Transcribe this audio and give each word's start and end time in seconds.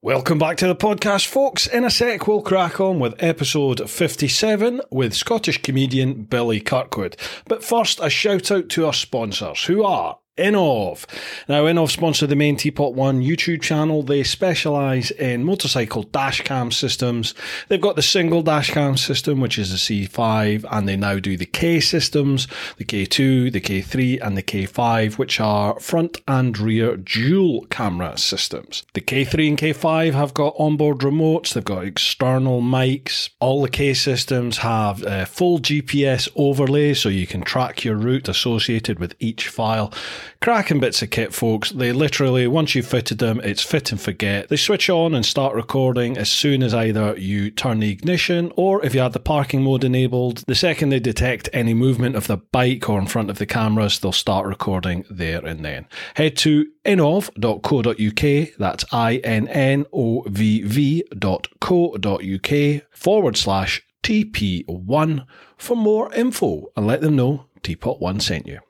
Welcome 0.00 0.38
back 0.38 0.56
to 0.58 0.68
the 0.68 0.76
podcast, 0.76 1.26
folks. 1.26 1.66
In 1.66 1.82
a 1.82 1.90
sec, 1.90 2.28
we'll 2.28 2.40
crack 2.40 2.78
on 2.78 3.00
with 3.00 3.20
episode 3.20 3.90
57 3.90 4.80
with 4.92 5.12
Scottish 5.12 5.60
comedian 5.60 6.22
Billy 6.22 6.60
Kirkwood. 6.60 7.16
But 7.46 7.64
first, 7.64 7.98
a 8.00 8.08
shout 8.08 8.52
out 8.52 8.68
to 8.68 8.86
our 8.86 8.92
sponsors, 8.92 9.64
who 9.64 9.82
are 9.82 10.20
Innovv. 10.38 11.04
Now, 11.48 11.64
Innovv 11.64 11.90
sponsor 11.90 12.26
the 12.26 12.36
main 12.36 12.56
Teapot 12.56 12.94
One 12.94 13.22
YouTube 13.22 13.60
channel. 13.60 14.02
They 14.02 14.22
specialise 14.22 15.10
in 15.10 15.44
motorcycle 15.44 16.04
dash 16.04 16.42
cam 16.42 16.72
systems. 16.72 17.34
They've 17.68 17.80
got 17.80 17.96
the 17.96 18.02
single 18.02 18.42
dash 18.42 18.70
cam 18.70 18.96
system, 18.96 19.40
which 19.40 19.58
is 19.58 19.70
the 19.70 20.06
C5, 20.06 20.64
and 20.70 20.88
they 20.88 20.96
now 20.96 21.18
do 21.18 21.36
the 21.36 21.46
K 21.46 21.80
systems, 21.80 22.48
the 22.76 22.84
K2, 22.84 23.52
the 23.52 23.60
K3, 23.60 24.24
and 24.24 24.36
the 24.36 24.42
K5, 24.42 25.18
which 25.18 25.40
are 25.40 25.78
front 25.80 26.20
and 26.26 26.58
rear 26.58 26.96
dual 26.96 27.66
camera 27.66 28.16
systems. 28.16 28.84
The 28.94 29.00
K3 29.00 29.48
and 29.48 29.58
K5 29.58 30.12
have 30.12 30.34
got 30.34 30.54
onboard 30.58 30.98
remotes, 30.98 31.52
they've 31.52 31.64
got 31.64 31.84
external 31.84 32.62
mics. 32.62 33.30
All 33.40 33.62
the 33.62 33.68
K 33.68 33.94
systems 33.94 34.58
have 34.58 35.02
a 35.02 35.26
full 35.26 35.58
GPS 35.58 36.28
overlay, 36.36 36.94
so 36.94 37.08
you 37.08 37.26
can 37.26 37.42
track 37.42 37.84
your 37.84 37.96
route 37.96 38.28
associated 38.28 38.98
with 38.98 39.14
each 39.18 39.48
file. 39.48 39.92
Cracking 40.40 40.80
bits 40.80 41.02
of 41.02 41.10
kit, 41.10 41.34
folks. 41.34 41.70
They 41.70 41.92
literally, 41.92 42.46
once 42.46 42.74
you've 42.74 42.86
fitted 42.86 43.18
them, 43.18 43.40
it's 43.42 43.62
fit 43.62 43.92
and 43.92 44.00
forget. 44.00 44.48
They 44.48 44.56
switch 44.56 44.88
on 44.88 45.14
and 45.14 45.24
start 45.24 45.54
recording 45.54 46.16
as 46.16 46.30
soon 46.30 46.62
as 46.62 46.74
either 46.74 47.16
you 47.18 47.50
turn 47.50 47.80
the 47.80 47.90
ignition 47.90 48.52
or 48.56 48.84
if 48.84 48.94
you 48.94 49.00
have 49.00 49.12
the 49.12 49.20
parking 49.20 49.62
mode 49.62 49.84
enabled. 49.84 50.44
The 50.46 50.54
second 50.54 50.90
they 50.90 51.00
detect 51.00 51.48
any 51.52 51.74
movement 51.74 52.16
of 52.16 52.26
the 52.26 52.36
bike 52.36 52.88
or 52.88 52.98
in 52.98 53.06
front 53.06 53.30
of 53.30 53.38
the 53.38 53.46
cameras, 53.46 53.98
they'll 53.98 54.12
start 54.12 54.46
recording 54.46 55.04
there 55.10 55.44
and 55.44 55.64
then. 55.64 55.86
Head 56.14 56.36
to 56.38 56.66
innovv.co.uk, 56.84 58.48
that's 58.58 58.84
I 58.92 59.16
N 59.16 59.48
N 59.48 59.86
O 59.92 60.22
V 60.26 60.62
V.co.uk 60.62 62.50
forward 62.90 63.36
slash 63.36 63.82
TP1 64.02 65.26
for 65.56 65.76
more 65.76 66.12
info 66.14 66.66
and 66.76 66.86
let 66.86 67.00
them 67.00 67.16
know 67.16 67.46
Teapot 67.62 68.00
One 68.00 68.20
sent 68.20 68.46
you. 68.46 68.60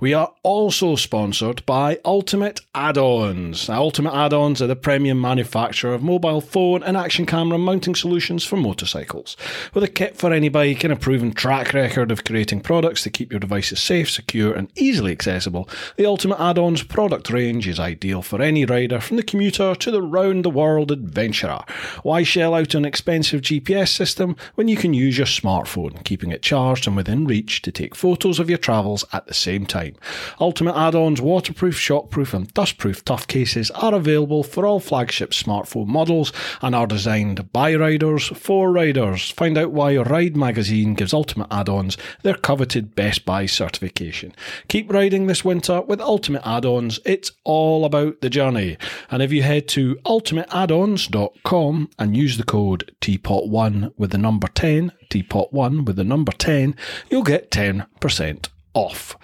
We 0.00 0.14
are 0.14 0.32
also 0.42 0.96
sponsored 0.96 1.64
by 1.66 1.98
Ultimate 2.04 2.60
Add-ons. 2.74 3.68
Now, 3.68 3.82
Ultimate 3.82 4.14
Add-ons 4.14 4.62
are 4.62 4.66
the 4.66 4.76
premium 4.76 5.20
manufacturer 5.20 5.94
of 5.94 6.02
mobile 6.02 6.40
phone 6.40 6.82
and 6.82 6.96
action 6.96 7.26
camera 7.26 7.58
mounting 7.58 7.94
solutions 7.94 8.44
for 8.44 8.56
motorcycles. 8.56 9.36
With 9.74 9.84
a 9.84 9.88
kit 9.88 10.16
for 10.16 10.32
any 10.32 10.48
bike 10.48 10.84
and 10.84 10.92
a 10.92 10.96
proven 10.96 11.32
track 11.32 11.72
record 11.72 12.10
of 12.10 12.24
creating 12.24 12.60
products 12.60 13.04
that 13.04 13.12
keep 13.12 13.32
your 13.32 13.40
devices 13.40 13.80
safe, 13.82 14.10
secure, 14.10 14.52
and 14.52 14.70
easily 14.76 15.12
accessible, 15.12 15.68
the 15.96 16.06
Ultimate 16.06 16.40
Add-ons 16.40 16.82
product 16.82 17.30
range 17.30 17.68
is 17.68 17.80
ideal 17.80 18.22
for 18.22 18.40
any 18.40 18.64
rider 18.64 19.00
from 19.00 19.16
the 19.16 19.22
commuter 19.22 19.74
to 19.74 19.90
the 19.90 20.02
round-the-world 20.02 20.90
adventurer. 20.90 21.64
Why 22.02 22.22
shell 22.22 22.54
out 22.54 22.74
an 22.74 22.84
expensive 22.84 23.42
GPS 23.42 23.88
system 23.88 24.36
when 24.54 24.68
you 24.68 24.76
can 24.76 24.94
use 24.94 25.18
your 25.18 25.26
smartphone, 25.26 26.04
keeping 26.04 26.30
it 26.30 26.42
charged 26.42 26.86
and 26.86 26.96
within 26.96 27.26
reach 27.26 27.62
to 27.62 27.72
take 27.72 27.94
photos 27.94 28.38
of 28.38 28.48
your 28.48 28.58
travels 28.58 29.04
at 29.12 29.26
the 29.26 29.34
same 29.34 29.59
time. 29.66 29.94
Ultimate 30.40 30.76
add-ons, 30.76 31.20
waterproof, 31.20 31.76
shockproof 31.76 32.34
and 32.34 32.52
dustproof 32.54 33.02
tough 33.04 33.26
cases 33.26 33.70
are 33.72 33.94
available 33.94 34.42
for 34.42 34.66
all 34.66 34.80
flagship 34.80 35.30
smartphone 35.30 35.86
models 35.86 36.32
and 36.62 36.74
are 36.74 36.86
designed 36.86 37.52
by 37.52 37.74
riders 37.74 38.26
for 38.28 38.70
riders. 38.72 39.30
Find 39.30 39.56
out 39.58 39.72
why 39.72 39.96
Ride 39.96 40.36
magazine 40.36 40.94
gives 40.94 41.14
Ultimate 41.14 41.48
add-ons 41.50 41.96
their 42.22 42.34
coveted 42.34 42.94
Best 42.94 43.24
Buy 43.24 43.46
certification. 43.46 44.34
Keep 44.68 44.92
riding 44.92 45.26
this 45.26 45.44
winter 45.44 45.80
with 45.82 46.00
Ultimate 46.00 46.46
add-ons. 46.46 47.00
It's 47.04 47.32
all 47.44 47.84
about 47.84 48.20
the 48.20 48.30
journey. 48.30 48.76
And 49.10 49.22
if 49.22 49.32
you 49.32 49.42
head 49.42 49.68
to 49.68 49.96
ultimateaddons.com 50.06 51.90
and 51.98 52.16
use 52.16 52.36
the 52.36 52.44
code 52.44 52.94
TEAPOT1 53.00 53.92
with 53.96 54.10
the 54.10 54.18
number 54.18 54.48
10, 54.48 54.92
TEAPOT1 55.10 55.86
with 55.86 55.96
the 55.96 56.04
number 56.04 56.32
10, 56.32 56.74
you'll 57.10 57.22
get 57.22 57.50
10% 57.50 58.48
off. 58.74 59.16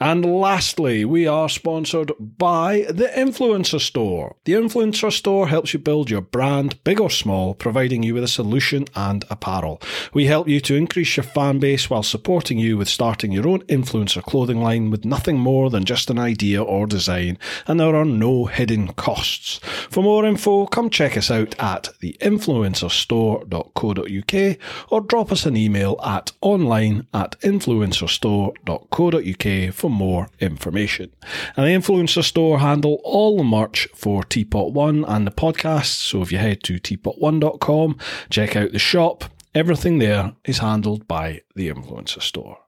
And 0.00 0.24
lastly, 0.24 1.04
we 1.04 1.26
are 1.26 1.48
sponsored 1.48 2.12
by 2.18 2.86
the 2.88 3.08
Influencer 3.08 3.80
Store. 3.80 4.36
The 4.44 4.52
Influencer 4.52 5.12
Store 5.12 5.48
helps 5.48 5.72
you 5.72 5.80
build 5.80 6.08
your 6.08 6.20
brand, 6.20 6.82
big 6.84 7.00
or 7.00 7.10
small, 7.10 7.54
providing 7.54 8.04
you 8.04 8.14
with 8.14 8.22
a 8.22 8.28
solution 8.28 8.84
and 8.94 9.24
apparel. 9.28 9.82
We 10.14 10.26
help 10.26 10.46
you 10.46 10.60
to 10.60 10.76
increase 10.76 11.16
your 11.16 11.24
fan 11.24 11.58
base 11.58 11.90
while 11.90 12.04
supporting 12.04 12.58
you 12.58 12.76
with 12.76 12.88
starting 12.88 13.32
your 13.32 13.48
own 13.48 13.62
influencer 13.62 14.22
clothing 14.22 14.60
line 14.60 14.90
with 14.90 15.04
nothing 15.04 15.38
more 15.38 15.68
than 15.70 15.84
just 15.84 16.10
an 16.10 16.18
idea 16.18 16.62
or 16.62 16.86
design, 16.86 17.38
and 17.66 17.80
there 17.80 17.96
are 17.96 18.04
no 18.04 18.44
hidden 18.46 18.92
costs. 18.92 19.58
For 19.90 20.02
more 20.02 20.24
info, 20.24 20.66
come 20.66 20.90
check 20.90 21.16
us 21.16 21.30
out 21.30 21.54
at 21.58 21.88
theinfluencerstore.co.uk 22.02 24.58
or 24.90 25.00
drop 25.00 25.32
us 25.32 25.46
an 25.46 25.56
email 25.56 25.98
at 26.04 26.32
online 26.40 27.06
at 27.12 27.40
influencerstore.co.uk 27.40 29.74
for 29.74 29.87
more 29.88 30.28
information. 30.40 31.10
And 31.56 31.66
the 31.66 31.70
Influencer 31.70 32.22
Store 32.22 32.58
handle 32.58 33.00
all 33.04 33.36
the 33.36 33.44
merch 33.44 33.88
for 33.94 34.22
Teapot 34.24 34.72
One 34.72 35.04
and 35.04 35.26
the 35.26 35.30
podcast. 35.30 35.86
So 35.86 36.22
if 36.22 36.32
you 36.32 36.38
head 36.38 36.62
to 36.64 36.74
teapot1.com, 36.74 37.98
check 38.30 38.56
out 38.56 38.72
the 38.72 38.78
shop. 38.78 39.24
Everything 39.54 39.98
there 39.98 40.34
is 40.44 40.58
handled 40.58 41.08
by 41.08 41.42
the 41.54 41.68
Influencer 41.68 42.22
Store. 42.22 42.58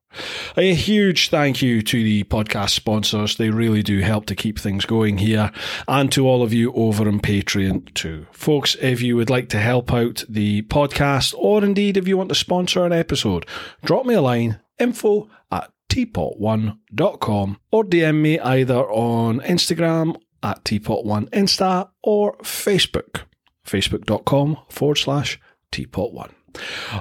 A 0.56 0.74
huge 0.74 1.28
thank 1.28 1.62
you 1.62 1.82
to 1.82 2.02
the 2.02 2.24
podcast 2.24 2.70
sponsors. 2.70 3.36
They 3.36 3.50
really 3.50 3.82
do 3.82 4.00
help 4.00 4.26
to 4.26 4.34
keep 4.34 4.58
things 4.58 4.84
going 4.84 5.18
here. 5.18 5.52
And 5.86 6.10
to 6.12 6.26
all 6.26 6.42
of 6.42 6.52
you 6.52 6.72
over 6.72 7.06
on 7.06 7.20
Patreon 7.20 7.94
too. 7.94 8.26
Folks, 8.32 8.76
if 8.80 9.00
you 9.02 9.16
would 9.16 9.30
like 9.30 9.48
to 9.50 9.58
help 9.58 9.92
out 9.92 10.24
the 10.28 10.62
podcast, 10.62 11.34
or 11.38 11.62
indeed 11.62 11.96
if 11.96 12.08
you 12.08 12.16
want 12.16 12.30
to 12.30 12.34
sponsor 12.34 12.84
an 12.84 12.92
episode, 12.92 13.46
drop 13.84 14.04
me 14.04 14.14
a 14.14 14.20
line 14.20 14.58
info 14.78 15.28
at 15.52 15.70
teapot1.com 15.90 17.58
or 17.70 17.84
DM 17.84 18.20
me 18.20 18.38
either 18.40 18.78
on 18.90 19.40
Instagram 19.40 20.16
at 20.42 20.64
teapot1insta 20.64 21.90
or 22.02 22.36
Facebook, 22.38 23.22
facebook.com 23.66 24.56
forward 24.68 24.96
slash 24.96 25.38
teapot1. 25.72 26.30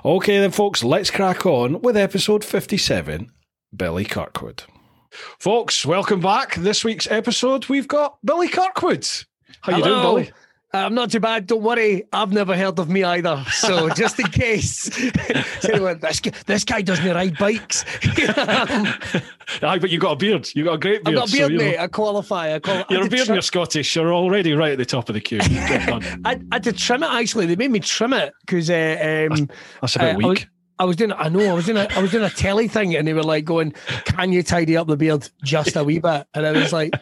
Okay, 0.04 0.40
then, 0.40 0.52
folks, 0.52 0.84
let's 0.84 1.10
crack 1.10 1.46
on 1.46 1.82
with 1.82 1.96
episode 1.96 2.44
57 2.44 3.32
Billy 3.76 4.06
Kirkwood. 4.06 4.64
Folks, 5.12 5.86
welcome 5.86 6.20
back. 6.20 6.56
This 6.56 6.84
week's 6.84 7.10
episode, 7.10 7.68
we've 7.70 7.88
got 7.88 8.18
Billy 8.24 8.48
Kirkwood. 8.48 9.08
How 9.62 9.78
you 9.78 9.84
doing, 9.84 10.02
Billy? 10.02 10.32
I'm 10.72 10.94
not 10.94 11.10
too 11.10 11.20
bad. 11.20 11.48
Don't 11.48 11.64
worry. 11.64 12.04
I've 12.14 12.32
never 12.32 12.56
heard 12.56 12.78
of 12.78 12.90
me 12.90 13.04
either. 13.04 13.44
So 13.52 13.90
just 13.96 14.20
in 14.20 14.28
case, 14.28 14.84
so 15.62 15.96
this, 15.96 16.20
guy, 16.20 16.32
this 16.46 16.64
guy 16.64 16.82
doesn't 16.82 17.08
ride 17.08 17.38
bikes. 17.38 17.86
Aye, 19.64 19.80
but 19.80 19.90
you 19.90 20.00
got 20.00 20.12
a 20.12 20.16
beard. 20.16 20.48
You've 20.54 20.68
got 20.68 20.74
a 20.74 20.78
great 20.78 21.04
beard. 21.04 21.18
I've 21.18 21.24
got 21.24 21.30
a 21.30 21.32
beard, 21.32 21.52
so, 21.52 21.58
mate. 21.58 21.80
I 21.80 21.88
qualify. 21.88 22.54
I 22.56 22.60
qualify. 22.60 22.94
You're 22.94 23.08
a 23.08 23.10
beard 23.10 23.28
and 23.28 23.36
you're 23.36 23.42
Scottish. 23.42 23.96
You're 23.96 24.14
already 24.14 24.54
right 24.54 24.74
at 24.74 24.78
the 24.78 24.86
top 24.86 25.10
of 25.10 25.16
the 25.16 25.22
queue. 25.22 25.40
I, 25.42 26.02
I, 26.24 26.40
had 26.52 26.64
to 26.66 26.74
trim 26.74 27.02
it 27.02 27.10
actually. 27.10 27.48
They 27.48 27.56
made 27.56 27.72
me 27.72 27.80
trim 27.80 28.14
it 28.14 28.34
because 28.42 28.70
uh, 28.70 29.28
um, 29.32 29.48
that's, 29.48 29.52
that's, 29.82 29.96
a 29.96 30.00
bit 30.00 30.16
uh, 30.16 30.18
weak. 30.18 30.26
I 30.26 30.30
was, 30.30 30.46
I 30.78 30.86
was 30.86 30.96
doing. 30.98 31.14
I 31.14 31.30
know. 31.30 31.50
I 31.50 31.54
was 31.54 31.66
doing. 31.66 31.78
A, 31.78 31.88
I 31.96 32.00
was 32.00 32.12
doing 32.12 32.24
a 32.24 32.30
telly 32.30 32.68
thing, 32.68 32.96
and 32.96 33.08
they 33.08 33.14
were 33.14 33.24
like 33.24 33.44
going, 33.44 33.74
"Can 34.06 34.32
you 34.32 34.44
tidy 34.44 34.78
up 34.78 34.86
the 34.86 34.98
beard 34.98 35.28
just 35.44 35.76
a 35.76 35.84
wee 35.84 35.98
bit?" 35.98 36.28
And 36.36 36.46
I 36.46 36.52
was 36.52 36.72
like, 36.72 36.94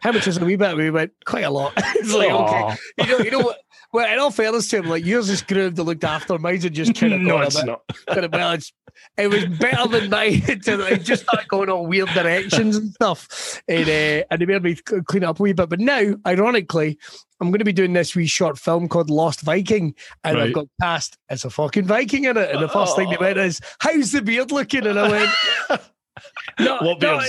"How 0.00 0.12
much 0.12 0.26
is 0.26 0.36
a 0.36 0.44
wee 0.44 0.56
bit?" 0.56 0.76
We 0.76 0.90
went 0.90 1.12
quite 1.24 1.44
a 1.44 1.50
lot. 1.50 1.72
it's 1.76 2.12
like 2.12 2.30
Aw. 2.30 2.72
okay, 2.72 2.76
you 2.98 3.06
know, 3.06 3.18
you 3.24 3.30
know 3.30 3.40
what. 3.40 3.58
Well, 3.92 4.12
in 4.12 4.18
all 4.18 4.32
fairness 4.32 4.66
to 4.70 4.78
him, 4.78 4.86
like 4.86 5.04
yours 5.04 5.30
is 5.30 5.40
grooved 5.40 5.78
and 5.78 5.86
looked 5.86 6.02
after. 6.02 6.36
Mine's 6.36 6.64
are 6.64 6.70
just 6.70 6.96
kind 6.96 7.12
of 7.12 7.20
no, 7.22 7.38
it's 7.42 7.54
bit, 7.54 7.66
not. 7.66 7.82
kind 8.08 8.24
of, 8.24 8.32
well, 8.32 8.50
it's, 8.50 8.72
it 9.16 9.28
was 9.28 9.44
better 9.44 9.86
than 9.86 10.10
mine 10.10 10.40
to 10.62 10.76
like, 10.76 11.04
just 11.04 11.22
start 11.22 11.46
going 11.46 11.70
all 11.70 11.86
weird 11.86 12.08
directions 12.08 12.74
and 12.76 12.92
stuff. 12.92 13.62
And 13.68 13.88
uh, 13.88 14.24
and 14.32 14.40
they 14.40 14.46
made 14.46 14.64
me 14.64 14.74
clean 14.74 15.22
up 15.22 15.38
a 15.38 15.42
wee 15.44 15.52
bit. 15.52 15.68
But 15.68 15.78
now, 15.78 16.14
ironically, 16.26 16.98
I'm 17.40 17.50
going 17.50 17.60
to 17.60 17.64
be 17.64 17.72
doing 17.72 17.92
this 17.92 18.16
wee 18.16 18.26
short 18.26 18.58
film 18.58 18.88
called 18.88 19.10
Lost 19.10 19.42
Viking, 19.42 19.94
and 20.24 20.38
Right. 20.38 20.48
I've 20.48 20.54
got 20.54 20.66
cast 20.80 21.16
as 21.28 21.44
a 21.44 21.50
fucking 21.50 21.84
Viking 21.84 22.24
in 22.24 22.36
it. 22.36 22.50
And 22.50 22.60
the 22.60 22.68
first 22.68 22.96
thing 22.96 23.10
they 23.10 23.16
went 23.16 23.38
is, 23.38 23.60
"How's 23.78 24.10
the 24.10 24.22
beard 24.22 24.50
looking?" 24.50 24.88
And 24.88 24.98
I 24.98 25.08
went. 25.08 25.80
Not, 26.58 27.00
not, 27.00 27.24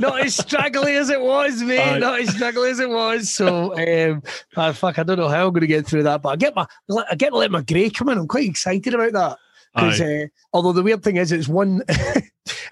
not 0.00 0.20
as 0.20 0.36
straggly 0.36 0.94
as 0.96 1.10
it 1.10 1.20
was, 1.20 1.62
mate. 1.62 1.98
Not 1.98 2.20
as 2.20 2.34
straggly 2.34 2.70
as 2.70 2.80
it 2.80 2.88
was. 2.88 3.34
So, 3.34 3.76
um, 3.76 4.22
ah, 4.56 4.72
fuck, 4.72 4.98
I 4.98 5.02
don't 5.02 5.18
know 5.18 5.28
how 5.28 5.46
I'm 5.46 5.52
going 5.52 5.62
to 5.62 5.66
get 5.66 5.86
through 5.86 6.04
that, 6.04 6.22
but 6.22 6.30
I 6.30 6.36
get 6.36 6.54
my, 6.54 6.66
I 7.10 7.14
get 7.14 7.30
to 7.30 7.36
let 7.36 7.50
my 7.50 7.62
grey 7.62 7.90
come 7.90 8.08
in. 8.08 8.18
I'm 8.18 8.28
quite 8.28 8.48
excited 8.48 8.94
about 8.94 9.12
that. 9.12 9.38
Because 9.74 10.00
uh, 10.00 10.26
although 10.52 10.72
the 10.72 10.82
weird 10.82 11.02
thing 11.02 11.16
is, 11.16 11.30
it's 11.30 11.46
one, 11.46 11.82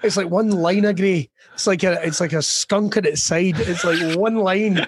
it's 0.03 0.17
like 0.17 0.29
one 0.29 0.51
line 0.51 0.85
of 0.85 0.97
grey. 0.97 1.31
It's 1.59 1.67
like 1.67 1.83
a 1.83 2.01
it's 2.07 2.21
like 2.21 2.33
a 2.33 2.41
skunk 2.41 2.97
on 2.97 3.05
its 3.05 3.21
side. 3.21 3.59
It's 3.59 3.83
like 3.83 4.17
one 4.17 4.37
line, 4.37 4.87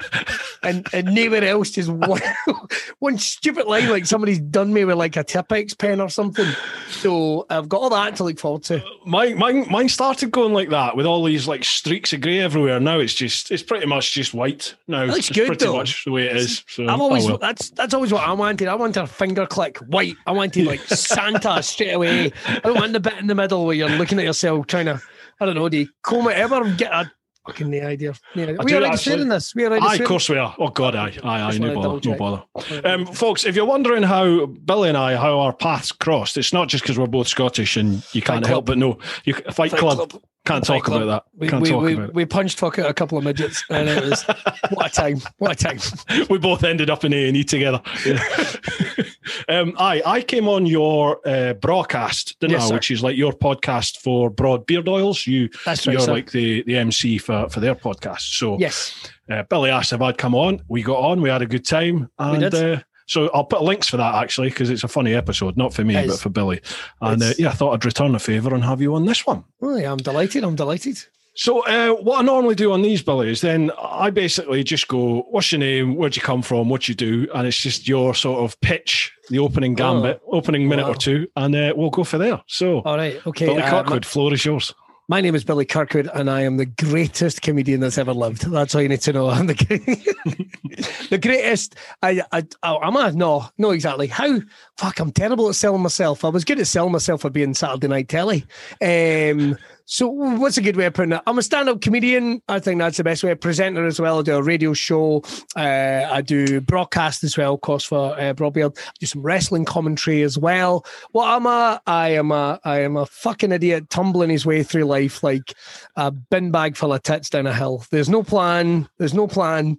and 0.62 0.86
and 0.92 1.12
nowhere 1.12 1.42
else. 1.42 1.72
Just 1.72 1.88
one 1.88 2.22
one 3.00 3.18
stupid 3.18 3.66
line, 3.66 3.88
like 3.88 4.06
somebody's 4.06 4.38
done 4.38 4.72
me 4.72 4.84
with 4.84 4.96
like 4.96 5.16
a 5.16 5.24
Tipp-Ex 5.24 5.74
pen 5.74 6.00
or 6.00 6.08
something. 6.08 6.46
So 6.88 7.44
I've 7.50 7.68
got 7.68 7.80
all 7.80 7.90
that 7.90 8.14
to 8.16 8.24
look 8.24 8.38
forward 8.38 8.62
to. 8.64 8.84
Mine, 9.04 9.36
mine, 9.36 9.66
mine 9.68 9.88
started 9.88 10.30
going 10.30 10.52
like 10.52 10.68
that 10.68 10.96
with 10.96 11.06
all 11.06 11.24
these 11.24 11.48
like 11.48 11.64
streaks 11.64 12.12
of 12.12 12.20
grey 12.20 12.38
everywhere. 12.38 12.78
Now 12.78 13.00
it's 13.00 13.14
just 13.14 13.50
it's 13.50 13.64
pretty 13.64 13.86
much 13.86 14.12
just 14.12 14.32
white. 14.32 14.76
Now 14.86 15.02
it 15.02 15.06
looks 15.06 15.18
it's 15.18 15.30
good, 15.30 15.48
pretty 15.48 15.64
though. 15.64 15.76
much 15.76 16.04
the 16.04 16.12
way 16.12 16.26
it 16.26 16.36
is. 16.36 16.62
So 16.68 16.86
I've 16.86 17.00
oh 17.00 17.02
always 17.02 17.28
oh 17.28 17.36
that's 17.36 17.70
that's 17.70 17.94
always 17.94 18.12
what 18.12 18.22
I 18.22 18.32
wanted. 18.32 18.68
I 18.68 18.76
wanted 18.76 19.02
a 19.02 19.08
finger 19.08 19.44
click 19.44 19.78
white. 19.78 20.14
I 20.24 20.30
wanted 20.30 20.66
like 20.68 20.80
Santa 20.86 21.64
straight 21.64 21.94
away. 21.94 22.30
I 22.46 22.60
don't 22.60 22.76
want 22.76 22.92
the 22.92 23.00
bit 23.00 23.14
in 23.14 23.26
the 23.26 23.34
middle 23.34 23.66
where 23.66 23.74
you're 23.74 23.88
looking 23.88 24.20
at 24.20 24.24
yourself 24.24 24.68
trying 24.68 24.86
to 24.86 25.02
I 25.40 25.46
don't 25.46 25.54
know, 25.54 25.68
do 25.68 25.78
you 25.78 25.88
comb 26.02 26.28
it 26.28 26.36
ever 26.36 26.62
and 26.62 26.76
get 26.76 26.92
a 26.92 27.10
fucking 27.46 27.70
no 27.70 27.80
idea. 27.80 28.14
No 28.34 28.42
idea. 28.42 28.56
We 28.62 28.72
are 28.72 28.76
already 28.76 28.94
actually. 28.94 29.24
this. 29.24 29.54
We 29.54 29.64
are 29.64 29.68
already 29.68 29.86
Aye, 29.86 29.94
of 29.96 30.04
course 30.04 30.28
we 30.28 30.38
are. 30.38 30.54
Oh 30.58 30.68
God, 30.68 30.94
aye, 30.94 31.16
aye, 31.22 31.40
aye. 31.40 31.58
No 31.58 31.74
bother, 31.74 32.08
no 32.08 32.16
bother. 32.16 32.42
Um, 32.84 33.06
folks, 33.06 33.44
if 33.44 33.56
you're 33.56 33.64
wondering 33.66 34.02
how 34.02 34.46
Billy 34.46 34.88
and 34.88 34.98
I, 34.98 35.16
how 35.16 35.40
our 35.40 35.52
paths 35.52 35.92
crossed, 35.92 36.36
it's 36.36 36.52
not 36.52 36.68
just 36.68 36.84
because 36.84 36.98
we're 36.98 37.06
both 37.06 37.28
Scottish 37.28 37.76
and 37.76 38.04
you 38.14 38.22
can't 38.22 38.44
Club. 38.44 38.46
help 38.46 38.66
but 38.66 38.78
know. 38.78 38.98
You, 39.24 39.34
Fight, 39.34 39.54
Fight 39.54 39.76
Club, 39.76 40.10
Club. 40.10 40.22
Can't 40.46 40.64
talk 40.64 40.84
Club. 40.84 41.02
about 41.02 41.24
that. 41.24 41.38
We, 41.38 41.48
can't 41.48 41.62
we, 41.62 41.68
talk 41.68 41.82
we, 41.82 41.94
about 41.94 42.14
we 42.14 42.24
punched 42.24 42.58
fuck 42.58 42.78
out 42.78 42.88
a 42.90 42.94
couple 42.94 43.18
of 43.18 43.24
midgets 43.24 43.62
and 43.70 43.88
it 43.88 44.02
was 44.04 44.22
what 44.70 44.86
a 44.86 44.90
time. 44.90 45.20
What 45.38 45.52
a 45.52 45.54
time. 45.54 46.26
we 46.30 46.38
both 46.38 46.64
ended 46.64 46.88
up 46.90 47.04
in 47.04 47.12
A 47.12 47.28
and 47.28 47.36
E 47.36 47.44
together. 47.44 47.82
um, 49.48 49.74
aye, 49.78 50.02
I 50.04 50.22
came 50.22 50.48
on 50.48 50.66
your 50.66 51.20
uh, 51.28 51.54
broadcast, 51.54 52.38
didn't 52.40 52.52
Yes, 52.52 52.64
I? 52.64 52.68
sir. 52.68 52.74
Which 52.74 52.90
is 52.90 53.02
like 53.02 53.16
your 53.16 53.32
podcast 53.32 53.98
for 53.98 54.30
Broad 54.30 54.66
Beard 54.66 54.88
Oils. 54.88 55.26
You, 55.26 55.48
That's 55.64 55.86
right, 55.86 55.92
you're 55.92 56.02
sir. 56.02 56.12
like 56.12 56.30
the 56.30 56.62
the 56.62 56.76
MC 56.76 57.18
for 57.18 57.48
for 57.48 57.60
their 57.60 57.74
podcast. 57.74 58.36
So 58.38 58.58
Yes. 58.58 58.94
uh, 59.30 59.42
Billy 59.44 59.70
asked 59.70 59.92
if 59.92 60.00
I'd 60.00 60.18
come 60.18 60.34
on. 60.34 60.62
We 60.68 60.82
got 60.82 60.98
on. 60.98 61.20
We 61.20 61.28
had 61.28 61.42
a 61.42 61.46
good 61.46 61.66
time. 61.66 62.10
And, 62.18 62.40
did. 62.40 62.54
Uh, 62.54 62.80
so 63.10 63.28
I'll 63.34 63.44
put 63.44 63.62
links 63.62 63.88
for 63.88 63.96
that 63.96 64.14
actually 64.14 64.50
because 64.50 64.70
it's 64.70 64.84
a 64.84 64.88
funny 64.88 65.14
episode, 65.14 65.56
not 65.56 65.74
for 65.74 65.84
me 65.84 65.94
but 66.06 66.20
for 66.20 66.28
Billy. 66.28 66.60
And 67.00 67.20
uh, 67.22 67.32
yeah, 67.38 67.48
I 67.48 67.52
thought 67.52 67.72
I'd 67.74 67.84
return 67.84 68.12
the 68.12 68.18
favour 68.20 68.54
and 68.54 68.62
have 68.64 68.80
you 68.80 68.94
on 68.94 69.04
this 69.04 69.26
one. 69.26 69.42
Oh, 69.60 69.76
yeah, 69.76 69.90
I'm 69.92 69.98
delighted. 69.98 70.44
I'm 70.44 70.54
delighted. 70.54 70.96
So 71.34 71.60
uh, 71.66 71.94
what 72.02 72.18
I 72.18 72.22
normally 72.22 72.54
do 72.56 72.72
on 72.72 72.82
these, 72.82 73.02
Billy, 73.02 73.30
is 73.30 73.40
then 73.40 73.70
I 73.80 74.10
basically 74.10 74.62
just 74.64 74.88
go, 74.88 75.22
"What's 75.30 75.50
your 75.52 75.60
name? 75.60 75.94
Where'd 75.96 76.16
you 76.16 76.22
come 76.22 76.42
from? 76.42 76.68
What 76.68 76.88
you 76.88 76.94
do?" 76.94 77.28
And 77.34 77.46
it's 77.46 77.56
just 77.56 77.88
your 77.88 78.14
sort 78.14 78.40
of 78.44 78.60
pitch, 78.60 79.12
the 79.30 79.38
opening 79.38 79.74
gambit, 79.74 80.20
opening 80.26 80.68
minute 80.68 80.82
Oh, 80.84 80.88
Wow. 80.88 80.92
or 80.94 80.96
two, 80.96 81.28
and 81.36 81.54
uh, 81.54 81.72
we'll 81.76 81.90
go 81.90 82.04
for 82.04 82.18
there. 82.18 82.42
So, 82.46 82.80
All 82.80 82.96
right. 82.96 83.24
Okay. 83.26 83.46
Billy 83.46 83.62
uh, 83.62 83.70
Kirkwood, 83.70 84.04
floor 84.04 84.34
is 84.34 84.44
yours. 84.44 84.74
My 85.10 85.20
name 85.20 85.34
is 85.34 85.42
Billy 85.42 85.64
Kirkwood, 85.64 86.08
and 86.14 86.30
I 86.30 86.42
am 86.42 86.56
the 86.56 86.66
greatest 86.66 87.42
comedian 87.42 87.80
that's 87.80 87.98
ever 87.98 88.12
lived. 88.12 88.42
That's 88.42 88.76
all 88.76 88.80
you 88.80 88.88
need 88.88 89.00
to 89.00 89.12
know. 89.12 89.28
I'm 89.28 89.48
the, 89.48 89.54
the 91.10 91.18
greatest. 91.18 91.74
I, 92.00 92.22
I, 92.30 92.46
oh, 92.62 92.78
am 92.80 92.96
I? 92.96 93.10
No, 93.10 93.48
no, 93.58 93.72
exactly. 93.72 94.06
How? 94.06 94.38
Fuck, 94.76 95.00
I'm 95.00 95.10
terrible 95.10 95.48
at 95.48 95.56
selling 95.56 95.82
myself. 95.82 96.24
I 96.24 96.28
was 96.28 96.44
good 96.44 96.60
at 96.60 96.68
selling 96.68 96.92
myself 96.92 97.22
for 97.22 97.30
being 97.30 97.54
Saturday 97.54 97.88
Night 97.88 98.08
Telly. 98.08 98.46
Um, 98.80 99.58
so, 99.92 100.06
what's 100.06 100.56
a 100.56 100.62
good 100.62 100.76
way 100.76 100.84
of 100.84 100.94
putting 100.94 101.10
it? 101.10 101.20
I'm 101.26 101.36
a 101.36 101.42
stand-up 101.42 101.80
comedian. 101.80 102.40
I 102.48 102.60
think 102.60 102.78
that's 102.78 102.96
the 102.98 103.02
best 103.02 103.24
way. 103.24 103.34
Presenter 103.34 103.84
as 103.86 103.98
well. 103.98 104.20
I 104.20 104.22
do 104.22 104.36
a 104.36 104.42
radio 104.42 104.72
show. 104.72 105.24
Uh, 105.56 106.06
I 106.08 106.20
do 106.20 106.60
broadcast 106.60 107.24
as 107.24 107.36
well. 107.36 107.54
Of 107.54 107.62
course, 107.62 107.82
for 107.82 108.14
uh, 108.16 108.32
Broadbeard. 108.32 108.78
I 108.78 108.92
do 109.00 109.06
some 109.06 109.20
wrestling 109.20 109.64
commentary 109.64 110.22
as 110.22 110.38
well. 110.38 110.86
What 111.10 111.26
am 111.30 111.48
I? 111.48 111.80
I 111.88 112.10
am 112.10 112.30
a 112.30 112.60
I 112.64 112.82
am 112.82 112.96
a 112.96 113.04
fucking 113.04 113.50
idiot 113.50 113.90
tumbling 113.90 114.30
his 114.30 114.46
way 114.46 114.62
through 114.62 114.84
life 114.84 115.24
like 115.24 115.54
a 115.96 116.12
bin 116.12 116.52
bag 116.52 116.76
full 116.76 116.92
of 116.92 117.02
tits 117.02 117.28
down 117.28 117.48
a 117.48 117.52
hill. 117.52 117.84
There's 117.90 118.08
no 118.08 118.22
plan. 118.22 118.88
There's 118.98 119.12
no 119.12 119.26
plan. 119.26 119.76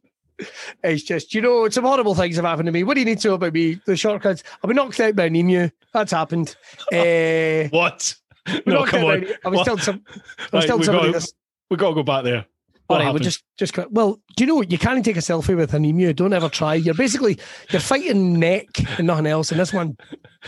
It's 0.84 1.04
just, 1.04 1.34
you 1.34 1.42
know, 1.42 1.70
some 1.70 1.86
horrible 1.86 2.16
things 2.16 2.36
have 2.36 2.44
happened 2.44 2.66
to 2.66 2.74
me. 2.74 2.84
What 2.84 2.96
do 2.96 3.00
you 3.00 3.06
need 3.06 3.20
to 3.20 3.30
know 3.30 3.36
about 3.36 3.54
me? 3.54 3.80
The 3.86 3.96
shortcuts. 3.96 4.44
I've 4.62 4.68
been 4.68 4.76
knocked 4.76 5.00
out 5.00 5.16
by 5.16 5.26
an 5.28 5.38
emu. 5.38 5.70
That's 5.94 6.12
happened. 6.12 6.58
Uh, 6.92 7.70
What? 7.70 8.16
No, 8.66 8.86
come 8.86 9.04
on. 9.04 9.26
I 9.46 9.50
was 9.50 9.58
What? 9.58 9.66
telling 9.66 9.82
some. 9.82 10.04
I 10.08 10.12
was 10.14 10.26
Right, 10.54 10.66
telling 10.68 10.80
we 10.80 10.86
somebody 10.86 11.08
got- 11.10 11.14
this. 11.14 11.34
We 11.70 11.78
got 11.78 11.90
to 11.90 11.96
go 11.96 12.04
back 12.04 12.24
there. 12.24 12.46
All 12.90 12.98
What 12.98 13.06
right, 13.06 13.14
we'll 13.14 13.24
just 13.24 13.44
just 13.58 13.78
well. 13.92 14.20
Do 14.36 14.44
you 14.44 14.48
know 14.48 14.62
you 14.64 14.78
can't 14.78 15.06
take 15.06 15.16
a 15.16 15.22
selfie 15.22 15.56
with 15.56 15.74
an 15.74 15.86
emu? 15.86 16.12
Don't 16.12 16.34
ever 16.34 16.50
try. 16.50 16.74
You're 16.74 16.94
basically 16.94 17.40
you're 17.70 17.80
fighting 17.80 18.38
neck 18.38 18.66
and 18.98 19.08
nothing 19.08 19.28
else. 19.28 19.50
And 19.52 19.60
this 19.62 19.72
one 19.72 19.96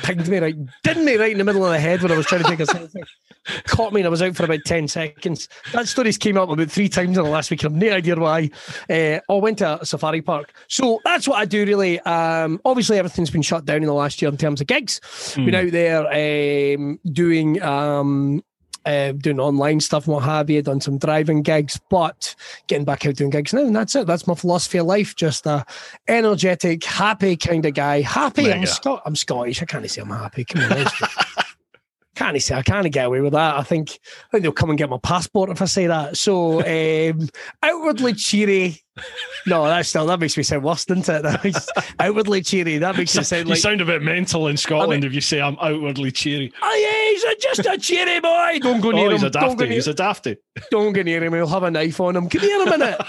pinged 0.01 0.27
me 0.27 0.39
right, 0.39 0.55
didn't 0.83 1.05
me 1.05 1.15
right 1.15 1.31
in 1.31 1.37
the 1.37 1.45
middle 1.45 1.63
of 1.65 1.71
the 1.71 1.79
head 1.79 2.01
when 2.01 2.11
I 2.11 2.17
was 2.17 2.25
trying 2.25 2.43
to 2.43 2.49
take 2.49 2.59
a 2.59 2.63
selfie. 2.63 3.01
Caught 3.65 3.93
me 3.93 4.01
and 4.01 4.07
I 4.07 4.09
was 4.09 4.21
out 4.21 4.35
for 4.35 4.45
about 4.45 4.61
ten 4.65 4.87
seconds. 4.87 5.49
That 5.73 5.87
story's 5.87 6.17
came 6.17 6.37
up 6.37 6.49
about 6.49 6.71
three 6.71 6.89
times 6.89 7.17
in 7.17 7.23
the 7.23 7.29
last 7.29 7.51
week. 7.51 7.65
I've 7.65 7.73
no 7.73 7.91
idea 7.91 8.15
why. 8.15 8.49
Uh, 8.89 9.19
I 9.29 9.33
went 9.33 9.59
to 9.59 9.81
a 9.81 9.85
safari 9.85 10.21
park, 10.21 10.53
so 10.67 10.99
that's 11.03 11.27
what 11.27 11.39
I 11.39 11.45
do 11.45 11.65
really. 11.65 11.99
Um, 12.01 12.61
obviously, 12.65 12.97
everything's 12.97 13.31
been 13.31 13.41
shut 13.41 13.65
down 13.65 13.77
in 13.77 13.85
the 13.85 13.93
last 13.93 14.21
year 14.21 14.31
in 14.31 14.37
terms 14.37 14.61
of 14.61 14.67
gigs. 14.67 15.01
Been 15.35 15.55
out 15.55 15.71
there 15.71 16.75
um, 16.75 16.99
doing. 17.11 17.61
Um, 17.61 18.43
uh, 18.85 19.13
doing 19.13 19.39
online 19.39 19.79
stuff 19.79 20.05
and 20.07 20.13
what 20.13 20.23
have 20.23 20.49
you, 20.49 20.61
done 20.61 20.81
some 20.81 20.97
driving 20.97 21.41
gigs, 21.41 21.79
but 21.89 22.35
getting 22.67 22.85
back 22.85 23.05
out 23.05 23.15
doing 23.15 23.29
gigs 23.29 23.53
now, 23.53 23.61
and 23.61 23.75
that's 23.75 23.95
it. 23.95 24.07
That's 24.07 24.27
my 24.27 24.35
philosophy 24.35 24.77
of 24.79 24.87
life. 24.87 25.15
Just 25.15 25.45
a 25.45 25.65
energetic, 26.07 26.83
happy 26.83 27.37
kind 27.37 27.65
of 27.65 27.73
guy. 27.73 28.01
Happy. 28.01 28.51
I'm. 28.51 28.65
Scot. 28.65 29.01
I'm 29.05 29.15
Scottish. 29.15 29.61
I 29.61 29.65
can't 29.65 29.89
say 29.89 30.01
I'm 30.01 30.09
happy. 30.09 30.45
Come 30.45 30.63
on, 30.63 30.85
can't 32.15 32.41
say 32.41 32.55
I 32.55 32.61
can't 32.61 32.91
get 32.91 33.05
away 33.07 33.21
with 33.21 33.33
that. 33.33 33.57
I 33.57 33.63
think 33.63 33.99
I 34.27 34.31
think 34.31 34.43
they'll 34.43 34.51
come 34.51 34.69
and 34.69 34.77
get 34.77 34.89
my 34.89 34.99
passport 35.01 35.49
if 35.49 35.61
I 35.61 35.65
say 35.65 35.87
that. 35.87 36.17
So 36.17 36.61
um, 37.11 37.27
outwardly 37.61 38.13
cheery. 38.13 38.79
No, 39.47 39.63
that's 39.65 39.89
still 39.89 40.05
that 40.05 40.19
makes 40.19 40.37
me 40.37 40.43
sound 40.43 40.63
worse, 40.63 40.85
doesn't 40.85 41.09
it? 41.09 41.55
Outwardly 41.99 42.41
cheery. 42.43 42.77
That 42.77 42.95
makes 42.95 43.15
it 43.15 43.23
sound 43.25 43.49
you 43.49 43.55
sound 43.55 43.81
a 43.81 43.85
bit 43.85 44.03
mental 44.03 44.47
in 44.47 44.55
Scotland 44.57 45.03
if 45.03 45.13
you 45.15 45.21
say 45.21 45.41
I'm 45.41 45.57
outwardly 45.59 46.11
cheery. 46.11 46.53
Oh 46.61 46.75
yeah, 46.75 47.09
he's 47.11 47.23
a, 47.23 47.35
just 47.39 47.67
a 47.67 47.77
cheery 47.79 48.19
boy. 48.19 48.59
Don't 48.61 48.81
go 48.81 48.91
near 48.91 49.07
Oh, 49.07 49.09
he's 49.09 49.21
him. 49.23 49.27
a 49.27 49.31
Don't 49.31 49.41
go 49.43 49.49
dafty. 49.55 49.65
near, 49.69 49.73
He's 49.73 49.87
a 49.87 49.93
dafty. 49.95 50.37
don't 50.69 50.93
go 50.93 51.01
near 51.01 51.23
him. 51.23 51.33
He'll 51.33 51.47
have 51.47 51.63
a 51.63 51.71
knife 51.71 51.99
on 51.99 52.15
him. 52.15 52.29
Come 52.29 52.41
here 52.41 52.61
a 52.61 52.69
minute. 52.69 53.01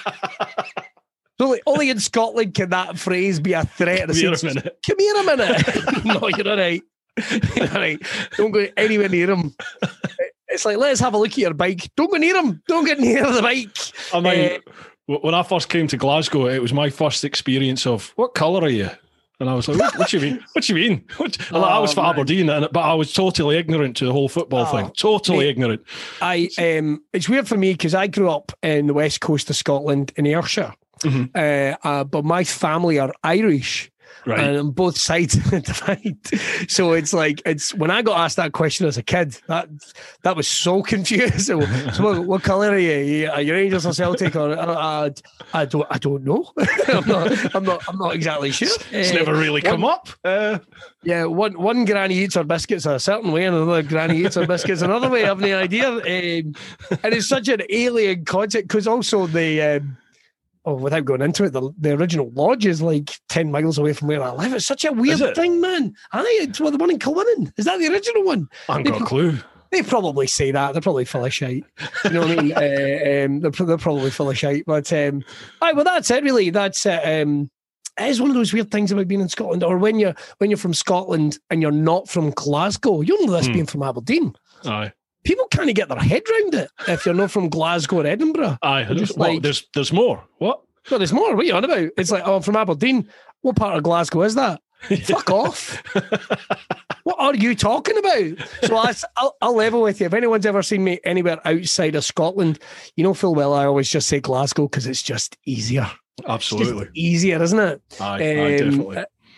only, 1.40 1.60
only 1.66 1.90
in 1.90 2.00
Scotland 2.00 2.54
can 2.54 2.70
that 2.70 2.98
phrase 2.98 3.38
be 3.40 3.52
a 3.52 3.64
threat. 3.64 4.06
Come 4.08 4.16
here 4.16 4.32
a 4.32 4.44
minute. 4.44 4.78
Come 4.86 4.98
here 4.98 5.16
a 5.16 5.24
minute. 5.24 6.04
no, 6.04 6.28
you're 6.28 6.48
all 6.50 6.56
right. 6.56 6.82
Right. 7.74 8.00
Don't 8.36 8.50
go 8.50 8.66
anywhere 8.76 9.08
near 9.08 9.30
him. 9.30 9.54
It's 10.48 10.64
like, 10.64 10.76
let's 10.76 11.00
have 11.00 11.14
a 11.14 11.18
look 11.18 11.32
at 11.32 11.38
your 11.38 11.54
bike. 11.54 11.90
Don't 11.96 12.10
go 12.10 12.16
near 12.18 12.36
him. 12.36 12.62
Don't 12.68 12.84
get 12.84 13.00
near 13.00 13.30
the 13.32 13.42
bike. 13.42 13.76
I 14.12 14.20
mean, 14.20 14.60
w- 15.08 15.20
when 15.24 15.34
I 15.34 15.42
first 15.42 15.68
came 15.68 15.86
to 15.88 15.96
Glasgow, 15.96 16.46
it 16.46 16.60
was 16.62 16.72
my 16.72 16.90
first 16.90 17.24
experience 17.24 17.86
of 17.86 18.12
what 18.16 18.34
colour 18.34 18.62
are 18.62 18.68
you? 18.68 18.90
And 19.40 19.50
I 19.50 19.54
was 19.54 19.66
like, 19.66 19.78
what, 19.78 19.98
what 19.98 20.12
you 20.12 20.20
mean? 20.20 20.44
What 20.52 20.64
do 20.64 20.74
you 20.76 20.88
mean? 20.90 21.04
What? 21.16 21.36
And 21.50 21.64
I 21.64 21.78
was 21.80 21.90
Oh, 21.92 21.94
for 21.94 22.02
man. 22.02 22.10
Aberdeen, 22.10 22.48
and, 22.50 22.68
but 22.72 22.80
I 22.80 22.94
was 22.94 23.12
totally 23.12 23.56
ignorant 23.56 23.96
to 23.96 24.04
the 24.06 24.12
whole 24.12 24.28
football 24.28 24.66
Oh, 24.68 24.76
thing. 24.76 24.90
Totally 24.96 25.38
mate. 25.40 25.48
ignorant. 25.50 25.82
I 26.22 26.48
um, 26.58 27.02
it's 27.12 27.28
weird 27.28 27.48
for 27.48 27.56
me 27.56 27.72
because 27.72 27.94
I 27.94 28.06
grew 28.06 28.30
up 28.30 28.52
in 28.62 28.86
the 28.86 28.94
west 28.94 29.20
coast 29.20 29.50
of 29.50 29.56
Scotland 29.56 30.12
in 30.16 30.26
Ayrshire, 30.26 30.72
Mhm. 31.00 31.30
uh, 31.34 31.76
uh, 31.86 32.04
but 32.04 32.24
my 32.24 32.44
family 32.44 32.98
are 33.00 33.12
Irish. 33.24 33.90
Right. 34.26 34.40
and 34.40 34.56
on 34.56 34.70
both 34.70 34.96
sides 34.96 35.34
of 35.36 35.50
the 35.50 35.60
divide. 35.60 36.70
So 36.70 36.92
it's 36.92 37.12
like 37.12 37.42
it's 37.44 37.74
when 37.74 37.90
I 37.90 38.00
got 38.02 38.18
asked 38.18 38.36
that 38.36 38.52
question 38.52 38.86
as 38.86 38.96
a 38.96 39.02
kid, 39.02 39.38
that 39.48 39.68
that 40.22 40.34
was 40.36 40.48
so 40.48 40.82
confusing. 40.82 41.38
So, 41.44 41.60
so 41.92 42.02
what, 42.04 42.24
what 42.26 42.42
colour 42.42 42.70
are 42.70 42.78
you? 42.78 43.28
Are 43.28 43.42
you 43.42 43.52
Rangers 43.52 43.84
or 43.86 43.92
Celtic? 43.92 44.34
Or 44.36 44.52
uh, 44.52 45.10
I, 45.52 45.60
I 45.60 45.64
don't 45.66 45.86
I 45.90 45.98
don't 45.98 46.24
know. 46.24 46.50
I'm 46.88 47.06
not 47.06 47.54
I'm 47.54 47.64
not 47.64 47.82
I'm 47.88 47.98
not 47.98 48.14
exactly 48.14 48.50
sure. 48.50 48.68
it's 48.90 49.10
Uh, 49.10 49.14
never 49.14 49.34
really 49.34 49.60
come 49.60 49.84
up. 49.84 50.08
Uh, 50.24 50.58
yeah, 51.02 51.24
one 51.24 51.58
one 51.58 51.84
granny 51.84 52.14
eats 52.16 52.34
her 52.36 52.44
biscuits 52.44 52.86
a 52.86 52.98
certain 52.98 53.30
way, 53.32 53.44
and 53.44 53.54
another 53.54 53.82
granny 53.82 54.24
eats 54.24 54.36
her 54.36 54.46
biscuits 54.46 54.80
another 54.82 55.10
way. 55.10 55.24
I 55.24 55.28
have 55.28 55.40
no 55.40 55.58
idea. 55.58 55.88
Um, 55.90 56.54
and 57.02 57.12
it's 57.14 57.28
such 57.28 57.48
an 57.48 57.60
alien 57.68 58.24
concept 58.24 58.68
because 58.68 58.86
also 58.86 59.26
the 59.26 59.60
um, 59.62 59.96
oh, 60.64 60.74
without 60.74 61.04
going 61.04 61.22
into 61.22 61.44
it, 61.44 61.50
the, 61.52 61.70
the 61.78 61.92
original 61.92 62.30
lodge 62.34 62.66
is 62.66 62.82
like 62.82 63.18
ten 63.28 63.50
miles 63.50 63.78
away 63.78 63.92
from 63.92 64.08
where 64.08 64.22
I 64.22 64.30
live. 64.32 64.52
It's 64.54 64.66
such 64.66 64.84
a 64.84 64.92
weird 64.92 65.34
thing, 65.34 65.60
man. 65.60 65.94
Aye, 66.12 66.38
it's 66.42 66.60
well, 66.60 66.70
the 66.70 66.78
one 66.78 66.90
in 66.90 66.98
Kilwinning. 66.98 67.52
Is 67.56 67.64
that 67.66 67.78
the 67.78 67.88
original 67.88 68.24
one? 68.24 68.48
I 68.68 68.78
haven't 68.78 68.92
got 68.92 69.02
a 69.02 69.04
clue. 69.04 69.38
They 69.70 69.82
probably 69.82 70.28
say 70.28 70.52
that. 70.52 70.72
They're 70.72 70.80
probably 70.80 71.04
full 71.04 71.24
of 71.24 71.34
shite. 71.34 71.64
You 72.04 72.10
know 72.10 72.20
what 72.20 72.38
I 72.38 72.42
mean? 72.42 72.52
uh, 72.56 73.24
um, 73.24 73.40
they're, 73.40 73.66
they're 73.66 73.76
probably 73.78 74.10
full 74.10 74.30
of 74.30 74.38
shite. 74.38 74.64
But 74.66 74.92
um, 74.92 75.24
aye, 75.60 75.72
well, 75.72 75.82
that's 75.84 76.10
it. 76.12 76.22
Really, 76.22 76.50
that's 76.50 76.86
it. 76.86 77.22
Um, 77.22 77.50
it 77.98 78.08
is 78.08 78.20
one 78.20 78.30
of 78.30 78.36
those 78.36 78.52
weird 78.52 78.70
things 78.70 78.92
about 78.92 79.08
being 79.08 79.20
in 79.20 79.28
Scotland, 79.28 79.64
or 79.64 79.76
when 79.78 79.98
you're 79.98 80.14
when 80.38 80.50
you're 80.50 80.58
from 80.58 80.74
Scotland 80.74 81.38
and 81.50 81.60
you're 81.60 81.72
not 81.72 82.08
from 82.08 82.30
Glasgow. 82.30 83.00
You 83.00 83.26
know 83.26 83.32
this 83.32 83.46
Hmm. 83.46 83.52
being 83.52 83.66
from 83.66 83.82
Aberdeen. 83.82 84.34
Aye. 84.64 84.92
People 85.24 85.46
can't 85.48 85.74
get 85.74 85.88
their 85.88 85.98
head 85.98 86.22
round 86.30 86.54
it 86.54 86.70
if 86.88 87.04
you're 87.06 87.14
not 87.14 87.30
from 87.30 87.48
Glasgow 87.48 88.00
or 88.02 88.06
Edinburgh. 88.06 88.58
Aye. 88.62 88.82
I'm 88.82 88.96
just 88.96 89.16
What, 89.18 89.30
like- 89.30 89.42
there's 89.42 89.66
there's 89.74 89.92
more. 89.92 90.22
What? 90.38 90.60
Well, 90.90 90.98
there's 90.98 91.12
more. 91.14 91.34
What 91.34 91.42
are 91.44 91.46
you 91.46 91.54
on 91.54 91.64
about? 91.64 91.88
It's 91.96 92.10
like, 92.10 92.22
oh, 92.26 92.36
I'm 92.36 92.42
from 92.42 92.56
Aberdeen. 92.56 93.08
What 93.40 93.56
part 93.56 93.76
of 93.76 93.82
Glasgow 93.82 94.22
is 94.22 94.34
that? 94.34 94.60
Fuck 95.04 95.30
off. 95.30 95.82
what 97.04 97.16
are 97.18 97.34
you 97.34 97.54
talking 97.54 97.96
about? 97.96 98.48
So 98.64 98.76
I, 98.76 98.92
I'll, 99.16 99.36
I'll 99.40 99.56
level 99.56 99.80
with 99.82 100.00
you. 100.00 100.06
If 100.06 100.12
anyone's 100.14 100.44
ever 100.46 100.62
seen 100.62 100.84
me 100.84 101.00
anywhere 101.04 101.40
outside 101.46 101.94
of 101.94 102.04
Scotland, 102.04 102.58
you 102.96 103.04
know 103.04 103.14
full 103.14 103.34
well 103.34 103.54
I 103.54 103.64
always 103.64 103.88
just 103.88 104.08
say 104.08 104.20
Glasgow 104.20 104.68
because 104.68 104.86
it's 104.86 105.02
just 105.02 105.36
easier. 105.46 105.90
Absolutely. 106.28 106.84
Just 106.84 106.96
easier, 106.96 107.42
isn't 107.42 107.58
it? 107.58 107.82
Aye, 108.00 108.22
aye, 108.22 108.56
Um, 108.60 108.70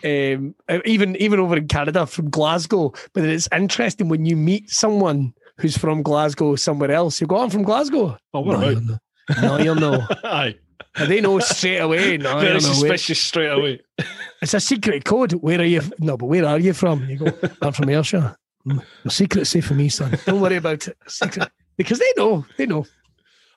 definitely. 0.03 0.33
um, 0.35 0.55
uh, 0.69 0.79
even 0.85 1.15
even 1.15 1.39
over 1.39 1.55
in 1.57 1.67
Canada 1.69 2.05
from 2.05 2.29
Glasgow. 2.29 2.93
But 3.13 3.23
it's 3.23 3.47
interesting 3.53 4.09
when 4.09 4.25
you 4.25 4.35
meet 4.35 4.69
someone 4.69 5.33
who's 5.59 5.77
from 5.77 6.01
Glasgow 6.03 6.55
somewhere 6.55 6.91
else. 6.91 7.19
You 7.21 7.27
go, 7.27 7.37
I'm 7.37 7.49
from 7.49 7.63
Glasgow. 7.63 8.17
Oh, 8.33 8.39
what 8.41 8.59
no, 8.59 8.69
about? 8.69 8.71
you'll 8.71 8.81
know. 8.81 8.97
No, 9.41 9.57
you'll 9.57 9.75
know. 9.75 10.07
Aye. 10.23 10.55
And 10.95 11.11
they 11.11 11.21
know 11.21 11.39
straight 11.39 11.77
away. 11.79 12.17
No, 12.27 12.39
Very 12.39 12.53
you'll 12.53 12.61
know. 12.61 12.67
Where- 12.67 12.97
suspicious 12.97 13.19
straight 13.21 13.49
away. 13.51 13.81
It's 14.41 14.53
a 14.53 14.59
secret 14.59 15.03
code. 15.03 15.31
Where 15.33 15.59
are 15.59 15.63
you? 15.65 15.79
f- 15.79 15.91
No, 15.99 16.15
but 16.15 16.27
where 16.27 16.45
are 16.45 16.59
you 16.59 16.73
from? 16.73 17.09
You 17.09 17.17
go, 17.17 17.31
I'm 17.63 17.73
from 17.73 17.89
Ayrshire. 17.89 18.35
"Mm, 18.67 18.83
The 19.03 19.09
secret's 19.09 19.49
safe 19.49 19.65
for 19.65 19.73
me, 19.73 19.89
son. 19.89 20.15
Don't 20.27 20.39
worry 20.41 20.57
about 20.57 20.87
it. 20.87 20.95
Secret. 21.07 21.49
Because 21.75 21.97
they 21.97 22.13
know. 22.17 22.45
They 22.55 22.67
know. 22.67 22.85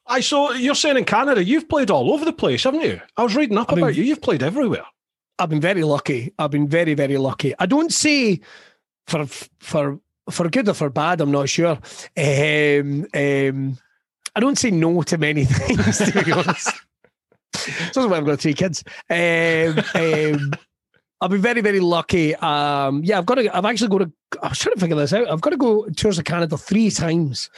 I 0.06 0.20
so 0.20 0.52
you're 0.52 0.74
saying 0.74 0.96
in 0.96 1.04
Canada 1.04 1.44
you've 1.44 1.68
played 1.68 1.90
all 1.90 2.10
over 2.14 2.24
the 2.24 2.32
place, 2.32 2.64
haven't 2.64 2.80
you? 2.80 2.98
I 3.18 3.22
was 3.22 3.36
reading 3.36 3.58
up 3.58 3.70
I 3.70 3.74
mean- 3.74 3.84
about 3.84 3.94
you. 3.94 4.04
You've 4.04 4.22
played 4.22 4.42
everywhere. 4.42 4.84
I've 5.38 5.50
been 5.50 5.60
very 5.60 5.84
lucky. 5.84 6.32
I've 6.38 6.50
been 6.50 6.66
very, 6.68 6.94
very 6.94 7.18
lucky. 7.18 7.54
I 7.58 7.66
don't 7.66 7.92
say 7.92 8.40
for 9.06 9.26
for 9.60 10.00
for 10.30 10.48
good 10.48 10.68
or 10.68 10.74
for 10.74 10.90
bad. 10.90 11.20
I'm 11.20 11.30
not 11.30 11.48
sure. 11.48 11.78
Um, 12.16 13.06
um, 13.14 13.78
I 14.34 14.40
don't 14.40 14.58
say 14.58 14.70
no 14.70 15.02
to 15.02 15.18
many 15.18 15.44
things. 15.46 15.98
To 15.98 16.24
be 16.24 16.32
honest, 16.32 16.70
that's 17.52 17.96
why 17.96 18.16
I've 18.16 18.26
got 18.26 18.40
three 18.40 18.54
kids. 18.54 18.84
Um, 19.08 20.52
I've 21.22 21.30
been 21.30 21.42
very, 21.42 21.60
very 21.60 21.80
lucky. 21.80 22.34
Um, 22.36 23.02
yeah, 23.04 23.18
I've 23.18 23.26
got 23.26 23.34
to. 23.34 23.54
I've 23.54 23.66
actually 23.66 23.88
got 23.88 23.98
to. 23.98 24.12
I 24.42 24.48
was 24.48 24.58
trying 24.58 24.74
to 24.74 24.80
figure 24.80 24.96
this 24.96 25.12
out. 25.12 25.28
I've 25.28 25.40
got 25.42 25.50
to 25.50 25.56
go 25.58 25.86
tours 25.90 26.18
of 26.18 26.24
Canada 26.24 26.56
three 26.56 26.90
times, 26.90 27.50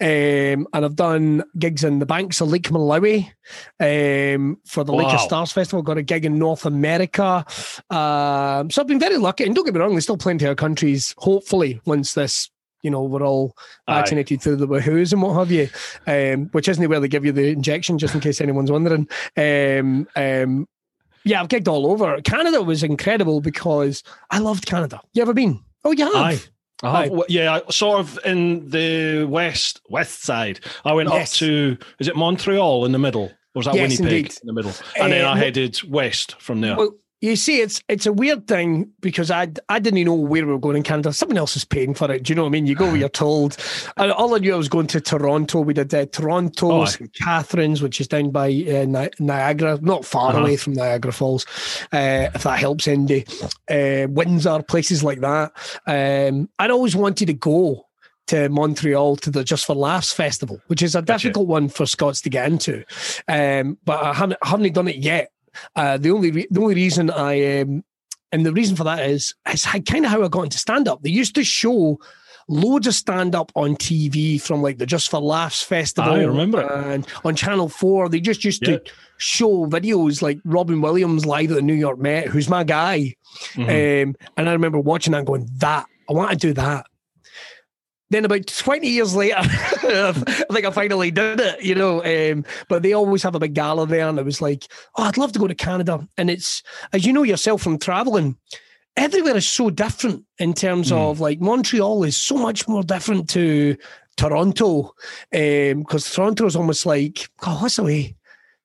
um, 0.00 0.66
and 0.72 0.84
I've 0.84 0.96
done 0.96 1.44
gigs 1.58 1.84
in 1.84 2.00
the 2.00 2.06
banks 2.06 2.40
of 2.40 2.48
Lake 2.48 2.70
Malawi 2.70 3.30
um, 3.78 4.58
for 4.66 4.82
the 4.82 4.92
Lake 4.92 5.12
of 5.14 5.20
Stars 5.20 5.52
Festival. 5.52 5.82
Got 5.82 5.98
a 5.98 6.02
gig 6.02 6.24
in 6.24 6.38
North 6.38 6.66
America. 6.66 7.44
Um, 7.88 8.70
so 8.70 8.82
I've 8.82 8.88
been 8.88 8.98
very 8.98 9.18
lucky. 9.18 9.44
And 9.44 9.54
don't 9.54 9.64
get 9.64 9.74
me 9.74 9.80
wrong, 9.80 9.92
there's 9.92 10.04
still 10.04 10.16
plenty 10.16 10.46
of 10.46 10.56
countries. 10.56 11.14
Hopefully, 11.18 11.80
once 11.84 12.14
this. 12.14 12.50
You 12.82 12.90
know, 12.90 13.02
we're 13.04 13.22
all 13.22 13.56
Aye. 13.86 14.00
vaccinated 14.00 14.42
through 14.42 14.56
the 14.56 14.66
Wahoo's 14.66 15.14
and 15.14 15.22
what 15.22 15.38
have 15.38 15.50
you, 15.50 15.70
um, 16.06 16.50
which 16.52 16.68
isn't 16.68 16.86
where 16.86 17.00
they 17.00 17.08
give 17.08 17.24
you 17.24 17.32
the 17.32 17.48
injection, 17.48 17.96
just 17.96 18.14
in 18.14 18.20
case 18.20 18.42
anyone's 18.42 18.70
wondering. 18.70 19.08
Um, 19.38 20.06
um, 20.14 20.68
yeah, 21.24 21.40
I've 21.40 21.48
gigged 21.48 21.68
all 21.68 21.86
over. 21.86 22.20
Canada 22.22 22.62
was 22.62 22.82
incredible 22.82 23.40
because 23.40 24.02
I 24.30 24.38
loved 24.38 24.66
Canada. 24.66 25.00
You 25.14 25.22
ever 25.22 25.34
been? 25.34 25.60
Oh, 25.84 25.92
you 25.92 26.04
have. 26.04 26.14
Aye. 26.14 26.38
I 26.82 27.04
have, 27.04 27.12
yeah, 27.28 27.54
I- 27.66 27.70
sort 27.70 28.00
of 28.00 28.18
in 28.24 28.68
the 28.68 29.24
west 29.24 29.80
west 29.88 30.22
side. 30.22 30.60
I 30.84 30.92
went 30.92 31.08
Yes. 31.08 31.32
up 31.32 31.38
to 31.38 31.78
is 31.98 32.08
it 32.08 32.16
Montreal 32.16 32.84
in 32.84 32.92
the 32.92 32.98
middle? 32.98 33.24
Or 33.54 33.60
was 33.60 33.66
that 33.66 33.74
Yes, 33.74 33.98
Winnipeg 34.00 34.16
indeed. 34.26 34.38
in 34.42 34.46
the 34.48 34.52
middle? 34.52 34.72
And 35.00 35.12
then 35.12 35.24
Uh, 35.24 35.30
I 35.32 35.38
headed 35.38 35.80
west 35.84 36.34
from 36.40 36.60
there. 36.60 36.76
Well, 36.76 36.90
you 37.30 37.36
see, 37.36 37.60
it's 37.60 37.82
it's 37.88 38.06
a 38.06 38.12
weird 38.12 38.46
thing 38.46 38.90
because 39.00 39.30
I 39.30 39.48
I 39.68 39.78
didn't 39.78 39.98
even 39.98 40.06
know 40.12 40.14
where 40.14 40.44
we 40.46 40.52
were 40.52 40.58
going 40.58 40.76
in 40.76 40.82
Canada. 40.82 41.12
Someone 41.12 41.38
else 41.38 41.56
is 41.56 41.64
paying 41.64 41.94
for 41.94 42.10
it. 42.12 42.22
Do 42.24 42.30
you 42.30 42.34
know 42.34 42.42
what 42.42 42.48
I 42.48 42.52
mean? 42.52 42.66
You 42.66 42.74
go 42.74 42.86
where 42.86 42.96
you're 42.96 43.08
told. 43.08 43.56
And 43.96 44.12
all 44.12 44.34
I 44.34 44.38
knew 44.38 44.52
I 44.54 44.56
was 44.56 44.68
going 44.68 44.86
to 44.88 45.00
Toronto. 45.00 45.60
We 45.60 45.74
did 45.74 45.92
uh, 45.94 46.06
Toronto, 46.06 46.82
Oh. 46.82 46.84
St. 46.84 47.12
Catharines, 47.14 47.80
which 47.82 48.00
is 48.00 48.08
down 48.08 48.30
by 48.30 48.48
uh, 48.48 48.84
Ni- 48.86 49.10
Niagara, 49.18 49.78
not 49.80 50.04
far 50.04 50.30
Uh-huh. 50.30 50.40
away 50.40 50.56
from 50.56 50.74
Niagara 50.74 51.12
Falls, 51.12 51.46
uh, 51.92 52.28
if 52.34 52.42
that 52.42 52.58
helps, 52.58 52.86
Indy. 52.86 53.24
Uh, 53.70 54.06
Windsor, 54.10 54.62
places 54.62 55.02
like 55.02 55.20
that. 55.20 55.52
Um, 55.86 56.48
I'd 56.58 56.70
always 56.70 56.94
wanted 56.94 57.26
to 57.26 57.34
go 57.34 57.86
to 58.26 58.48
Montreal 58.48 59.16
to 59.16 59.30
the 59.30 59.44
Just 59.44 59.66
for 59.66 59.74
Laughs 59.76 60.10
festival, 60.12 60.58
which 60.68 60.82
is 60.82 60.94
a 60.94 61.02
difficult 61.02 61.46
one 61.46 61.68
for 61.68 61.84
Scots 61.84 62.22
to 62.22 62.30
get 62.30 62.46
into. 62.50 62.82
Um, 63.28 63.76
but 63.84 64.02
I 64.02 64.14
haven't, 64.14 64.38
I 64.42 64.48
haven't 64.48 64.72
done 64.72 64.88
it 64.88 64.96
yet. 64.96 65.30
Uh, 65.76 65.96
the 65.98 66.10
only 66.10 66.30
re- 66.30 66.46
the 66.50 66.60
only 66.60 66.74
reason 66.74 67.10
I 67.10 67.60
um, 67.60 67.84
and 68.32 68.44
the 68.44 68.52
reason 68.52 68.76
for 68.76 68.84
that 68.84 69.08
is 69.08 69.34
is 69.52 69.64
kind 69.64 70.04
of 70.04 70.10
how 70.10 70.22
I 70.24 70.28
got 70.28 70.42
into 70.42 70.58
stand 70.58 70.88
up. 70.88 71.02
They 71.02 71.10
used 71.10 71.34
to 71.36 71.44
show 71.44 71.98
loads 72.46 72.86
of 72.86 72.94
stand 72.94 73.34
up 73.34 73.50
on 73.54 73.74
TV 73.76 74.38
from 74.40 74.60
like 74.60 74.76
the 74.78 74.84
Just 74.86 75.10
for 75.10 75.18
Laughs 75.20 75.62
festival. 75.62 76.12
I 76.12 76.24
remember 76.24 76.60
it. 76.60 76.70
And 76.70 77.06
on 77.24 77.34
Channel 77.36 77.68
Four, 77.70 78.08
they 78.10 78.20
just 78.20 78.44
used 78.44 78.66
Yeah. 78.66 78.76
to 78.78 78.82
show 79.16 79.66
videos 79.66 80.20
like 80.20 80.38
Robin 80.44 80.80
Williams 80.82 81.24
live 81.24 81.50
at 81.52 81.54
the 81.54 81.62
New 81.62 81.72
York 81.74 81.98
Met, 81.98 82.26
who's 82.26 82.48
my 82.48 82.62
guy. 82.64 83.14
Mhm. 83.54 84.08
Um, 84.08 84.16
and 84.36 84.48
I 84.48 84.52
remember 84.52 84.78
watching 84.78 85.12
that 85.12 85.18
and 85.18 85.26
going, 85.26 85.48
that, 85.58 85.86
I 86.08 86.12
want 86.12 86.32
to 86.32 86.36
do 86.36 86.52
that. 86.54 86.86
Then 88.14 88.24
about 88.24 88.46
20 88.46 88.86
years 88.86 89.16
later, 89.16 89.34
I 89.38 90.12
think 90.12 90.64
I 90.64 90.70
finally 90.70 91.10
did 91.10 91.40
it, 91.40 91.60
you 91.64 91.74
know. 91.74 92.00
Um, 92.04 92.44
but 92.68 92.84
they 92.84 92.92
always 92.92 93.24
have 93.24 93.34
a 93.34 93.40
big 93.40 93.54
gala 93.54 93.88
there. 93.88 94.08
And 94.08 94.20
it 94.20 94.24
was 94.24 94.40
like, 94.40 94.68
oh, 94.96 95.02
I'd 95.02 95.16
love 95.18 95.32
to 95.32 95.40
go 95.40 95.48
to 95.48 95.54
Canada. 95.56 96.06
And 96.16 96.30
it's, 96.30 96.62
as 96.92 97.04
you 97.04 97.12
know 97.12 97.24
yourself 97.24 97.60
from 97.62 97.76
traveling, 97.76 98.36
everywhere 98.96 99.36
is 99.36 99.48
so 99.48 99.68
different 99.68 100.24
in 100.38 100.54
terms 100.54 100.92
Mm. 100.92 100.96
of 100.96 101.18
like 101.18 101.40
Montreal 101.40 102.04
is 102.04 102.16
so 102.16 102.36
much 102.36 102.68
more 102.68 102.84
different 102.84 103.28
to 103.30 103.76
Toronto. 104.16 104.94
Because 105.32 106.08
Toronto 106.08 106.46
is 106.46 106.54
almost 106.54 106.86
like, 106.86 107.28
God, 107.40 107.62
what's 107.62 107.74
the 107.74 107.82
way? 107.82 108.14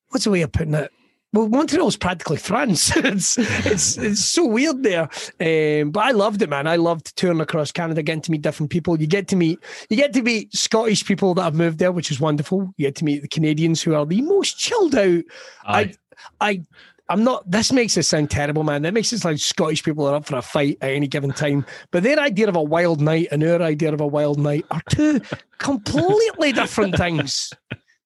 What's 0.09 0.25
the 0.25 0.31
way 0.31 0.43
of 0.43 0.51
putting 0.51 0.75
it? 0.75 0.91
Well, 1.31 1.47
Montreal's 1.47 1.95
practically 1.95 2.37
France. 2.37 2.91
it's 2.97 3.37
it's 3.37 3.97
it's 3.97 4.25
so 4.25 4.45
weird 4.45 4.81
there. 4.81 5.03
Um, 5.39 5.91
but 5.91 6.01
I 6.01 6.11
loved 6.11 6.41
it, 6.41 6.49
man. 6.49 6.65
I 6.65 6.77
loved 6.77 7.15
touring 7.15 7.39
across 7.39 7.71
Canada, 7.71 8.01
getting 8.01 8.21
to 8.23 8.31
meet 8.31 8.41
different 8.41 8.71
people. 8.71 8.99
You 8.99 9.07
get 9.07 9.27
to 9.29 9.35
meet 9.35 9.59
you 9.89 9.97
get 9.97 10.13
to 10.13 10.23
meet 10.23 10.55
Scottish 10.55 11.05
people 11.05 11.35
that 11.35 11.43
have 11.43 11.55
moved 11.55 11.77
there, 11.77 11.91
which 11.91 12.09
is 12.09 12.19
wonderful. 12.19 12.73
You 12.77 12.87
get 12.87 12.95
to 12.95 13.05
meet 13.05 13.21
the 13.21 13.27
Canadians 13.27 13.81
who 13.81 13.93
are 13.93 14.05
the 14.05 14.21
most 14.21 14.57
chilled 14.57 14.95
out. 14.95 15.23
Aye. 15.65 15.93
I 16.41 16.63
I'm 17.09 17.23
not 17.23 17.49
this 17.49 17.71
makes 17.71 17.95
it 17.97 18.03
sound 18.03 18.31
terrible, 18.31 18.63
man. 18.63 18.81
That 18.81 18.93
makes 18.93 19.13
it 19.13 19.19
sound 19.19 19.33
like 19.33 19.41
Scottish 19.41 19.83
people 19.83 20.07
are 20.07 20.15
up 20.15 20.25
for 20.25 20.37
a 20.37 20.41
fight 20.41 20.79
at 20.81 20.91
any 20.91 21.07
given 21.07 21.31
time. 21.31 21.63
But 21.91 22.01
their 22.01 22.19
idea 22.19 22.47
of 22.47 22.55
a 22.55 22.63
wild 22.63 23.01
night 23.01 23.27
and 23.31 23.43
our 23.43 23.61
idea 23.61 23.93
of 23.93 24.01
a 24.01 24.07
wild 24.07 24.39
night 24.39 24.65
are 24.71 24.81
two 24.89 25.21
completely 25.59 26.53
different 26.53 26.95
things. 26.95 27.51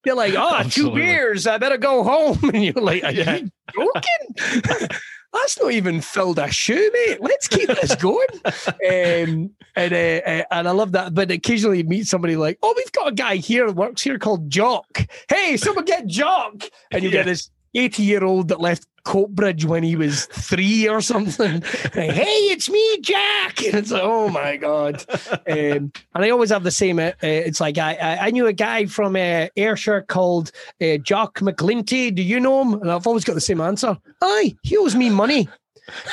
You're 0.05 0.15
like, 0.15 0.33
oh, 0.35 0.49
two 0.49 0.55
Absolutely. 0.55 1.01
beers, 1.01 1.47
I 1.47 1.57
better 1.57 1.77
go 1.77 2.03
home. 2.03 2.39
And 2.53 2.63
you're 2.63 2.73
like, 2.73 3.03
are 3.03 3.11
Yeah. 3.11 3.37
you 3.37 3.49
joking? 3.73 4.89
That's 5.33 5.59
not 5.59 5.71
even 5.71 5.99
filled 6.01 6.37
a 6.37 6.51
shoe, 6.51 6.91
mate. 6.93 7.17
Let's 7.19 7.47
keep 7.47 7.67
this 7.67 7.95
going. 8.07 8.27
Um, 8.45 9.49
and 9.75 9.93
uh, 9.93 10.21
uh, 10.29 10.43
and 10.51 10.67
I 10.67 10.71
love 10.71 10.91
that. 10.91 11.15
But 11.15 11.31
occasionally 11.31 11.79
you 11.79 11.83
meet 11.85 12.05
somebody 12.05 12.35
like, 12.35 12.59
oh, 12.61 12.73
we've 12.77 12.91
got 12.91 13.07
a 13.07 13.15
guy 13.15 13.37
here 13.37 13.65
that 13.65 13.75
works 13.75 14.03
here 14.03 14.19
called 14.19 14.49
Jock. 14.49 14.85
Hey, 15.29 15.57
someone 15.57 15.85
get 15.85 16.05
Jock. 16.05 16.53
And 16.91 17.01
you 17.01 17.09
Yeah. 17.09 17.17
get 17.19 17.25
this 17.25 17.49
80 17.73 18.03
year 18.03 18.23
old 18.23 18.49
that 18.49 18.59
left 18.61 18.85
Coatbridge 19.05 19.65
when 19.65 19.83
he 19.83 19.95
was 19.95 20.25
three 20.25 20.87
or 20.87 21.01
something. 21.01 21.63
Like, 21.95 22.11
hey, 22.11 22.23
it's 22.49 22.69
me, 22.69 22.97
Jack. 23.01 23.63
And 23.63 23.75
it's 23.75 23.91
like, 23.91 24.01
oh 24.03 24.29
my 24.29 24.57
God. 24.57 25.03
Um, 25.31 25.37
and 25.47 25.91
I 26.15 26.29
always 26.31 26.49
have 26.49 26.63
the 26.63 26.71
same. 26.71 26.97
Uh, 26.97 27.11
uh, 27.11 27.13
it's 27.21 27.59
like 27.59 27.77
I, 27.77 28.17
I 28.19 28.31
knew 28.31 28.47
a 28.47 28.53
guy 28.53 28.85
from 28.85 29.15
uh, 29.15 29.47
Ayrshire 29.55 30.01
called 30.01 30.51
uh, 30.81 30.97
Jock 30.97 31.39
McGlinty. 31.39 32.13
Do 32.15 32.23
you 32.23 32.39
know 32.39 32.61
him? 32.61 32.73
And 32.81 32.91
I've 32.91 33.05
always 33.05 33.23
got 33.23 33.33
the 33.35 33.41
same 33.41 33.61
answer. 33.61 33.97
Aye, 34.21 34.55
he 34.63 34.77
owes 34.77 34.95
me 34.95 35.09
money. 35.09 35.47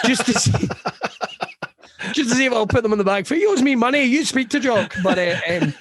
Just 0.04 0.26
to 0.26 0.38
see, 0.38 0.52
just 2.12 2.30
to 2.30 2.37
see 2.37 2.47
if 2.47 2.52
I'll 2.52 2.66
put 2.66 2.82
them 2.82 2.92
on 2.92 2.99
the 2.99 3.04
back 3.04 3.26
for 3.26 3.35
He 3.37 3.47
owes 3.47 3.62
me 3.62 3.76
money. 3.76 4.02
You 4.02 4.25
speak 4.25 4.50
to 4.50 4.61
Jock, 4.61 4.94
but 5.02 5.18
uh, 5.18 5.37
um, 5.49 5.75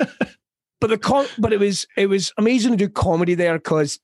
but 0.80 0.88
the 0.88 0.98
com- 0.98 1.28
but 1.38 1.52
it 1.52 1.60
was 1.60 1.88
it 1.98 2.08
was 2.08 2.32
amazing 2.38 2.72
to 2.72 2.78
do 2.78 2.90
comedy 2.90 3.36
there 3.36 3.58
because 3.58 4.00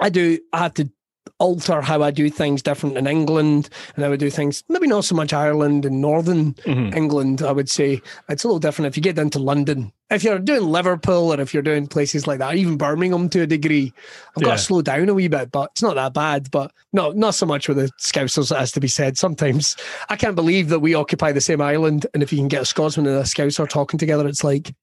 I 0.00 0.08
do 0.08 0.38
I 0.52 0.58
had 0.58 0.74
to 0.76 0.90
alter 1.40 1.80
how 1.80 2.02
I 2.02 2.10
do 2.10 2.28
things 2.30 2.62
different 2.62 2.98
in 2.98 3.06
England 3.06 3.68
and 3.94 4.04
I 4.04 4.08
would 4.08 4.18
do 4.18 4.28
things 4.30 4.64
maybe 4.68 4.88
not 4.88 5.04
so 5.04 5.14
much 5.14 5.32
Ireland 5.32 5.84
and 5.84 6.00
Northern 6.00 6.54
Mhm. 6.54 6.94
England, 6.96 7.42
I 7.42 7.52
would 7.52 7.70
say 7.70 8.00
it's 8.28 8.42
a 8.44 8.48
little 8.48 8.58
different 8.58 8.88
if 8.88 8.96
you 8.96 9.02
get 9.02 9.16
down 9.16 9.30
to 9.30 9.38
London. 9.38 9.92
If 10.10 10.24
you're 10.24 10.38
doing 10.38 10.62
Liverpool 10.62 11.32
or 11.32 11.40
if 11.40 11.52
you're 11.54 11.62
doing 11.62 11.86
places 11.86 12.26
like 12.26 12.38
that, 12.40 12.56
even 12.56 12.76
Birmingham 12.76 13.28
to 13.28 13.42
a 13.42 13.46
degree, 13.46 13.92
I've 14.36 14.42
got 14.42 14.50
Yeah. 14.50 14.56
to 14.56 14.62
slow 14.62 14.82
down 14.82 15.08
a 15.08 15.14
wee 15.14 15.28
bit, 15.28 15.52
but 15.52 15.70
it's 15.72 15.82
not 15.82 15.94
that 15.96 16.14
bad. 16.14 16.50
But 16.50 16.72
no, 16.92 17.12
not 17.12 17.34
so 17.34 17.46
much 17.46 17.68
with 17.68 17.76
the 17.76 17.90
Scousers, 18.00 18.50
it 18.50 18.58
has 18.58 18.72
to 18.72 18.80
be 18.80 18.88
said. 18.88 19.16
Sometimes 19.18 19.76
I 20.08 20.16
can't 20.16 20.34
believe 20.34 20.70
that 20.70 20.80
we 20.80 20.94
occupy 20.94 21.30
the 21.32 21.40
same 21.40 21.60
island, 21.60 22.06
and 22.14 22.22
if 22.22 22.32
you 22.32 22.38
can 22.38 22.48
get 22.48 22.62
a 22.62 22.66
Scotsman 22.66 23.06
and 23.06 23.16
a 23.16 23.22
Scouser 23.22 23.68
talking 23.68 23.98
together, 23.98 24.26
it's 24.26 24.42
like, 24.42 24.74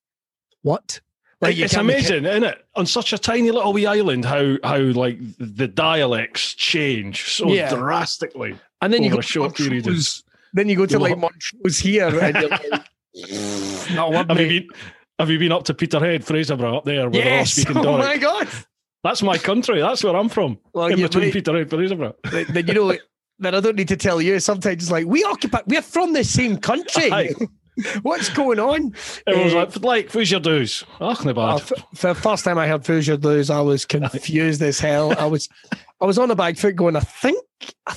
what? 0.61 1.01
Like, 1.41 1.57
it's 1.57 1.73
make 1.73 1.81
amazing, 1.81 2.25
isn't 2.25 2.43
it? 2.43 2.65
On 2.75 2.85
such 2.85 3.11
a 3.13 3.17
tiny 3.17 3.51
little 3.51 3.73
wee 3.73 3.85
island, 3.85 4.25
how 4.25 4.57
how 4.63 4.77
like 4.77 5.17
the 5.37 5.67
dialects 5.67 6.53
change 6.53 7.29
so 7.33 7.49
Yeah. 7.51 7.75
drastically. 7.75 8.57
And 8.81 8.93
then 8.93 9.03
you 9.03 9.09
go 9.11 9.21
short 9.21 9.55
to 9.55 9.63
period 9.63 9.85
Then 10.53 10.69
you 10.69 10.75
go 10.75 10.85
to 10.85 10.93
You 10.93 10.99
like? 10.99 11.17
Montrose 11.17 11.79
here, 11.79 12.07
and 12.19 12.35
you're 12.37 12.49
like, 12.49 12.87
Have 13.89 14.39
you 14.39 14.47
been 14.47 14.67
have 15.19 15.29
you 15.29 15.39
been 15.39 15.51
up 15.51 15.63
to 15.65 15.73
Peterhead, 15.73 16.25
Fraserburgh, 16.25 16.77
up 16.77 16.83
there 16.85 17.09
where 17.09 17.21
they're 17.23 17.31
all 17.31 17.37
Yes. 17.39 17.51
speaking 17.61 17.77
Oh 17.85 17.97
my 17.97 18.17
god. 18.17 18.47
That's 19.03 19.21
my 19.21 19.37
country. 19.37 19.79
That's 19.81 20.03
where 20.03 20.15
I'm 20.15 20.29
from. 20.29 20.57
Well, 20.73 20.87
in 20.87 20.99
between 21.01 21.25
mate, 21.25 21.33
Peterhead, 21.33 21.69
Fraserburgh. 21.69 22.15
then 22.31 22.45
then 22.49 22.67
you 22.67 22.73
know 22.73 22.97
Then 23.39 23.55
I 23.55 23.59
don't 23.59 23.75
need 23.75 23.87
to 23.89 23.97
tell 23.97 24.21
you. 24.21 24.39
Sometimes 24.39 24.83
it's 24.83 24.91
like 24.91 25.05
we 25.05 25.23
occupy, 25.23 25.61
we're 25.67 25.81
from 25.81 26.13
the 26.13 26.23
same 26.23 26.57
country. 26.57 27.09
What's 28.03 28.29
going 28.29 28.59
on? 28.59 28.93
Everyone's 29.27 29.53
Uh, 29.53 29.57
like, 29.57 29.83
like, 29.83 30.11
who's 30.11 30.31
your 30.31 30.39
dues? 30.39 30.83
Oh, 31.01 31.15
no 31.25 31.33
bad. 31.33 31.55
f- 31.55 31.71
for 31.95 32.07
the 32.13 32.15
first 32.15 32.43
time 32.45 32.57
I 32.57 32.67
heard 32.67 32.85
Fusion 32.85 33.19
Blues, 33.19 33.49
I 33.49 33.59
was 33.61 33.85
confused 33.85 34.61
as 34.61 34.79
hell. 34.79 35.13
I 35.17 35.25
was, 35.25 35.49
I 36.01 36.05
was 36.05 36.17
on 36.17 36.31
a 36.31 36.35
back 36.35 36.57
foot 36.57 36.75
going. 36.75 36.95
I 36.95 37.01
think, 37.01 37.37
I 37.87 37.95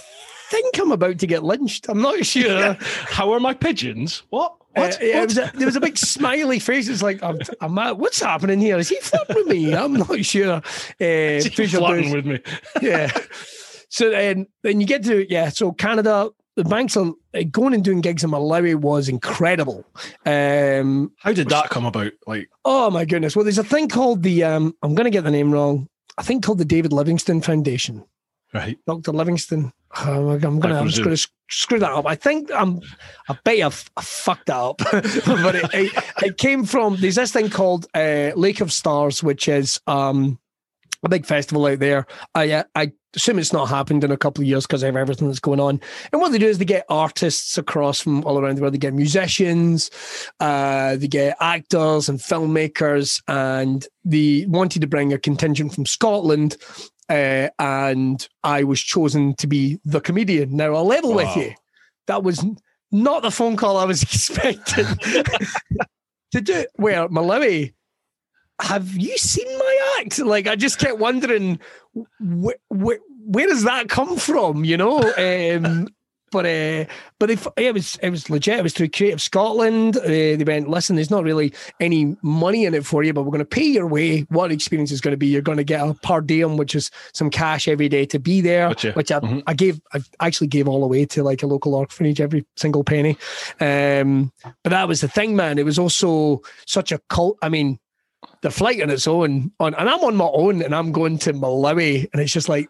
think 0.50 0.78
I'm 0.78 0.92
about 0.92 1.18
to 1.18 1.26
get 1.26 1.44
lynched. 1.44 1.88
I'm 1.88 2.02
not 2.02 2.24
sure. 2.26 2.76
How 2.80 3.32
are 3.32 3.40
my 3.40 3.54
pigeons? 3.54 4.22
What? 4.30 4.52
Uh, 4.76 4.82
What? 4.82 4.98
yeah, 5.02 5.20
What? 5.20 5.28
was 5.28 5.38
a, 5.38 5.52
there 5.54 5.66
was 5.66 5.76
a 5.76 5.80
big 5.80 5.96
smiley 5.96 6.58
face. 6.58 6.88
It's 6.88 7.02
like, 7.02 7.22
I'm, 7.22 7.38
I'm 7.60 7.98
what's 7.98 8.20
happening 8.20 8.60
here? 8.60 8.78
Is 8.78 8.88
he 8.88 8.98
flirting 9.00 9.36
with 9.36 9.46
me? 9.48 9.74
I'm 9.74 9.92
not 9.94 10.24
sure. 10.24 10.54
Uh, 10.54 10.60
Is 11.00 11.46
he 11.46 11.66
flirting 11.66 12.12
with 12.12 12.26
me? 12.26 12.40
yeah. 12.82 13.10
So 13.90 14.10
then, 14.10 14.46
then 14.62 14.80
you 14.80 14.86
get 14.86 15.04
to 15.04 15.26
yeah. 15.32 15.48
So 15.48 15.72
Canada, 15.72 16.30
the 16.58 16.64
banks 16.64 16.96
are 16.96 17.12
uh, 17.34 17.42
going 17.52 17.72
and 17.72 17.84
doing 17.84 18.00
gigs 18.00 18.24
in 18.24 18.30
Malawi 18.30 18.74
was 18.74 19.08
incredible. 19.08 19.86
Um, 20.26 21.12
How 21.18 21.32
did 21.32 21.48
that 21.50 21.70
come 21.70 21.86
about? 21.86 22.10
Like, 22.26 22.50
oh 22.64 22.90
my 22.90 23.04
goodness. 23.04 23.36
Well, 23.36 23.44
there's 23.44 23.58
a 23.58 23.64
thing 23.64 23.88
called 23.88 24.24
the 24.24 24.42
um, 24.42 24.74
I'm 24.82 24.96
going 24.96 25.04
to 25.04 25.10
get 25.10 25.22
the 25.22 25.30
name 25.30 25.52
wrong. 25.52 25.88
I 26.18 26.22
think 26.22 26.42
called 26.42 26.58
the 26.58 26.64
David 26.64 26.92
Livingstone 26.92 27.42
Foundation. 27.42 28.04
right? 28.52 28.76
Dr. 28.88 29.12
Livingstone. 29.12 29.72
Oh, 30.04 30.30
I'm 30.30 30.58
gonna, 30.58 30.80
I'm 30.80 30.88
just 30.88 31.04
gonna 31.04 31.16
screw 31.48 31.78
that 31.78 31.92
up. 31.92 32.06
I 32.06 32.16
think 32.16 32.50
I'm, 32.52 32.80
I 33.28 33.38
bet 33.44 33.60
I've, 33.60 33.88
I 33.96 34.02
fucked 34.02 34.46
that 34.46 34.56
up. 34.56 34.78
but 34.90 35.54
it, 35.54 35.70
it, 35.72 36.04
it 36.22 36.38
came 36.38 36.64
from 36.64 36.96
there's 36.96 37.14
this 37.14 37.32
thing 37.32 37.50
called 37.50 37.86
uh, 37.94 38.32
Lake 38.34 38.60
of 38.60 38.72
Stars, 38.72 39.22
which 39.22 39.46
is 39.46 39.80
um, 39.86 40.40
a 41.02 41.08
big 41.08 41.26
festival 41.26 41.66
out 41.66 41.78
there. 41.78 42.06
I 42.34 42.50
uh, 42.50 42.64
I 42.74 42.92
assume 43.14 43.38
it's 43.38 43.52
not 43.52 43.66
happened 43.66 44.04
in 44.04 44.10
a 44.10 44.16
couple 44.16 44.42
of 44.42 44.48
years 44.48 44.66
because 44.66 44.82
of 44.82 44.96
everything 44.96 45.28
that's 45.28 45.40
going 45.40 45.60
on. 45.60 45.80
And 46.12 46.20
what 46.20 46.32
they 46.32 46.38
do 46.38 46.46
is 46.46 46.58
they 46.58 46.64
get 46.64 46.86
artists 46.88 47.56
across 47.56 48.00
from 48.00 48.24
all 48.24 48.38
around 48.38 48.56
the 48.56 48.62
world. 48.62 48.74
They 48.74 48.78
get 48.78 48.94
musicians, 48.94 49.90
uh, 50.40 50.96
they 50.96 51.08
get 51.08 51.36
actors 51.40 52.08
and 52.08 52.18
filmmakers, 52.18 53.22
and 53.28 53.86
they 54.04 54.46
wanted 54.48 54.80
to 54.80 54.88
bring 54.88 55.12
a 55.12 55.18
contingent 55.18 55.74
from 55.74 55.86
Scotland. 55.86 56.56
Uh, 57.08 57.48
and 57.58 58.28
I 58.44 58.64
was 58.64 58.80
chosen 58.80 59.34
to 59.36 59.46
be 59.46 59.80
the 59.84 60.00
comedian. 60.00 60.56
Now 60.56 60.74
I'll 60.74 60.84
level 60.84 61.14
with 61.14 61.34
you. 61.36 61.54
That 62.06 62.22
was 62.22 62.44
not 62.90 63.22
the 63.22 63.30
phone 63.30 63.56
call 63.56 63.76
I 63.76 63.84
was 63.84 64.02
expecting 64.14 64.84
to 66.32 66.40
do. 66.40 66.66
Where 66.74 67.08
Malawi, 67.08 67.72
have 68.60 68.96
you 68.96 69.16
seen 69.18 69.46
my 69.58 69.96
act? 70.00 70.18
Like 70.18 70.46
I 70.46 70.56
just 70.56 70.78
kept 70.78 70.98
wondering, 70.98 71.58
wh- 71.94 72.52
wh- 72.70 73.00
where 73.26 73.46
does 73.46 73.64
that 73.64 73.88
come 73.88 74.16
from? 74.16 74.64
You 74.64 74.76
know. 74.76 74.98
Um, 75.16 75.88
but 76.30 76.44
uh, 76.44 76.84
but 77.18 77.30
if 77.30 77.46
it 77.56 77.72
was 77.72 77.96
it 78.02 78.10
was 78.10 78.28
legit. 78.28 78.58
It 78.58 78.62
was 78.62 78.74
through 78.74 78.90
Creative 78.90 79.20
Scotland. 79.22 79.96
Uh, 79.96 80.02
they 80.08 80.44
went, 80.46 80.68
listen, 80.68 80.96
there's 80.96 81.10
not 81.10 81.24
really 81.24 81.54
any 81.80 82.16
money 82.20 82.66
in 82.66 82.74
it 82.74 82.84
for 82.84 83.02
you, 83.02 83.14
but 83.14 83.22
we're 83.22 83.30
going 83.30 83.38
to 83.38 83.44
pay 83.46 83.64
your 83.64 83.86
way. 83.86 84.22
What 84.28 84.52
experience 84.52 84.92
is 84.92 85.00
going 85.00 85.12
to 85.12 85.16
be? 85.16 85.26
You're 85.28 85.40
going 85.40 85.56
to 85.56 85.64
get 85.64 85.80
a 85.80 85.94
per 85.94 86.20
diem, 86.20 86.58
which 86.58 86.74
is 86.74 86.90
some 87.14 87.30
cash 87.30 87.66
every 87.66 87.88
day 87.88 88.04
to 88.06 88.18
be 88.18 88.42
there. 88.42 88.68
Gotcha. 88.68 88.92
Which 88.92 89.10
I, 89.10 89.20
Mhm. 89.20 89.42
I 89.46 89.54
gave, 89.54 89.80
I 89.94 90.00
actually 90.20 90.48
gave 90.48 90.68
all 90.68 90.84
away 90.84 91.06
to 91.06 91.22
like 91.22 91.42
a 91.42 91.46
local 91.46 91.74
orphanage, 91.74 92.20
every 92.20 92.44
single 92.56 92.84
penny. 92.84 93.16
Um, 93.58 94.30
but 94.64 94.70
that 94.70 94.86
was 94.86 95.00
the 95.00 95.08
thing, 95.08 95.34
man. 95.34 95.58
It 95.58 95.64
was 95.64 95.78
also 95.78 96.42
such 96.66 96.92
a 96.92 97.00
cult. 97.08 97.38
I 97.40 97.48
mean, 97.48 97.78
the 98.42 98.50
flight 98.50 98.82
on 98.82 98.90
its 98.90 99.06
own, 99.06 99.52
on, 99.60 99.74
and 99.74 99.88
I'm 99.88 100.00
on 100.00 100.16
my 100.16 100.28
own, 100.32 100.62
and 100.62 100.74
I'm 100.74 100.92
going 100.92 101.18
to 101.20 101.32
Malawi, 101.32 102.08
and 102.12 102.22
it's 102.22 102.32
just 102.32 102.48
like 102.48 102.68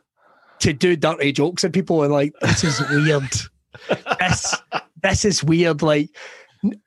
to 0.61 0.73
do 0.73 0.97
dirty 0.97 1.33
jokes 1.33 1.64
at 1.64 1.73
people, 1.73 2.02
and 2.02 2.12
like 2.12 2.33
this 2.40 2.64
is 2.64 2.81
weird. 2.90 3.31
this 4.21 4.55
this 5.02 5.25
is 5.25 5.45
weird. 5.45 5.83
Like 5.83 6.11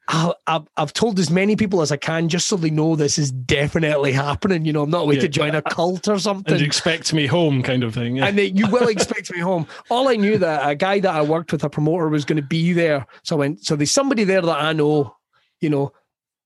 I, 0.09 0.33
I've 0.47 0.67
I've 0.75 0.93
told 0.93 1.17
as 1.19 1.29
many 1.31 1.55
people 1.55 1.81
as 1.81 1.91
I 1.91 1.97
can 1.97 2.27
just 2.27 2.47
so 2.47 2.57
they 2.57 2.69
know 2.69 2.95
this 2.95 3.17
is 3.17 3.31
definitely 3.31 4.11
happening. 4.11 4.65
You 4.65 4.73
know, 4.73 4.83
I'm 4.83 4.89
not 4.89 5.03
away 5.03 5.15
Yeah. 5.15 5.21
to 5.21 5.29
join 5.29 5.55
a 5.55 5.61
cult 5.61 6.07
or 6.07 6.13
And 6.13 6.21
something. 6.21 6.59
you 6.59 6.65
expect 6.65 7.13
me 7.13 7.27
home, 7.27 7.63
kind 7.63 7.83
of 7.83 7.93
thing. 7.93 8.17
Yeah. 8.17 8.25
And 8.27 8.37
you 8.59 8.67
will 8.67 8.89
expect 8.89 9.31
me 9.31 9.39
home. 9.39 9.65
All 9.89 10.09
I 10.09 10.15
knew 10.17 10.37
that 10.39 10.69
a 10.69 10.75
guy 10.75 10.99
that 10.99 11.13
I 11.15 11.21
worked 11.21 11.51
with, 11.53 11.63
a 11.63 11.69
promoter, 11.69 12.09
was 12.09 12.25
going 12.25 12.41
to 12.41 12.47
be 12.47 12.73
there. 12.73 13.05
So 13.23 13.37
I 13.37 13.39
went. 13.39 13.65
So 13.65 13.75
there's 13.75 13.91
somebody 13.91 14.23
there 14.25 14.41
that 14.41 14.59
I 14.59 14.73
know. 14.73 15.15
You 15.61 15.69
know. 15.69 15.93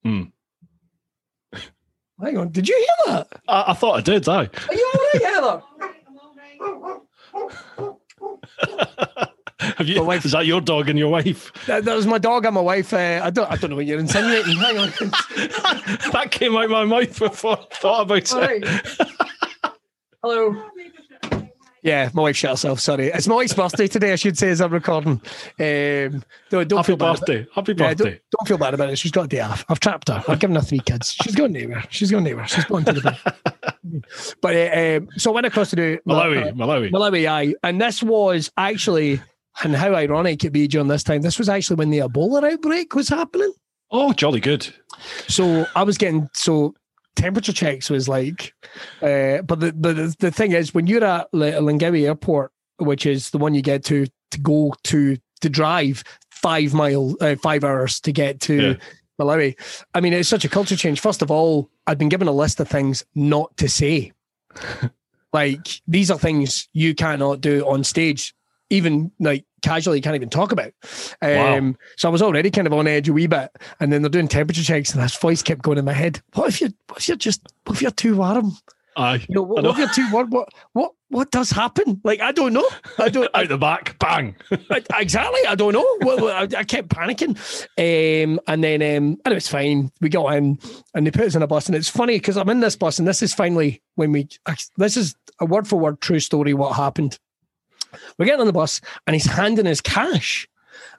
Hmm. 0.03 0.23
Hang 2.21 2.37
on. 2.37 2.49
Did 2.49 2.67
you 2.69 2.75
hear 3.05 3.15
that? 3.15 3.27
I, 3.47 3.65
I 3.71 3.73
thought 3.73 3.97
I 3.97 4.01
did. 4.01 4.23
though. 4.23 4.33
Are 4.33 4.49
you 4.71 4.91
all 4.93 5.01
right, 5.13 5.23
Heather? 5.33 5.61
Have 9.77 9.87
you? 9.87 10.03
Wife- 10.03 10.25
Is 10.25 10.31
that 10.33 10.45
your 10.45 10.61
dog 10.61 10.89
and 10.89 10.97
your 10.99 11.09
wife? 11.09 11.51
That, 11.65 11.85
that 11.85 11.95
was 11.95 12.05
my 12.05 12.17
dog 12.17 12.45
and 12.45 12.55
my 12.55 12.61
wife. 12.61 12.93
Uh, 12.93 13.21
I 13.23 13.29
don't. 13.29 13.51
I 13.51 13.55
don't 13.57 13.69
know 13.71 13.75
what 13.77 13.85
you're 13.85 13.99
insinuating. 13.99 14.57
Hang 14.57 14.77
on. 14.77 14.89
that 16.11 16.27
came 16.31 16.55
out 16.55 16.69
my 16.69 16.85
mouth 16.85 17.17
before 17.19 17.57
I 17.57 17.65
thought 17.75 18.01
about 18.03 18.33
All 18.33 18.43
it. 18.43 18.65
right. 18.65 19.73
Hello. 20.21 20.63
Yeah, 21.85 22.09
my 22.15 22.23
wife 22.23 22.35
shut 22.35 22.49
herself. 22.49 22.79
Sorry, 22.79 23.07
it's 23.09 23.27
my 23.27 23.35
wife's 23.35 23.53
birthday 23.53 23.85
today. 23.87 24.11
I 24.11 24.15
should 24.15 24.37
say 24.39 24.49
as 24.49 24.59
I'm 24.59 24.73
recording. 24.73 25.21
Um, 25.59 26.23
don't, 26.49 26.67
don't 26.67 26.77
Happy 26.77 26.87
feel 26.87 26.97
bad 26.97 27.05
about- 27.17 27.19
birthday. 27.19 27.47
Happy 27.53 27.71
Yeah, 27.73 27.87
birthday. 27.89 28.03
don't, 28.03 28.21
don't 28.39 28.47
feel 28.47 28.57
bad 28.57 28.73
about 28.73 28.89
it. 28.89 28.97
She's 28.97 29.11
got 29.11 29.25
a 29.25 29.27
day 29.27 29.41
off. 29.41 29.63
I've 29.69 29.79
trapped 29.79 30.07
her. 30.07 30.23
I've 30.27 30.39
given 30.39 30.55
her 30.55 30.63
three 30.63 30.79
kids. 30.79 31.13
She's 31.21 31.35
going 31.35 31.53
nowhere. 31.53 31.83
She's 31.91 32.09
going 32.09 32.23
nowhere. 32.23 32.47
She's 32.47 32.65
going 32.65 32.85
to 32.85 32.93
the 32.93 33.01
bed. 33.01 34.03
but 34.41 34.55
uh, 34.55 34.97
um, 34.97 35.09
so 35.17 35.29
I 35.31 35.35
went 35.35 35.45
across 35.45 35.69
to 35.69 35.75
do 35.75 35.99
Malawi. 36.07 36.47
uh, 36.47 36.51
Malawi. 36.53 36.89
Malawi, 36.91 37.29
aye. 37.29 37.53
And 37.63 37.79
this 37.79 38.01
was 38.01 38.51
actually, 38.57 39.21
and 39.63 39.75
how 39.75 39.93
ironic 39.93 40.43
it 40.43 40.49
be 40.51 40.67
during 40.67 40.87
this 40.87 41.03
time. 41.03 41.21
This 41.21 41.37
was 41.37 41.49
actually 41.49 41.75
when 41.75 41.91
the 41.91 41.99
Ebola 41.99 42.51
outbreak 42.51 42.95
was 42.95 43.09
happening. 43.09 43.53
Oh, 43.91 44.11
jolly 44.11 44.39
good. 44.39 44.67
So 45.27 45.67
I 45.75 45.83
was 45.83 45.99
getting 45.99 46.29
so 46.33 46.73
temperature 47.15 47.53
checks 47.53 47.89
was 47.89 48.07
like, 48.07 48.53
uh, 49.01 49.41
but 49.41 49.59
the, 49.59 49.71
the 49.71 50.15
the 50.19 50.31
thing 50.31 50.51
is 50.51 50.73
when 50.73 50.87
you're 50.87 51.03
at 51.03 51.27
L- 51.33 51.39
Lilongwe 51.39 52.05
Airport, 52.05 52.51
which 52.77 53.05
is 53.05 53.31
the 53.31 53.37
one 53.37 53.53
you 53.53 53.61
get 53.61 53.83
to 53.85 54.07
to 54.31 54.39
go 54.39 54.73
to 54.83 55.17
to 55.41 55.49
drive 55.49 56.03
five 56.29 56.73
mile 56.73 57.15
uh, 57.21 57.35
five 57.35 57.63
hours 57.63 57.99
to 58.01 58.11
get 58.11 58.39
to. 58.41 58.55
Yeah. 58.55 58.73
Malawi. 59.17 59.57
I 59.93 60.01
mean, 60.01 60.11
it's 60.11 60.27
such 60.27 60.43
a 60.43 60.49
culture 60.49 60.75
change. 60.75 60.99
First 60.99 61.21
of 61.21 61.31
all, 61.31 61.69
I'd 61.87 61.97
been 61.97 62.09
given 62.09 62.27
a 62.27 62.33
list 62.33 62.59
of 62.59 62.67
things 62.67 63.05
not 63.15 63.55
to 63.55 63.69
say. 63.69 64.11
like 65.33 65.81
these 65.87 66.11
are 66.11 66.19
things 66.19 66.67
you 66.73 66.93
cannot 66.93 67.39
do 67.39 67.65
on 67.65 67.85
stage, 67.85 68.35
even 68.69 69.13
like 69.19 69.45
casually, 69.65 69.99
can't 70.01 70.15
even 70.15 70.29
talk 70.29 70.51
about. 70.51 70.71
Um, 71.21 71.31
Wow. 71.31 71.73
So 71.97 72.07
I 72.07 72.11
was 72.11 72.21
already 72.21 72.51
kind 72.51 72.67
of 72.67 72.73
on 72.73 72.87
edge 72.87 73.09
a 73.09 73.13
wee 73.13 73.27
bit, 73.27 73.49
and 73.79 73.91
then 73.91 74.01
they're 74.01 74.09
doing 74.09 74.27
temperature 74.27 74.63
checks, 74.63 74.93
and 74.93 75.03
this 75.03 75.15
voice 75.17 75.41
kept 75.41 75.61
going 75.63 75.77
in 75.77 75.85
my 75.85 75.93
head. 75.93 76.21
What 76.33 76.47
if 76.49 76.61
you? 76.61 76.69
What 76.87 76.99
if 76.99 77.07
you're 77.07 77.17
just? 77.17 77.41
What 77.65 77.75
if 77.75 77.81
you're 77.81 77.91
too 77.91 78.17
warm? 78.17 78.51
Aye. 78.97 79.25
You 79.27 79.35
know, 79.35 79.41
what, 79.41 79.59
I 79.59 79.61
know. 79.63 79.69
what 79.69 79.79
if 79.79 79.97
you're 79.97 80.05
too 80.07 80.13
warm? 80.13 80.29
What? 80.29 80.49
What? 80.73 80.91
What 81.09 81.31
does 81.31 81.49
happen? 81.51 82.01
Like 82.03 82.19
I 82.21 82.31
don't 82.31 82.53
know. 82.53 82.67
I 82.97 83.09
don't. 83.09 83.29
I, 83.33 83.41
Out 83.43 83.49
the 83.49 83.57
back, 83.57 83.97
bang. 83.99 84.35
I- 84.51 84.83
exactly. 84.99 85.41
I 85.47 85.55
don't 85.55 85.73
know. 85.73 85.85
Well, 86.01 86.17
well, 86.17 86.27
I, 86.35 86.47
I 86.59 86.63
kept 86.63 86.89
panicking, 86.89 87.37
um, 87.77 88.39
and 88.47 88.63
then 88.63 88.81
um, 88.81 89.17
and 89.23 89.31
it 89.31 89.35
was 89.35 89.47
fine. 89.47 89.91
We 90.01 90.09
got 90.09 90.33
in, 90.35 90.59
and 90.93 91.05
they 91.05 91.11
put 91.11 91.25
us 91.25 91.35
in 91.35 91.41
a 91.43 91.47
bus, 91.47 91.67
and 91.67 91.75
it's 91.75 91.89
funny 91.89 92.17
because 92.17 92.37
I'm 92.37 92.49
in 92.49 92.59
this 92.59 92.75
bus, 92.75 92.99
and 92.99 93.07
this 93.07 93.21
is 93.21 93.33
finally 93.33 93.81
when 93.95 94.11
we. 94.11 94.27
This 94.77 94.97
is 94.97 95.15
a 95.39 95.45
word 95.45 95.67
for 95.67 95.77
word 95.79 96.01
true 96.01 96.19
story. 96.19 96.53
What 96.53 96.75
happened? 96.75 97.19
We're 98.17 98.25
getting 98.25 98.41
on 98.41 98.47
the 98.47 98.53
bus, 98.53 98.81
and 99.07 99.15
he's 99.15 99.25
handing 99.25 99.67
us 99.67 99.81
cash. 99.81 100.47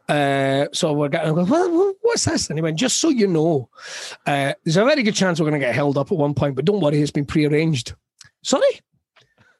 Uh, 0.08 0.66
so 0.72 0.92
we're 0.92 1.08
getting, 1.08 1.34
going, 1.34 1.48
well, 1.48 1.94
what's 2.02 2.24
this? 2.26 2.48
And 2.48 2.56
he 2.58 2.62
went, 2.62 2.78
just 2.78 2.98
so 3.00 3.08
you 3.08 3.26
know, 3.26 3.68
uh, 4.26 4.52
there's 4.64 4.76
a 4.76 4.84
very 4.84 5.02
good 5.02 5.14
chance 5.16 5.40
we're 5.40 5.48
going 5.50 5.60
to 5.60 5.66
get 5.66 5.74
held 5.74 5.98
up 5.98 6.12
at 6.12 6.18
one 6.18 6.32
point, 6.34 6.54
but 6.54 6.64
don't 6.64 6.80
worry, 6.80 7.00
it's 7.02 7.10
been 7.10 7.26
prearranged. 7.26 7.94
Sorry, 8.42 8.80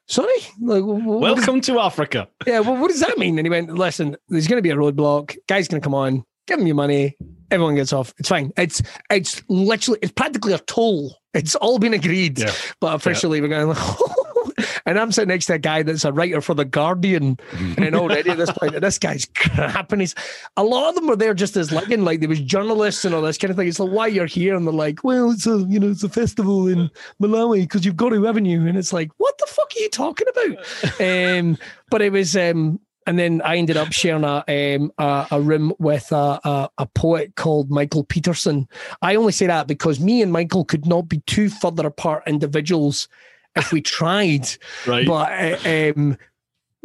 sorry. 0.07 0.29
Like, 0.61 0.83
wh- 0.83 1.03
wh- 1.03 1.07
what 1.07 1.33
is- 1.33 1.37
Welcome 1.47 1.61
to 1.63 1.81
Africa. 1.81 2.29
yeah, 2.47 2.61
well, 2.61 2.77
what 2.81 2.91
does 2.91 3.01
that 3.01 3.19
mean? 3.19 3.39
And 3.39 3.47
he 3.47 3.51
went, 3.51 3.71
listen, 3.75 4.17
there's 4.29 4.47
going 4.47 4.59
to 4.59 4.63
be 4.63 4.71
a 4.71 4.77
roadblock. 4.77 5.37
Guy's 5.49 5.67
going 5.69 5.81
to 5.81 5.85
come 5.85 5.95
on, 5.95 6.25
give 6.47 6.61
him 6.61 6.67
your 6.67 6.77
money. 6.77 7.17
Everyone 7.51 7.75
gets 7.77 7.93
off. 7.93 8.13
It's 8.19 8.29
fine. 8.29 8.53
It's 8.57 8.83
it's 9.09 9.41
literally 9.49 10.01
it's 10.03 10.11
practically 10.11 10.53
a 10.53 10.59
toll. 10.59 11.17
It's 11.33 11.55
all 11.55 11.79
been 11.79 11.95
agreed, 11.95 12.41
Yeah. 12.41 12.51
but 12.81 12.93
officially 12.95 13.41
we're 13.41 13.47
going. 13.49 13.77
and 14.87 14.99
I'm 14.99 15.13
sitting 15.13 15.29
next 15.29 15.47
to 15.47 15.55
a 15.55 15.59
guy 15.59 15.83
that's 15.83 16.05
a 16.05 16.13
writer 16.13 16.41
for 16.41 16.55
the 16.55 16.65
Guardian, 16.65 17.39
and 17.77 17.95
already 17.95 18.31
at 18.31 18.37
this 18.37 18.51
point, 18.51 18.81
this 18.81 18.99
guy's 18.99 19.27
crap. 19.35 19.93
And 19.93 20.01
he's 20.01 20.15
a 20.57 20.65
lot 20.65 20.89
of 20.89 20.95
them 20.95 21.07
were 21.07 21.17
there 21.17 21.35
just 21.35 21.57
as 21.57 21.73
like, 21.73 21.89
like 21.89 22.21
there 22.21 22.29
was 22.29 22.41
journalists 22.41 23.05
and 23.05 23.15
all 23.15 23.23
this 23.23 23.39
kind 23.39 23.51
of 23.51 23.57
thing. 23.57 23.69
It's 23.69 23.81
like 23.81 23.91
why 23.91 24.07
you're 24.07 24.27
here, 24.27 24.57
and 24.57 24.67
they're 24.67 24.75
like, 24.75 25.05
well, 25.05 25.31
it's 25.31 25.47
a 25.47 25.59
you 25.69 25.79
know 25.79 25.91
it's 25.91 26.05
a 26.05 26.09
festival 26.09 26.67
in 26.67 26.91
Malawi 27.21 27.63
because 27.63 27.85
you've 27.85 27.97
got 27.97 28.13
a 28.13 28.21
revenue, 28.21 28.67
and 28.67 28.79
it's 28.79 28.93
like, 28.93 29.11
what 29.19 29.37
the 29.39 29.47
fuck 29.47 29.73
are 29.77 29.81
you 29.81 29.91
talking 29.91 30.27
about? 30.29 31.01
um, 31.01 31.59
but 31.91 32.03
it 32.03 32.13
was 32.13 32.37
um 32.37 32.81
and 33.07 33.19
then 33.19 33.41
I 33.43 33.57
ended 33.57 33.77
up 33.77 33.93
sharing 33.93 34.25
a 34.25 34.43
um, 34.77 34.93
a, 34.99 35.29
a 35.31 35.41
room 35.41 35.73
with 35.79 36.11
a, 36.11 36.41
a, 36.43 36.71
a 36.79 36.87
poet 36.87 37.37
called 37.37 37.71
Michael 37.71 38.05
Pedersen. 38.05 38.69
I 39.01 39.15
only 39.15 39.33
say 39.33 39.47
that 39.47 39.69
because 39.69 40.01
me 40.01 40.23
and 40.23 40.33
Michael 40.33 40.65
could 40.65 40.87
not 40.87 41.09
be 41.09 41.21
two 41.27 41.49
further 41.49 41.87
apart 41.87 42.25
individuals 42.27 43.09
if 43.57 43.73
we 43.73 43.81
tried. 43.81 44.49
Right. 44.87 45.07
But 45.07 45.67
uh, 45.67 45.93
um, 45.97 46.19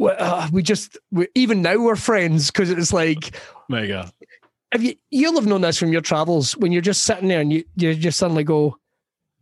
uh, 0.00 0.48
we 0.52 0.62
just 0.62 0.98
we, 1.10 1.28
even 1.34 1.62
now 1.62 1.78
we're 1.78 1.96
friends 1.96 2.50
because 2.50 2.70
it's 2.70 2.92
like 2.92 3.36
mega. 3.68 4.12
Have 4.72 4.82
you 4.82 4.94
you'll 5.10 5.34
have 5.34 5.46
known 5.46 5.60
this 5.60 5.78
from 5.78 5.92
your 5.92 6.00
travels 6.00 6.56
when 6.56 6.72
you're 6.72 6.82
just 6.82 7.04
sitting 7.04 7.28
there 7.28 7.40
and 7.40 7.52
you 7.52 7.64
you 7.76 7.94
just 7.94 8.18
suddenly 8.18 8.44
go, 8.44 8.76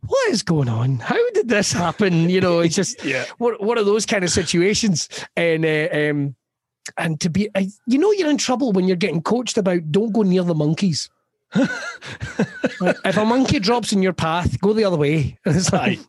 what 0.05 0.29
is 0.29 0.43
going 0.43 0.69
on? 0.69 0.99
How 0.99 1.17
did 1.31 1.47
this 1.47 1.71
happen? 1.71 2.29
You 2.29 2.41
know, 2.41 2.59
it's 2.59 2.75
just 2.75 3.03
yeah. 3.05 3.25
what 3.37 3.61
what 3.63 3.77
are 3.77 3.83
those 3.83 4.05
kind 4.05 4.23
of 4.23 4.29
situations? 4.29 5.09
And 5.35 5.65
uh, 5.65 5.87
um, 5.93 6.35
and 6.97 7.19
to 7.21 7.29
be, 7.29 7.49
uh, 7.55 7.63
you 7.87 7.97
know, 7.97 8.11
you're 8.11 8.29
in 8.29 8.37
trouble 8.37 8.71
when 8.71 8.87
you're 8.87 8.97
getting 8.97 9.21
coached 9.21 9.57
about 9.57 9.91
don't 9.91 10.11
go 10.11 10.23
near 10.23 10.43
the 10.43 10.55
monkeys. 10.55 11.09
If 11.53 13.17
a 13.17 13.25
monkey 13.25 13.59
drops 13.59 13.91
in 13.91 14.01
your 14.01 14.13
path, 14.13 14.59
go 14.61 14.73
the 14.73 14.85
other 14.85 14.97
way. 14.97 15.37
Because 15.43 15.71
like, 15.73 15.99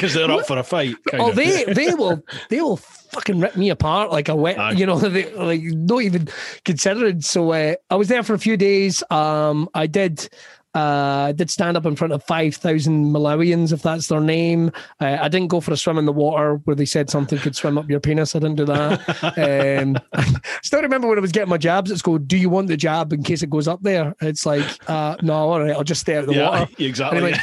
they're 0.00 0.30
up 0.30 0.46
for 0.46 0.58
a 0.58 0.62
fight. 0.62 0.96
Oh, 1.12 1.30
of. 1.30 1.36
they 1.36 1.64
they 1.64 1.94
will 1.94 2.22
they 2.48 2.60
will 2.60 2.76
fucking 2.76 3.40
rip 3.40 3.56
me 3.56 3.70
apart 3.70 4.10
like 4.10 4.28
a 4.28 4.36
wet, 4.36 4.58
Aye. 4.58 4.72
you 4.72 4.86
know, 4.86 4.98
they, 4.98 5.32
like 5.34 5.62
not 5.62 6.02
even 6.02 6.28
considering. 6.64 7.20
So 7.20 7.52
uh, 7.52 7.74
I 7.90 7.94
was 7.96 8.08
there 8.08 8.22
for 8.22 8.34
a 8.34 8.38
few 8.38 8.56
days. 8.56 9.02
Um, 9.10 9.68
I 9.74 9.86
did 9.86 10.28
uh, 10.74 11.32
did 11.32 11.50
stand 11.50 11.76
up 11.76 11.86
in 11.86 11.96
front 11.96 12.12
of 12.12 12.22
5,000 12.24 13.06
Malawians, 13.06 13.72
if 13.72 13.82
that's 13.82 14.08
their 14.08 14.20
name. 14.20 14.72
Uh, 15.00 15.18
I 15.20 15.28
didn't 15.28 15.48
go 15.48 15.60
for 15.60 15.72
a 15.72 15.76
swim 15.76 15.98
in 15.98 16.06
the 16.06 16.12
water 16.12 16.56
where 16.64 16.76
they 16.76 16.84
said 16.84 17.10
something 17.10 17.38
could 17.38 17.56
swim 17.56 17.78
up 17.78 17.88
your 17.88 18.00
penis. 18.00 18.34
I 18.34 18.38
didn't 18.38 18.56
do 18.56 18.64
that. 18.66 19.82
um, 19.82 19.98
I 20.12 20.40
still 20.62 20.82
remember 20.82 21.08
when 21.08 21.18
I 21.18 21.20
was 21.20 21.32
getting 21.32 21.50
my 21.50 21.58
jabs, 21.58 21.90
it's 21.90 22.02
go, 22.02 22.18
do 22.18 22.36
you 22.36 22.48
want 22.48 22.68
the 22.68 22.76
jab 22.76 23.12
in 23.12 23.22
case 23.22 23.42
it 23.42 23.50
goes 23.50 23.68
up 23.68 23.82
there? 23.82 24.14
It's 24.20 24.46
like, 24.46 24.66
uh, 24.88 25.16
no, 25.22 25.34
all 25.34 25.60
right, 25.60 25.72
I'll 25.72 25.84
just 25.84 26.00
stay 26.00 26.16
out 26.16 26.24
of 26.24 26.26
the 26.28 26.34
yeah, 26.34 26.48
water. 26.48 26.72
Exactly 26.78 27.34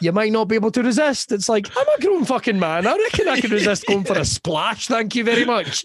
you 0.00 0.12
might 0.12 0.32
not 0.32 0.46
be 0.46 0.54
able 0.54 0.70
to 0.72 0.82
resist. 0.82 1.32
It's 1.32 1.48
like, 1.48 1.70
I'm 1.76 1.86
a 1.96 2.00
grown 2.00 2.24
fucking 2.24 2.58
man. 2.58 2.86
I 2.86 2.96
reckon 2.96 3.28
I 3.28 3.40
can 3.40 3.50
resist 3.50 3.86
going 3.86 4.04
for 4.04 4.18
a 4.18 4.24
splash. 4.36 4.86
Thank 4.86 5.14
you 5.14 5.24
very 5.24 5.44
much. 5.44 5.84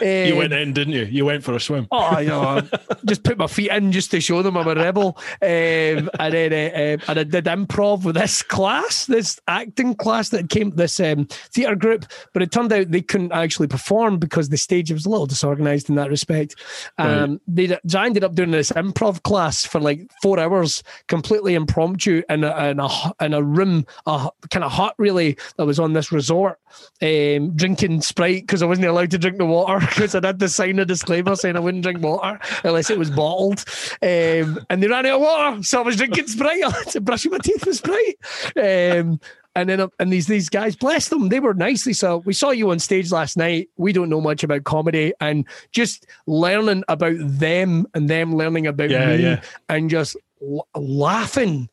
Um, 0.00 0.06
you 0.06 0.36
went 0.36 0.52
in, 0.52 0.72
didn't 0.72 0.94
you? 0.94 1.04
You 1.04 1.24
went 1.24 1.44
for 1.44 1.54
a 1.54 1.60
swim. 1.60 1.86
Oh, 1.90 2.18
you 2.18 2.28
know, 2.28 2.62
just 3.04 3.22
put 3.22 3.38
my 3.38 3.46
feet 3.46 3.70
in 3.70 3.92
just 3.92 4.10
to 4.12 4.20
show 4.20 4.42
them 4.42 4.56
I'm 4.56 4.68
a 4.68 4.74
rebel. 4.74 5.18
Um, 5.42 6.10
and 6.18 6.34
then 6.34 6.52
uh, 6.52 7.04
and 7.08 7.18
I 7.18 7.24
did 7.24 7.44
improv 7.44 8.04
with 8.04 8.16
this 8.16 8.42
class, 8.42 9.06
this 9.06 9.38
acting 9.48 9.94
class 9.94 10.30
that 10.30 10.48
came, 10.48 10.70
this 10.70 11.00
um, 11.00 11.26
theatre 11.26 11.76
group. 11.76 12.06
But 12.32 12.42
it 12.42 12.52
turned 12.52 12.72
out 12.72 12.90
they 12.90 13.02
couldn't 13.02 13.32
actually 13.32 13.68
perform 13.68 14.18
because 14.18 14.48
the 14.48 14.56
stage 14.56 14.90
was 14.90 15.06
a 15.06 15.10
little 15.10 15.26
disorganized 15.26 15.88
in 15.88 15.96
that 15.96 16.10
respect. 16.10 16.56
Um, 16.98 17.32
right. 17.32 17.40
they, 17.46 17.78
so 17.86 17.98
I 17.98 18.06
ended 18.06 18.24
up 18.24 18.34
doing 18.34 18.50
this 18.50 18.70
improv 18.72 19.22
class 19.22 19.64
for 19.64 19.80
like 19.80 20.10
four 20.22 20.38
hours, 20.38 20.82
completely 21.08 21.54
impromptu 21.54 22.22
in 22.28 22.44
a, 22.44 22.70
in 22.70 22.80
a, 22.80 22.88
in 23.20 23.34
a 23.34 23.42
room, 23.54 23.86
a 24.06 24.30
kind 24.50 24.64
of 24.64 24.72
hut 24.72 24.94
really 24.98 25.36
that 25.56 25.66
was 25.66 25.78
on 25.78 25.92
this 25.92 26.12
resort, 26.12 26.58
um, 27.02 27.56
drinking 27.56 28.02
Sprite 28.02 28.42
because 28.42 28.62
I 28.62 28.66
wasn't 28.66 28.86
allowed 28.86 29.10
to 29.12 29.18
drink 29.18 29.38
the 29.38 29.46
water 29.46 29.80
because 29.86 30.14
I 30.14 30.26
had 30.26 30.38
to 30.40 30.48
sign 30.48 30.78
a 30.78 30.84
disclaimer 30.84 31.36
saying 31.36 31.56
I 31.56 31.60
wouldn't 31.60 31.84
drink 31.84 32.02
water 32.02 32.38
unless 32.64 32.90
it 32.90 32.98
was 32.98 33.10
bottled. 33.10 33.64
Um, 34.02 34.64
and 34.70 34.82
they 34.82 34.88
ran 34.88 35.06
out 35.06 35.16
of 35.16 35.20
water, 35.20 35.62
so 35.62 35.80
I 35.80 35.82
was 35.82 35.96
drinking 35.96 36.28
Sprite. 36.28 36.62
I 36.66 36.70
had 36.70 36.88
to 36.88 37.00
brushing 37.00 37.32
my 37.32 37.38
teeth 37.38 37.66
with 37.66 37.76
Sprite. 37.76 38.16
Um, 38.56 39.20
and 39.56 39.68
then 39.68 39.88
and 39.98 40.12
these 40.12 40.26
these 40.26 40.48
guys, 40.48 40.76
bless 40.76 41.08
them, 41.08 41.28
they 41.28 41.40
were 41.40 41.54
nicely. 41.54 41.92
So 41.92 42.18
we 42.18 42.32
saw 42.32 42.50
you 42.50 42.70
on 42.70 42.78
stage 42.78 43.10
last 43.10 43.36
night. 43.36 43.68
We 43.76 43.92
don't 43.92 44.08
know 44.08 44.20
much 44.20 44.44
about 44.44 44.64
comedy, 44.64 45.12
and 45.20 45.44
just 45.72 46.06
learning 46.26 46.84
about 46.88 47.16
them 47.18 47.86
and 47.94 48.08
them 48.08 48.36
learning 48.36 48.66
about 48.66 48.90
yeah, 48.90 49.16
me, 49.16 49.22
yeah. 49.22 49.42
and 49.68 49.90
just 49.90 50.16
laughing 50.74 51.68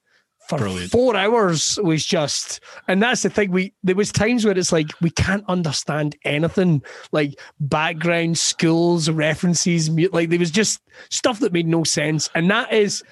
for 0.48 0.58
Brilliant. 0.58 0.92
four 0.92 1.16
hours 1.16 1.78
was 1.84 2.06
just 2.06 2.62
and 2.88 3.02
that's 3.02 3.24
the 3.24 3.30
thing 3.30 3.52
we 3.52 3.74
there 3.84 3.96
was 3.96 4.12
times 4.12 4.46
where 4.46 4.58
it's 4.58 4.72
like 4.72 4.88
we 5.02 5.10
can't 5.10 5.44
understand 5.48 6.16
anything 6.24 6.82
like 7.12 7.40
background 7.60 8.38
schools 8.38 9.10
references 9.10 9.90
like 9.90 10.30
there 10.30 10.40
was 10.40 10.52
just 10.52 10.82
stuff 11.10 11.40
that 11.40 11.54
made 11.54 11.68
no 11.68 11.84
sense 11.84 12.30
and 12.34 12.50
that 12.50 12.72
is 12.72 13.04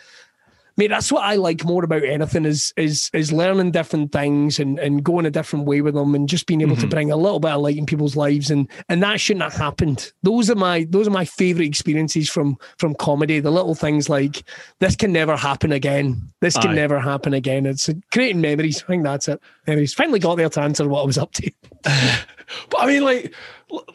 mate, 0.78 0.88
that's 0.88 1.12
what 1.12 1.24
I 1.24 1.36
like 1.36 1.64
more 1.64 1.84
about 1.84 2.04
anything 2.04 2.46
is 2.46 2.74
is 2.78 3.10
is 3.14 3.32
learning 3.32 3.72
different 3.72 4.12
things 4.12 4.60
and, 4.60 4.80
and 4.80 5.04
going 5.04 5.26
a 5.26 5.32
different 5.32 5.66
way 5.66 5.82
with 5.82 5.96
them 5.96 6.16
and 6.16 6.28
just 6.28 6.48
being 6.48 6.62
able 6.62 6.74
mm-hmm. 6.74 6.82
to 6.82 6.88
bring 6.88 7.12
a 7.12 7.18
little 7.18 7.40
bit 7.40 7.52
of 7.52 7.62
light 7.62 7.78
in 7.78 7.86
people's 7.86 8.16
lives 8.16 8.52
and 8.52 8.70
and 8.90 9.02
that 9.04 9.20
shouldn't 9.20 9.44
have 9.44 9.54
happened. 9.54 10.12
Those 10.24 10.50
are 10.50 10.56
my 10.56 10.86
those 10.90 11.08
are 11.08 11.12
my 11.12 11.26
favorite 11.26 11.68
experiences 11.68 12.30
from 12.30 12.58
from 12.78 12.96
comedy. 12.96 13.40
The 13.40 13.52
little 13.52 13.76
things 13.76 14.10
like 14.10 14.44
this 14.80 14.96
can 14.96 15.12
never 15.12 15.36
happen 15.36 15.72
again. 15.72 16.22
This 16.42 16.58
can 16.58 16.72
Aye. 16.72 16.76
never 16.76 17.00
happen 17.00 17.34
again. 17.34 17.66
It's 17.66 17.90
creating 18.12 18.42
memories. 18.42 18.84
I 18.84 18.88
think 18.88 19.04
that's 19.04 19.28
it. 19.28 19.42
Memories. 19.68 19.94
Finally 19.94 20.20
got 20.20 20.36
there 20.36 20.50
to 20.50 20.62
answer 20.62 20.88
what 20.88 21.02
I 21.02 21.06
was 21.06 21.18
up 21.18 21.32
to. 21.34 21.52
but 21.84 22.80
I 22.80 22.88
mean, 22.88 23.04
like 23.04 23.34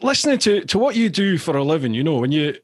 listening 0.01 0.39
to 0.39 0.61
to 0.65 0.79
what 0.79 0.95
you 0.95 1.09
do 1.09 1.37
for 1.37 1.55
a 1.55 1.63
living, 1.63 1.93
you 1.93 2.03
know, 2.03 2.17
when 2.17 2.31
you 2.31 2.55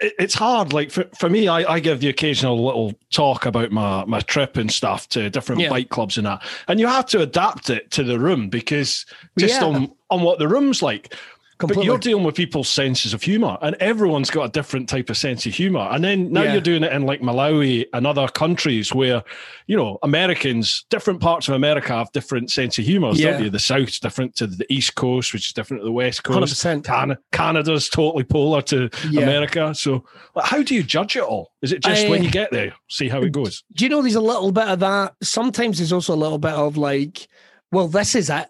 it's 0.00 0.34
hard. 0.34 0.72
Like 0.72 0.90
for, 0.90 1.04
for 1.18 1.28
me, 1.28 1.48
I, 1.48 1.74
I 1.74 1.80
give 1.80 2.00
the 2.00 2.08
occasional 2.08 2.64
little 2.64 2.94
talk 3.10 3.46
about 3.46 3.70
my, 3.72 4.04
my 4.04 4.20
trip 4.20 4.56
and 4.56 4.70
stuff 4.70 5.08
to 5.10 5.28
different 5.30 5.60
yeah. 5.60 5.70
bike 5.70 5.88
clubs 5.88 6.16
and 6.16 6.26
that. 6.26 6.42
And 6.68 6.78
you 6.78 6.86
have 6.86 7.06
to 7.06 7.20
adapt 7.20 7.70
it 7.70 7.90
to 7.92 8.04
the 8.04 8.18
room 8.18 8.48
because 8.48 9.06
just 9.38 9.60
yeah. 9.60 9.66
on, 9.66 9.92
on 10.10 10.22
what 10.22 10.38
the 10.38 10.48
room's 10.48 10.82
like. 10.82 11.14
Completely. 11.58 11.82
But 11.82 11.86
you're 11.86 11.98
dealing 11.98 12.24
with 12.24 12.36
people's 12.36 12.68
senses 12.68 13.12
of 13.12 13.20
humor, 13.20 13.58
and 13.62 13.74
everyone's 13.80 14.30
got 14.30 14.44
a 14.44 14.48
different 14.48 14.88
type 14.88 15.10
of 15.10 15.16
sense 15.16 15.44
of 15.44 15.52
humor. 15.52 15.88
And 15.90 16.04
then 16.04 16.32
now 16.32 16.44
yeah. 16.44 16.52
you're 16.52 16.60
doing 16.60 16.84
it 16.84 16.92
in 16.92 17.02
like 17.02 17.20
Malawi 17.20 17.86
and 17.92 18.06
other 18.06 18.28
countries 18.28 18.94
where, 18.94 19.24
you 19.66 19.76
know, 19.76 19.98
Americans, 20.04 20.84
different 20.88 21.20
parts 21.20 21.48
of 21.48 21.54
America 21.54 21.94
have 21.94 22.12
different 22.12 22.52
sense 22.52 22.78
of 22.78 22.84
humor. 22.84 23.10
Yeah. 23.12 23.48
The 23.48 23.58
South's 23.58 23.98
different 23.98 24.36
to 24.36 24.46
the 24.46 24.72
East 24.72 24.94
Coast, 24.94 25.32
which 25.32 25.48
is 25.48 25.52
different 25.52 25.80
to 25.80 25.84
the 25.84 25.90
West 25.90 26.22
Coast. 26.22 26.54
100%. 26.54 26.84
Can- 26.84 27.18
Canada's 27.32 27.88
totally 27.88 28.22
polar 28.22 28.62
to 28.62 28.88
yeah. 29.10 29.22
America. 29.22 29.74
So, 29.74 30.04
how 30.40 30.62
do 30.62 30.76
you 30.76 30.84
judge 30.84 31.16
it 31.16 31.24
all? 31.24 31.50
Is 31.60 31.72
it 31.72 31.82
just 31.82 32.08
when 32.08 32.22
you 32.22 32.30
get 32.30 32.52
there, 32.52 32.72
see 32.88 33.08
how 33.08 33.20
it 33.22 33.32
goes? 33.32 33.64
Do 33.72 33.84
you 33.84 33.88
know 33.88 34.00
there's 34.00 34.14
a 34.14 34.20
little 34.20 34.52
bit 34.52 34.68
of 34.68 34.78
that? 34.78 35.16
Sometimes 35.24 35.78
there's 35.78 35.92
also 35.92 36.14
a 36.14 36.16
little 36.16 36.38
bit 36.38 36.52
of 36.52 36.76
like, 36.76 37.26
well, 37.72 37.88
this 37.88 38.14
is 38.14 38.30
it 38.30 38.48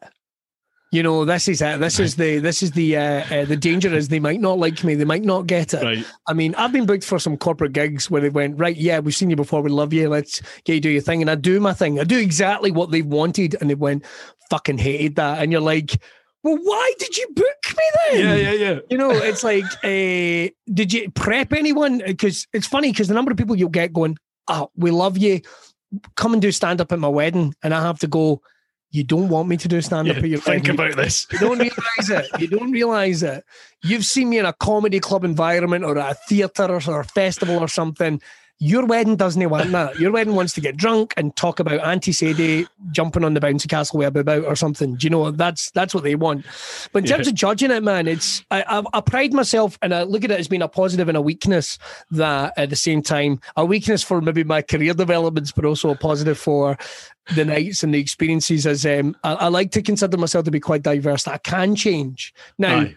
you 0.91 1.03
know 1.03 1.25
this 1.25 1.49
is 1.49 1.61
it 1.61 1.81
this 1.81 2.01
is 2.01 2.17
the 2.17 2.39
this 2.39 2.63
is 2.63 2.73
the 2.73 2.97
uh, 2.97 3.23
uh, 3.35 3.45
the 3.45 3.57
danger 3.57 3.95
is 3.95 4.09
they 4.09 4.21
might 4.21 4.41
not 4.41 4.59
like 4.59 4.83
me 4.85 4.95
they 4.95 5.05
might 5.05 5.25
not 5.25 5.47
get 5.47 5.75
it 5.75 5.83
right. 5.83 6.07
i 6.27 6.33
mean 6.33 6.55
i've 6.55 6.73
been 6.73 6.87
booked 6.87 7.05
for 7.05 7.19
some 7.19 7.37
corporate 7.37 7.73
gigs 7.73 8.11
where 8.11 8.23
they 8.23 8.31
went 8.31 8.59
right 8.59 8.77
yeah 8.77 8.99
we've 8.99 9.15
seen 9.15 9.31
you 9.31 9.37
before 9.37 9.61
we 9.61 9.71
love 9.71 9.93
you 9.93 10.09
let's 10.09 10.41
get 10.65 10.75
you 10.75 10.81
do 10.81 10.89
your 10.89 11.03
thing 11.03 11.21
and 11.21 11.31
i 11.31 11.35
do 11.35 11.61
my 11.61 11.73
thing 11.73 12.01
i 12.01 12.05
do 12.05 12.19
exactly 12.19 12.71
what 12.71 12.91
they 12.91 13.03
wanted 13.03 13.57
and 13.61 13.69
they 13.69 13.75
went 13.75 14.05
fucking 14.51 14.79
hated 14.79 15.17
that 15.17 15.43
and 15.43 15.53
you're 15.53 15.61
like 15.61 16.01
well, 16.45 16.57
why 16.63 16.93
did 16.99 17.17
you 17.17 17.27
book 17.35 17.77
me 17.77 17.83
then? 17.95 18.21
Yeah, 18.21 18.35
yeah, 18.35 18.53
yeah. 18.53 18.79
You 18.91 18.97
know, 18.97 19.11
it's 19.11 19.43
like, 19.43 19.65
uh, 19.85 20.55
did 20.73 20.93
you 20.93 21.11
prep 21.11 21.53
anyone? 21.53 22.01
Because 22.07 22.47
it's 22.53 22.67
funny 22.67 22.93
because 22.93 23.09
the 23.09 23.15
number 23.15 23.33
of 23.33 23.37
people 23.37 23.57
you'll 23.57 23.69
get 23.69 23.93
going, 23.93 24.17
oh, 24.47 24.71
we 24.77 24.91
love 24.91 25.19
you. 25.19 25.41
Come 26.15 26.35
and 26.35 26.41
do 26.41 26.53
stand 26.53 26.81
up 26.81 26.93
at 26.93 26.99
my 27.01 27.09
wedding. 27.09 27.55
And 27.63 27.75
I 27.75 27.83
have 27.83 27.99
to 28.01 28.07
go, 28.07 28.41
you 28.91 29.05
don't 29.05 29.29
want 29.29 29.49
me 29.49 29.57
to 29.59 29.69
do 29.69 29.81
stand 29.83 30.09
up 30.09 30.17
yeah, 30.17 30.23
at 30.23 30.29
your 30.29 30.41
think 30.41 30.69
about 30.69 30.97
this. 30.97 31.27
You 31.31 31.39
don't 31.39 31.59
realize 31.59 32.11
it. 32.11 32.41
You 32.41 32.47
don't 32.49 32.71
realize 32.71 33.23
it. 33.23 33.45
You've 33.85 34.05
seen 34.05 34.31
me 34.31 34.39
in 34.39 34.47
a 34.47 34.53
comedy 34.55 34.99
club 34.99 35.25
environment 35.25 35.85
or 35.85 35.99
at 35.99 36.13
a 36.13 36.19
theatre 36.29 36.81
or 36.87 37.01
a 37.01 37.05
festival 37.05 37.59
or 37.59 37.69
something. 37.69 38.21
Your 38.61 38.87
wedding 38.87 39.15
doesn't 39.15 39.49
want 39.51 39.71
that. 39.71 40.01
Your 40.01 40.11
wedding 40.11 40.35
wants 40.35 40.53
to 40.55 40.61
get 40.61 40.77
drunk 40.77 41.15
and 41.17 41.35
talk 41.37 41.61
about 41.61 41.79
Auntie 41.81 42.11
Sadie 42.11 42.67
jumping 42.91 43.23
on 43.23 43.35
the 43.35 43.41
bouncy 43.41 43.69
castle 43.69 44.01
web 44.01 44.17
about 44.17 44.45
or 44.45 44.57
something. 44.57 44.97
Do 44.97 45.07
you 45.07 45.11
know 45.11 45.31
that's 45.31 45.71
that's 45.71 45.95
what 45.95 46.03
they 46.03 46.17
want? 46.17 46.45
But 46.93 47.05
in 47.05 47.05
yeah. 47.05 47.17
terms 47.17 47.29
of 47.29 47.35
judging 47.35 47.71
it, 47.71 47.85
man, 47.85 48.09
it's 48.09 48.45
I, 48.51 48.63
I, 48.63 48.83
I 48.95 49.01
pride 49.01 49.33
myself 49.33 49.79
and 49.81 49.95
I 49.95 50.03
look 50.03 50.25
at 50.25 50.33
it 50.33 50.41
as 50.41 50.49
being 50.49 50.63
a 50.63 50.69
positive 50.69 51.09
and 51.09 51.17
a 51.17 51.23
weakness. 51.23 51.79
That 52.11 52.53
at 52.57 52.71
the 52.71 52.77
same 52.77 53.01
time, 53.01 53.41
a 53.57 53.65
weakness 53.65 54.03
for 54.03 54.21
maybe 54.21 54.43
my 54.43 54.63
career 54.63 54.93
developments, 54.93 55.53
but 55.53 55.65
also 55.65 55.91
a 55.91 55.97
positive 55.97 56.37
for 56.37 56.77
the 57.37 57.45
nights 57.45 57.85
and 57.85 57.95
the 57.95 58.01
experiences 58.01 58.67
as 58.67 58.85
um, 58.85 59.17
I, 59.23 59.35
I, 59.35 59.49
like 59.49 59.71
to 59.73 59.83
consider 59.83 60.17
myself 60.17 60.47
to 60.47 60.51
be 60.51 60.61
quite 60.61 60.83
diverse 60.83 61.25
that 61.25 61.35
I 61.35 61.39
can 61.39 61.77
change. 61.77 62.33
Now, 62.57 62.81
Aye 62.81 62.97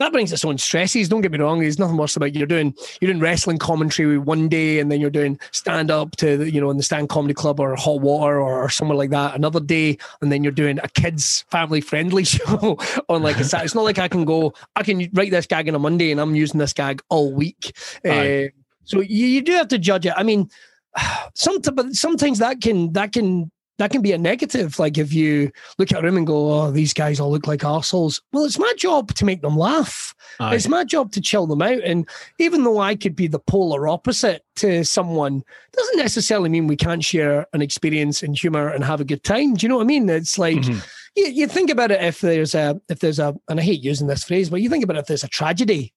that 0.00 0.12
brings 0.12 0.32
its 0.32 0.44
own 0.46 0.56
stresses. 0.56 1.10
Don't 1.10 1.20
get 1.20 1.30
me 1.30 1.38
wrong. 1.38 1.60
There's 1.60 1.78
nothing 1.78 1.98
worse 1.98 2.16
about 2.16 2.34
you're 2.34 2.46
doing 2.46 2.74
you're 3.00 3.12
doing 3.12 3.20
wrestling 3.20 3.58
commentary 3.58 4.16
one 4.16 4.48
day, 4.48 4.80
and 4.80 4.90
then 4.90 4.98
you're 4.98 5.10
doing 5.10 5.38
stand 5.52 5.90
up 5.90 6.16
to 6.16 6.50
you 6.50 6.58
know 6.60 6.70
in 6.70 6.78
the 6.78 6.82
stand 6.82 7.10
comedy 7.10 7.34
club 7.34 7.60
or 7.60 7.76
hot 7.76 8.00
water 8.00 8.40
or, 8.40 8.64
or 8.64 8.70
somewhere 8.70 8.96
like 8.96 9.10
that 9.10 9.34
another 9.34 9.60
day, 9.60 9.98
and 10.22 10.32
then 10.32 10.42
you're 10.42 10.52
doing 10.52 10.78
a 10.82 10.88
kids 10.88 11.44
family 11.50 11.82
friendly 11.82 12.24
show 12.36 12.78
on 13.10 13.22
like 13.22 13.38
a 13.38 13.44
Saturday. 13.44 13.66
It's 13.66 13.74
not 13.74 13.84
like 13.84 13.98
I 13.98 14.08
can 14.08 14.24
go. 14.24 14.54
I 14.74 14.82
can 14.82 15.10
write 15.12 15.30
this 15.30 15.46
gag 15.46 15.68
on 15.68 15.74
a 15.74 15.78
Monday, 15.78 16.10
and 16.10 16.20
I'm 16.20 16.34
using 16.34 16.58
this 16.58 16.72
gag 16.72 17.02
all 17.10 17.32
week. 17.32 17.76
Uh, 18.04 18.48
so 18.84 19.00
you, 19.00 19.26
you 19.26 19.42
do 19.42 19.52
have 19.52 19.68
to 19.68 19.78
judge 19.78 20.06
it. 20.06 20.14
I 20.16 20.22
mean, 20.22 20.48
sometimes 21.34 21.76
but 21.76 21.92
sometimes 21.92 22.38
that 22.38 22.62
can 22.62 22.94
that 22.94 23.12
can 23.12 23.50
that 23.80 23.90
can 23.90 24.02
be 24.02 24.12
a 24.12 24.18
negative. 24.18 24.78
Like 24.78 24.98
if 24.98 25.10
you 25.10 25.50
look 25.78 25.90
at 25.90 26.00
a 26.00 26.02
room 26.02 26.18
and 26.18 26.26
go, 26.26 26.52
oh, 26.52 26.70
these 26.70 26.92
guys 26.92 27.18
all 27.18 27.30
look 27.30 27.46
like 27.46 27.64
assholes. 27.64 28.20
Well, 28.30 28.44
it's 28.44 28.58
my 28.58 28.74
job 28.76 29.14
to 29.14 29.24
make 29.24 29.40
them 29.40 29.56
laugh. 29.56 30.14
Aye. 30.38 30.56
It's 30.56 30.68
my 30.68 30.84
job 30.84 31.12
to 31.12 31.20
chill 31.22 31.46
them 31.46 31.62
out. 31.62 31.80
And 31.82 32.06
even 32.38 32.62
though 32.62 32.78
I 32.78 32.94
could 32.94 33.16
be 33.16 33.26
the 33.26 33.38
polar 33.38 33.88
opposite 33.88 34.44
to 34.56 34.84
someone, 34.84 35.42
doesn't 35.72 35.96
necessarily 35.96 36.50
mean 36.50 36.66
we 36.66 36.76
can't 36.76 37.02
share 37.02 37.46
an 37.54 37.62
experience 37.62 38.22
and 38.22 38.36
humor 38.36 38.68
and 38.68 38.84
have 38.84 39.00
a 39.00 39.04
good 39.04 39.24
time. 39.24 39.54
Do 39.54 39.64
you 39.64 39.70
know 39.70 39.76
what 39.76 39.84
I 39.84 39.86
mean? 39.86 40.10
It's 40.10 40.36
like, 40.38 40.58
mm-hmm. 40.58 40.80
you, 41.16 41.28
you 41.28 41.46
think 41.46 41.70
about 41.70 41.90
it 41.90 42.02
if 42.02 42.20
there's 42.20 42.54
a 42.54 42.78
if 42.90 42.98
there's 42.98 43.18
a 43.18 43.34
and 43.48 43.58
I 43.58 43.62
hate 43.62 43.82
using 43.82 44.08
this 44.08 44.24
phrase, 44.24 44.50
but 44.50 44.60
you 44.60 44.68
think 44.68 44.84
about 44.84 44.96
it 44.96 45.00
if 45.00 45.06
there's 45.06 45.24
a 45.24 45.28
tragedy, 45.28 45.94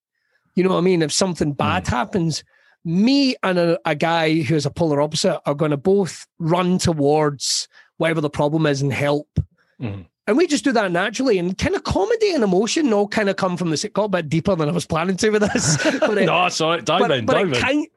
you 0.55 0.63
know 0.63 0.69
what 0.69 0.77
I 0.77 0.81
mean? 0.81 1.01
If 1.01 1.11
something 1.11 1.51
bad 1.51 1.83
mm. 1.83 1.89
happens, 1.89 2.45
me 2.85 3.35
and 3.43 3.57
a, 3.57 3.79
a 3.85 3.95
guy 3.95 4.41
who's 4.41 4.65
a 4.65 4.71
polar 4.71 5.01
opposite 5.01 5.41
are 5.45 5.53
going 5.53 5.71
to 5.71 5.77
both 5.77 6.25
run 6.39 6.77
towards 6.77 7.67
whatever 7.97 8.21
the 8.21 8.29
problem 8.29 8.65
is 8.65 8.81
and 8.81 8.93
help. 8.93 9.27
Mm. 9.81 10.05
And 10.25 10.37
we 10.37 10.47
just 10.47 10.63
do 10.63 10.71
that 10.71 10.91
naturally. 10.91 11.37
And 11.37 11.57
kind 11.57 11.75
of 11.75 11.83
comedy 11.83 12.33
and 12.33 12.43
emotion 12.43 12.93
all 12.93 13.07
kind 13.07 13.29
of 13.29 13.35
come 13.35 13.57
from 13.57 13.69
this. 13.71 13.83
It 13.83 13.93
got 13.93 14.05
a 14.05 14.09
bit 14.09 14.29
deeper 14.29 14.55
than 14.55 14.69
I 14.69 14.71
was 14.71 14.85
planning 14.85 15.17
to 15.17 15.29
with 15.29 15.41
this. 15.41 15.77
but 15.99 16.17
it, 16.17 16.25
no, 16.25 16.47
sorry, 16.49 16.81
dive 16.81 16.99
but, 16.99 17.11
in, 17.11 17.25
but 17.25 17.33
dive 17.33 17.51
it 17.51 17.59
kind, 17.59 17.87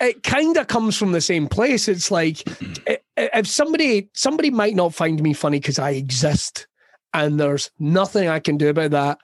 it 0.00 0.22
kind 0.22 0.56
of 0.56 0.66
comes 0.66 0.96
from 0.96 1.12
the 1.12 1.20
same 1.20 1.46
place. 1.46 1.86
It's 1.86 2.10
like 2.10 2.42
if 3.16 3.46
somebody 3.46 4.08
somebody 4.14 4.50
might 4.50 4.74
not 4.74 4.94
find 4.94 5.22
me 5.22 5.32
funny 5.32 5.60
because 5.60 5.78
I 5.78 5.90
exist, 5.90 6.66
and 7.14 7.38
there's 7.38 7.70
nothing 7.78 8.28
I 8.28 8.40
can 8.40 8.56
do 8.56 8.68
about 8.68 8.90
that. 8.92 9.18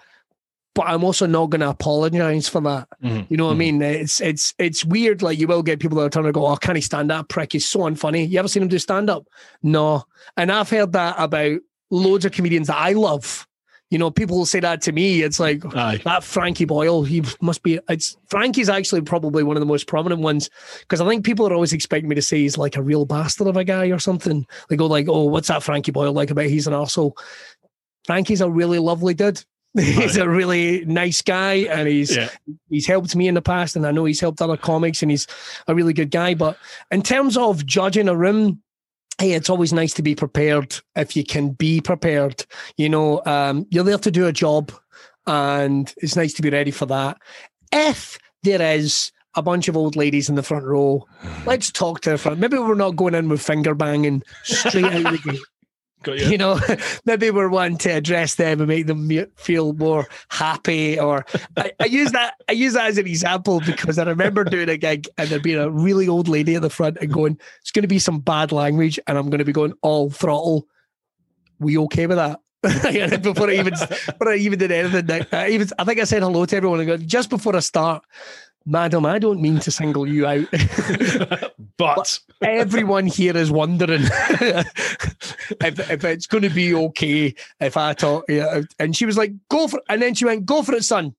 But 0.77 0.89
I'm 0.89 1.05
also 1.05 1.25
not 1.25 1.49
going 1.49 1.63
to 1.63 1.71
apologize 1.71 2.51
for 2.51 2.61
that. 2.61 2.87
Mm-hmm. 3.03 3.23
You 3.31 3.39
know 3.39 3.47
what 3.47 3.53
mm-hmm. 3.53 3.61
I 3.61 3.73
mean? 3.73 3.83
It's 3.83 4.21
it's 4.21 4.55
it's 4.59 4.85
weird. 4.85 5.23
Like 5.23 5.39
you 5.39 5.47
will 5.47 5.63
get 5.63 5.81
people 5.81 5.97
that 5.97 6.05
are 6.05 6.11
trying 6.11 6.27
to 6.27 6.33
go, 6.33 6.47
"Oh, 6.47 6.57
can 6.57 6.77
he 6.77 6.83
stand 6.83 7.11
up? 7.11 7.31
Prick, 7.31 7.55
he's 7.55 7.67
so 7.67 7.81
unfunny." 7.81 8.29
You 8.29 8.39
ever 8.39 8.47
seen 8.47 8.63
him 8.63 8.69
do 8.69 8.79
stand 8.79 9.09
up? 9.09 9.27
No. 9.63 10.05
And 10.37 10.53
I've 10.53 10.69
heard 10.69 10.93
that 10.93 11.17
about 11.19 11.61
loads 11.91 12.27
of 12.27 12.33
comedians 12.33 12.67
that 12.67 12.77
I 12.77 12.93
love. 12.93 13.49
You 13.89 13.97
know, 13.97 14.11
people 14.11 14.37
will 14.37 14.45
say 14.45 14.61
that 14.61 14.83
to 14.83 14.93
me. 14.93 15.23
It's 15.23 15.41
like 15.41 15.65
Aye. 15.75 16.03
that 16.05 16.25
Frankie 16.25 16.67
Boyle. 16.67 17.05
He 17.05 17.25
must 17.41 17.63
be. 17.63 17.81
It's 17.89 18.15
Frankie's 18.27 18.69
actually 18.69 19.01
probably 19.01 19.45
one 19.45 19.57
of 19.57 19.61
the 19.61 19.67
most 19.67 19.87
prominent 19.87 20.21
ones 20.21 20.51
because 20.81 21.01
I 21.01 21.09
think 21.09 21.25
people 21.25 21.49
are 21.49 21.55
always 21.55 21.73
expecting 21.73 22.11
me 22.11 22.17
to 22.17 22.23
say 22.23 22.39
he's 22.39 22.59
like 22.59 22.77
a 22.77 22.83
real 22.83 23.07
bastard 23.07 23.47
of 23.47 23.57
a 23.57 23.65
guy 23.65 23.87
or 23.87 23.99
something. 23.99 24.47
They 24.69 24.77
go 24.77 24.85
like, 24.85 25.07
"Oh, 25.09 25.25
what's 25.25 25.49
that 25.49 25.63
Frankie 25.63 25.93
Boyle 25.93 26.13
like 26.13 26.31
about? 26.31 26.47
He's 26.47 26.67
an 26.67 26.75
asshole." 26.75 27.17
Frankie's 28.05 28.43
a 28.43 28.51
really 28.51 28.79
lovely 28.79 29.15
dude. 29.15 29.43
He's 29.79 30.17
a 30.17 30.29
really 30.29 30.85
nice 30.85 31.23
guy, 31.23 31.55
and 31.55 31.89
he's 31.89 32.17
yeah. 32.17 32.29
he's 32.69 32.87
helped 32.87 33.15
me 33.15 33.29
in 33.29 33.35
the 33.35 33.43
past, 33.43 33.77
and 33.77 33.87
I 33.87 33.91
know 33.91 34.05
he's 34.05 34.21
helped 34.21 34.41
other 34.41 34.57
comics, 34.57 35.03
and 35.03 35.11
he's 35.11 35.27
a 35.67 35.75
really 35.75 35.93
good 35.93 36.11
guy. 36.11 36.35
But 36.35 36.57
in 36.91 37.03
terms 37.03 37.37
of 37.37 37.67
judging 37.67 38.09
a 38.09 38.17
room, 38.17 38.63
hey, 39.19 39.33
it's 39.33 39.51
always 39.51 39.73
nice 39.73 39.93
to 39.95 40.03
be 40.03 40.15
prepared 40.15 40.77
if 40.95 41.17
you 41.17 41.25
can 41.25 41.51
be 41.51 41.81
prepared. 41.81 42.45
You 42.77 42.89
know, 42.89 43.23
um, 43.27 43.67
you're 43.71 43.85
there 43.85 43.99
to 43.99 44.11
do 44.11 44.27
a 44.27 44.33
job, 44.33 44.73
and 45.27 45.93
it's 45.99 46.17
nice 46.17 46.33
to 46.35 46.43
be 46.43 46.51
ready 46.51 46.71
for 46.71 46.87
that. 46.87 47.19
If 47.73 48.19
there 48.43 48.63
is 48.63 49.13
a 49.35 49.43
bunch 49.43 49.69
of 49.69 49.77
old 49.77 49.97
ladies 49.97 50.29
in 50.29 50.35
the 50.35 50.43
front 50.43 50.65
row, 50.65 51.07
let's 51.45 51.71
talk 51.71 52.01
to 52.03 52.17
her. 52.17 52.37
Maybe 52.37 52.59
we're 52.59 52.75
not 52.75 52.97
going 52.97 53.15
in 53.15 53.29
with 53.29 53.43
finger 53.43 53.75
banging 53.75 54.23
straight 54.45 54.85
out 54.85 55.13
the 55.13 55.19
gate. 55.19 55.41
You. 56.07 56.15
you. 56.15 56.39
know, 56.39 56.61
maybe 57.05 57.31
we're 57.31 57.49
wanting 57.49 57.79
to 57.79 57.91
address 57.91 58.37
them 58.37 58.61
and 58.61 58.69
make 58.69 58.87
them 58.87 59.11
feel 59.35 59.73
more 59.73 60.07
happy. 60.29 61.01
Or 61.01 61.27
I, 61.57 61.73
I, 61.81 61.87
use 61.87 62.13
that 62.13 62.35
I 62.49 62.53
use 62.53 62.75
that 62.75 62.87
as 62.87 62.99
an 62.99 63.09
example 63.09 63.61
because 63.61 63.99
I 63.99 64.05
remember 64.05 64.45
doing 64.45 64.69
a 64.69 64.77
gig 64.77 65.09
and 65.19 65.29
there 65.29 65.41
being 65.41 65.59
a 65.59 65.69
really 65.69 66.07
old 66.07 66.29
lady 66.29 66.55
at 66.55 66.63
the 66.63 66.71
front 66.71 66.99
and 67.01 67.13
going, 67.13 67.41
"It's 67.61 67.73
going 67.73 67.83
to 67.83 67.89
be 67.89 67.99
some 67.99 68.21
bad 68.21 68.53
language," 68.53 69.01
and 69.09 69.19
I'm 69.19 69.31
going 69.31 69.41
to 69.41 69.45
be 69.45 69.53
going 69.53 69.73
all 69.83 70.09
throttle. 70.11 70.69
We 71.59 71.77
okay 71.79 72.07
with 72.07 72.19
that? 72.19 72.41
before 73.23 73.51
I 73.51 73.55
even 73.55 73.75
before 73.75 74.29
I 74.31 74.37
even 74.37 74.59
did 74.59 74.73
anything, 74.73 75.27
I 75.33 75.51
even 75.51 75.69
I 75.79 75.85
think 75.85 76.01
I 76.01 76.05
said 76.05 76.23
hello 76.23 76.47
to 76.47 76.57
everyone 76.57 76.81
and 76.81 76.89
go, 76.89 76.97
just 76.97 77.31
before 77.31 77.55
I 77.55 77.61
start. 77.61 78.05
Madam, 78.69 79.07
I 79.07 79.21
don't 79.21 79.41
mean 79.41 79.61
to 79.61 79.71
single 79.71 80.09
you 80.09 80.27
out, 80.27 80.47
but, 81.77 82.19
but, 82.41 82.49
everyone 82.49 83.07
here 83.07 83.37
is 83.37 83.49
wondering 83.49 84.03
if, 84.03 85.91
if 85.91 86.05
it's 86.05 86.27
going 86.27 86.43
to 86.43 86.51
be 86.51 86.75
okay 86.75 87.33
if 87.61 87.77
I 87.77 87.93
talk. 87.93 88.25
Yeah. 88.29 88.63
And 88.81 88.97
she 88.97 89.07
was 89.07 89.17
like, 89.17 89.33
"Go 89.49 89.69
for," 89.69 89.79
it. 89.79 89.85
and 89.89 90.03
then 90.03 90.15
she 90.15 90.25
went, 90.25 90.47
"Go 90.47 90.65
for 90.65 90.75
it, 90.75 90.83
son." 90.83 91.15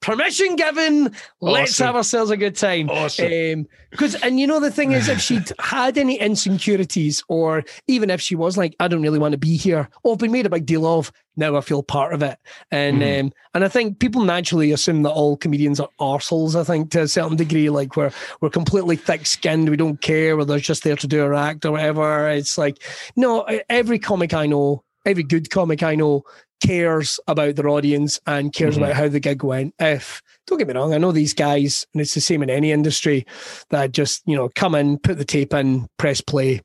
Permission 0.00 0.56
given. 0.56 1.14
Let's 1.40 1.72
awesome. 1.72 1.86
have 1.86 1.96
ourselves 1.96 2.30
a 2.30 2.36
good 2.36 2.56
time. 2.56 2.90
Awesome. 2.90 3.66
Because, 3.90 4.14
um, 4.16 4.20
and 4.22 4.40
you 4.40 4.46
know, 4.46 4.60
the 4.60 4.70
thing 4.70 4.92
is, 4.92 5.08
if 5.08 5.20
she'd 5.20 5.50
had 5.58 5.98
any 5.98 6.18
insecurities, 6.18 7.22
or 7.28 7.64
even 7.86 8.10
if 8.10 8.20
she 8.20 8.34
was 8.34 8.56
like, 8.56 8.74
I 8.80 8.88
don't 8.88 9.02
really 9.02 9.18
want 9.18 9.32
to 9.32 9.38
be 9.38 9.56
here, 9.56 9.88
or 10.02 10.16
been 10.16 10.32
made 10.32 10.46
a 10.46 10.50
big 10.50 10.66
deal 10.66 10.86
of, 10.86 11.12
now 11.36 11.56
I 11.56 11.60
feel 11.60 11.82
part 11.82 12.12
of 12.12 12.22
it. 12.22 12.38
And 12.70 13.00
mm. 13.00 13.20
um, 13.20 13.32
and 13.54 13.64
I 13.64 13.68
think 13.68 13.98
people 13.98 14.24
naturally 14.24 14.72
assume 14.72 15.02
that 15.02 15.10
all 15.10 15.36
comedians 15.36 15.80
are 15.80 15.88
arseholes, 16.00 16.58
I 16.58 16.64
think, 16.64 16.90
to 16.92 17.02
a 17.02 17.08
certain 17.08 17.36
degree. 17.36 17.70
Like 17.70 17.96
we're 17.96 18.12
we're 18.40 18.50
completely 18.50 18.96
thick 18.96 19.26
skinned, 19.26 19.68
we 19.68 19.76
don't 19.76 20.00
care, 20.00 20.36
or 20.36 20.44
they're 20.44 20.58
just 20.58 20.84
there 20.84 20.96
to 20.96 21.06
do 21.06 21.24
a 21.24 21.36
act 21.36 21.64
or 21.64 21.72
whatever. 21.72 22.28
It's 22.28 22.58
like, 22.58 22.82
no, 23.16 23.42
every 23.68 23.98
comic 23.98 24.34
I 24.34 24.46
know 24.46 24.84
every 25.08 25.22
good 25.22 25.50
comic 25.50 25.82
I 25.82 25.94
know 25.94 26.22
cares 26.60 27.20
about 27.26 27.56
their 27.56 27.68
audience 27.68 28.20
and 28.26 28.52
cares 28.52 28.74
mm-hmm. 28.74 28.84
about 28.84 28.96
how 28.96 29.08
the 29.08 29.20
gig 29.20 29.42
went. 29.42 29.74
If 29.78 30.22
don't 30.46 30.58
get 30.58 30.68
me 30.68 30.74
wrong, 30.74 30.94
I 30.94 30.98
know 30.98 31.12
these 31.12 31.34
guys, 31.34 31.86
and 31.92 32.00
it's 32.00 32.14
the 32.14 32.20
same 32.20 32.42
in 32.42 32.50
any 32.50 32.72
industry 32.72 33.26
that 33.70 33.92
just 33.92 34.22
you 34.26 34.36
know 34.36 34.48
come 34.54 34.74
in, 34.74 34.98
put 34.98 35.18
the 35.18 35.24
tape 35.24 35.54
in, 35.54 35.88
press 35.98 36.20
play, 36.20 36.62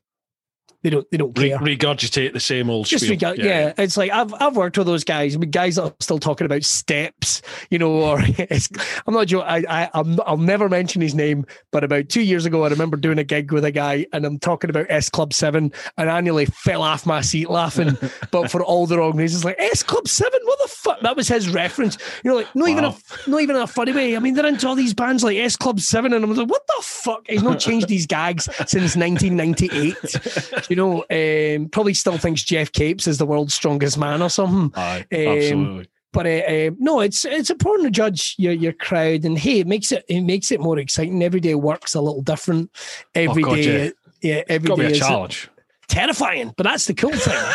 they 0.84 0.90
don't. 0.90 1.10
They 1.10 1.16
don't 1.16 1.34
care. 1.34 1.56
regurgitate 1.56 2.34
the 2.34 2.40
same 2.40 2.68
old. 2.68 2.84
Just 2.84 3.06
spiel. 3.06 3.16
Regu- 3.16 3.38
yeah. 3.38 3.44
yeah. 3.44 3.72
it's 3.78 3.96
like 3.96 4.10
I've 4.10 4.34
I've 4.34 4.54
worked 4.54 4.76
with 4.76 4.86
those 4.86 5.02
guys. 5.02 5.34
I 5.34 5.38
mean, 5.38 5.50
guys 5.50 5.76
that 5.76 5.84
are 5.84 5.94
still 5.98 6.18
talking 6.18 6.44
about 6.44 6.62
steps, 6.62 7.40
you 7.70 7.78
know. 7.78 7.90
Or 7.90 8.18
I'm 9.06 9.14
not 9.14 9.26
joking. 9.26 9.48
I 9.48 9.64
I 9.66 9.90
I'm, 9.94 10.20
I'll 10.26 10.36
never 10.36 10.68
mention 10.68 11.00
his 11.00 11.14
name, 11.14 11.46
but 11.72 11.84
about 11.84 12.10
two 12.10 12.20
years 12.20 12.44
ago, 12.44 12.64
I 12.64 12.68
remember 12.68 12.98
doing 12.98 13.18
a 13.18 13.24
gig 13.24 13.50
with 13.50 13.64
a 13.64 13.70
guy, 13.70 14.04
and 14.12 14.26
I'm 14.26 14.38
talking 14.38 14.68
about 14.68 14.84
S 14.90 15.08
Club 15.08 15.32
Seven, 15.32 15.72
and 15.96 16.10
I 16.10 16.20
nearly 16.20 16.44
fell 16.44 16.82
off 16.82 17.06
my 17.06 17.22
seat 17.22 17.48
laughing. 17.48 17.96
but 18.30 18.50
for 18.50 18.62
all 18.62 18.86
the 18.86 18.98
wrong 18.98 19.16
reasons, 19.16 19.42
like 19.42 19.56
S 19.58 19.82
Club 19.82 20.06
Seven, 20.06 20.40
what 20.44 20.58
the 20.62 20.68
fuck? 20.68 21.00
That 21.00 21.16
was 21.16 21.28
his 21.28 21.48
reference. 21.48 21.96
You 22.22 22.30
know, 22.30 22.36
like 22.36 22.54
not 22.54 22.66
wow. 22.66 22.72
even 22.72 22.84
a 22.84 22.94
not 23.26 23.40
even 23.40 23.56
a 23.56 23.66
funny 23.66 23.92
way. 23.92 24.16
I 24.16 24.18
mean, 24.18 24.34
they're 24.34 24.44
into 24.44 24.68
all 24.68 24.74
these 24.74 24.92
bands 24.92 25.24
like 25.24 25.38
S 25.38 25.56
Club 25.56 25.80
Seven, 25.80 26.12
and 26.12 26.22
I'm 26.22 26.34
like, 26.34 26.46
what 26.46 26.66
the 26.66 26.82
fuck? 26.82 27.22
He's 27.26 27.42
not 27.42 27.58
changed 27.58 27.88
these 27.88 28.06
gags 28.06 28.50
since 28.66 28.96
1998 28.96 30.68
you 30.74 30.76
know, 30.76 31.04
um, 31.08 31.68
probably 31.68 31.94
still 31.94 32.18
thinks 32.18 32.42
Geoff 32.42 32.72
Capes 32.72 33.06
is 33.06 33.18
the 33.18 33.26
world's 33.26 33.54
strongest 33.54 33.96
man 33.96 34.20
or 34.20 34.28
something. 34.28 34.72
Aye, 34.74 35.06
um, 35.12 35.18
absolutely. 35.18 35.88
But 36.12 36.26
uh, 36.26 36.30
uh, 36.30 36.70
no, 36.78 37.00
it's 37.00 37.24
it's 37.24 37.50
important 37.50 37.86
to 37.86 37.90
judge 37.92 38.34
your, 38.38 38.52
your 38.52 38.72
crowd, 38.72 39.24
and 39.24 39.38
hey, 39.38 39.60
it 39.60 39.68
makes 39.68 39.92
it 39.92 40.04
it 40.08 40.22
makes 40.22 40.50
it 40.50 40.60
more 40.60 40.78
exciting. 40.78 41.22
Every 41.22 41.38
day 41.38 41.54
works 41.54 41.94
a 41.94 42.00
little 42.00 42.22
different. 42.22 42.70
Every 43.14 43.44
oh, 43.44 43.46
God, 43.46 43.54
day, 43.56 43.84
yeah, 44.20 44.36
yeah 44.36 44.42
every 44.48 44.74
day 44.74 44.86
is 44.86 44.96
a 44.96 45.00
challenge. 45.00 45.48
Terrifying, 45.86 46.54
but 46.56 46.64
that's 46.64 46.86
the 46.86 46.94
cool 46.94 47.12
thing. 47.12 47.52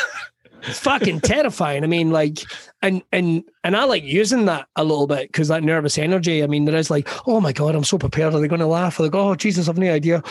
it's 0.63 0.79
fucking 0.79 1.19
terrifying. 1.21 1.84
I 1.84 1.88
mean, 1.88 2.12
like, 2.12 2.39
and 2.82 3.01
and 3.12 3.43
and 3.65 3.75
I 3.75 3.84
like 3.84 4.03
using 4.03 4.45
that 4.45 4.69
a 4.77 4.84
little 4.86 5.08
bit 5.08 5.29
because 5.29 5.49
that 5.49 5.63
nervous 5.63 5.97
energy. 5.97 6.41
I 6.41 6.47
mean, 6.47 6.63
there 6.63 6.75
is 6.77 6.89
like, 6.89 7.10
oh 7.27 7.41
my 7.41 7.51
god, 7.51 7.75
I'm 7.75 7.84
so 7.84 7.97
prepared. 7.97 8.34
Are 8.34 8.39
they 8.39 8.47
going 8.47 8.60
to 8.60 8.67
laugh? 8.67 8.97
Are 8.97 9.03
they 9.03 9.10
go, 9.10 9.29
oh 9.29 9.36
Jesus, 9.36 9.67
I've 9.67 9.77
no 9.77 9.91
idea. 9.91 10.23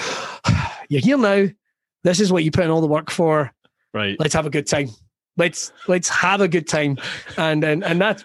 You're 0.88 1.02
here 1.02 1.18
now. 1.18 1.48
This 2.04 2.20
is 2.20 2.32
what 2.32 2.44
you 2.44 2.50
put 2.50 2.64
in 2.64 2.70
all 2.70 2.80
the 2.80 2.86
work 2.86 3.10
for. 3.10 3.52
Right. 3.92 4.16
Let's 4.18 4.34
have 4.34 4.46
a 4.46 4.50
good 4.50 4.66
time. 4.66 4.88
Let's 5.36 5.72
let's 5.86 6.08
have 6.08 6.40
a 6.40 6.48
good 6.48 6.68
time. 6.68 6.98
And 7.36 7.62
and 7.64 7.84
and 7.84 8.00
that 8.00 8.24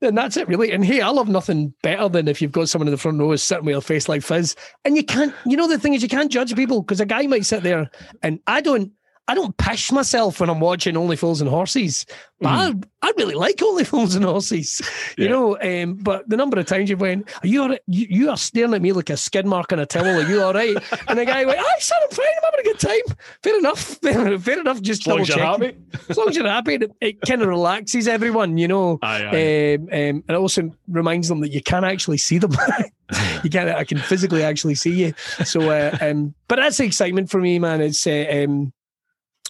and 0.00 0.16
that's 0.16 0.36
it 0.36 0.48
really. 0.48 0.72
And 0.72 0.84
hey, 0.84 1.00
I 1.00 1.08
love 1.08 1.28
nothing 1.28 1.74
better 1.82 2.08
than 2.08 2.28
if 2.28 2.40
you've 2.40 2.52
got 2.52 2.68
someone 2.68 2.88
in 2.88 2.92
the 2.92 2.98
front 2.98 3.18
row 3.18 3.34
sitting 3.36 3.64
with 3.66 3.76
a 3.76 3.80
face 3.80 4.08
like 4.08 4.22
Fizz. 4.22 4.54
And 4.84 4.96
you 4.96 5.04
can't, 5.04 5.34
you 5.44 5.56
know, 5.56 5.68
the 5.68 5.78
thing 5.78 5.94
is 5.94 6.02
you 6.02 6.08
can't 6.08 6.30
judge 6.30 6.54
people 6.54 6.82
because 6.82 7.00
a 7.00 7.06
guy 7.06 7.26
might 7.26 7.46
sit 7.46 7.62
there 7.62 7.90
and 8.22 8.40
I 8.46 8.60
don't 8.60 8.92
I 9.28 9.34
don't 9.34 9.54
pish 9.58 9.92
myself 9.92 10.40
when 10.40 10.48
I'm 10.48 10.58
watching 10.58 10.96
Only 10.96 11.14
Fools 11.14 11.42
and 11.42 11.50
Horses, 11.50 12.06
but 12.40 12.48
mm. 12.48 12.84
I, 13.02 13.08
I 13.08 13.12
really 13.18 13.34
like 13.34 13.60
Only 13.60 13.84
Fools 13.84 14.14
and 14.14 14.24
Horses, 14.24 14.80
you 15.18 15.24
yeah. 15.24 15.30
know. 15.30 15.60
Um, 15.60 15.96
but 15.96 16.26
the 16.30 16.36
number 16.38 16.58
of 16.58 16.64
times 16.64 16.88
you've 16.88 17.02
went, 17.02 17.28
are 17.42 17.46
you 17.46 17.60
all 17.60 17.68
right? 17.68 17.80
You, 17.86 18.06
you, 18.08 18.30
are 18.30 18.38
staring 18.38 18.72
at 18.72 18.80
me 18.80 18.92
like 18.92 19.10
a 19.10 19.18
skid 19.18 19.44
mark 19.44 19.70
on 19.70 19.80
a 19.80 19.86
towel. 19.86 20.06
Are 20.06 20.26
you 20.26 20.42
all 20.42 20.54
right? 20.54 20.74
and 21.08 21.18
the 21.18 21.26
guy 21.26 21.44
went, 21.44 21.58
I 21.58 21.78
said 21.78 21.98
I'm 22.04 22.10
fine. 22.10 22.26
I'm 22.26 22.50
having 22.50 22.60
a 22.60 22.62
good 22.62 22.80
time. 22.80 23.16
Fair 23.42 23.58
enough. 23.58 23.80
Fair 24.42 24.60
enough. 24.60 24.80
Just 24.80 25.02
as 25.02 25.06
long 25.06 25.20
as 25.20 25.28
you're 25.28 25.38
happy. 25.38 25.76
as 26.08 26.16
long 26.16 26.28
as 26.30 26.36
you're 26.36 26.48
happy, 26.48 26.74
it, 26.76 26.92
it 27.02 27.20
kind 27.20 27.42
of 27.42 27.48
relaxes 27.48 28.08
everyone, 28.08 28.56
you 28.56 28.66
know. 28.66 28.98
Aye, 29.02 29.24
aye. 29.24 29.74
Um, 29.74 29.82
um, 29.82 29.88
and 29.92 30.24
it 30.30 30.36
also 30.36 30.70
reminds 30.88 31.28
them 31.28 31.40
that 31.40 31.52
you 31.52 31.62
can 31.62 31.84
actually 31.84 32.18
see 32.18 32.38
them. 32.38 32.52
you 33.44 33.50
can't. 33.50 33.68
I 33.68 33.84
can 33.84 33.98
physically 33.98 34.42
actually 34.42 34.74
see 34.74 35.04
you. 35.04 35.14
So, 35.44 35.68
uh, 35.68 35.96
um, 36.00 36.34
but 36.48 36.56
that's 36.56 36.78
the 36.78 36.84
excitement 36.84 37.30
for 37.30 37.40
me, 37.42 37.58
man. 37.58 37.82
It's 37.82 38.06
uh, 38.06 38.24
um 38.30 38.72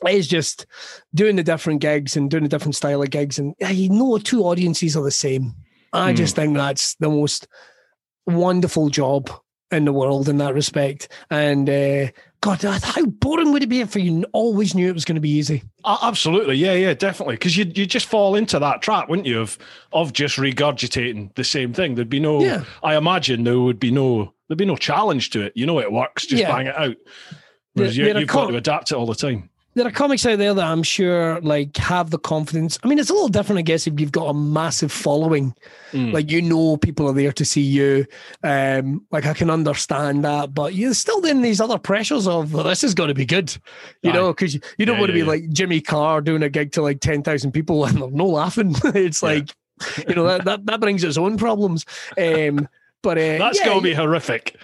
is 0.07 0.29
just 0.29 0.67
doing 1.15 1.37
the 1.37 1.43
different 1.43 1.81
gigs 1.81 2.17
and 2.17 2.31
doing 2.31 2.45
the 2.45 2.49
different 2.49 2.77
style 2.77 3.03
of 3.03 3.11
gigs. 3.11 3.39
And 3.39 3.55
you 3.61 3.89
know, 3.89 4.19
two 4.19 4.45
audiences 4.45 4.97
are 4.97 5.03
the 5.03 5.11
same. 5.11 5.55
I 5.93 6.13
mm. 6.13 6.17
just 6.17 6.37
think 6.37 6.57
that's 6.57 6.95
the 6.97 7.09
most 7.09 7.49
wonderful 8.27 8.91
job 8.91 9.31
in 9.71 9.85
the 9.85 9.93
world 9.93 10.29
in 10.29 10.39
that 10.39 10.55
respect. 10.55 11.09
And 11.31 11.69
uh, 11.69 12.09
God, 12.41 12.63
how 12.63 13.05
boring 13.05 13.53
would 13.53 13.63
it 13.63 13.69
be 13.69 13.81
if 13.81 13.97
you 13.97 14.25
always 14.33 14.75
knew 14.75 14.89
it 14.89 14.95
was 14.95 15.05
going 15.05 15.17
to 15.17 15.21
be 15.21 15.31
easy? 15.31 15.63
absolutely, 15.85 16.57
yeah, 16.57 16.75
yeah, 16.75 16.95
definitely. 16.95 17.35
Because 17.35 17.57
you 17.57 17.65
you 17.75 17.87
just 17.87 18.07
fall 18.07 18.35
into 18.35 18.59
that 18.59 18.83
trap, 18.83 19.09
wouldn't 19.09 19.27
you? 19.27 19.41
Of 19.41 19.59
of 19.93 20.13
just 20.13 20.37
regurgitating 20.37 21.35
the 21.35 21.45
same 21.45 21.73
thing. 21.73 21.95
There'd 21.95 22.09
be 22.09 22.21
no. 22.21 22.43
Yeah. 22.43 22.65
I 22.83 22.97
imagine 22.97 23.45
there 23.45 23.59
would 23.59 23.81
be 23.81 23.91
no 23.91 24.33
there'd 24.49 24.59
be 24.59 24.65
no 24.65 24.77
challenge 24.77 25.31
to 25.31 25.43
it. 25.43 25.53
You 25.57 25.67
know, 25.67 25.81
it 25.81 25.93
works. 25.93 26.27
Just 26.27 26.43
yeah. 26.43 26.55
bang 26.55 26.67
it 26.67 26.77
out. 26.77 26.97
Whereas 27.75 27.97
you, 27.97 28.13
have 28.13 28.27
got 28.27 28.49
to 28.49 28.57
adapt 28.57 28.91
it 28.91 28.97
all 28.97 29.07
the 29.07 29.15
time 29.15 29.51
there 29.79 29.87
are 29.87 29.93
comics 29.93 30.27
out 30.27 30.39
there 30.39 30.53
that 30.53 30.65
I'm 30.65 30.83
sure 30.83 31.41
like 31.41 31.77
have 31.77 32.11
the 32.11 32.19
confidence. 32.19 32.79
I 32.83 32.89
mean, 32.89 32.99
it's 32.99 33.11
a 33.11 33.15
little 33.15 33.29
different, 33.29 33.61
I 33.61 33.63
guess, 33.63 33.87
if 33.87 33.99
you've 33.99 34.13
got 34.13 34.27
a 34.27 34.35
massive 34.35 34.91
following, 34.91 35.55
mm. 35.93 36.13
like 36.13 36.31
you 36.31 36.43
know 36.43 36.77
people 36.77 37.09
are 37.09 37.15
there 37.15 37.33
to 37.33 37.45
see 37.45 37.63
you. 37.63 38.05
Um, 38.43 39.07
like 39.11 39.27
I 39.27 39.35
can 39.35 39.51
understand 39.51 40.25
that, 40.25 40.53
but 40.53 40.75
you're 40.75 40.95
still 40.95 41.25
in 41.25 41.43
these 41.43 41.61
other 41.61 41.79
pressures 41.79 42.27
of 42.27 42.53
well, 42.53 42.65
this 42.65 42.83
is 42.83 42.95
going 42.95 43.09
to 43.09 43.15
be 43.15 43.25
good, 43.25 43.57
you 44.03 44.11
Aye. 44.11 44.15
know, 44.15 44.33
because 44.33 44.55
you, 44.55 44.61
you, 44.79 44.85
don't 44.85 44.97
yeah, 44.97 45.01
want 45.01 45.13
to 45.13 45.19
yeah, 45.19 45.25
be 45.25 45.27
yeah. 45.27 45.45
like 45.45 45.51
Jimmy 45.51 45.81
Carr 45.81 46.21
doing 46.21 46.43
a 46.43 46.49
gig 46.49 46.73
to 46.73 46.83
like 46.83 47.01
ten 47.01 47.23
thousand 47.23 47.53
people 47.53 47.85
and 47.85 48.03
they're 48.03 48.11
no 48.11 48.27
laughing. 48.27 48.75
it's 48.85 49.23
like 49.23 49.55
you 50.09 50.15
know 50.15 50.25
that, 50.25 50.45
that 50.45 50.67
that 50.67 50.81
brings 50.81 51.05
its 51.05 51.17
own 51.17 51.39
problems. 51.39 51.87
Um, 52.19 52.69
but 53.03 53.17
uh, 53.17 53.39
that's 53.39 53.61
going 53.61 53.79
to 53.79 53.83
be 53.83 53.95
horrific. 53.95 54.57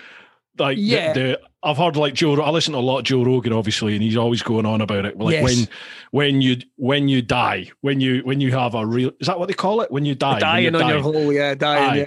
Like 0.59 0.79
yeah. 0.81 1.13
the, 1.13 1.21
the 1.21 1.41
I've 1.63 1.79
heard 1.79 1.97
like 1.97 2.15
Joe. 2.15 2.41
I 2.41 2.51
listen 2.51 2.73
to 2.73 2.79
a 2.79 2.81
lot 2.81 2.99
of 2.99 3.05
Joe 3.05 3.25
Rogan, 3.25 3.53
obviously, 3.53 3.95
and 3.95 4.03
he's 4.03 4.17
always 4.17 4.43
going 4.43 4.67
on 4.67 4.81
about 4.81 5.07
it. 5.07 5.19
Like 5.19 5.33
yes. 5.33 5.45
when 5.45 5.69
when 6.11 6.41
you 6.41 6.59
when 6.77 7.09
you 7.09 7.23
die, 7.23 7.71
when 7.81 8.01
you 8.01 8.21
when 8.25 8.41
you 8.41 8.53
have 8.53 8.75
a 8.75 8.87
real 8.87 9.11
is 9.21 9.27
that 9.27 9.39
what 9.39 9.49
they 9.49 9.55
call 9.55 9.81
it? 9.81 9.91
When 9.91 10.05
you 10.05 10.15
die, 10.15 10.39
dying 10.39 10.75
on 10.75 10.83
dying. 10.83 10.95
your 10.95 11.03
hole, 11.03 11.33
yeah, 11.33 11.55
dying. 11.55 12.01
Yeah. 12.01 12.07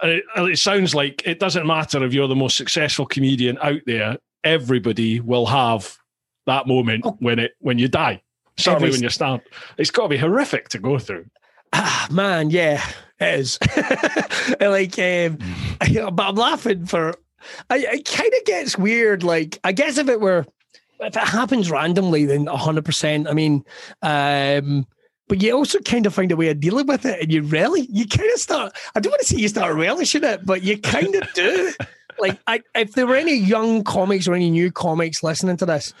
And 0.00 0.12
it, 0.12 0.24
it 0.36 0.58
sounds 0.58 0.94
like 0.94 1.26
it 1.26 1.40
doesn't 1.40 1.66
matter 1.66 2.04
if 2.04 2.12
you're 2.12 2.28
the 2.28 2.36
most 2.36 2.56
successful 2.56 3.06
comedian 3.06 3.58
out 3.62 3.80
there. 3.86 4.18
Everybody 4.44 5.18
will 5.20 5.46
have 5.46 5.96
that 6.46 6.66
moment 6.66 7.04
oh. 7.04 7.16
when 7.20 7.38
it 7.38 7.52
when 7.60 7.78
you 7.78 7.88
die. 7.88 8.22
Certainly, 8.58 8.88
Every, 8.88 8.96
when 8.96 9.02
you 9.04 9.10
start, 9.10 9.42
it's 9.76 9.90
got 9.90 10.04
to 10.04 10.08
be 10.08 10.18
horrific 10.18 10.68
to 10.70 10.78
go 10.78 10.98
through. 10.98 11.26
Ah, 11.72 12.08
man, 12.10 12.50
yeah, 12.50 12.84
it 13.20 13.40
is. 13.40 13.58
like, 14.60 14.98
um, 14.98 15.38
but 16.14 16.28
I'm 16.28 16.34
laughing 16.34 16.86
for 16.86 17.14
I, 17.70 17.78
it 17.78 18.04
kind 18.04 18.32
of 18.32 18.44
gets 18.44 18.78
weird. 18.78 19.22
Like, 19.22 19.58
I 19.64 19.72
guess 19.72 19.98
if 19.98 20.08
it 20.08 20.20
were, 20.20 20.46
if 21.00 21.16
it 21.16 21.28
happens 21.28 21.70
randomly, 21.70 22.24
then 22.24 22.46
100%. 22.46 23.28
I 23.28 23.32
mean, 23.32 23.64
um, 24.02 24.86
but 25.28 25.42
you 25.42 25.52
also 25.52 25.78
kind 25.80 26.06
of 26.06 26.14
find 26.14 26.32
a 26.32 26.36
way 26.36 26.48
of 26.48 26.60
dealing 26.60 26.86
with 26.86 27.04
it. 27.04 27.20
And 27.20 27.32
you 27.32 27.42
really, 27.42 27.86
you 27.90 28.06
kind 28.06 28.30
of 28.32 28.40
start, 28.40 28.76
I 28.94 29.00
don't 29.00 29.12
want 29.12 29.20
to 29.20 29.26
say 29.26 29.36
you 29.36 29.48
start 29.48 29.74
relishing 29.76 30.24
it, 30.24 30.44
but 30.44 30.62
you 30.62 30.78
kind 30.78 31.14
of 31.14 31.32
do. 31.34 31.72
like, 32.18 32.38
I, 32.46 32.62
if 32.74 32.94
there 32.94 33.06
were 33.06 33.16
any 33.16 33.34
young 33.34 33.84
comics 33.84 34.26
or 34.26 34.34
any 34.34 34.50
new 34.50 34.72
comics 34.72 35.22
listening 35.22 35.58
to 35.58 35.66
this, 35.66 35.92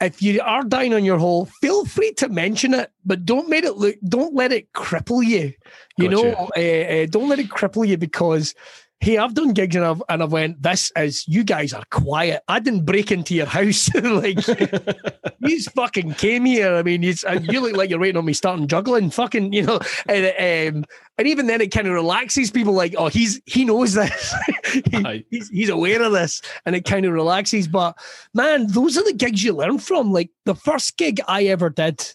if 0.00 0.22
you 0.22 0.40
are 0.40 0.64
dying 0.64 0.94
on 0.94 1.04
your 1.04 1.18
hole, 1.18 1.46
feel 1.60 1.84
free 1.84 2.12
to 2.14 2.28
mention 2.28 2.72
it, 2.72 2.90
but 3.04 3.26
don't 3.26 3.50
make 3.50 3.64
it 3.64 3.76
look, 3.76 3.96
don't 4.08 4.34
let 4.34 4.50
it 4.52 4.72
cripple 4.72 5.24
you. 5.24 5.52
You 5.98 6.08
gotcha. 6.08 6.22
know, 6.22 6.50
uh, 6.56 6.60
uh, 6.60 7.06
don't 7.06 7.28
let 7.28 7.38
it 7.38 7.50
cripple 7.50 7.86
you 7.86 7.98
because 7.98 8.54
hey, 9.00 9.16
I've 9.16 9.32
done 9.32 9.54
gigs 9.54 9.74
and 9.74 9.84
I've 9.84 10.02
and 10.10 10.22
I 10.22 10.26
went, 10.26 10.62
this 10.62 10.92
is 10.94 11.26
you 11.26 11.42
guys 11.42 11.72
are 11.72 11.84
quiet. 11.90 12.42
I 12.48 12.60
didn't 12.60 12.84
break 12.84 13.10
into 13.10 13.34
your 13.34 13.46
house. 13.46 13.92
like 13.94 14.46
you 15.40 15.62
fucking 15.74 16.14
came 16.14 16.44
here. 16.44 16.74
I 16.74 16.82
mean, 16.82 17.02
you 17.02 17.14
look 17.60 17.76
like 17.76 17.88
you're 17.88 17.98
waiting 17.98 18.18
on 18.18 18.26
me 18.26 18.34
starting 18.34 18.68
juggling. 18.68 19.10
Fucking, 19.10 19.54
you 19.54 19.62
know, 19.62 19.80
and 20.06 20.74
um, 20.76 20.84
and 21.16 21.26
even 21.26 21.46
then 21.46 21.62
it 21.62 21.72
kind 21.72 21.86
of 21.86 21.94
relaxes 21.94 22.50
people 22.50 22.74
like, 22.74 22.94
oh, 22.98 23.08
he's 23.08 23.40
he 23.46 23.64
knows 23.64 23.94
this. 23.94 24.34
he, 24.90 25.24
he's 25.30 25.48
he's 25.48 25.70
aware 25.70 26.02
of 26.02 26.12
this. 26.12 26.42
And 26.66 26.76
it 26.76 26.84
kind 26.84 27.06
of 27.06 27.12
relaxes. 27.12 27.68
But 27.68 27.96
man, 28.34 28.66
those 28.68 28.98
are 28.98 29.04
the 29.04 29.14
gigs 29.14 29.42
you 29.42 29.54
learn 29.54 29.78
from. 29.78 30.12
Like 30.12 30.30
the 30.44 30.54
first 30.54 30.98
gig 30.98 31.20
I 31.26 31.44
ever 31.44 31.70
did, 31.70 32.06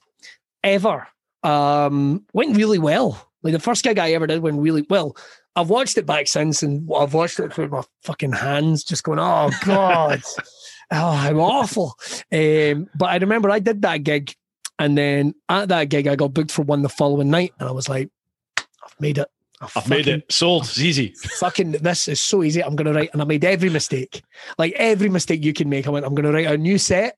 ever, 0.64 1.08
um, 1.42 2.26
went 2.34 2.56
really 2.56 2.80
well. 2.80 3.28
Like 3.42 3.54
the 3.54 3.60
first 3.60 3.84
gig 3.84 3.98
I 3.98 4.12
ever 4.12 4.28
did 4.28 4.42
went 4.42 4.60
really 4.60 4.86
well. 4.88 5.16
I've 5.56 5.70
watched 5.70 5.98
it 5.98 6.06
back 6.06 6.28
since, 6.28 6.64
and 6.64 6.90
I've 6.94 7.14
watched 7.14 7.40
it 7.40 7.56
with 7.58 7.72
my 7.72 7.84
fucking 8.04 8.34
hands 8.34 8.84
just 8.84 9.04
going, 9.04 9.20
"Oh 9.20 9.52
God, 9.64 10.22
oh 10.92 11.12
how 11.12 11.36
awful." 11.40 11.98
Um, 12.32 12.90
but 12.96 13.06
I 13.06 13.18
remember 13.18 13.50
I 13.50 13.60
did 13.60 13.82
that 13.84 14.04
gig, 14.04 14.36
and 14.80 14.98
then 14.98 15.34
at 15.48 15.70
that 15.70 15.86
gig 15.90 16.08
I 16.08 16.16
got 16.16 16.34
booked 16.34 16.52
for 16.52 16.64
one 16.64 16.82
the 16.82 16.90
following 16.90 17.30
night, 17.30 17.54
and 17.60 17.70
I 17.70 17.72
was 17.72 17.88
like, 17.88 18.10
"I've 18.58 19.00
made 19.00 19.18
it." 19.18 19.28
I've, 19.62 19.68
I've 19.68 19.84
fucking, 19.84 19.90
made 19.90 20.08
it. 20.08 20.32
Sold. 20.32 20.64
It's 20.64 20.80
easy. 20.80 21.14
Fucking, 21.40 21.72
this 21.72 22.10
is 22.10 22.20
so 22.20 22.44
easy. 22.44 22.62
I'm 22.62 22.76
going 22.76 22.88
to 22.88 22.94
write, 22.94 23.12
and 23.14 23.22
I 23.22 23.26
made 23.26 23.46
every 23.46 23.70
mistake, 23.70 24.22
like 24.58 24.74
every 24.74 25.08
mistake 25.08 25.46
you 25.46 25.54
can 25.54 25.70
make. 25.70 25.88
I 25.88 25.92
went, 25.92 26.06
I'm 26.06 26.14
going 26.14 26.26
to 26.26 26.34
write 26.34 26.48
a 26.48 26.58
new 26.58 26.78
set 26.78 27.18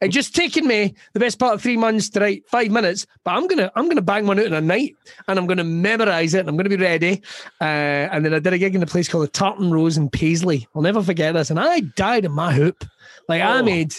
it 0.00 0.08
just 0.08 0.34
taken 0.34 0.66
me 0.66 0.94
the 1.12 1.20
best 1.20 1.38
part 1.38 1.54
of 1.54 1.62
three 1.62 1.76
months 1.76 2.08
to 2.10 2.20
write 2.20 2.48
five 2.48 2.70
minutes, 2.70 3.06
but 3.24 3.32
I'm 3.32 3.46
gonna 3.46 3.70
I'm 3.74 3.88
gonna 3.88 4.02
bang 4.02 4.26
one 4.26 4.38
out 4.38 4.46
in 4.46 4.54
a 4.54 4.60
night, 4.60 4.94
and 5.28 5.38
I'm 5.38 5.46
gonna 5.46 5.64
memorize 5.64 6.34
it, 6.34 6.40
and 6.40 6.48
I'm 6.48 6.56
gonna 6.56 6.68
be 6.68 6.76
ready. 6.76 7.22
Uh, 7.60 8.08
and 8.12 8.24
then 8.24 8.34
I 8.34 8.38
did 8.38 8.52
a 8.52 8.58
gig 8.58 8.74
in 8.74 8.82
a 8.82 8.86
place 8.86 9.08
called 9.08 9.24
the 9.24 9.28
Tartan 9.28 9.70
Rose 9.72 9.96
in 9.96 10.08
Paisley. 10.08 10.66
I'll 10.74 10.82
never 10.82 11.02
forget 11.02 11.34
this, 11.34 11.50
and 11.50 11.60
I 11.60 11.80
died 11.80 12.24
in 12.24 12.32
my 12.32 12.52
hoop. 12.52 12.84
Like 13.28 13.42
oh. 13.42 13.46
I 13.46 13.62
made 13.62 13.94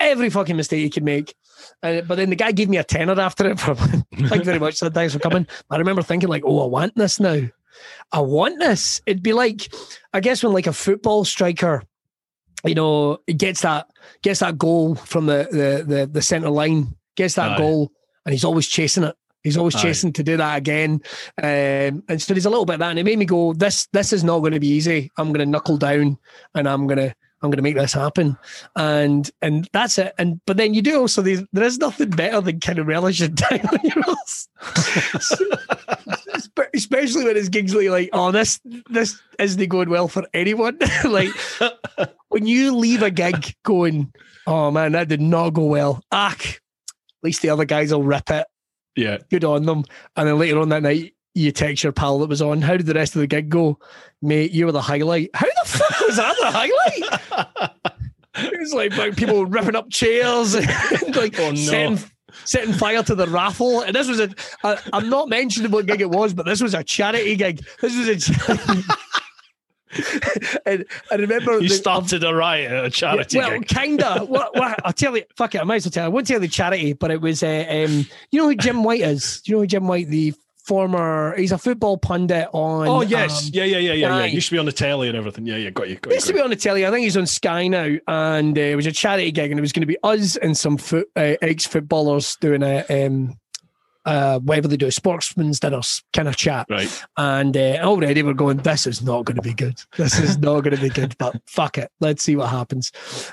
every 0.00 0.30
fucking 0.30 0.56
mistake 0.56 0.82
you 0.82 0.90
could 0.90 1.04
make. 1.04 1.34
Uh, 1.82 2.00
but 2.02 2.16
then 2.16 2.30
the 2.30 2.36
guy 2.36 2.52
gave 2.52 2.68
me 2.68 2.76
a 2.76 2.84
tenner 2.84 3.18
after 3.20 3.50
it. 3.50 3.60
For, 3.60 3.74
thank 3.74 4.34
you 4.34 4.44
very 4.44 4.58
much. 4.58 4.74
Said 4.74 4.94
thanks 4.94 5.12
for 5.12 5.20
coming. 5.20 5.46
I 5.70 5.76
remember 5.76 6.02
thinking 6.02 6.28
like, 6.28 6.42
oh, 6.44 6.64
I 6.64 6.66
want 6.66 6.96
this 6.96 7.20
now. 7.20 7.40
I 8.12 8.20
want 8.20 8.58
this. 8.58 9.00
It'd 9.06 9.22
be 9.22 9.32
like, 9.32 9.72
I 10.12 10.20
guess 10.20 10.42
when 10.42 10.52
like 10.52 10.66
a 10.66 10.72
football 10.72 11.24
striker 11.24 11.82
you 12.64 12.74
know, 12.74 13.18
he 13.26 13.34
gets 13.34 13.62
that 13.62 13.90
gets 14.22 14.40
that 14.40 14.58
goal 14.58 14.94
from 14.94 15.26
the 15.26 15.48
the 15.50 15.94
the, 15.94 16.06
the 16.06 16.22
centre 16.22 16.50
line, 16.50 16.96
gets 17.16 17.34
that 17.34 17.52
Aye. 17.52 17.58
goal, 17.58 17.92
and 18.24 18.32
he's 18.32 18.44
always 18.44 18.66
chasing 18.66 19.04
it. 19.04 19.16
He's 19.42 19.56
always 19.56 19.74
Aye. 19.76 19.82
chasing 19.82 20.12
to 20.12 20.22
do 20.22 20.36
that 20.36 20.58
again. 20.58 21.02
Um, 21.42 22.04
and 22.08 22.22
so 22.22 22.32
there's 22.32 22.46
a 22.46 22.50
little 22.50 22.64
bit 22.64 22.74
of 22.74 22.80
that. 22.80 22.90
And 22.90 22.98
it 22.98 23.04
made 23.04 23.18
me 23.18 23.24
go, 23.24 23.52
this 23.52 23.86
this 23.92 24.12
is 24.12 24.22
not 24.22 24.40
going 24.40 24.52
to 24.52 24.60
be 24.60 24.68
easy. 24.68 25.10
I'm 25.16 25.28
going 25.28 25.44
to 25.44 25.50
knuckle 25.50 25.76
down 25.76 26.18
and 26.54 26.68
I'm 26.68 26.86
going 26.86 26.98
to 26.98 27.14
I'm 27.42 27.50
going 27.50 27.56
to 27.56 27.62
make 27.62 27.74
this 27.74 27.92
happen, 27.92 28.36
and 28.76 29.28
and 29.42 29.68
that's 29.72 29.98
it. 29.98 30.14
And 30.16 30.40
but 30.46 30.56
then 30.56 30.74
you 30.74 30.82
do 30.82 31.00
also 31.00 31.22
there 31.22 31.64
is 31.64 31.78
nothing 31.78 32.10
better 32.10 32.40
than 32.40 32.60
kind 32.60 32.78
of 32.78 32.86
relishing 32.86 33.34
down 33.34 33.60
on 33.66 33.78
your 33.82 34.04
ass, 34.08 34.48
especially 36.74 37.24
when 37.24 37.36
it's 37.36 37.48
Gigsley 37.48 37.90
like, 37.90 38.10
oh 38.12 38.30
this 38.30 38.60
this 38.90 39.20
isn't 39.38 39.68
going 39.68 39.90
well 39.90 40.08
for 40.08 40.26
anyone. 40.34 40.78
like 41.04 41.30
when 42.28 42.46
you 42.46 42.74
leave 42.76 43.02
a 43.02 43.10
gig 43.10 43.54
going, 43.64 44.12
oh 44.46 44.70
man 44.70 44.92
that 44.92 45.08
did 45.08 45.20
not 45.20 45.50
go 45.50 45.64
well. 45.64 46.02
Ack, 46.12 46.44
at 46.46 47.24
least 47.24 47.42
the 47.42 47.50
other 47.50 47.64
guys 47.64 47.92
will 47.92 48.02
rip 48.02 48.30
it. 48.30 48.46
Yeah, 48.96 49.18
good 49.30 49.44
on 49.44 49.64
them. 49.64 49.84
And 50.16 50.28
then 50.28 50.38
later 50.38 50.60
on 50.60 50.68
that 50.68 50.82
night, 50.82 51.14
you 51.34 51.52
text 51.52 51.82
your 51.82 51.92
pal 51.92 52.18
that 52.18 52.28
was 52.28 52.42
on. 52.42 52.62
How 52.62 52.76
did 52.76 52.86
the 52.86 52.94
rest 52.94 53.14
of 53.14 53.20
the 53.20 53.26
gig 53.26 53.48
go? 53.48 53.78
Mate, 54.20 54.52
you 54.52 54.66
were 54.66 54.72
the 54.72 54.82
highlight. 54.82 55.30
How 55.34 55.46
the 55.46 55.68
fuck 55.68 56.00
was 56.00 56.16
that 56.16 56.36
the 56.40 56.50
highlight? 56.50 57.72
it 58.34 58.60
was 58.60 58.74
like, 58.74 58.96
like 58.96 59.16
people 59.16 59.46
ripping 59.46 59.76
up 59.76 59.90
chairs 59.90 60.54
and 60.54 61.16
like 61.16 61.38
oh, 61.38 61.50
no. 61.50 61.56
setting, 61.56 61.98
setting 62.44 62.72
fire 62.72 63.02
to 63.02 63.14
the 63.14 63.26
raffle. 63.26 63.82
And 63.82 63.94
this 63.94 64.08
was 64.08 64.20
a, 64.20 64.34
a 64.64 64.78
I'm 64.92 65.08
not 65.08 65.28
mentioning 65.28 65.70
what 65.70 65.86
gig 65.86 66.00
it 66.00 66.10
was, 66.10 66.34
but 66.34 66.46
this 66.46 66.62
was 66.62 66.74
a 66.74 66.84
charity 66.84 67.36
gig. 67.36 67.64
This 67.80 67.96
was 67.96 68.08
a 68.08 68.84
and 70.66 70.86
I 71.10 71.16
remember 71.16 71.60
you 71.60 71.68
the, 71.68 71.74
started 71.74 72.24
a 72.24 72.34
riot 72.34 72.72
at 72.72 72.84
a 72.84 72.90
charity. 72.90 73.38
Yeah, 73.38 73.48
well, 73.48 73.58
gig. 73.58 73.68
kinda. 73.68 74.24
what, 74.24 74.54
what, 74.56 74.78
I'll 74.84 74.92
tell 74.92 75.16
you. 75.16 75.24
Fuck 75.36 75.54
it. 75.54 75.60
I 75.60 75.64
might 75.64 75.76
as 75.76 75.86
well 75.86 75.90
tell. 75.90 76.04
You. 76.04 76.06
I 76.06 76.08
won't 76.08 76.26
tell 76.26 76.36
you 76.36 76.40
the 76.40 76.48
charity, 76.48 76.92
but 76.94 77.10
it 77.10 77.20
was. 77.20 77.42
Uh, 77.42 77.66
um, 77.68 78.06
you 78.30 78.40
know 78.40 78.48
who 78.48 78.54
Jim 78.54 78.84
White 78.84 79.00
is? 79.00 79.42
Do 79.42 79.50
you 79.52 79.56
know 79.56 79.60
who 79.62 79.66
Jim 79.66 79.86
White, 79.86 80.08
the 80.08 80.34
former 80.64 81.34
he's 81.36 81.52
a 81.52 81.58
football 81.58 81.98
pundit 81.98 82.48
on 82.52 82.86
oh 82.86 83.00
yes. 83.00 83.46
um, 83.46 83.50
yeah 83.54 83.64
yeah 83.64 83.78
yeah 83.78 83.92
yeah 83.92 84.18
yeah. 84.18 84.24
Used 84.26 84.48
to 84.48 84.54
be 84.54 84.58
on 84.58 84.66
the 84.66 84.72
telly 84.72 85.08
and 85.08 85.16
everything. 85.16 85.46
Yeah 85.46 85.56
yeah 85.56 85.70
got 85.70 85.88
you 85.88 85.96
got 85.96 86.10
you, 86.10 86.14
used 86.14 86.26
to 86.28 86.32
be 86.32 86.40
on 86.40 86.50
the 86.50 86.56
telly. 86.56 86.86
I 86.86 86.90
think 86.90 87.04
he's 87.04 87.16
on 87.16 87.26
sky 87.26 87.68
now 87.68 87.96
and 88.06 88.56
uh, 88.56 88.60
it 88.60 88.76
was 88.76 88.86
a 88.86 88.92
charity 88.92 89.32
gig 89.32 89.50
and 89.50 89.58
it 89.58 89.62
was 89.62 89.72
going 89.72 89.82
to 89.82 89.86
be 89.86 89.98
us 90.02 90.36
and 90.36 90.56
some 90.56 90.76
foot, 90.76 91.08
uh, 91.16 91.34
ex-footballers 91.42 92.36
doing 92.36 92.62
a 92.62 92.84
um 92.88 93.36
uh, 94.04 94.38
whatever 94.40 94.68
they 94.68 94.76
do, 94.76 94.86
a 94.86 94.92
sportsman's 94.92 95.60
dinners 95.60 96.02
kind 96.12 96.28
of 96.28 96.36
chat. 96.36 96.66
Right. 96.68 97.04
And 97.16 97.56
uh, 97.56 97.78
already 97.82 98.22
we're 98.22 98.34
going, 98.34 98.58
this 98.58 98.86
is 98.86 99.02
not 99.02 99.24
going 99.24 99.36
to 99.36 99.42
be 99.42 99.54
good. 99.54 99.80
This 99.96 100.18
is 100.18 100.38
not 100.38 100.60
going 100.60 100.76
to 100.76 100.82
be 100.82 100.88
good, 100.88 101.16
but 101.18 101.40
fuck 101.46 101.78
it. 101.78 101.90
Let's 102.00 102.22
see 102.22 102.36
what 102.36 102.48
happens. 102.48 102.92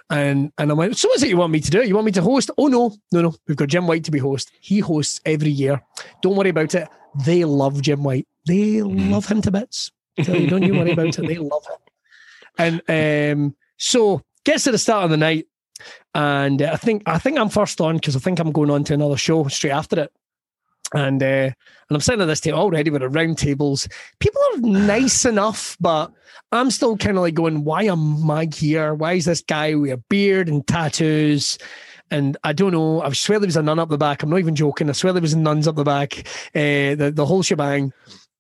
And 0.10 0.52
and 0.58 0.72
I 0.72 0.74
went, 0.74 0.98
so 0.98 1.08
what's 1.08 1.24
it 1.24 1.30
you 1.30 1.38
want 1.38 1.54
me 1.54 1.60
to 1.60 1.72
do? 1.72 1.84
You 1.84 1.96
want 1.96 2.06
me 2.06 2.12
to 2.14 2.22
host? 2.22 2.52
Oh, 2.58 2.68
no, 2.68 2.96
no, 3.12 3.22
no. 3.22 3.36
We've 3.48 3.58
got 3.58 3.70
Jim 3.70 3.88
White 3.88 4.04
to 4.06 4.12
be 4.12 4.20
host. 4.20 4.52
He 4.60 4.80
hosts 4.80 5.22
every 5.26 5.52
year. 5.52 5.82
Don't 6.22 6.36
worry 6.36 6.50
about 6.50 6.76
it. 6.76 6.88
They 7.26 7.46
love 7.46 7.82
Jim 7.82 8.04
White. 8.04 8.28
They 8.46 8.78
mm. 8.78 9.12
love 9.12 9.26
him 9.26 9.42
to 9.42 9.52
bits. 9.52 9.92
So 10.24 10.34
don't 10.48 10.64
you 10.64 10.74
worry 10.74 10.92
about 10.92 11.18
it. 11.18 11.28
They 11.28 11.38
love 11.38 11.66
him. 11.66 12.82
And 12.88 13.38
um, 13.40 13.56
so 13.78 14.22
gets 14.44 14.66
to 14.66 14.72
the 14.72 14.78
start 14.78 15.06
of 15.06 15.10
the 15.10 15.18
night. 15.18 15.48
And 16.14 16.62
uh, 16.62 16.72
I 16.74 16.78
think 16.78 17.04
I 17.06 17.18
think 17.20 17.40
I'm 17.40 17.50
first 17.50 17.80
on 17.80 17.96
because 17.96 18.16
I 18.16 18.20
think 18.20 18.40
I'm 18.40 18.52
going 18.52 18.70
on 18.70 18.84
to 18.86 18.94
another 18.94 19.18
show 19.18 19.48
straight 19.48 19.72
after 19.72 20.02
it. 20.02 20.12
And 20.94 21.22
uh, 21.22 21.26
and 21.26 21.56
I'm 21.96 22.02
sitting 22.02 22.22
at 22.22 22.26
this 22.26 22.40
table 22.40 22.60
already 22.60 22.90
with 22.90 23.02
the 23.02 23.10
round 23.10 23.38
tables. 23.38 23.88
People 24.20 24.42
are 24.54 24.60
nice 24.60 25.26
enough, 25.34 25.78
but 25.80 26.12
I'm 26.52 26.72
still 26.72 26.98
kind 26.98 27.18
of 27.18 27.22
like 27.22 27.36
going, 27.36 27.64
why 27.64 27.84
am 27.84 28.30
I 28.30 28.48
here? 28.54 28.94
Why 28.94 29.14
is 29.14 29.26
this 29.26 29.42
guy 29.42 29.76
with 29.76 29.92
a 29.92 29.98
beard 29.98 30.48
and 30.50 30.66
tattoos? 30.66 31.58
And 32.12 32.38
I 32.44 32.54
don't 32.54 32.72
know. 32.72 33.02
I 33.04 33.12
swear 33.14 33.40
there 33.40 33.46
was 33.48 33.56
a 33.56 33.62
nun 33.62 33.78
up 33.78 33.90
the 33.90 33.98
back. 33.98 34.24
I'm 34.24 34.32
not 34.32 34.40
even 34.40 34.56
joking. 34.56 34.90
I 34.90 34.94
swear 34.94 35.14
there 35.14 35.22
was 35.22 35.34
a 35.34 35.38
nuns 35.38 35.68
up 35.68 35.76
the 35.76 35.84
back. 35.84 36.18
Uh, 36.56 36.96
the 36.96 37.12
the 37.14 37.26
whole 37.26 37.44
shebang. 37.44 37.94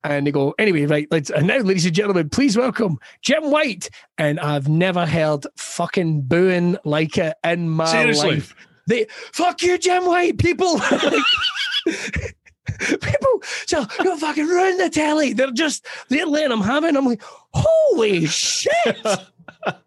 And 0.03 0.25
they 0.25 0.31
go, 0.31 0.55
anyway, 0.57 0.85
right, 0.85 1.07
let's 1.11 1.29
and 1.29 1.45
now, 1.45 1.57
ladies 1.57 1.85
and 1.85 1.93
gentlemen, 1.93 2.29
please 2.29 2.55
welcome 2.55 2.97
Jim 3.21 3.51
White. 3.51 3.89
And 4.17 4.39
I've 4.39 4.69
never 4.69 5.05
heard 5.05 5.45
fucking 5.57 6.21
booing 6.21 6.77
like 6.85 7.17
it 7.17 7.35
in 7.43 7.69
my 7.69 7.85
Seriously? 7.85 8.35
life. 8.35 8.55
they 8.87 9.07
fuck 9.33 9.61
you, 9.61 9.77
Jim 9.77 10.05
White. 10.05 10.37
People, 10.37 10.79
people, 13.01 13.43
so 13.65 13.85
you 14.03 14.17
fucking 14.17 14.45
ruin 14.47 14.77
the 14.77 14.89
telly. 14.89 15.33
They're 15.33 15.51
just 15.51 15.85
they're 16.09 16.25
letting 16.25 16.51
him 16.51 16.61
have 16.61 16.83
it. 16.83 16.95
I'm 16.95 17.05
like, 17.05 17.21
holy 17.53 18.25
shit. 18.25 18.73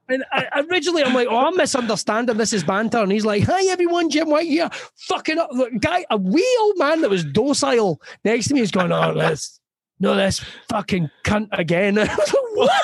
And 0.08 0.24
I, 0.30 0.64
originally, 0.70 1.02
I'm 1.02 1.14
like, 1.14 1.28
oh, 1.30 1.38
I'm 1.38 1.56
misunderstanding. 1.56 2.36
This 2.36 2.52
is 2.52 2.62
banter. 2.62 2.98
And 2.98 3.10
he's 3.10 3.24
like, 3.24 3.44
hi, 3.44 3.64
everyone, 3.68 4.10
Jim 4.10 4.28
White 4.28 4.46
here. 4.46 4.68
Fucking 5.08 5.38
up. 5.38 5.48
The 5.50 5.70
guy, 5.80 6.04
a 6.10 6.18
wee 6.18 6.58
old 6.60 6.76
man 6.76 7.00
that 7.00 7.08
was 7.08 7.24
docile 7.24 8.00
next 8.22 8.48
to 8.48 8.54
me 8.54 8.60
is 8.60 8.70
going, 8.70 8.92
oh, 8.92 9.14
this, 9.18 9.58
no, 10.00 10.14
this 10.14 10.44
fucking 10.68 11.10
cunt 11.24 11.48
again. 11.52 11.94
Like, 11.94 12.10
what? 12.54 12.82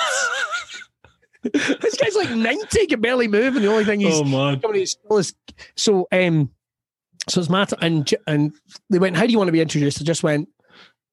this 1.42 1.96
guy's 1.96 2.16
like 2.16 2.30
90, 2.30 2.86
can 2.86 3.00
barely 3.00 3.28
move. 3.28 3.56
And 3.56 3.64
the 3.64 3.70
only 3.70 3.84
thing 3.84 4.00
he's 4.00 4.14
Oh 4.14 4.24
man. 4.24 4.60
coming 4.60 4.82
is 4.82 4.92
still 4.92 5.18
is 5.18 5.34
so 5.76 6.08
um 6.10 6.50
so 7.28 7.40
it's 7.40 7.50
Matt 7.50 7.72
and 7.82 8.12
and 8.26 8.52
they 8.90 8.98
went, 8.98 9.16
How 9.16 9.26
do 9.26 9.32
you 9.32 9.38
want 9.38 9.48
to 9.48 9.52
be 9.52 9.60
introduced? 9.60 10.00
I 10.00 10.04
just 10.04 10.22
went, 10.22 10.48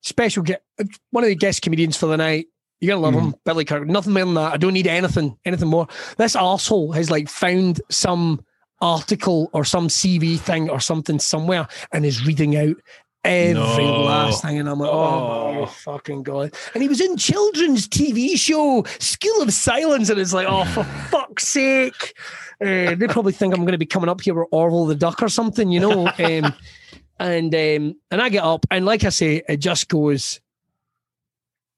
special 0.02 0.44
get 0.44 0.64
one 1.12 1.24
of 1.24 1.30
the 1.30 1.36
guest 1.36 1.62
comedians 1.62 1.98
for 1.98 2.08
the 2.08 2.18
night. 2.18 2.48
You're 2.82 2.96
gonna 2.96 3.02
love 3.02 3.14
hmm. 3.14 3.30
him, 3.30 3.36
Billy 3.46 3.66
Kirk. 3.66 3.88
Nothing 3.88 4.14
more 4.14 4.26
than 4.26 4.34
that. 4.36 4.54
I 4.54 4.58
don't 4.58 4.74
need 4.74 4.88
anything, 4.88 5.38
anything 5.46 5.70
more. 5.70 5.88
This 6.18 6.36
asshole 6.36 6.92
has 6.92 7.10
like 7.10 7.30
found 7.30 7.82
some 7.90 8.44
article 8.82 9.50
or 9.54 9.64
some 9.64 9.88
CV 9.88 10.38
thing 10.38 10.70
or 10.70 10.80
something 10.80 11.20
somewhere 11.20 11.68
and 11.92 12.06
is 12.06 12.26
reading 12.26 12.56
out 12.58 12.76
every 13.24 13.54
No. 13.86 14.04
last 14.04 14.44
thing. 14.44 14.60
And 14.60 14.70
I'm 14.70 14.80
like, 14.80 14.92
oh, 14.92 15.54
my 15.54 15.60
Oh. 15.62 15.66
fucking 15.66 16.24
God. 16.24 16.54
And 16.74 16.84
he 16.84 16.90
was 16.90 17.02
in 17.02 17.18
children's 17.18 17.88
TV 17.88 18.38
show, 18.38 18.86
School 19.00 19.42
of 19.42 19.52
Silence. 19.54 20.10
And 20.10 20.20
it's 20.20 20.34
like, 20.34 20.48
oh, 20.50 20.66
for 20.66 20.84
fuck's 21.10 21.48
sake. 21.48 22.14
Uh, 22.62 22.96
they 22.96 23.08
probably 23.08 23.34
think 23.34 23.54
I'm 23.54 23.62
going 23.62 23.74
to 23.74 23.78
be 23.78 23.86
coming 23.86 24.10
up 24.10 24.22
here 24.22 24.34
with 24.34 24.48
Orville 24.52 24.86
the 24.86 24.96
Duck 24.96 25.22
or 25.22 25.30
something, 25.30 25.72
you 25.72 25.80
know. 25.80 26.12
Um, 26.26 26.54
and 27.18 27.56
um, 27.56 27.96
and 28.12 28.22
I 28.22 28.28
get 28.28 28.44
up, 28.44 28.66
and 28.70 28.86
like 28.86 29.06
I 29.06 29.10
say, 29.10 29.42
it 29.48 29.58
just 29.58 29.88
goes, 29.88 30.42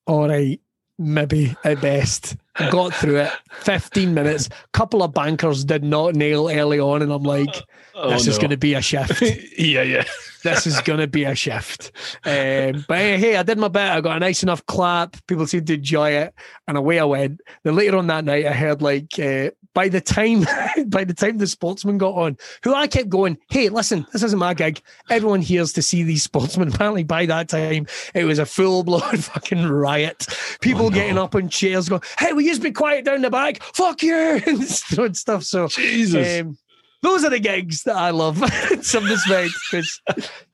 all 0.08 0.30
right, 0.30 0.60
maybe 0.98 1.56
at 1.64 1.80
best. 1.80 2.36
I 2.56 2.72
got 2.72 2.94
through 2.94 3.18
it. 3.18 3.32
15 3.52 4.16
minutes. 4.16 4.50
Couple 4.74 5.04
of 5.04 5.14
bankers 5.14 5.64
did 5.64 5.84
not 5.84 6.16
nail 6.16 6.50
early 6.50 6.80
on, 6.80 7.04
and 7.04 7.12
I'm 7.12 7.22
like, 7.22 7.56
Oh, 8.00 8.12
this 8.12 8.28
is 8.28 8.38
going 8.38 8.52
to 8.52 8.58
be 8.58 8.76
a 8.76 8.82
shift. 8.82 9.22
yeah, 9.58 9.82
yeah. 9.82 10.04
this 10.44 10.68
is 10.68 10.80
going 10.82 11.00
to 11.00 11.08
be 11.08 11.24
a 11.24 11.34
shift. 11.34 11.92
Um, 12.24 12.86
but 12.88 13.00
hey, 13.00 13.18
hey, 13.18 13.36
I 13.38 13.44
did 13.44 13.58
my 13.58 13.70
bit. 13.70 13.90
I 13.90 14.02
got 14.02 14.18
a 14.18 14.20
nice 14.20 14.44
enough 14.44 14.64
clap. 14.68 15.18
People 15.26 15.48
seemed 15.48 15.66
to 15.68 15.74
enjoy 15.74 16.12
it, 16.12 16.34
and 16.68 16.78
away 16.78 17.00
I 17.00 17.06
went. 17.06 17.42
Then 17.64 17.76
later 17.76 17.98
on 17.98 18.06
that 18.08 18.24
night, 18.24 18.46
I 18.46 18.54
heard 18.54 18.84
like 18.84 19.18
uh, 19.18 19.50
by 19.78 19.88
the 19.88 20.02
time 20.02 20.42
by 20.88 21.04
the 21.04 21.14
time 21.14 21.38
the 21.38 21.46
sportsman 21.46 22.00
got 22.00 22.16
on, 22.16 22.36
who 22.64 22.74
I 22.74 22.88
kept 22.88 23.10
going, 23.10 23.38
"Hey, 23.52 23.70
listen, 23.70 24.08
this 24.12 24.24
isn't 24.24 24.40
my 24.40 24.56
gig. 24.56 24.82
Everyone 25.12 25.40
here's 25.40 25.72
to 25.74 25.84
see 25.84 26.02
these 26.02 26.24
sportsmen." 26.24 26.70
Apparently, 26.74 27.04
by 27.04 27.28
that 27.28 27.48
time, 27.48 27.86
it 28.16 28.24
was 28.24 28.40
a 28.40 28.46
full 28.48 28.82
blown 28.82 29.02
fucking 29.18 29.68
riot. 29.68 30.26
People 30.62 30.88
Oh, 30.88 30.90
no. 30.90 30.96
getting 30.96 31.20
up 31.20 31.36
on 31.36 31.50
chairs, 31.50 31.90
going, 31.90 32.02
"Hey, 32.18 32.34
will 32.34 32.42
you 32.42 32.50
just 32.50 32.64
be 32.64 32.72
quiet 32.72 33.06
down 33.06 33.22
the 33.22 33.30
back? 33.30 33.62
Fuck 33.62 34.02
you!" 34.02 34.42
and 34.48 34.64
stuff. 35.16 35.44
So. 35.44 35.68
Jesus. 35.68 36.42
Um, 36.42 36.58
those 37.02 37.24
are 37.24 37.30
the 37.30 37.40
gigs 37.40 37.84
that 37.84 37.96
I 37.96 38.10
love 38.10 38.38
some 38.82 39.06
respect 39.06 39.54
because 39.70 40.02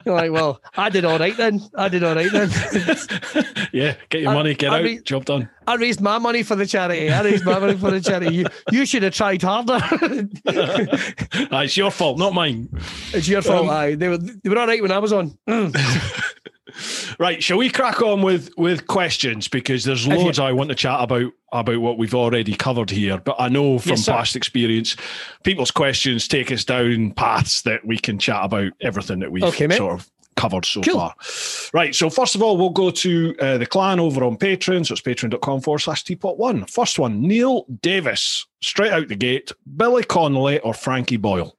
you're 0.06 0.16
like, 0.16 0.32
well, 0.32 0.62
I 0.76 0.90
did 0.90 1.06
all 1.06 1.18
right 1.18 1.36
then. 1.38 1.62
I 1.76 1.88
did 1.90 2.04
all 2.04 2.16
right 2.16 2.32
then. 2.32 2.50
yeah, 3.74 3.96
get 4.10 4.22
your 4.22 4.32
I- 4.32 4.34
money, 4.34 4.54
get 4.54 4.72
I 4.72 4.78
out, 4.80 4.84
mean- 4.84 5.04
job 5.04 5.26
done. 5.26 5.50
I 5.66 5.76
raised 5.76 6.02
my 6.02 6.18
money 6.20 6.44
for 6.44 6.56
the 6.58 6.66
charity. 6.66 7.10
I 7.10 7.22
raised 7.24 7.46
my 7.46 7.58
money 7.58 7.78
for 7.78 7.90
the 7.92 8.02
charity. 8.02 8.36
You, 8.36 8.46
you 8.72 8.86
should 8.86 9.04
have 9.04 9.14
tried 9.14 9.42
harder. 9.42 9.80
Ah, 11.52 11.62
it's 11.62 11.78
your 11.78 11.92
fault, 11.92 12.18
not 12.18 12.34
mine. 12.34 12.68
it's 13.14 13.28
your 13.28 13.42
fault. 13.42 13.66
Um, 13.66 13.70
aye. 13.70 13.96
They 13.96 14.08
were 14.10 14.18
they 14.18 14.50
were 14.50 14.58
all 14.58 14.68
right 14.68 14.82
when 14.82 14.92
I 14.92 15.00
was 15.00 15.14
on. 15.14 15.38
Right, 17.20 17.44
shall 17.44 17.58
we 17.58 17.70
crack 17.70 18.02
on 18.02 18.22
with 18.22 18.50
with 18.58 18.88
questions 18.88 19.48
because 19.50 19.84
there's 19.84 20.06
you- 20.08 20.16
loads 20.16 20.40
I 20.40 20.54
want 20.54 20.70
to 20.70 20.76
chat 20.76 21.02
about 21.02 21.32
about 21.52 21.80
what 21.80 21.98
we've 21.98 22.16
already 22.16 22.56
covered 22.56 22.90
here. 22.90 23.18
But 23.18 23.36
I 23.38 23.50
know 23.50 23.80
from 23.80 23.92
Yes, 23.92 24.06
past 24.06 24.36
experience, 24.36 24.96
people's 25.44 25.72
questions 25.72 26.28
take 26.28 26.52
us 26.52 26.64
down 26.64 27.12
paths 27.12 27.62
that 27.64 27.86
we 27.86 27.98
can 27.98 28.18
chat 28.18 28.46
about 28.46 28.72
everything 28.82 29.20
that 29.20 29.32
we've 29.32 29.44
Okay, 29.44 29.70
sort 29.76 30.00
of 30.00 30.10
covered 30.36 30.66
so 30.66 30.82
Cool. 30.82 30.96
far. 30.96 31.16
Right, 31.74 31.94
so 31.94 32.10
first 32.10 32.34
of 32.34 32.42
all, 32.42 32.58
we'll 32.58 32.70
go 32.72 32.90
to 32.92 33.36
uh, 33.40 33.58
the 33.60 33.66
clan 33.68 34.00
over 34.00 34.24
on 34.24 34.38
Patreon. 34.38 34.86
So 34.86 34.94
it's 34.94 35.02
patreon.com 35.02 35.62
forward 35.62 35.80
slash 35.80 36.04
teapot 36.04 36.40
one. 36.40 36.66
First 36.66 36.98
one, 36.98 37.22
Neil 37.22 37.66
Davis, 37.82 38.48
straight 38.62 38.92
out 38.94 39.10
the 39.10 39.16
gate, 39.16 39.52
Billy 39.78 40.04
Connolly 40.04 40.60
or 40.62 40.74
Frankie 40.74 41.18
Boyle? 41.18 41.56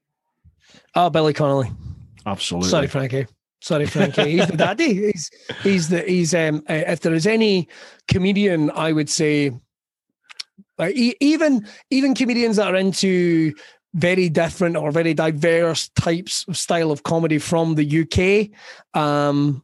Oh, 0.96 1.08
Billy 1.10 1.32
Connolly. 1.34 1.70
Absolutely. 2.26 2.70
Sorry, 2.70 2.86
Frankie. 2.88 3.26
Sorry, 3.64 3.86
Frankie. 3.86 4.32
He's 4.32 4.46
the 4.46 4.58
daddy. 4.58 4.92
He's 5.06 5.30
he's 5.62 5.88
the 5.88 6.02
he's 6.02 6.34
um. 6.34 6.62
uh, 6.68 6.84
If 6.86 7.00
there 7.00 7.14
is 7.14 7.26
any 7.26 7.66
comedian, 8.08 8.70
I 8.70 8.92
would 8.92 9.08
say, 9.08 9.52
like 10.76 10.94
even 10.94 11.66
even 11.88 12.14
comedians 12.14 12.56
that 12.56 12.66
are 12.66 12.76
into 12.76 13.54
very 13.94 14.28
different 14.28 14.76
or 14.76 14.90
very 14.90 15.14
diverse 15.14 15.88
types 15.96 16.44
of 16.46 16.58
style 16.58 16.90
of 16.90 17.04
comedy 17.04 17.38
from 17.38 17.76
the 17.76 18.02
UK. 18.02 19.00
Um, 19.00 19.63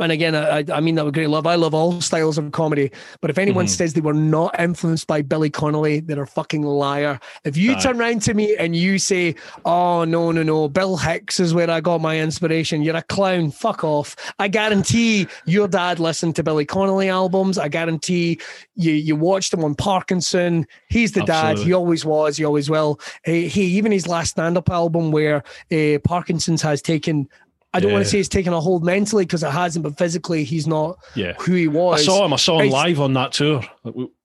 and 0.00 0.12
again, 0.12 0.34
I, 0.34 0.64
I 0.72 0.80
mean 0.80 0.94
that 0.94 1.04
with 1.04 1.14
great 1.14 1.28
love. 1.28 1.46
I 1.46 1.56
love 1.56 1.74
all 1.74 2.00
styles 2.00 2.38
of 2.38 2.52
comedy. 2.52 2.90
But 3.20 3.30
if 3.30 3.38
anyone 3.38 3.66
Mhm. 3.66 3.70
says 3.70 3.94
they 3.94 4.00
were 4.00 4.14
not 4.14 4.58
influenced 4.58 5.06
by 5.06 5.22
Billy 5.22 5.50
Connolly, 5.50 6.00
they're 6.00 6.22
a 6.22 6.26
fucking 6.26 6.62
liar. 6.62 7.18
If 7.44 7.56
you 7.56 7.72
Aye. 7.74 7.80
turn 7.80 8.00
around 8.00 8.22
to 8.22 8.34
me 8.34 8.54
and 8.56 8.76
you 8.76 8.98
say, 8.98 9.34
"Oh 9.64 10.04
no, 10.04 10.30
no, 10.30 10.42
no, 10.42 10.68
Bill 10.68 10.96
Hicks 10.96 11.40
is 11.40 11.54
where 11.54 11.70
I 11.70 11.80
got 11.80 12.00
my 12.00 12.18
inspiration," 12.18 12.82
you're 12.82 12.96
a 12.96 13.02
clown. 13.02 13.50
Fuck 13.50 13.82
off. 13.84 14.14
I 14.38 14.48
guarantee 14.48 15.26
your 15.46 15.68
dad 15.68 15.98
listened 15.98 16.36
to 16.36 16.42
Billy 16.42 16.64
Connolly 16.64 17.08
albums. 17.08 17.58
I 17.58 17.68
guarantee 17.68 18.40
you 18.76 18.92
you 18.92 19.16
watched 19.16 19.52
him 19.52 19.64
on 19.64 19.74
Parkinson. 19.74 20.66
He's 20.88 21.12
the 21.12 21.22
dad. 21.22 21.58
He 21.58 21.72
always 21.72 22.04
was. 22.04 22.36
He 22.36 22.44
always 22.44 22.70
will. 22.70 23.00
He, 23.24 23.48
he 23.48 23.62
even 23.78 23.92
his 23.92 24.06
last 24.06 24.30
stand 24.30 24.56
up 24.56 24.70
album 24.70 25.10
where 25.10 25.42
uh, 25.72 25.98
Parkinson's 26.04 26.62
has 26.62 26.80
taken. 26.82 27.28
I 27.74 27.80
don't 27.80 27.92
want 27.92 28.04
to 28.04 28.10
say 28.10 28.16
he's 28.18 28.28
taken 28.28 28.52
a 28.52 28.60
hold 28.60 28.82
mentally 28.84 29.24
because 29.24 29.42
it 29.42 29.50
hasn't, 29.50 29.82
but 29.82 29.98
physically 29.98 30.44
he's 30.44 30.66
not 30.66 30.96
Yeah. 31.14 31.34
who 31.38 31.52
he 31.54 31.68
was. 31.68 32.00
I 32.00 32.04
saw 32.04 32.24
him. 32.24 32.32
I 32.32 32.36
saw 32.36 32.60
him 32.60 32.66
It's- 32.68 32.72
live 32.84 33.00
on 33.00 33.12
that 33.14 33.32
tour. 33.32 33.62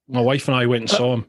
My 0.08 0.22
wife 0.22 0.48
and 0.48 0.56
I 0.56 0.66
went 0.66 0.82
and 0.84 0.90
saw 0.90 1.14
him. 1.14 1.26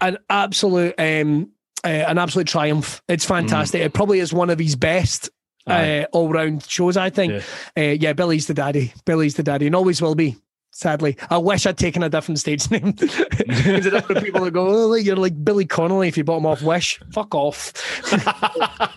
an 0.00 0.18
absolute 0.30 0.94
um 0.98 1.50
uh, 1.84 1.88
an 1.88 2.16
absolute 2.18 2.46
triumph. 2.46 3.02
It's 3.08 3.24
fantastic. 3.24 3.82
It 3.82 3.92
probably 3.92 4.20
is 4.20 4.32
one 4.32 4.50
of 4.50 4.58
his 4.58 4.76
best 4.76 5.30
uh, 5.66 6.04
all 6.12 6.28
round 6.28 6.64
shows. 6.64 6.96
I 6.96 7.10
think. 7.10 7.42
Yeah. 7.76 7.90
Uh, 7.90 7.94
yeah, 8.00 8.12
Billy's 8.12 8.46
the 8.46 8.54
daddy. 8.54 8.92
Billy's 9.04 9.34
the 9.34 9.42
daddy, 9.42 9.66
and 9.66 9.74
always 9.76 10.00
will 10.02 10.14
be. 10.14 10.36
Sadly, 10.74 11.16
I 11.28 11.36
wish 11.38 11.66
I'd 11.66 11.76
taken 11.76 12.02
a 12.02 12.08
different 12.08 12.38
stage 12.40 12.70
name. 12.70 12.92
There's 12.92 13.84
a 13.86 13.90
different 13.90 14.24
people 14.24 14.42
that 14.44 14.52
go, 14.52 14.66
"Oh, 14.90 14.94
you're 14.94 15.16
like 15.16 15.44
Billy 15.44 15.66
Connolly 15.66 16.08
if 16.08 16.16
you 16.16 16.24
bought 16.24 16.38
him 16.38 16.46
off 16.46 16.62
Wish." 16.62 16.98
Fuck 17.12 17.34
off. 17.34 17.72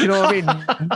You 0.00 0.08
know 0.08 0.20
what 0.20 0.34
I 0.34 0.40
mean? 0.40 0.90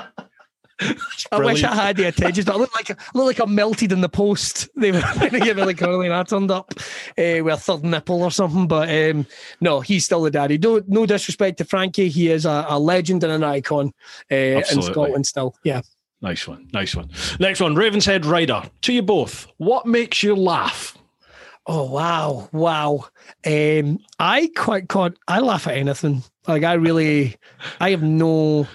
I 0.81 1.39
wish 1.39 1.65
I 1.65 1.75
had 1.75 1.97
the 1.97 2.05
attention. 2.05 2.49
I 2.49 2.55
look 2.55 2.75
like 2.75 2.91
I 2.91 2.97
look 3.15 3.27
like 3.27 3.39
I'm 3.41 3.55
melted 3.55 3.93
in 3.93 4.01
the 4.01 4.09
post. 4.09 4.69
They 4.79 4.93
were 4.93 5.01
trying 5.01 5.31
to 5.31 5.41
get 5.41 5.57
Billy 5.57 5.75
Connolly 5.75 6.07
and 6.07 6.15
I 6.15 6.23
turned 6.23 6.51
up 6.53 6.73
uh, 6.73 7.43
with 7.43 7.49
a 7.49 7.57
third 7.57 7.85
nipple 7.85 8.23
or 8.23 8.31
something. 8.31 8.69
But 8.69 8.89
um, 8.89 9.27
no, 9.61 9.81
he's 9.81 10.05
still 10.05 10.23
the 10.23 10.31
daddy. 10.31 10.57
No, 10.57 10.81
no 10.87 11.05
disrespect 11.05 11.59
to 11.59 11.65
Frankie. 11.65 12.09
He 12.09 12.31
is 12.31 12.47
a, 12.47 12.65
a 12.69 12.79
legend 12.79 13.25
and 13.25 13.33
an 13.33 13.43
icon 13.43 13.93
uh, 14.31 14.35
in 14.35 14.83
Scotland 14.83 15.27
still. 15.27 15.57
Yeah. 15.65 15.83
Nice 16.21 16.47
one. 16.47 16.69
Nice 16.73 16.95
one. 16.95 17.11
Next 17.39 17.61
one, 17.61 17.75
Ravenshead 17.75 18.25
Rider. 18.25 18.63
To 18.83 18.93
you 18.93 19.03
both. 19.03 19.47
What 19.57 19.87
makes 19.87 20.23
you 20.23 20.35
laugh? 20.35 20.97
Oh 21.67 21.85
wow, 21.85 22.49
wow. 22.51 23.05
Um, 23.45 23.99
I 24.19 24.51
quite 24.57 24.89
caught. 24.89 25.19
I 25.29 25.41
laugh 25.41 25.67
at 25.67 25.77
anything. 25.77 26.23
Like 26.47 26.65
I 26.65 26.73
really, 26.75 27.37
I 27.79 27.91
have 27.91 28.03
no. 28.03 28.67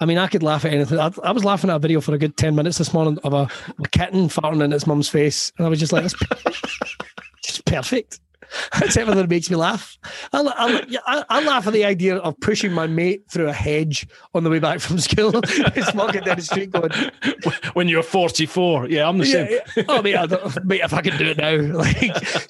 I 0.00 0.06
mean, 0.06 0.18
I 0.18 0.26
could 0.26 0.42
laugh 0.42 0.64
at 0.64 0.72
anything. 0.72 0.98
I, 0.98 1.12
I 1.22 1.32
was 1.32 1.44
laughing 1.44 1.70
at 1.70 1.76
a 1.76 1.78
video 1.78 2.00
for 2.00 2.14
a 2.14 2.18
good 2.18 2.36
ten 2.36 2.54
minutes 2.54 2.78
this 2.78 2.92
morning 2.92 3.18
of 3.24 3.32
a, 3.32 3.48
a 3.82 3.88
kitten 3.90 4.28
farting 4.28 4.62
in 4.62 4.72
its 4.72 4.86
mum's 4.86 5.08
face, 5.08 5.52
and 5.56 5.66
I 5.66 5.70
was 5.70 5.78
just 5.78 5.92
like, 5.92 6.02
"That's 6.02 6.14
just 7.44 7.64
perfect." 7.64 8.20
That's 8.80 8.96
everything 8.96 9.22
that 9.22 9.30
makes 9.30 9.50
me 9.50 9.56
laugh. 9.56 9.98
I, 10.32 10.40
I, 10.40 10.98
I, 11.06 11.24
I 11.28 11.44
laugh 11.44 11.66
at 11.66 11.72
the 11.72 11.84
idea 11.84 12.16
of 12.16 12.38
pushing 12.40 12.72
my 12.72 12.86
mate 12.86 13.24
through 13.30 13.48
a 13.48 13.52
hedge 13.52 14.06
on 14.34 14.44
the 14.44 14.50
way 14.50 14.58
back 14.58 14.80
from 14.80 14.98
school. 14.98 15.40
He's 15.74 15.94
walking 15.94 16.22
down 16.22 16.36
the 16.36 16.42
street 16.42 16.70
going, 16.70 16.90
When 17.74 17.88
you're 17.88 18.02
44. 18.02 18.88
Yeah, 18.88 19.08
I'm 19.08 19.18
the 19.18 19.26
yeah, 19.26 19.32
same. 19.32 19.60
yeah. 19.76 19.82
Oh, 19.88 20.02
mate, 20.02 20.16
I 20.16 20.26
don't, 20.26 20.64
mate, 20.64 20.80
if 20.82 20.92
I 20.92 21.00
can 21.00 21.16
do 21.18 21.26
it 21.26 21.38
now. 21.38 21.54
Like, 21.74 21.96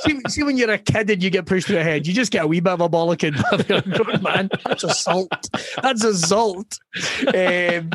see, 0.03 0.21
see, 0.29 0.43
when 0.43 0.57
you're 0.57 0.71
a 0.71 0.79
kid 0.79 1.11
and 1.11 1.23
you 1.23 1.31
get 1.31 1.47
pushed 1.47 1.67
through 1.67 1.79
a 1.79 1.83
hedge, 1.83 2.07
you 2.07 2.15
just 2.15 2.31
get 2.31 2.45
a 2.45 2.47
wee 2.47 2.61
bit 2.61 2.73
of 2.75 2.81
a 2.81 2.89
bollocking. 2.89 4.23
Man, 4.23 4.51
that's 4.65 4.85
assault. 4.85 5.49
That's 5.83 6.05
assault. 6.05 6.79
Um, 7.27 7.91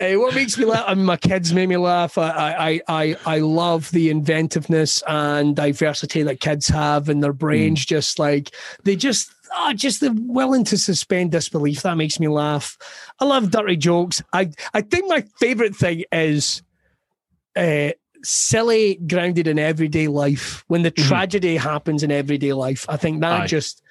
uh, 0.00 0.12
what 0.14 0.34
makes 0.34 0.56
me 0.56 0.64
laugh? 0.64 0.84
I 0.86 0.94
mean, 0.94 1.04
my 1.04 1.16
kids 1.16 1.52
make 1.52 1.68
me 1.68 1.76
laugh. 1.76 2.16
I, 2.18 2.30
I, 2.30 2.80
I, 2.88 3.16
I 3.26 3.38
love 3.38 3.90
the 3.90 4.10
inventiveness 4.10 5.02
and 5.08 5.56
diversity 5.56 6.22
that 6.22 6.40
kids 6.40 6.68
have 6.68 7.08
in 7.08 7.20
their 7.20 7.32
brains. 7.32 7.84
Just 7.84 8.18
like 8.18 8.54
they 8.84 8.94
just 8.96 9.32
oh, 9.56 9.72
just 9.72 10.00
the 10.00 10.12
willing 10.26 10.64
to 10.64 10.78
suspend 10.78 11.32
disbelief 11.32 11.82
that 11.82 11.96
makes 11.96 12.20
me 12.20 12.28
laugh. 12.28 12.78
I 13.18 13.24
love 13.24 13.50
dirty 13.50 13.76
jokes. 13.76 14.22
I 14.32 14.50
I 14.72 14.82
think 14.82 15.08
my 15.08 15.22
favorite 15.40 15.74
thing 15.74 16.04
is 16.12 16.62
uh, 17.56 17.90
silly, 18.22 18.96
grounded 19.06 19.48
in 19.48 19.58
everyday 19.58 20.06
life. 20.06 20.64
When 20.68 20.82
the 20.82 20.92
Mhm. 20.92 21.08
tragedy 21.08 21.56
happens 21.56 22.02
in 22.04 22.12
everyday 22.12 22.52
life, 22.52 22.86
I 22.88 22.96
think 22.96 23.20
that 23.22 23.42
Aye. 23.42 23.46
just 23.46 23.82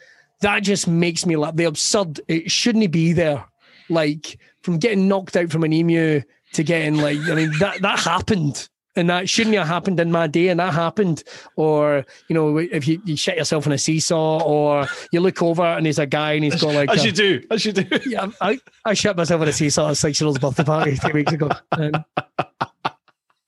that 0.41 0.61
just 0.63 0.87
makes 0.87 1.25
me 1.25 1.35
laugh. 1.35 1.55
The 1.55 1.65
absurd. 1.65 2.21
It 2.27 2.49
shouldn't 2.49 2.91
be 2.91 3.11
there. 3.11 3.43
Like 3.89 4.39
from 4.63 4.77
getting 4.77 5.07
knocked 5.07 5.35
out 5.37 5.49
from 5.51 5.63
an 5.63 5.73
emu 5.73 6.21
to 6.53 6.63
getting 6.63 6.97
like 6.97 7.17
I 7.29 7.35
mean 7.35 7.51
that 7.59 7.81
that 7.81 7.99
happened. 7.99 8.67
And 8.95 9.11
that 9.11 9.29
shouldn't 9.29 9.55
have 9.55 9.67
happened 9.67 9.99
in 9.99 10.11
my 10.11 10.25
day, 10.25 10.47
and 10.47 10.59
that 10.59 10.73
happened. 10.73 11.23
Or 11.55 12.03
you 12.29 12.33
know, 12.33 12.57
if 12.57 12.87
you, 12.87 12.99
you 13.05 13.15
shit 13.15 13.37
yourself 13.37 13.67
in 13.67 13.71
a 13.71 13.77
seesaw, 13.77 14.41
or 14.43 14.87
you 15.11 15.19
look 15.19 15.39
over 15.43 15.61
and 15.61 15.85
there's 15.85 15.99
a 15.99 16.07
guy 16.07 16.31
and 16.33 16.43
he's 16.43 16.59
got 16.59 16.73
like 16.73 16.89
As 16.89 17.03
a- 17.03 17.05
you 17.05 17.11
do, 17.11 17.41
as 17.51 17.63
you 17.63 17.73
do. 17.73 17.85
yeah, 18.07 18.25
I, 18.41 18.57
I 18.85 18.95
shut 18.95 19.15
myself 19.15 19.39
in 19.43 19.49
a 19.49 19.53
seesaw 19.53 19.91
at 19.91 19.97
six 19.97 20.19
year 20.19 20.25
old's 20.27 20.39
birthday 20.39 20.63
party 20.63 20.95
three 20.95 21.13
weeks 21.13 21.31
ago. 21.31 21.51
And, 21.73 22.03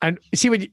and 0.03 0.19
see 0.35 0.51
when 0.51 0.61
you, 0.61 0.67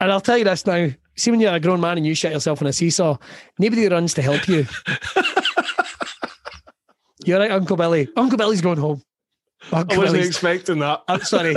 and 0.00 0.10
I'll 0.10 0.20
tell 0.20 0.36
you 0.36 0.42
this 0.44 0.66
now. 0.66 0.88
See 1.14 1.30
when 1.30 1.38
you're 1.38 1.54
a 1.54 1.60
grown 1.60 1.80
man 1.80 1.96
and 1.96 2.04
you 2.04 2.16
shut 2.16 2.32
yourself 2.32 2.60
in 2.60 2.66
a 2.66 2.72
seesaw, 2.72 3.18
nobody 3.60 3.86
runs 3.88 4.14
to 4.14 4.22
help 4.22 4.48
you. 4.48 4.66
You're 7.28 7.38
right, 7.38 7.50
Uncle 7.50 7.76
Billy. 7.76 8.08
Uncle 8.16 8.38
Billy's 8.38 8.60
going 8.60 8.78
home. 8.78 9.02
I 9.72 9.82
wasn't 9.82 9.90
Billy's, 9.90 10.26
expecting 10.28 10.78
that. 10.78 11.02
I'm 11.08 11.20
sorry. 11.22 11.56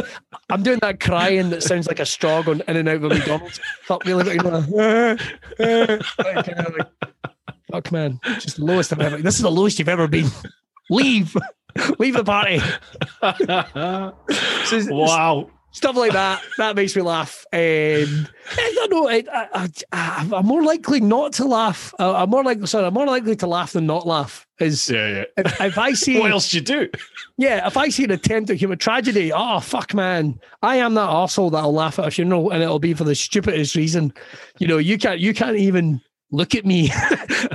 I'm 0.50 0.64
doing 0.64 0.80
that 0.80 1.00
crying 1.00 1.52
that 1.52 1.62
sounds 1.64 1.88
like 1.88 2.00
a 2.00 2.06
straw 2.06 2.42
going 2.42 2.62
in 2.68 2.76
and 2.76 2.90
out 2.90 2.96
of 2.96 3.04
McDonald's. 3.04 3.60
Fuck 3.84 4.06
really, 4.06 4.24
but 4.24 4.34
you 4.36 4.44
know, 4.44 5.18
like, 5.60 6.48
like, 6.48 6.88
fuck 7.72 7.92
man, 7.92 8.20
just 8.40 8.58
the 8.58 8.66
lowest 8.66 8.92
I've 8.92 9.02
ever. 9.02 9.18
This 9.18 9.36
is 9.36 9.42
the 9.42 9.52
lowest 9.52 9.78
you've 9.80 9.88
ever 9.88 10.08
been. 10.08 10.30
Leave, 10.90 11.38
leave 12.00 12.16
the 12.16 12.24
party. 12.24 12.60
So- 14.66 14.86
wow. 14.90 15.50
stuff 15.72 15.96
like 15.96 16.14
that. 16.14 16.42
That 16.58 16.76
makes 16.76 16.96
me 16.96 17.02
laugh. 17.02 17.46
Um, 17.54 18.28
I 18.58 18.72
don't 18.76 18.92
know. 18.92 19.08
I, 19.10 19.24
I, 19.32 19.70
I, 19.92 20.30
I'm 20.34 20.46
more 20.46 20.64
likely 20.64 21.02
not 21.02 21.34
to 21.34 21.46
laugh. 21.46 21.94
Uh, 22.00 22.16
I'm 22.16 22.30
more 22.30 22.44
likely, 22.44 22.66
sorry, 22.68 22.88
I'm 22.88 22.94
more 22.94 23.06
likely 23.06 23.36
to 23.38 23.48
laugh 23.48 23.74
than 23.74 23.86
not 23.86 24.06
laugh. 24.08 24.48
Is 24.62 24.90
Yeah, 24.90 25.08
yeah. 25.08 25.24
if, 25.38 25.62
if 25.62 25.78
I 25.78 25.94
see, 25.94 26.20
What 26.20 26.32
else 26.32 26.50
do 26.50 26.58
you 26.58 26.64
do? 26.64 26.90
yeah, 27.38 27.66
if 27.68 27.78
I 27.78 27.90
see 27.90 28.04
an 28.04 28.12
attempt 28.12 28.50
at 28.50 28.58
human 28.58 28.78
tragedy, 28.78 29.32
oh 29.34 29.60
fuck, 29.60 29.94
man, 29.94 30.40
I 30.62 30.78
am 30.78 30.94
that 30.96 31.10
asshole 31.10 31.50
that'll 31.52 31.74
laugh 31.74 32.00
at 32.00 32.08
a 32.08 32.12
funeral, 32.12 32.52
and 32.52 32.62
it'll 32.62 32.80
be 32.80 32.94
for 32.94 33.04
the 33.04 33.16
stupidest 33.16 33.76
reason. 33.76 34.14
You 34.60 34.68
know, 34.68 34.78
you 34.78 34.98
can't, 34.98 35.20
you 35.20 35.34
can't 35.34 35.58
even 35.58 36.02
look 36.32 36.56
at 36.56 36.66
me. 36.66 36.92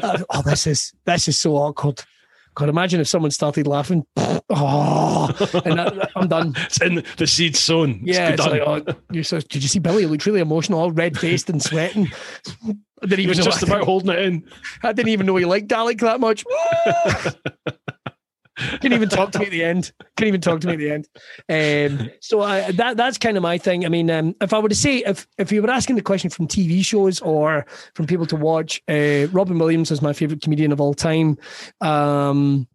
Uh, 0.02 0.22
oh, 0.30 0.42
this 0.42 0.66
is 0.66 0.92
this 1.06 1.26
is 1.26 1.38
so 1.38 1.54
awkward. 1.56 2.02
God, 2.56 2.70
imagine 2.70 3.00
if 3.00 3.06
someone 3.06 3.30
started 3.30 3.66
laughing. 3.66 4.04
Oh, 4.48 5.26
and 5.64 5.76
that, 5.80 6.10
I'm 6.14 6.28
done. 6.28 6.54
It's 6.66 6.80
in 6.80 7.02
the 7.16 7.26
seed 7.26 7.56
sown. 7.56 8.02
It's 8.04 8.16
Yeah, 8.16 8.30
good 8.30 8.38
it's 8.38 8.46
like, 8.46 8.62
oh, 8.88 8.94
you 9.10 9.24
so, 9.24 9.40
did 9.40 9.60
you 9.60 9.68
see 9.68 9.80
Billy? 9.80 10.02
He 10.02 10.06
looked 10.06 10.24
really 10.24 10.38
emotional, 10.40 10.78
all 10.78 10.92
red 10.92 11.18
faced 11.18 11.50
and 11.50 11.60
sweating. 11.60 12.06
I 12.66 13.06
didn't 13.06 13.18
he 13.18 13.24
even 13.24 13.28
was 13.30 13.38
know. 13.38 13.44
just 13.46 13.64
about 13.64 13.82
holding 13.82 14.10
it 14.10 14.20
in. 14.20 14.48
I 14.84 14.92
didn't 14.92 15.08
even 15.08 15.26
know 15.26 15.34
he 15.34 15.44
liked 15.44 15.66
Dalek 15.66 15.98
that 16.00 16.20
much. 16.20 16.44
Couldn't 18.56 18.92
even 18.94 19.08
talk 19.08 19.32
to 19.32 19.38
me 19.38 19.44
at 19.46 19.50
the 19.50 19.62
end. 19.64 19.92
Couldn't 20.16 20.28
even 20.28 20.40
talk 20.40 20.60
to 20.60 20.66
me 20.66 20.72
at 20.74 20.78
the 20.78 20.90
end. 20.90 22.00
Um, 22.00 22.10
so 22.20 22.40
I, 22.40 22.70
that 22.72 22.96
that's 22.96 23.18
kind 23.18 23.36
of 23.36 23.42
my 23.42 23.58
thing. 23.58 23.84
I 23.84 23.88
mean, 23.88 24.10
um, 24.10 24.34
if 24.40 24.52
I 24.54 24.58
were 24.58 24.68
to 24.68 24.74
say, 24.74 24.98
if 24.98 25.26
if 25.38 25.52
you 25.52 25.60
were 25.62 25.70
asking 25.70 25.96
the 25.96 26.02
question 26.02 26.30
from 26.30 26.48
TV 26.48 26.84
shows 26.84 27.20
or 27.20 27.66
from 27.94 28.06
people 28.06 28.26
to 28.26 28.36
watch, 28.36 28.82
uh, 28.88 29.26
Robin 29.32 29.58
Williams 29.58 29.90
is 29.90 30.00
my 30.00 30.12
favorite 30.12 30.40
comedian 30.42 30.72
of 30.72 30.80
all 30.80 30.94
time. 30.94 31.36
Um, 31.80 32.66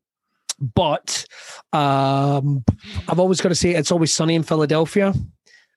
but 0.75 1.25
um, 1.73 2.63
I've 3.07 3.19
always 3.19 3.41
got 3.41 3.49
to 3.49 3.55
say, 3.55 3.71
it's 3.71 3.91
always 3.91 4.13
sunny 4.13 4.35
in 4.35 4.43
Philadelphia. 4.43 5.13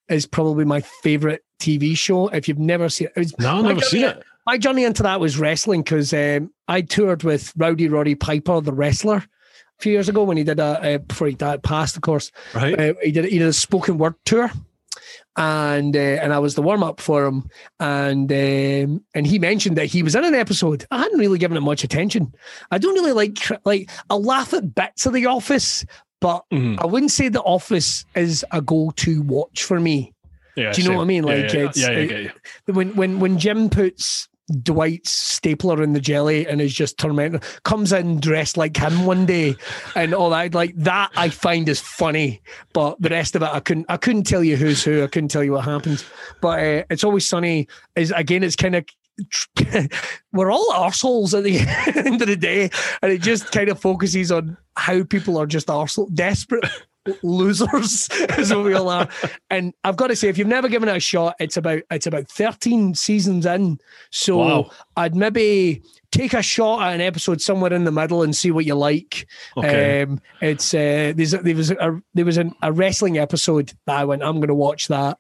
Is 0.09 0.27
probably 0.27 0.67
my 0.67 0.83
favorite 1.03 1.43
TV 1.59 1.97
show. 1.97 2.29
If 2.29 2.47
you've 2.47 2.59
never 2.59 2.91
seen 2.91 3.07
it, 3.07 3.13
it's- 3.23 3.35
No, 3.39 3.59
I've 3.61 3.65
never 3.65 3.81
seen 3.81 4.05
it. 4.05 4.23
my 4.45 4.59
journey 4.59 4.85
into 4.85 5.03
that 5.05 5.19
was 5.19 5.39
wrestling 5.39 5.83
because 5.83 6.13
um, 6.13 6.53
I 6.69 6.83
toured 6.83 7.23
with 7.23 7.55
Rowdy 7.57 7.89
Roddy 7.89 8.15
Piper, 8.15 8.61
the 8.61 8.75
wrestler, 8.75 9.25
few 9.85 9.93
years 9.93 10.09
ago 10.09 10.25
when 10.25 10.37
he 10.37 10.45
did 10.45 10.59
a 10.59 10.65
uh, 10.95 10.99
before 10.99 11.29
he 11.29 11.35
died, 11.35 11.63
passed, 11.63 11.95
of 11.97 12.03
course. 12.03 12.33
Right. 12.55 12.79
Uh, 12.79 12.95
he 13.03 13.13
did 13.13 13.25
he 13.27 13.39
did 13.39 13.49
a 13.49 13.53
spoken 13.53 13.99
word 13.99 14.15
tour, 14.25 14.51
and 15.37 15.97
uh, 15.97 15.99
and 16.23 16.33
I 16.33 16.39
was 16.39 16.55
the 16.55 16.63
warm 16.63 16.83
up 16.83 17.01
for 17.01 17.25
him, 17.27 17.49
and 17.81 18.31
um, 18.31 19.05
and 19.15 19.27
he 19.27 19.39
mentioned 19.39 19.77
that 19.77 19.87
he 19.87 20.03
was 20.03 20.15
in 20.15 20.25
an 20.25 20.35
episode. 20.35 20.87
I 20.91 20.99
hadn't 20.99 21.19
really 21.19 21.39
given 21.39 21.57
it 21.57 21.61
much 21.61 21.85
attention. 21.85 22.33
I 22.71 22.79
don't 22.79 22.95
really 22.95 23.13
like 23.13 23.39
like 23.65 23.91
I 24.11 24.15
laugh 24.15 24.53
at 24.55 24.75
bits 24.75 25.07
of 25.07 25.13
The 25.13 25.27
Office, 25.27 25.85
but 26.21 26.45
Mhm. 26.53 26.81
I 26.81 26.87
wouldn't 26.87 27.11
say 27.13 27.29
The 27.29 27.43
Office 27.43 28.05
is 28.15 28.45
a 28.53 28.61
go 28.61 28.93
to 28.97 29.23
watch 29.23 29.65
for 29.65 29.81
me. 29.81 30.13
Yeah, 30.57 30.73
do 30.73 30.81
you 30.83 30.87
know 30.89 30.93
same. 30.93 30.97
what 30.99 31.03
I 31.03 31.07
mean? 31.07 31.25
Like, 31.25 31.53
yeah, 31.53 31.61
it's- 31.61 31.77
yeah, 31.79 31.91
yeah, 31.91 32.17
I 32.17 32.33
it- 32.69 32.73
when 32.75 32.95
when 32.95 33.19
when 33.19 33.39
Jim 33.39 33.69
puts 33.69 34.29
Dwight's 34.63 35.11
stapler 35.11 35.83
in 35.83 35.93
the 35.93 36.01
jelly 36.01 36.47
and 36.47 36.61
is 36.61 36.75
just 36.75 36.99
tormenting, 36.99 37.41
comes 37.65 37.93
in 37.93 38.21
dressed 38.21 38.57
like 38.57 38.77
him 38.77 39.07
one 39.07 39.27
day, 39.27 39.57
and 39.95 40.15
all 40.15 40.31
that 40.31 40.55
like 40.55 40.75
that 40.77 41.11
I 41.17 41.31
find 41.31 41.69
is 41.69 41.81
funny, 41.81 42.43
but 42.73 43.01
the 43.01 43.09
rest 43.09 43.35
of 43.37 43.43
it 43.43 43.49
I 43.49 43.61
couldn't 43.61 43.87
I 43.89 43.97
couldn't 43.97 44.25
tell 44.25 44.45
you 44.45 44.57
who's 44.57 44.85
who. 44.85 45.03
I 45.03 45.07
couldn't 45.07 45.31
tell 45.31 45.45
you 45.45 45.53
what 45.53 45.65
happened. 45.65 46.05
But 46.41 46.61
uh, 46.61 46.85
it's 46.91 47.05
always 47.05 47.27
sunny. 47.29 47.69
Is 47.97 48.13
again, 48.15 48.43
it's 48.43 48.57
kind 48.57 48.77
of. 48.77 48.85
We're 50.33 50.51
all 50.51 50.73
arseholes 50.73 51.39
at 51.39 51.45
the 51.45 51.61
end 52.07 52.21
of 52.21 52.27
the 52.27 52.37
day, 52.37 52.69
and 53.01 53.13
it 53.13 53.23
just 53.23 53.53
kind 53.53 53.69
of 53.69 53.81
focuses 53.81 54.33
on 54.33 54.57
how 54.77 55.05
people 55.05 55.39
are 55.39 55.47
just 55.47 55.69
arsehole, 55.69 56.13
desperate 56.13 56.69
losers 57.23 58.09
is 58.39 58.53
what 58.53 58.65
we 58.65 58.75
all 58.75 58.89
are. 58.89 59.09
And 59.51 59.75
I've 59.85 59.97
got 59.97 60.09
to 60.09 60.17
say, 60.17 60.29
if 60.29 60.39
you've 60.39 60.49
never 60.49 60.69
given 60.69 60.89
it 60.89 60.97
a 60.97 61.01
shot, 61.01 61.37
it's 61.39 61.57
about 61.57 61.83
it's 61.91 62.07
about 62.07 62.29
13 62.29 62.95
seasons 62.95 63.47
in. 63.47 63.79
So 64.11 64.39
Wow. 64.39 64.71
I'd 64.97 65.15
maybe 65.15 65.83
take 66.11 66.33
a 66.33 66.43
shot 66.43 66.83
at 66.83 66.95
an 66.95 67.01
episode 67.01 67.41
somewhere 67.41 67.73
in 67.73 67.85
the 67.85 67.93
middle 67.93 68.23
and 68.23 68.35
see 68.35 68.51
what 68.51 68.65
you 68.65 68.75
like. 68.75 69.27
Okay. 69.57 70.03
Um, 70.03 70.21
it's 70.41 70.73
uh, 70.73 71.13
there's 71.15 71.35
a, 71.35 71.39
there 71.39 71.57
was 71.57 71.71
a 71.71 72.03
there 72.15 72.25
was 72.25 72.37
an, 72.39 72.55
a 72.63 72.73
wrestling 72.73 73.19
episode 73.19 73.73
that 73.87 73.99
I 73.99 74.05
went, 74.05 74.23
I'm 74.23 74.37
going 74.37 74.49
to 74.49 74.55
watch 74.55 74.89
that, 74.89 75.19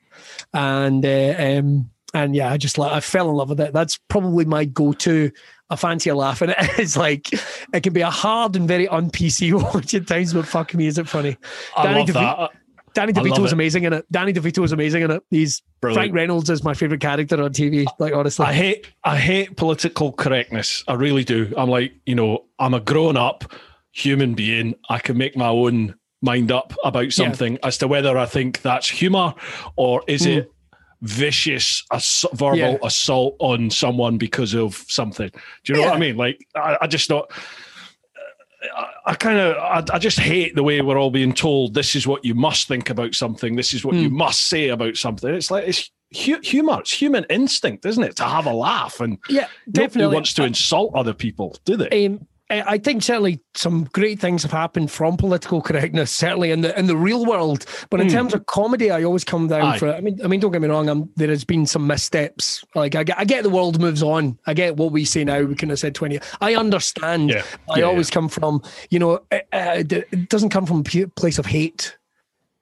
and 0.53 1.05
uh, 1.05 1.35
um, 1.39 1.91
and 2.15 2.35
yeah, 2.35 2.51
I 2.51 2.57
just 2.57 2.79
like 2.79 2.93
I 2.93 3.01
fell 3.01 3.29
in 3.29 3.35
love 3.35 3.51
with 3.51 3.61
it. 3.61 3.73
That's 3.73 3.99
probably 4.09 4.45
my 4.45 4.65
go-to. 4.65 5.33
I 5.69 5.77
fancy 5.77 6.11
a 6.11 6.15
laugh, 6.15 6.41
and 6.41 6.55
it's 6.59 6.97
like 6.97 7.33
it 7.33 7.83
can 7.83 7.93
be 7.93 8.01
a 8.01 8.11
hard 8.11 8.57
and 8.57 8.69
very 8.69 8.89
un 8.89 9.11
PC 9.11 9.53
watch 9.75 9.93
at 9.95 10.07
times, 10.07 10.33
but 10.33 10.47
fuck 10.47 10.73
me, 10.75 10.87
is 10.87 10.97
it 10.97 11.09
funny? 11.09 11.37
I 11.77 11.83
Danny 11.83 11.99
love 12.01 12.09
DeVito- 12.09 12.39
that. 12.39 12.51
Danny 12.95 13.12
DeVito 13.12 13.45
it. 13.45 13.53
amazing 13.53 13.83
in 13.83 13.93
it. 13.93 14.07
Danny 14.12 14.33
DeVito 14.33 14.59
was 14.61 14.71
amazing 14.71 15.03
in 15.03 15.11
it. 15.11 15.23
He's 15.29 15.62
Brilliant. 15.81 15.99
Frank 15.99 16.15
Reynolds 16.15 16.49
is 16.49 16.62
my 16.62 16.75
favorite 16.75 17.01
character 17.01 17.43
on 17.43 17.53
TV. 17.53 17.87
Like 17.99 18.15
honestly, 18.15 18.47
I 18.47 18.53
hate 18.53 18.87
I 19.03 19.19
hate 19.19 19.57
political 19.57 20.12
correctness. 20.12 20.85
I 20.87 20.95
really 20.95 21.25
do. 21.25 21.53
I'm 21.57 21.69
like, 21.69 21.93
you 22.07 22.15
know, 22.15 22.45
I'm 22.61 22.73
a 22.73 22.81
grown 22.81 23.17
up 23.17 23.53
human 23.91 24.35
being. 24.35 24.77
I 24.89 25.01
can 25.01 25.19
make 25.19 25.37
my 25.37 25.49
own 25.49 25.97
mind 26.23 26.51
up 26.51 26.73
about 26.85 27.12
something 27.12 27.59
as 27.62 27.79
to 27.79 27.89
whether 27.89 28.17
I 28.17 28.27
think 28.27 28.62
that's 28.62 28.89
humor 28.89 29.35
or 29.77 30.03
is 30.07 30.25
hmm. 30.25 30.31
it 30.31 30.53
vicious 31.05 31.85
ass- 31.93 32.25
verbal 32.33 32.57
Yeah. 32.59 32.77
assault 32.83 33.37
on 33.39 33.71
someone 33.71 34.19
because 34.19 34.55
of 34.55 34.85
something. 34.89 35.31
Do 35.65 35.73
you 35.73 35.75
know 35.79 35.87
what 35.87 35.97
I 35.97 35.99
mean? 35.99 36.17
Like, 36.17 36.45
I, 36.55 36.79
I 36.83 36.87
just 36.87 37.09
not. 37.11 37.31
I, 38.77 38.87
I 39.07 39.15
kind 39.15 39.39
of, 39.39 39.57
I, 39.57 39.85
I 39.95 39.99
just 39.99 40.19
hate 40.19 40.55
the 40.55 40.63
way 40.63 40.81
we're 40.81 40.99
all 40.99 41.11
being 41.11 41.35
told 41.35 41.75
this 41.75 41.95
is 41.95 42.07
what 42.07 42.25
you 42.25 42.35
must 42.35 42.67
think 42.67 42.89
about 42.91 43.15
something. 43.15 43.57
This 43.57 43.75
is 43.75 43.85
what 43.85 43.95
you 43.95 44.09
must 44.09 44.47
say 44.47 44.69
about 44.71 44.97
something. 44.97 45.33
It's 45.35 45.51
like 45.51 45.69
it's 45.69 45.91
hu- 46.25 46.41
humor. 46.41 46.79
It's 46.81 46.93
human 46.95 47.25
instinct, 47.29 47.85
isn't 47.85 48.03
it, 48.03 48.17
to 48.17 48.25
have 48.25 48.47
a 48.47 48.55
laugh 48.55 49.01
and 49.01 49.19
yeah, 49.29 49.49
Nobody 49.67 49.87
definitely 49.87 50.15
wants 50.15 50.33
to 50.35 50.45
insult 50.45 50.95
other 50.95 51.13
people, 51.13 51.59
do 51.67 51.77
they? 51.77 52.07
Um, 52.07 52.27
I 52.51 52.77
think 52.77 53.03
certainly 53.03 53.41
some 53.55 53.85
great 53.85 54.21
things 54.21 54.43
have 54.43 54.53
happened 54.53 54.91
from 54.91 55.17
political 55.17 55.63
correctness, 55.63 56.11
certainly 56.11 56.51
in 56.51 56.61
the 56.61 56.79
in 56.79 56.87
the 56.87 56.97
real 56.97 57.25
world. 57.25 57.65
But 57.89 58.01
in 58.01 58.09
terms 58.09 58.35
of 58.35 58.45
comedy, 58.47 58.91
I 58.91 59.03
always 59.03 59.25
come 59.25 59.49
down. 59.49 59.63
Aye. 59.63 59.79
for. 59.79 59.95
I 59.95 60.01
mean, 60.01 60.21
I 60.23 60.27
mean, 60.27 60.41
don't 60.41 60.53
get 60.53 60.61
me 60.61 60.69
wrong. 60.69 60.89
I'm, 60.91 61.09
there 61.17 61.29
has 61.29 61.43
been 61.43 61.65
some 61.65 61.87
missteps. 61.87 62.63
Like 62.75 62.95
I 62.97 63.05
get, 63.05 63.19
I 63.19 63.25
get 63.25 63.45
the 63.45 63.51
world 63.51 63.81
moves 63.81 64.03
on. 64.03 64.39
I 64.47 64.53
get 64.53 64.77
what 64.77 64.93
we 64.93 65.07
say 65.07 65.25
now. 65.25 65.41
We 65.41 65.55
couldn't 65.55 65.71
have 65.71 65.79
said 65.79 65.95
twenty. 65.95 66.21
I 66.43 66.55
understand. 66.55 67.31
Yeah. 67.31 67.45
I 67.71 67.79
Yeah, 67.79 67.87
always 67.87 68.11
come 68.11 68.29
from. 68.29 68.63
You 68.91 68.99
know, 68.99 69.21
uh, 69.33 69.41
uh, 69.53 69.83
it 69.89 70.29
doesn't 70.29 70.51
come 70.51 70.67
from 70.67 70.81
a 70.81 71.07
place 71.07 71.39
of 71.39 71.47
hate. 71.47 71.97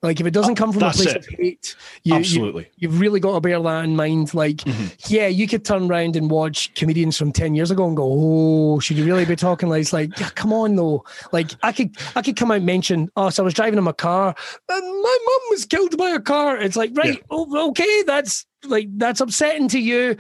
Like 0.02 0.18
if 0.20 0.26
it 0.26 0.32
doesn't 0.32 0.56
come 0.56 0.72
from 0.72 0.82
a 0.82 0.90
place 0.90 1.06
it. 1.06 1.16
of 1.16 1.26
hate, 1.26 1.76
you, 2.02 2.14
you, 2.14 2.18
Absolutely. 2.18 2.68
You've 2.76 2.98
really 2.98 3.20
got 3.20 3.34
to 3.34 3.40
bear 3.40 3.60
that 3.62 3.84
in 3.84 3.94
mind. 3.94 4.34
Like, 4.34 4.56
Mm-hmm. 4.56 4.86
yeah, 5.14 5.28
you 5.28 5.46
could 5.46 5.64
turn 5.64 5.88
around 5.88 6.16
and 6.16 6.28
watch 6.28 6.74
comedians 6.74 7.16
from 7.16 7.30
ten 7.30 7.54
years 7.54 7.70
ago 7.70 7.86
and 7.86 7.96
go, 7.96 8.04
"Oh, 8.04 8.80
should 8.80 8.96
you 8.98 9.04
really 9.04 9.24
be 9.24 9.36
talking 9.36 9.68
like?" 9.68 9.80
It's 9.82 9.92
like, 9.92 10.18
yeah, 10.18 10.30
come 10.30 10.52
on, 10.52 10.74
though. 10.74 11.04
Like, 11.30 11.52
I 11.62 11.70
could, 11.70 11.96
I 12.16 12.22
could 12.22 12.34
come 12.36 12.50
out 12.50 12.56
and 12.58 12.66
mention, 12.66 13.10
"Oh, 13.16 13.30
so 13.30 13.42
I 13.42 13.44
was 13.44 13.54
driving 13.54 13.78
in 13.78 13.84
my 13.84 13.92
car, 13.92 14.34
and 14.68 14.82
my 15.02 15.18
mum 15.26 15.40
was 15.50 15.64
killed 15.66 15.96
by 15.96 16.10
a 16.10 16.20
car." 16.20 16.56
It's 16.60 16.76
like, 16.76 16.90
right, 16.94 17.22
oh, 17.30 17.68
okay, 17.68 18.02
that's 18.02 18.44
like 18.66 18.88
that's 18.96 19.20
upsetting 19.20 19.68
to 19.68 19.78
you. 19.78 20.16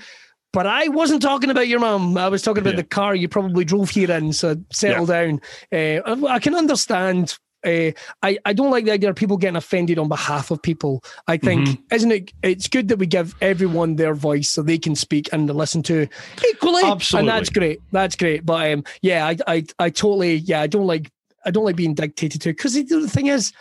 But 0.52 0.66
I 0.66 0.88
wasn't 0.88 1.22
talking 1.22 1.48
about 1.50 1.66
your 1.68 1.80
mum. 1.80 2.16
I 2.18 2.28
was 2.28 2.42
talking 2.42 2.60
about 2.60 2.74
Yeah. 2.74 2.82
the 2.82 2.84
car 2.84 3.14
you 3.14 3.26
probably 3.26 3.64
drove 3.64 3.88
here 3.90 4.10
in. 4.12 4.32
So 4.34 4.54
settle 4.70 5.06
down. 5.06 5.40
Uh, 5.72 6.02
I, 6.06 6.34
I 6.34 6.38
can 6.38 6.54
understand. 6.54 7.38
Uh, 7.64 7.92
I, 8.22 8.38
I 8.44 8.52
don't 8.52 8.70
like 8.70 8.84
the 8.84 8.90
idea 8.92 9.10
of 9.10 9.16
people 9.16 9.36
getting 9.36 9.56
offended 9.56 9.98
on 9.98 10.08
behalf 10.08 10.50
of 10.50 10.60
people. 10.62 11.02
I 11.28 11.36
think, 11.36 11.68
Mm-hmm. 11.68 11.94
isn't 11.94 12.12
it? 12.12 12.32
It's 12.42 12.68
good 12.68 12.88
that 12.88 12.98
we 12.98 13.06
give 13.06 13.34
everyone 13.40 13.96
their 13.96 14.14
voice 14.14 14.48
so 14.48 14.62
they 14.62 14.78
can 14.78 14.94
speak 14.96 15.28
and 15.32 15.48
listen 15.48 15.82
to 15.84 16.08
equally. 16.50 16.82
Absolutely. 16.84 17.28
And 17.30 17.38
that's 17.38 17.50
great. 17.50 17.80
That's 17.92 18.16
great. 18.16 18.44
But 18.44 18.72
um, 18.72 18.84
yeah, 19.02 19.26
I, 19.26 19.36
I, 19.46 19.64
I 19.78 19.90
totally, 19.90 20.36
yeah, 20.36 20.60
I 20.60 20.66
don't 20.66 20.86
like, 20.86 21.10
I 21.44 21.50
don't 21.50 21.64
like 21.64 21.76
being 21.76 21.94
dictated 21.94 22.40
to 22.42 22.50
because 22.50 22.74
the 22.74 23.08
thing 23.08 23.26
is, 23.26 23.52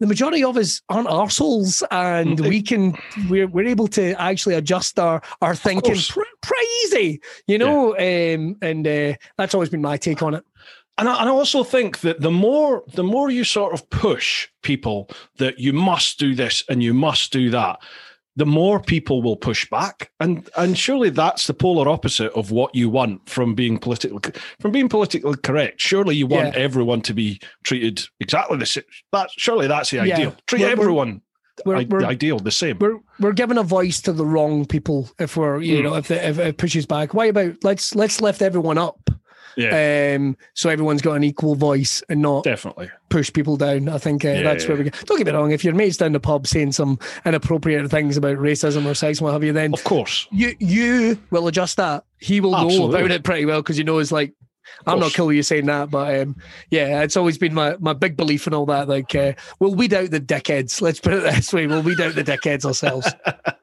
the 0.00 0.06
majority 0.06 0.44
of 0.44 0.56
us 0.56 0.80
aren't 0.88 1.08
arseholes 1.08 1.82
and 1.90 2.38
we 2.38 2.62
can 2.62 2.96
we're 3.28 3.48
we're 3.48 3.66
able 3.66 3.88
to 3.88 4.14
actually 4.20 4.54
adjust 4.54 4.96
our 4.98 5.20
our 5.42 5.56
thinking 5.56 5.96
pretty 6.40 6.66
easy, 6.84 7.20
you 7.48 7.58
know. 7.58 7.94
Um, 7.96 8.56
and 8.62 8.86
uh, 8.86 9.14
that's 9.36 9.54
always 9.54 9.70
been 9.70 9.82
my 9.82 9.96
take 9.96 10.22
on 10.22 10.34
it. 10.34 10.44
And 10.98 11.08
I, 11.08 11.20
and 11.20 11.28
I 11.28 11.32
also 11.32 11.62
think 11.64 12.00
that 12.00 12.20
the 12.20 12.30
more 12.30 12.82
the 12.94 13.04
more 13.04 13.30
you 13.30 13.44
sort 13.44 13.72
of 13.72 13.88
push 13.90 14.48
people 14.62 15.08
that 15.38 15.58
you 15.58 15.72
must 15.72 16.18
do 16.18 16.34
this 16.34 16.64
and 16.68 16.82
you 16.82 16.92
must 16.92 17.32
do 17.32 17.50
that, 17.50 17.78
the 18.34 18.46
more 18.46 18.80
people 18.80 19.22
will 19.22 19.36
push 19.36 19.68
back. 19.70 20.10
And 20.20 20.48
and 20.56 20.76
surely 20.76 21.10
that's 21.10 21.46
the 21.46 21.54
polar 21.54 21.88
opposite 21.88 22.32
of 22.32 22.50
what 22.50 22.74
you 22.74 22.90
want 22.90 23.28
from 23.28 23.54
being 23.54 23.78
politically 23.78 24.32
from 24.60 24.72
being 24.72 24.88
politically 24.88 25.36
correct. 25.36 25.80
Surely 25.80 26.16
you 26.16 26.26
want 26.26 26.54
Yeah. 26.54 26.60
everyone 26.60 27.00
to 27.02 27.14
be 27.14 27.40
treated 27.62 28.02
exactly 28.20 28.58
the 28.58 28.66
same. 28.66 28.84
That 29.12 29.30
surely 29.36 29.68
that's 29.68 29.90
the 29.90 29.98
Yeah. 29.98 30.14
ideal. 30.14 30.36
Treat 30.48 30.62
We're- 30.62 30.72
everyone 30.72 31.22
We're, 31.64 31.76
I- 31.76 31.86
we're, 31.88 32.00
the 32.00 32.06
ideal 32.08 32.38
the 32.40 32.50
same. 32.52 32.78
we're 32.80 32.98
we're 33.20 33.32
giving 33.32 33.58
a 33.58 33.62
voice 33.64 34.00
to 34.02 34.12
the 34.12 34.26
wrong 34.26 34.64
people 34.66 35.10
if 35.20 35.36
we're 35.36 35.60
you 35.60 35.78
Mm. 35.78 35.82
know 35.84 35.94
if, 35.94 36.08
the, 36.08 36.28
if 36.28 36.38
it 36.38 36.56
pushes 36.58 36.86
back. 36.86 37.14
Why 37.14 37.26
about 37.26 37.54
let's 37.62 37.94
let's 37.94 38.20
lift 38.20 38.42
everyone 38.42 38.78
up. 38.78 39.10
Yeah, 39.56 40.14
Um, 40.16 40.36
so 40.54 40.70
everyone's 40.70 41.02
got 41.02 41.14
an 41.14 41.24
equal 41.24 41.54
voice 41.54 42.02
and 42.08 42.22
not 42.22 42.44
definitely. 42.44 42.90
push 43.10 43.32
people 43.32 43.56
down. 43.56 43.88
I 43.88 43.98
think 43.98 44.24
uh, 44.24 44.28
Yeah, 44.28 44.42
that's 44.42 44.66
where 44.66 44.76
we 44.76 44.84
get. 44.84 45.06
Don't 45.06 45.18
get 45.18 45.26
me 45.26 45.32
wrong. 45.32 45.52
If 45.52 45.64
your 45.64 45.74
mate's 45.74 45.96
down 45.96 46.12
the 46.12 46.20
pub 46.20 46.46
saying 46.46 46.72
some 46.72 46.98
inappropriate 47.26 47.90
things 47.90 48.16
about 48.16 48.38
racism 48.38 48.86
or 48.86 48.94
sex, 48.94 49.20
what 49.20 49.32
have 49.32 49.44
you, 49.44 49.52
then 49.52 49.74
Of 49.74 49.84
course. 49.84 50.26
you 50.30 50.54
you 50.58 51.18
will 51.30 51.46
adjust 51.48 51.76
that. 51.76 52.04
He 52.18 52.40
will 52.40 52.52
know 52.52 52.88
about 52.88 53.10
it 53.10 53.22
pretty 53.22 53.44
well 53.44 53.60
because 53.62 53.78
you 53.78 53.84
know 53.84 53.98
knows 53.98 54.12
like 54.12 54.32
I'm 54.86 55.00
not 55.00 55.14
cool 55.14 55.32
you 55.32 55.42
saying 55.42 55.66
that, 55.66 55.90
but 55.90 56.20
um, 56.20 56.36
yeah, 56.70 57.02
it's 57.02 57.16
always 57.16 57.38
been 57.38 57.54
my, 57.54 57.76
my 57.78 57.92
big 57.92 58.16
belief 58.16 58.46
in 58.46 58.54
all 58.54 58.66
that. 58.66 58.88
Like, 58.88 59.14
uh, 59.14 59.32
we'll 59.58 59.74
weed 59.74 59.92
out 59.94 60.10
the 60.10 60.20
dickheads. 60.20 60.80
Let's 60.80 61.00
put 61.00 61.14
it 61.14 61.22
this 61.34 61.52
way: 61.52 61.66
we'll 61.66 61.82
weed 61.82 62.00
out 62.00 62.14
the 62.14 62.24
dickheads 62.24 62.64
ourselves. 62.64 63.08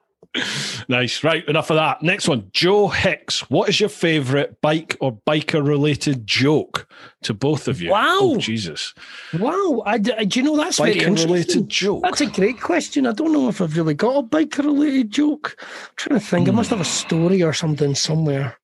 Nice. 0.87 1.23
Right. 1.23 1.47
Enough 1.47 1.69
of 1.71 1.75
that. 1.77 2.03
Next 2.03 2.27
one. 2.27 2.49
Joe 2.51 2.87
Hicks. 2.87 3.49
What 3.49 3.69
is 3.69 3.79
your 3.79 3.89
favourite 3.89 4.59
bike 4.61 4.97
or 4.99 5.17
biker 5.27 5.65
related 5.65 6.27
joke 6.27 6.87
to 7.23 7.33
both 7.33 7.67
of 7.67 7.81
you? 7.81 7.91
Wow. 7.91 8.17
Oh, 8.21 8.37
Jesus. 8.37 8.93
wow, 9.39 9.83
I, 9.85 9.97
d- 9.97 10.25
do 10.25 10.39
you 10.39 10.45
know 10.45 10.57
that's 10.57 10.77
very 10.77 10.95
Biker 10.95 11.15
related 11.25 11.69
joke. 11.69 12.03
That's 12.03 12.21
a 12.21 12.25
great 12.27 12.59
question. 12.61 13.07
I 13.07 13.11
don't 13.13 13.31
know 13.33 13.49
if 13.49 13.61
I've 13.61 13.75
really 13.77 13.93
got 13.93 14.17
a 14.17 14.23
biker 14.23 14.65
related 14.65 15.11
joke. 15.11 15.55
I'm 15.59 15.67
trying 15.95 16.19
to 16.19 16.25
think. 16.25 16.47
I 16.47 16.51
must 16.51 16.69
have 16.69 16.81
a 16.81 16.85
story 16.85 17.41
or 17.43 17.53
something 17.53 17.95
somewhere. 17.95 18.57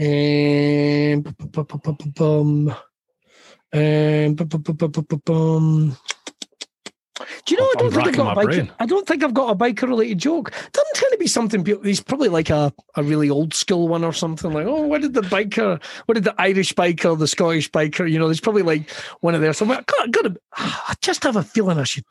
Um, 0.00 1.22
bu- 1.22 1.46
bu- 1.48 1.64
bu- 1.64 1.78
bu- 1.78 1.92
bu- 1.92 2.10
bum. 2.12 2.68
Um, 3.72 4.34
bu- 4.34 4.44
bu- 4.44 4.58
bu- 4.58 4.74
bu- 4.74 4.88
bu- 4.88 5.02
bu- 5.02 5.18
bum. 5.24 5.96
Do 7.16 7.54
you 7.54 7.60
know? 7.60 7.64
I 7.64 7.72
I'm 7.78 7.90
don't 7.90 7.92
think 7.94 8.08
I've 8.08 8.16
got 8.16 8.36
a 8.36 8.40
biker. 8.40 8.44
brain. 8.44 8.72
I 8.80 8.86
don't 8.86 9.06
think 9.06 9.22
I've 9.22 9.34
got 9.34 9.50
a 9.50 9.54
biker 9.54 9.82
related 9.88 10.18
joke. 10.18 10.50
Doesn't 10.72 10.94
tend 10.94 11.12
to 11.12 11.18
be 11.18 11.26
something. 11.28 11.62
people- 11.62 11.84
He's 11.84 12.00
probably 12.00 12.28
like 12.28 12.50
a, 12.50 12.72
a 12.96 13.02
really 13.04 13.30
old 13.30 13.54
school 13.54 13.86
one 13.86 14.02
or 14.02 14.12
something. 14.12 14.52
Like, 14.52 14.66
oh, 14.66 14.82
what 14.82 15.00
did 15.02 15.14
the 15.14 15.20
biker? 15.20 15.80
What 16.06 16.14
did 16.14 16.24
the 16.24 16.34
Irish 16.38 16.72
biker, 16.72 17.16
the 17.16 17.28
Scottish 17.28 17.70
biker? 17.70 18.10
You 18.10 18.18
know, 18.18 18.26
there's 18.26 18.40
probably 18.40 18.62
like 18.62 18.90
one 19.20 19.34
of 19.36 19.40
there 19.40 19.52
somewhere. 19.52 19.78
I 19.78 20.06
got, 20.08 20.24
got 20.24 20.36
I 20.56 20.94
just 21.00 21.22
have 21.22 21.36
a 21.36 21.42
feeling 21.44 21.78
I 21.78 21.84
should. 21.84 22.04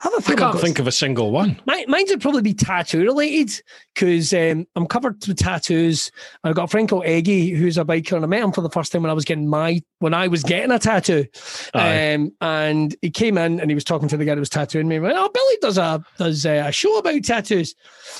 I 0.00 0.04
have 0.04 0.28
a 0.28 0.32
I 0.32 0.36
can't 0.36 0.60
think 0.60 0.78
of 0.78 0.86
a 0.86 0.92
single 0.92 1.32
one. 1.32 1.60
Mine, 1.66 1.84
mine's 1.88 2.10
would 2.10 2.20
probably 2.20 2.42
be 2.42 2.54
tattoo 2.54 3.02
related 3.02 3.60
because 3.94 4.32
um, 4.32 4.64
I'm 4.76 4.86
covered 4.86 5.26
with 5.26 5.38
tattoos. 5.38 6.12
I've 6.44 6.54
got 6.54 6.64
a 6.64 6.68
friend 6.68 6.88
called 6.88 7.04
Eggy 7.04 7.50
who's 7.50 7.76
a 7.78 7.84
biker, 7.84 8.12
and 8.12 8.24
I 8.24 8.28
met 8.28 8.42
him 8.42 8.52
for 8.52 8.60
the 8.60 8.70
first 8.70 8.92
time 8.92 9.02
when 9.02 9.10
I 9.10 9.14
was 9.14 9.24
getting 9.24 9.48
my 9.48 9.82
when 9.98 10.14
I 10.14 10.28
was 10.28 10.44
getting 10.44 10.70
a 10.70 10.78
tattoo. 10.78 11.26
Um, 11.74 12.32
and 12.40 12.94
he 13.02 13.10
came 13.10 13.36
in 13.38 13.58
and 13.58 13.70
he 13.70 13.74
was 13.74 13.82
talking 13.82 14.06
to 14.08 14.16
the 14.16 14.24
guy 14.24 14.36
that 14.36 14.40
was 14.40 14.48
tattooing 14.48 14.86
me. 14.86 14.96
He 14.96 15.00
went, 15.00 15.16
"Oh, 15.18 15.30
Billy 15.34 15.56
does 15.60 15.78
a 15.78 16.04
does 16.16 16.46
a 16.46 16.70
show 16.70 16.96
about 16.98 17.24
tattoos. 17.24 17.74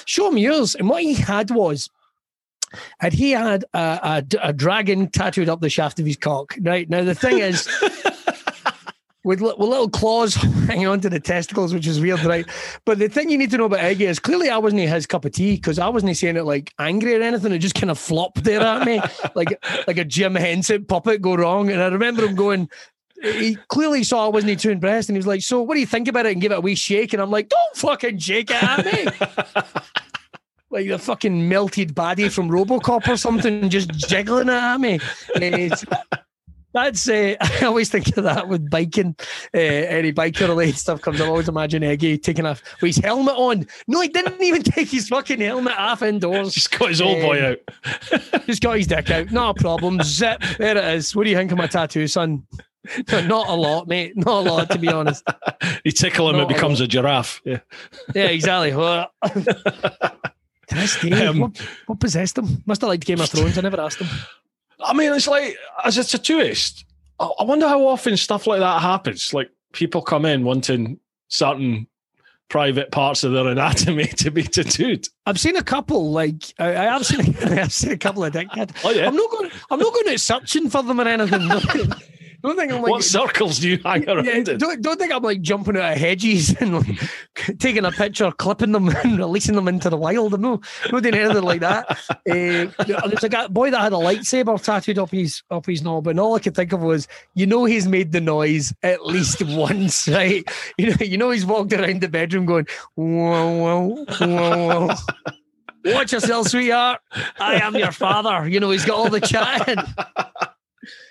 Show 0.04 0.28
him 0.28 0.38
yours." 0.38 0.74
And 0.74 0.88
what 0.88 1.02
he 1.02 1.14
had 1.14 1.50
was. 1.52 1.88
And 3.00 3.14
he 3.14 3.30
had 3.30 3.64
a, 3.72 3.78
a, 4.32 4.48
a 4.48 4.52
dragon 4.52 5.08
tattooed 5.08 5.48
up 5.48 5.60
the 5.60 5.70
shaft 5.70 5.98
of 6.00 6.04
his 6.04 6.18
cock. 6.18 6.54
Right 6.60 6.86
now, 6.90 7.02
the 7.02 7.14
thing 7.14 7.38
is, 7.38 7.66
with, 9.28 9.42
with 9.42 9.58
little 9.58 9.90
claws 9.90 10.34
hanging 10.66 10.86
onto 10.86 11.10
the 11.10 11.20
testicles, 11.20 11.74
which 11.74 11.86
is 11.86 12.00
weird, 12.00 12.24
right? 12.24 12.46
But 12.86 12.98
the 12.98 13.08
thing 13.08 13.28
you 13.28 13.36
need 13.36 13.50
to 13.50 13.58
know 13.58 13.66
about 13.66 13.80
Eggy 13.80 14.06
is 14.06 14.18
clearly 14.18 14.48
I 14.48 14.56
wasn't 14.56 14.80
his 14.80 15.06
cup 15.06 15.26
of 15.26 15.32
tea 15.32 15.56
because 15.56 15.78
I 15.78 15.88
wasn't 15.88 16.16
saying 16.16 16.38
it 16.38 16.44
like 16.44 16.72
angry 16.78 17.14
or 17.14 17.20
anything. 17.20 17.52
It 17.52 17.58
just 17.58 17.74
kind 17.74 17.90
of 17.90 17.98
flopped 17.98 18.42
there 18.42 18.62
at 18.62 18.86
me, 18.86 19.02
like 19.34 19.62
like 19.86 19.98
a 19.98 20.04
Jim 20.04 20.34
Henson 20.34 20.86
puppet 20.86 21.20
go 21.20 21.36
wrong. 21.36 21.70
And 21.70 21.82
I 21.82 21.88
remember 21.88 22.24
him 22.24 22.34
going. 22.36 22.70
He 23.20 23.56
clearly 23.68 24.02
saw 24.02 24.24
I 24.24 24.28
wasn't 24.28 24.60
too 24.60 24.70
impressed, 24.70 25.10
and 25.10 25.16
he 25.16 25.18
was 25.18 25.26
like, 25.26 25.42
"So, 25.42 25.60
what 25.60 25.74
do 25.74 25.80
you 25.80 25.86
think 25.86 26.08
about 26.08 26.24
it?" 26.24 26.32
And 26.32 26.40
give 26.40 26.52
it 26.52 26.58
a 26.58 26.60
wee 26.60 26.74
shake, 26.74 27.12
and 27.12 27.20
I'm 27.20 27.30
like, 27.30 27.50
"Don't 27.50 27.76
fucking 27.76 28.18
shake 28.18 28.50
it 28.50 28.62
at 28.62 28.84
me." 28.86 29.04
like 30.70 30.88
the 30.88 30.98
fucking 30.98 31.48
melted 31.48 31.94
body 31.94 32.28
from 32.30 32.48
RoboCop 32.48 33.08
or 33.08 33.16
something, 33.18 33.68
just 33.68 33.90
jiggling 33.90 34.48
it 34.48 34.52
at 34.52 34.80
me. 34.80 35.00
That's 36.74 37.08
uh, 37.08 37.34
I 37.40 37.64
always 37.64 37.90
think 37.90 38.16
of 38.16 38.24
that 38.24 38.48
with 38.48 38.68
biking. 38.70 39.16
Uh, 39.54 39.58
any 39.58 40.12
biker 40.12 40.48
related 40.48 40.76
stuff 40.76 41.00
comes. 41.00 41.20
I 41.20 41.26
always 41.26 41.48
imagine 41.48 41.82
Eggy 41.82 42.18
taking 42.18 42.46
off 42.46 42.62
with 42.80 42.96
his 42.96 43.04
helmet 43.04 43.34
on. 43.36 43.66
No, 43.86 44.00
he 44.00 44.08
didn't 44.08 44.40
even 44.42 44.62
take 44.62 44.88
his 44.88 45.08
fucking 45.08 45.40
helmet 45.40 45.74
off 45.78 46.02
indoors. 46.02 46.54
He's 46.54 46.66
got 46.66 46.88
his 46.90 47.00
old 47.00 47.20
boy 47.20 47.44
Um, 47.44 47.52
out. 47.52 48.42
Just 48.46 48.62
got 48.62 48.76
his 48.76 48.86
dick 48.86 49.10
out. 49.10 49.30
Not 49.30 49.58
a 49.58 49.60
problem. 49.60 50.00
Zip. 50.02 50.42
There 50.58 50.76
it 50.76 50.84
is. 50.96 51.14
What 51.16 51.24
do 51.24 51.30
you 51.30 51.36
think 51.36 51.52
of 51.52 51.58
my 51.58 51.66
tattoo, 51.66 52.06
son? 52.06 52.44
Not 53.12 53.48
a 53.48 53.54
lot, 53.54 53.88
mate. 53.88 54.16
Not 54.16 54.46
a 54.46 54.50
lot, 54.50 54.70
to 54.70 54.78
be 54.78 54.88
honest. 54.88 55.22
You 55.84 55.92
tickle 55.92 56.30
him, 56.30 56.36
Not 56.36 56.50
it 56.50 56.54
becomes 56.54 56.80
a 56.80 56.86
giraffe. 56.86 57.40
Yeah. 57.44 57.60
Yeah, 58.14 58.26
exactly. 58.26 58.70
To 58.70 59.10
this 60.74 61.00
day, 61.00 61.26
Um, 61.26 61.40
what, 61.40 61.58
what 61.86 62.00
possessed 62.00 62.38
him? 62.38 62.62
Must 62.66 62.80
have 62.80 62.88
liked 62.88 63.04
Game 63.04 63.20
of 63.20 63.28
Thrones. 63.30 63.58
I 63.58 63.62
never 63.62 63.80
asked 63.80 64.00
him. 64.00 64.08
I 64.80 64.92
mean, 64.94 65.12
it's 65.12 65.28
like 65.28 65.56
as 65.84 65.98
a 65.98 66.02
tattooist, 66.02 66.84
I 67.20 67.42
wonder 67.44 67.68
how 67.68 67.86
often 67.86 68.16
stuff 68.16 68.46
like 68.46 68.60
that 68.60 68.80
happens. 68.80 69.34
Like 69.34 69.50
people 69.72 70.02
come 70.02 70.24
in 70.24 70.44
wanting 70.44 70.98
certain 71.28 71.88
private 72.48 72.90
parts 72.90 73.24
of 73.24 73.32
their 73.32 73.46
anatomy 73.46 74.06
to 74.18 74.30
be 74.30 74.42
tattooed. 74.42 75.06
I've 75.26 75.40
seen 75.40 75.56
a 75.56 75.62
couple. 75.62 76.12
Like 76.12 76.54
I, 76.58 76.70
I 76.70 76.84
have 76.84 77.04
seen, 77.06 77.36
I've 77.42 77.72
seen 77.72 77.92
a 77.92 77.98
couple 77.98 78.24
of 78.24 78.32
dickhead. 78.32 78.70
Oh 78.84 78.90
yeah. 78.90 79.06
I'm 79.06 79.16
not 79.16 79.30
going. 79.30 79.50
I'm 79.70 79.78
not 79.78 79.92
going 79.92 80.08
out 80.08 80.20
searching 80.20 80.70
for 80.70 80.82
them 80.82 81.00
or 81.00 81.08
anything. 81.08 81.48
don't 82.42 82.56
think 82.56 82.72
I'm 82.72 82.82
like. 82.82 82.90
what 82.90 83.04
circles 83.04 83.58
do 83.58 83.70
you 83.70 83.78
hang 83.84 84.08
around 84.08 84.24
Yeah, 84.24 84.36
in? 84.36 84.44
don't, 84.44 84.80
don't 84.80 84.98
think 84.98 85.12
I'm 85.12 85.22
like 85.22 85.40
jumping 85.40 85.76
out 85.76 85.92
of 85.92 85.98
hedges 85.98 86.54
and 86.60 86.74
like, 86.74 87.58
taking 87.58 87.84
a 87.84 87.90
picture, 87.90 88.30
clipping 88.30 88.72
them, 88.72 88.88
and 89.04 89.18
releasing 89.18 89.56
them 89.56 89.66
into 89.68 89.90
the 89.90 89.96
wild. 89.96 90.34
I'm 90.34 90.40
not, 90.40 90.64
not 90.92 91.02
doing 91.02 91.14
anything 91.14 91.42
like 91.42 91.60
that. 91.60 91.98
Uh, 92.28 92.66
there's 92.86 93.24
a 93.24 93.28
guy, 93.28 93.46
boy 93.48 93.70
that 93.70 93.80
had 93.80 93.92
a 93.92 93.96
lightsaber 93.96 94.62
tattooed 94.62 94.98
up 94.98 95.10
his 95.10 95.42
up 95.50 95.64
his 95.64 95.82
knob, 95.82 96.06
and 96.06 96.20
all 96.20 96.34
I 96.34 96.40
could 96.40 96.54
think 96.54 96.72
of 96.72 96.80
was, 96.80 97.08
you 97.34 97.46
know, 97.46 97.64
he's 97.64 97.88
made 97.88 98.12
the 98.12 98.20
noise 98.20 98.72
at 98.82 99.06
least 99.06 99.42
once, 99.42 100.06
right? 100.08 100.44
You 100.76 100.90
know, 100.90 100.96
you 101.00 101.16
know, 101.16 101.30
he's 101.30 101.46
walked 101.46 101.72
around 101.72 102.02
the 102.02 102.08
bedroom 102.08 102.44
going, 102.44 102.66
whoa, 102.96 103.56
whoa, 103.56 104.04
whoa, 104.18 104.86
whoa. 104.88 104.94
Watch 105.86 106.12
yourself, 106.12 106.48
sweetheart. 106.48 107.00
I 107.40 107.60
am 107.60 107.76
your 107.76 107.92
father. 107.92 108.46
You 108.48 108.60
know, 108.60 108.70
he's 108.70 108.84
got 108.84 108.98
all 108.98 109.08
the 109.08 109.20
chatting. 109.20 109.78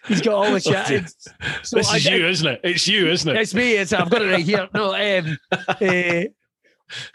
He's 0.07 0.21
got 0.21 0.34
all 0.34 0.51
the 0.51 0.59
chatting. 0.61 1.05
So 1.63 1.78
this 1.78 1.89
I- 1.91 1.97
is 1.97 2.07
I- 2.07 2.15
you, 2.15 2.28
isn't 2.28 2.47
it? 2.47 2.61
It's 2.63 2.88
you, 2.88 3.07
isn't 3.09 3.36
it? 3.36 3.39
it's 3.39 3.53
me. 3.53 3.73
It's 3.73 3.93
I've 3.93 4.09
got 4.09 4.21
it 4.21 4.32
right 4.32 4.43
here. 4.45 4.67
No, 4.73 4.93
um, 4.93 5.38
uh, 5.51 6.23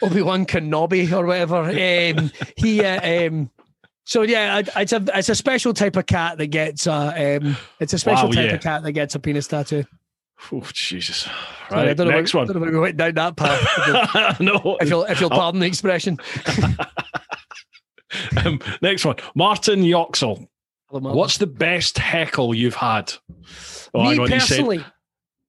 Obi 0.02 0.22
Wan 0.22 0.44
Kenobi 0.46 1.10
or 1.12 1.26
whatever. 1.26 1.62
Um, 1.62 2.30
he. 2.56 2.84
Uh, 2.84 3.28
um, 3.28 3.50
so 4.04 4.22
yeah, 4.22 4.62
it's 4.76 4.92
a 4.92 5.04
it's 5.14 5.28
a 5.28 5.34
special 5.34 5.72
type 5.72 5.96
of 5.96 6.06
cat 6.06 6.36
that 6.38 6.48
gets 6.48 6.86
a 6.86 7.38
um, 7.40 7.56
it's 7.80 7.92
a 7.92 7.98
special 7.98 8.28
Wow, 8.28 8.34
type 8.34 8.46
yeah. 8.50 8.54
of 8.56 8.60
cat 8.62 8.82
that 8.82 8.92
gets 8.92 9.14
a 9.14 9.20
penis 9.20 9.46
tattoo. 9.46 9.84
Oh 10.50 10.66
Jesus! 10.72 11.18
Sorry, 11.18 11.32
Right, 11.70 11.88
I 11.90 11.94
don't 11.94 12.08
next 12.08 12.34
one. 12.34 12.50
I 12.50 12.52
don't 12.52 12.62
know 12.62 12.66
why 12.66 12.72
we 12.72 12.78
went 12.80 12.96
down 12.96 13.14
that 13.14 13.36
path. 13.36 14.40
no. 14.40 14.76
if 14.80 14.88
you'll 14.88 15.04
if 15.04 15.20
you'll 15.20 15.32
Oh. 15.32 15.36
pardon 15.36 15.60
the 15.60 15.66
expression. 15.66 16.18
Um, 18.44 18.60
next 18.82 19.04
one, 19.06 19.16
Martin 19.34 19.80
Yoxel. 19.82 20.46
Hello, 20.92 21.00
Martin. 21.00 21.18
What's 21.18 21.38
the 21.38 21.46
best 21.46 21.96
heckle 21.96 22.54
you've 22.54 22.74
had? 22.74 23.14
Oh, 23.94 24.02
me 24.02 24.08
hang 24.10 24.20
on, 24.20 24.30
he 24.30 24.40
said- 24.40 24.48
personally? 24.58 24.84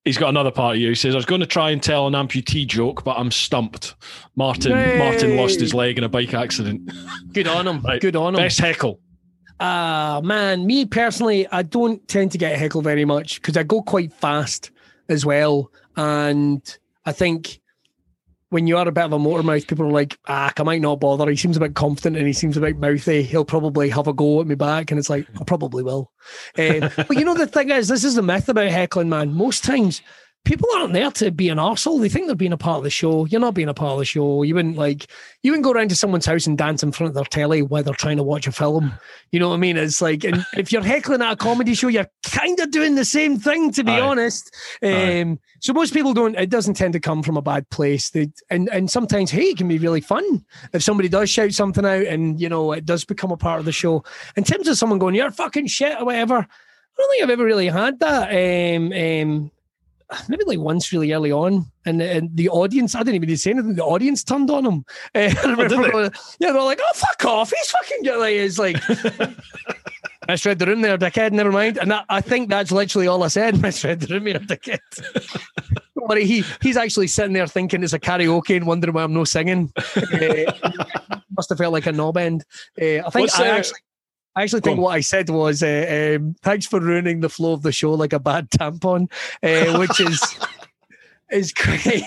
he's 0.05 0.17
got 0.17 0.29
another 0.29 0.51
part 0.51 0.77
of 0.77 0.81
you. 0.81 0.87
He 0.89 0.95
says, 0.95 1.13
I 1.15 1.17
was 1.17 1.25
going 1.25 1.41
to 1.41 1.47
try 1.47 1.71
and 1.71 1.83
tell 1.83 2.07
an 2.07 2.13
amputee 2.13 2.65
joke, 2.65 3.03
but 3.03 3.17
I'm 3.17 3.29
stumped. 3.29 3.95
Martin 4.37 4.71
Yay. 4.71 4.97
Martin 4.97 5.35
lost 5.35 5.59
his 5.59 5.73
leg 5.73 5.97
in 5.97 6.05
a 6.05 6.09
bike 6.09 6.33
accident. 6.33 6.89
Good 7.33 7.47
on 7.47 7.67
him. 7.67 7.81
Right. 7.81 7.99
Good 8.01 8.15
on 8.15 8.35
him. 8.35 8.39
Best 8.39 8.59
heckle. 8.59 9.01
uh 9.59 10.21
man, 10.23 10.65
me 10.65 10.85
personally, 10.85 11.45
I 11.51 11.63
don't 11.63 12.05
tend 12.07 12.31
to 12.31 12.37
get 12.37 12.57
heckled 12.57 12.85
very 12.85 13.03
much 13.05 13.41
because 13.41 13.57
I 13.57 13.63
go 13.63 13.81
quite 13.81 14.13
fast 14.13 14.71
as 15.09 15.25
well. 15.25 15.71
And 15.97 16.61
I 17.05 17.11
think 17.11 17.59
when 18.53 18.67
you 18.67 18.77
are 18.77 18.87
a 18.87 18.91
bit 18.91 19.05
of 19.05 19.13
a 19.13 19.19
motor 19.19 19.41
mouth, 19.41 19.65
people 19.65 19.87
are 19.87 19.91
like, 19.91 20.19
ah, 20.27 20.53
I 20.55 20.63
might 20.63 20.79
not 20.79 20.99
bother. 20.99 21.27
He 21.27 21.35
seems 21.35 21.57
a 21.57 21.59
bit 21.59 21.73
confident 21.73 22.17
and 22.17 22.27
he 22.27 22.33
seems 22.33 22.55
a 22.55 22.61
bit 22.61 22.77
mouthy. 22.77 23.23
He'll 23.23 23.43
probably 23.43 23.89
have 23.89 24.07
a 24.07 24.13
go 24.13 24.41
at 24.41 24.47
me 24.47 24.53
back. 24.53 24.91
And 24.91 24.99
it's 24.99 25.09
like, 25.09 25.27
I 25.41 25.43
probably 25.43 25.81
will. 25.81 26.11
Um, 26.57 26.91
but 26.95 27.17
you 27.17 27.25
know, 27.25 27.33
the 27.33 27.47
thing 27.47 27.71
is, 27.71 27.87
this 27.87 28.03
is 28.03 28.13
the 28.13 28.21
myth 28.21 28.47
about 28.47 28.67
heckling, 28.67 29.09
man. 29.09 29.33
Most 29.33 29.63
times 29.63 30.03
people 30.45 30.67
aren't 30.75 30.93
there 30.93 31.09
to 31.09 31.31
be 31.31 31.49
an 31.49 31.57
arsehole. 31.57 32.01
They 32.01 32.09
think 32.09 32.27
they're 32.27 32.35
being 32.35 32.53
a 32.53 32.57
part 32.57 32.77
of 32.77 32.83
the 32.83 32.89
show. 32.89 33.25
You're 33.25 33.39
not 33.39 33.53
being 33.53 33.69
a 33.69 33.73
part 33.73 33.93
of 33.93 33.99
the 33.99 34.05
show. 34.05 34.43
You 34.43 34.55
wouldn't 34.55 34.77
like 34.77 35.07
you 35.41 35.51
wouldn't 35.51 35.63
go 35.63 35.71
around 35.71 35.89
to 35.89 35.95
someone's 35.95 36.25
house 36.25 36.45
and 36.45 36.57
dance 36.57 36.83
in 36.83 36.91
front 36.91 37.09
of 37.09 37.15
their 37.15 37.23
telly 37.23 37.61
while 37.61 37.83
they're 37.83 37.93
trying 37.93 38.17
to 38.17 38.23
watch 38.23 38.45
a 38.45 38.51
film. 38.51 38.93
You 39.31 39.39
know 39.39 39.49
what 39.49 39.55
I 39.55 39.59
mean? 39.59 39.77
It's 39.77 40.01
like 40.01 40.23
and 40.23 40.45
if 40.57 40.71
you're 40.71 40.83
heckling 40.83 41.21
at 41.21 41.31
a 41.31 41.35
comedy 41.37 41.73
show, 41.73 41.87
you're 41.87 42.09
kind 42.23 42.59
of 42.59 42.71
doing 42.71 42.95
the 42.95 43.05
same 43.05 43.39
thing, 43.39 43.71
to 43.71 43.83
be 43.83 43.93
Aye. 43.93 44.01
honest. 44.01 44.53
Um, 44.81 45.39
so 45.61 45.71
most 45.71 45.93
people 45.93 46.13
don't 46.13 46.35
it 46.35 46.49
doesn't 46.49 46.75
tend 46.75 46.93
to 46.93 46.99
come 46.99 47.23
from 47.23 47.37
a 47.37 47.41
bad 47.41 47.69
place. 47.69 48.09
They 48.09 48.29
and 48.49 48.69
and 48.69 48.91
sometimes 48.91 49.31
hey, 49.31 49.43
it 49.43 49.57
can 49.57 49.69
be 49.69 49.77
really 49.77 50.01
fun 50.01 50.43
if 50.73 50.83
somebody 50.83 51.07
does 51.07 51.29
shout 51.29 51.53
something 51.53 51.85
out 51.85 52.05
and 52.05 52.39
you 52.39 52.49
know 52.49 52.73
it 52.73 52.85
does 52.85 53.05
become 53.05 53.31
a 53.31 53.37
part 53.37 53.59
of 53.59 53.65
the 53.65 53.71
show. 53.71 54.03
In 54.35 54.43
terms 54.43 54.67
of 54.67 54.77
someone 54.77 54.99
going, 54.99 55.15
You're 55.15 55.31
fucking 55.31 55.67
shit 55.67 55.99
or 55.99 56.05
whatever. 56.05 56.35
I 56.35 57.01
don't 57.01 57.09
think 57.11 57.23
I've 57.23 57.29
ever 57.31 57.45
really 57.45 57.69
had 57.69 57.99
that. 58.01 58.29
Um, 58.29 58.91
um, 58.93 59.51
maybe 60.27 60.43
like 60.45 60.59
once 60.59 60.91
really 60.91 61.13
early 61.13 61.31
on, 61.31 61.65
and, 61.85 62.01
and 62.01 62.35
the 62.35 62.49
audience, 62.49 62.95
I 62.95 62.99
didn't 62.99 63.23
even 63.23 63.37
say 63.37 63.51
anything. 63.51 63.75
The 63.75 63.83
audience 63.83 64.23
turned 64.23 64.49
on 64.49 64.65
him. 64.65 64.85
Uh, 65.15 65.31
oh, 65.43 66.09
yeah, 66.39 66.51
they're 66.51 66.61
like, 66.61 66.79
"Oh 66.81 66.91
fuck 66.95 67.25
off!" 67.25 67.51
He's 67.51 67.71
fucking 67.71 68.19
like, 68.19 68.35
it's 68.35 68.57
like. 68.57 68.77
I 70.29 70.37
read 70.45 70.59
the 70.59 70.65
room 70.65 70.81
there, 70.81 70.97
dickhead. 70.97 71.33
Never 71.33 71.51
mind. 71.51 71.77
And 71.77 71.91
that, 71.91 72.05
I 72.09 72.21
think 72.21 72.49
that's 72.49 72.71
literally 72.71 73.07
all 73.07 73.23
I 73.23 73.27
said. 73.27 73.55
I 73.55 73.73
read 73.83 73.99
the 73.99 74.07
room 74.13 74.25
here, 74.25 74.39
dickhead. 74.39 74.79
Don't 75.97 76.09
worry, 76.09 76.25
he 76.25 76.43
he's 76.61 76.77
actually 76.77 77.07
sitting 77.07 77.33
there 77.33 77.47
thinking 77.47 77.83
it's 77.83 77.93
a 77.93 77.99
karaoke 77.99 78.55
and 78.55 78.65
wondering 78.65 78.93
why 78.93 79.03
I'm 79.03 79.13
no 79.13 79.25
singing. 79.25 79.71
uh, 79.75 80.51
must 81.35 81.49
have 81.49 81.57
felt 81.57 81.73
like 81.73 81.87
a 81.87 81.91
knob 81.91 82.17
end. 82.17 82.45
Uh, 82.81 82.99
I 82.99 83.09
think 83.09 83.13
What's, 83.13 83.39
I 83.39 83.49
uh, 83.49 83.53
actually 83.53 83.79
I 84.35 84.43
actually 84.43 84.61
think 84.61 84.79
what 84.79 84.95
I 84.95 85.01
said 85.01 85.29
was, 85.29 85.61
uh, 85.61 86.17
um, 86.17 86.35
"Thanks 86.41 86.65
for 86.65 86.79
ruining 86.79 87.19
the 87.19 87.29
flow 87.29 87.53
of 87.53 87.61
the 87.61 87.71
show 87.71 87.91
like 87.93 88.13
a 88.13 88.19
bad 88.19 88.49
tampon," 88.49 89.11
uh, 89.43 89.77
which 89.77 89.99
is 89.99 90.39
is 91.31 91.53
quite 91.53 92.03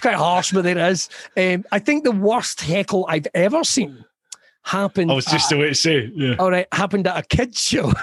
quite 0.00 0.14
harsh, 0.14 0.52
but 0.52 0.66
it 0.66 0.76
is. 0.76 1.08
Um, 1.36 1.64
I 1.70 1.78
think 1.78 2.04
the 2.04 2.12
worst 2.12 2.62
heckle 2.62 3.06
I've 3.08 3.26
ever 3.34 3.64
seen 3.64 4.04
happened. 4.62 5.10
I 5.10 5.14
was 5.14 5.24
just 5.24 5.50
at, 5.50 5.56
the 5.56 5.60
way 5.60 5.68
to 5.68 5.74
say, 5.74 6.10
yeah. 6.14 6.36
All 6.38 6.50
right, 6.50 6.66
happened 6.72 7.06
at 7.06 7.18
a 7.18 7.22
kids 7.22 7.62
show. 7.62 7.92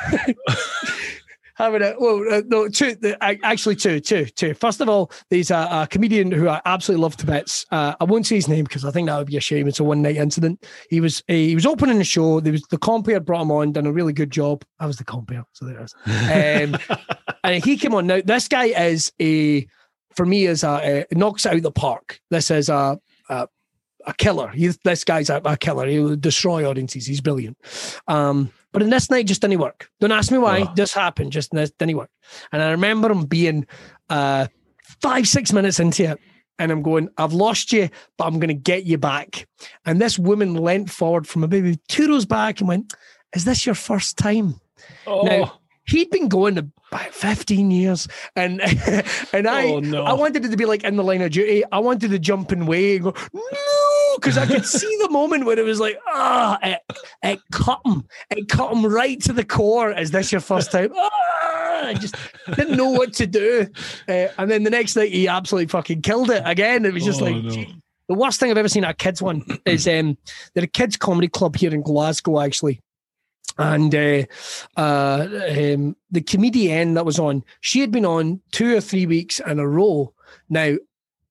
having 1.58 1.82
a 1.82 1.96
well, 1.98 2.24
uh, 2.32 2.42
no, 2.46 2.70
two, 2.70 2.96
the, 2.96 3.18
actually 3.22 3.76
two, 3.76 4.00
two, 4.00 4.26
two. 4.26 4.54
First 4.54 4.80
of 4.80 4.88
all, 4.88 5.12
there's 5.30 5.52
a, 5.52 5.68
a 5.72 5.88
comedian 5.90 6.32
who 6.32 6.48
I 6.48 6.62
absolutely 6.66 7.02
love 7.02 7.18
to 7.18 7.26
bits. 7.26 7.66
Uh, 7.72 7.96
I 8.00 8.04
won't 8.04 8.26
say 8.26 8.36
his 8.36 8.48
name 8.48 8.64
because 8.64 8.86
I 8.86 8.92
think 8.92 9.08
that 9.08 9.18
would 9.18 9.28
be 9.28 9.38
a 9.38 9.42
shame. 9.42 9.68
It's 9.68 9.80
a 9.80 9.84
one 9.84 10.02
night 10.02 10.18
incident. 10.18 10.66
He 10.90 11.02
was 11.02 11.24
he 11.28 11.56
was 11.56 11.66
opening 11.66 11.98
the 11.98 12.04
show. 12.04 12.40
There 12.40 12.52
was 12.52 12.62
the 12.70 12.78
compere 12.78 13.20
brought 13.20 13.42
him 13.42 13.52
on, 13.52 13.72
done 13.72 13.88
a 13.88 13.92
really 13.92 14.14
good 14.14 14.32
job. 14.32 14.64
I 14.80 14.86
was 14.86 14.98
the 14.98 15.04
compere, 15.04 15.44
so 15.54 15.66
there 15.66 15.80
it 15.80 15.84
is. 15.84 15.96
Um, 16.06 16.98
and 17.44 17.64
he 17.64 17.78
came 17.78 17.96
on. 17.96 18.08
Now 18.08 18.22
this 18.24 18.48
guy 18.48 18.66
is 18.66 19.12
a 19.20 19.68
for 20.16 20.26
me 20.26 20.46
is 20.46 20.64
a, 20.64 21.06
a 21.12 21.16
knocks 21.16 21.46
out 21.46 21.62
the 21.62 21.72
park. 21.72 22.20
This 22.30 22.52
is 22.52 22.70
a, 22.70 23.00
a 23.30 23.48
a 24.06 24.14
killer. 24.14 24.50
He's 24.50 24.78
this 24.84 25.04
guy's 25.04 25.30
a, 25.30 25.42
a 25.44 25.58
killer. 25.58 25.88
He'll 25.88 26.16
destroy 26.16 26.70
audiences. 26.70 27.08
He's 27.08 27.22
brilliant. 27.22 27.58
Um, 28.08 28.52
but 28.78 28.84
in 28.84 28.92
this 28.92 29.10
night, 29.10 29.26
just 29.26 29.42
didn't 29.42 29.58
work. 29.58 29.90
Don't 30.00 30.12
ask 30.12 30.32
me 30.32 30.38
why. 30.38 30.62
Oh. 30.62 30.72
This 30.76 30.94
happened. 30.94 31.32
Just 31.32 31.50
didn't 31.52 31.98
work. 31.98 32.12
And 32.52 32.62
I 32.62 32.70
remember 32.70 33.12
him 33.12 33.26
being 33.26 33.66
uh, 34.08 34.46
five, 35.02 35.28
six 35.28 35.52
minutes 35.52 35.80
into 35.80 36.12
it. 36.12 36.20
And 36.60 36.72
I'm 36.72 36.84
going, 36.84 37.10
I've 37.18 37.34
lost 37.34 37.74
you, 37.74 37.90
but 38.20 38.26
I'm 38.26 38.36
going 38.36 38.50
to 38.50 38.54
get 38.54 38.86
you 38.86 39.00
back. 39.00 39.48
And 39.84 40.00
this 40.00 40.20
woman 40.20 40.54
leant 40.54 40.92
forward 40.92 41.28
from 41.28 41.50
maybe 41.50 41.80
two 41.88 42.08
rows 42.08 42.28
back 42.28 42.60
and 42.60 42.68
went, 42.68 42.94
Is 43.36 43.46
this 43.46 43.66
your 43.66 43.74
first 43.74 44.16
time? 44.16 44.62
Oh. 45.08 45.24
Now, 45.24 45.60
he'd 45.88 46.12
been 46.12 46.28
going 46.28 46.60
about 46.60 47.14
15 47.16 47.72
years 47.72 48.08
and 48.36 48.62
and 49.34 49.48
I 49.48 49.70
oh, 49.70 49.80
no. 49.80 50.04
I 50.04 50.14
wanted 50.14 50.46
it 50.46 50.50
to 50.50 50.58
be 50.58 50.66
like 50.66 50.84
in 50.84 50.98
the 50.98 51.04
line 51.04 51.24
of 51.24 51.32
duty. 51.32 51.64
I 51.72 51.80
wanted 51.80 52.12
to 52.12 52.20
jump 52.20 52.52
and 52.52 52.68
way 52.68 52.98
and 52.98 53.06
go, 53.06 53.16
no, 53.34 53.42
because 54.20 54.38
I 54.38 54.46
could 54.46 54.66
see 54.66 54.98
the 55.02 55.10
moment 55.10 55.46
when 55.46 55.60
it 55.60 55.66
was 55.66 55.80
like, 55.80 55.98
ah, 56.08 56.60
oh, 56.62 56.68
it, 56.68 56.80
it 57.24 57.40
cut 57.52 57.80
him. 57.86 58.04
It 58.30 58.50
cut 58.50 58.72
him 58.74 58.86
right 58.86 59.22
to 59.22 59.34
the 59.34 59.46
core. 59.46 59.92
Is 59.92 60.12
this 60.12 60.32
your 60.32 60.42
first 60.42 60.72
time? 60.72 60.92
Ah, 61.80 61.88
I 61.88 61.94
just 61.94 62.16
didn't 62.56 62.76
know 62.76 62.90
what 62.90 63.14
to 63.14 63.28
do. 63.28 63.68
Uh, 64.08 64.28
and 64.38 64.50
then 64.50 64.64
the 64.64 64.70
next 64.70 64.96
night, 64.96 65.12
he 65.12 65.28
absolutely 65.28 65.68
fucking 65.68 66.02
killed 66.02 66.32
it 66.32 66.42
again. 66.46 66.86
It 66.86 66.94
was 66.94 67.06
just 67.06 67.22
oh, 67.22 67.26
like, 67.26 67.36
no. 67.36 67.66
the 68.10 68.16
worst 68.16 68.40
thing 68.40 68.50
I've 68.50 68.58
ever 68.58 68.68
seen 68.68 68.84
at 68.84 68.92
a 68.92 68.94
kids 68.96 69.22
one 69.22 69.46
is 69.66 69.88
um, 69.88 70.18
they're 70.54 70.64
a 70.64 70.68
kids 70.68 70.98
comedy 70.98 71.28
club 71.28 71.56
here 71.56 71.74
in 71.74 71.82
Glasgow, 71.82 72.42
actually. 72.42 72.82
And 73.58 73.94
uh, 73.94 74.24
uh, 74.76 75.28
um, 75.50 75.96
the 76.12 76.22
comedian 76.22 76.94
that 76.96 77.06
was 77.06 77.20
on, 77.20 77.44
she 77.62 77.80
had 77.80 77.92
been 77.92 78.06
on 78.06 78.42
two 78.52 78.76
or 78.76 78.82
three 78.82 79.06
weeks 79.06 79.40
in 79.40 79.60
a 79.60 79.68
row. 79.68 80.14
Now, 80.50 80.76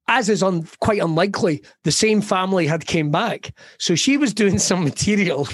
as 0.09 0.29
is 0.29 0.43
un- 0.43 0.69
quite 0.81 1.01
unlikely, 1.01 1.63
the 1.85 1.93
same 1.93 2.21
family 2.21 2.67
had 2.67 2.87
came 2.87 3.11
back. 3.11 3.53
So 3.79 3.95
she 3.95 4.17
was 4.17 4.33
doing 4.33 4.59
some 4.71 4.85
material, 4.85 5.49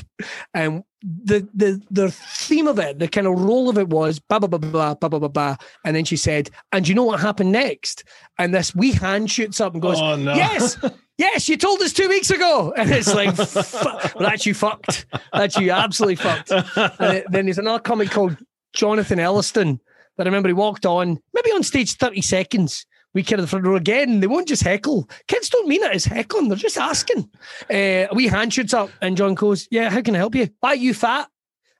and 0.54 0.84
the 1.02 1.48
the 1.54 1.80
the 1.90 2.10
theme 2.10 2.66
of 2.66 2.78
it, 2.78 2.98
the 2.98 3.08
kind 3.08 3.26
of 3.26 3.38
role 3.38 3.68
of 3.68 3.78
it 3.78 3.88
was 3.88 4.18
blah 4.18 4.38
blah 4.38 4.48
blah 4.48 4.58
blah 4.58 4.94
blah 4.94 5.08
blah 5.08 5.18
blah 5.18 5.28
blah. 5.28 5.56
And 5.84 5.96
then 5.96 6.04
she 6.04 6.16
said, 6.16 6.50
"And 6.72 6.86
you 6.86 6.94
know 6.94 7.04
what 7.04 7.20
happened 7.20 7.52
next?" 7.52 8.04
And 8.38 8.54
this 8.54 8.74
wee 8.74 8.92
hand 8.92 9.30
shoots 9.30 9.60
up 9.60 9.72
and 9.72 9.82
goes, 9.82 10.00
oh, 10.00 10.16
no. 10.16 10.34
"Yes." 10.34 10.76
Yes, 11.18 11.46
you 11.48 11.58
told 11.58 11.80
us 11.82 11.92
two 11.92 12.08
weeks 12.08 12.30
ago, 12.30 12.72
and 12.76 12.90
it's 12.90 13.14
like, 13.14 13.36
well, 14.14 14.28
that's 14.30 14.46
you 14.46 14.54
fucked. 14.54 15.06
That's 15.32 15.56
you 15.56 15.70
absolutely 15.70 16.16
fucked. 16.16 16.50
And 16.50 17.24
then 17.30 17.44
there's 17.44 17.58
another 17.58 17.78
comic 17.78 18.10
called 18.10 18.36
Jonathan 18.72 19.20
Elliston 19.20 19.78
that 20.16 20.26
I 20.26 20.28
remember 20.28 20.48
he 20.48 20.54
walked 20.54 20.86
on, 20.86 21.20
maybe 21.34 21.50
on 21.50 21.62
stage 21.62 21.96
30 21.96 22.22
seconds, 22.22 22.86
we 23.14 23.22
kid 23.22 23.34
in 23.34 23.42
the 23.42 23.46
front 23.46 23.66
row 23.66 23.76
again. 23.76 24.20
They 24.20 24.26
won't 24.26 24.48
just 24.48 24.62
heckle. 24.62 25.08
Kids 25.28 25.48
don't 25.48 25.68
mean 25.68 25.82
it 25.82 25.94
as 25.94 26.04
heckling. 26.04 26.48
They're 26.48 26.56
just 26.56 26.78
asking. 26.78 27.28
Uh, 27.70 28.06
we 28.14 28.26
hand 28.26 28.52
shoots 28.52 28.74
up 28.74 28.90
and 29.00 29.16
John 29.16 29.34
goes, 29.34 29.68
yeah, 29.70 29.90
how 29.90 30.00
can 30.02 30.14
I 30.14 30.18
help 30.18 30.34
you? 30.34 30.48
Why 30.60 30.70
are 30.70 30.76
you 30.76 30.94
fat? 30.94 31.28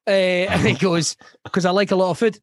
Uh, 0.07 0.11
and 0.11 0.67
he 0.67 0.75
goes, 0.75 1.17
because 1.45 1.65
I 1.65 1.71
like 1.71 1.91
a 1.91 1.97
lot 1.97 2.11
of 2.11 2.19
food. 2.19 2.39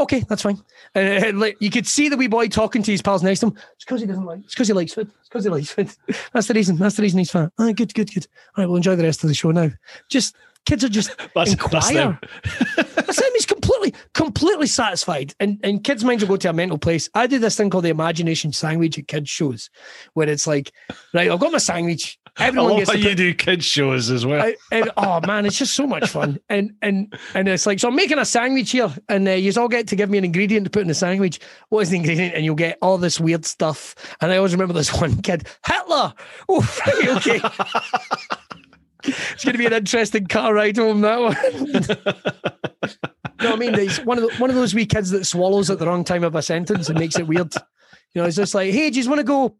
Okay, 0.00 0.24
that's 0.28 0.42
fine. 0.42 0.60
And, 0.94 1.24
uh, 1.24 1.38
like, 1.38 1.56
you 1.60 1.70
could 1.70 1.86
see 1.86 2.08
the 2.08 2.16
wee 2.16 2.26
boy 2.26 2.48
talking 2.48 2.82
to 2.82 2.90
his 2.90 3.00
pals 3.00 3.22
next 3.22 3.40
to 3.40 3.46
him. 3.46 3.56
It's 3.74 3.84
because 3.84 4.00
he 4.00 4.06
doesn't 4.06 4.24
like. 4.24 4.40
It's 4.40 4.54
because 4.54 4.66
he 4.66 4.74
likes 4.74 4.92
food. 4.92 5.08
It's 5.20 5.28
because 5.28 5.44
he 5.44 5.50
likes 5.50 5.70
food. 5.70 5.90
That's 6.32 6.48
the 6.48 6.54
reason. 6.54 6.76
That's 6.76 6.96
the 6.96 7.02
reason 7.02 7.18
he's 7.18 7.30
fat. 7.30 7.52
Oh, 7.58 7.72
good, 7.72 7.94
good, 7.94 8.12
good. 8.12 8.26
All 8.56 8.62
right, 8.62 8.66
we'll 8.66 8.78
enjoy 8.78 8.96
the 8.96 9.04
rest 9.04 9.22
of 9.22 9.28
the 9.28 9.34
show 9.34 9.52
now. 9.52 9.70
Just 10.10 10.34
kids 10.64 10.84
are 10.84 10.88
just 10.88 11.10
that's, 11.34 11.52
inquire. 11.52 12.18
That's, 12.76 12.94
that's 12.94 13.18
him. 13.20 13.32
He's 13.34 13.46
completely, 13.46 13.94
completely 14.14 14.66
satisfied. 14.66 15.34
And 15.40 15.58
and 15.62 15.82
kids' 15.82 16.04
minds 16.04 16.22
will 16.22 16.28
go 16.28 16.36
to 16.36 16.50
a 16.50 16.52
mental 16.52 16.78
place. 16.78 17.08
I 17.14 17.26
do 17.26 17.38
this 17.38 17.56
thing 17.56 17.70
called 17.70 17.84
the 17.84 17.90
imagination 17.90 18.52
sandwich 18.52 18.98
at 18.98 19.08
kids' 19.08 19.30
shows, 19.30 19.70
where 20.14 20.28
it's 20.28 20.46
like, 20.46 20.72
right, 21.12 21.30
I've 21.30 21.40
got 21.40 21.52
my 21.52 21.58
sandwich. 21.58 22.18
Everyone 22.38 22.72
I 22.72 22.76
love 22.76 22.88
how 22.88 22.94
you 22.94 23.14
do 23.14 23.32
kids' 23.32 23.64
shows 23.64 24.10
as 24.10 24.26
well. 24.26 24.42
I, 24.42 24.56
and, 24.72 24.90
oh 24.96 25.20
man, 25.24 25.46
it's 25.46 25.56
just 25.56 25.74
so 25.74 25.86
much 25.86 26.08
fun. 26.08 26.40
And 26.48 26.74
and 26.82 27.14
and 27.34 27.48
it's 27.48 27.66
like, 27.66 27.78
so 27.78 27.88
I'm 27.88 27.94
making 27.94 28.18
a 28.18 28.24
sandwich 28.24 28.72
here, 28.72 28.92
and 29.08 29.28
uh, 29.28 29.32
you 29.32 29.52
all 29.56 29.68
get 29.68 29.86
to 29.88 29.96
give 29.96 30.10
me 30.10 30.18
an 30.18 30.24
ingredient 30.24 30.64
to 30.64 30.70
put 30.70 30.82
in 30.82 30.88
the 30.88 30.94
sandwich. 30.94 31.38
What 31.68 31.82
is 31.82 31.90
the 31.90 31.96
ingredient? 31.96 32.34
And 32.34 32.44
you'll 32.44 32.56
get 32.56 32.78
all 32.82 32.98
this 32.98 33.20
weird 33.20 33.44
stuff. 33.44 33.94
And 34.20 34.32
I 34.32 34.36
always 34.38 34.52
remember 34.52 34.74
this 34.74 34.92
one 35.00 35.20
kid, 35.22 35.46
Hitler. 35.64 36.14
Oh, 36.48 36.68
okay. 37.16 37.40
It's 39.04 39.44
going 39.44 39.52
to 39.52 39.58
be 39.58 39.66
an 39.66 39.72
interesting 39.72 40.26
car 40.26 40.54
ride 40.54 40.76
home 40.76 41.00
that 41.02 41.20
one. 41.20 41.36
you 41.54 41.72
know 43.40 43.50
what 43.50 43.52
I 43.52 43.56
mean? 43.56 43.74
He's 43.74 43.98
one 43.98 44.18
of 44.18 44.28
the, 44.28 44.36
one 44.38 44.50
of 44.50 44.56
those 44.56 44.74
wee 44.74 44.86
kids 44.86 45.10
that 45.10 45.26
swallows 45.26 45.70
at 45.70 45.78
the 45.78 45.86
wrong 45.86 46.04
time 46.04 46.24
of 46.24 46.34
a 46.34 46.42
sentence 46.42 46.88
and 46.88 46.98
makes 46.98 47.18
it 47.18 47.26
weird. 47.26 47.54
You 48.14 48.22
know, 48.22 48.24
it's 48.24 48.36
just 48.36 48.54
like, 48.54 48.72
hey, 48.72 48.90
do 48.90 49.00
you 49.00 49.08
want 49.08 49.20
to 49.20 49.24
go 49.24 49.56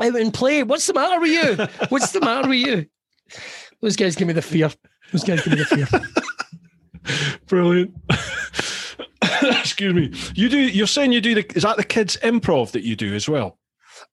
out 0.00 0.16
and 0.16 0.32
play? 0.32 0.62
What's 0.62 0.86
the 0.86 0.94
matter 0.94 1.20
with 1.20 1.30
you? 1.30 1.66
What's 1.88 2.12
the 2.12 2.20
matter 2.20 2.48
with 2.48 2.58
you? 2.58 2.86
Those 3.80 3.96
guys 3.96 4.16
give 4.16 4.26
me 4.26 4.34
the 4.34 4.42
fear. 4.42 4.70
Those 5.12 5.24
guys 5.24 5.42
give 5.42 5.52
me 5.52 5.58
the 5.58 5.64
fear. 5.64 5.86
Brilliant. 7.46 7.94
Excuse 9.60 9.94
me. 9.94 10.12
You 10.34 10.48
do. 10.48 10.58
You're 10.58 10.86
saying 10.86 11.12
you 11.12 11.20
do 11.20 11.34
the. 11.34 11.56
Is 11.56 11.62
that 11.62 11.76
the 11.76 11.84
kids 11.84 12.16
improv 12.22 12.72
that 12.72 12.82
you 12.82 12.96
do 12.96 13.14
as 13.14 13.28
well? 13.28 13.58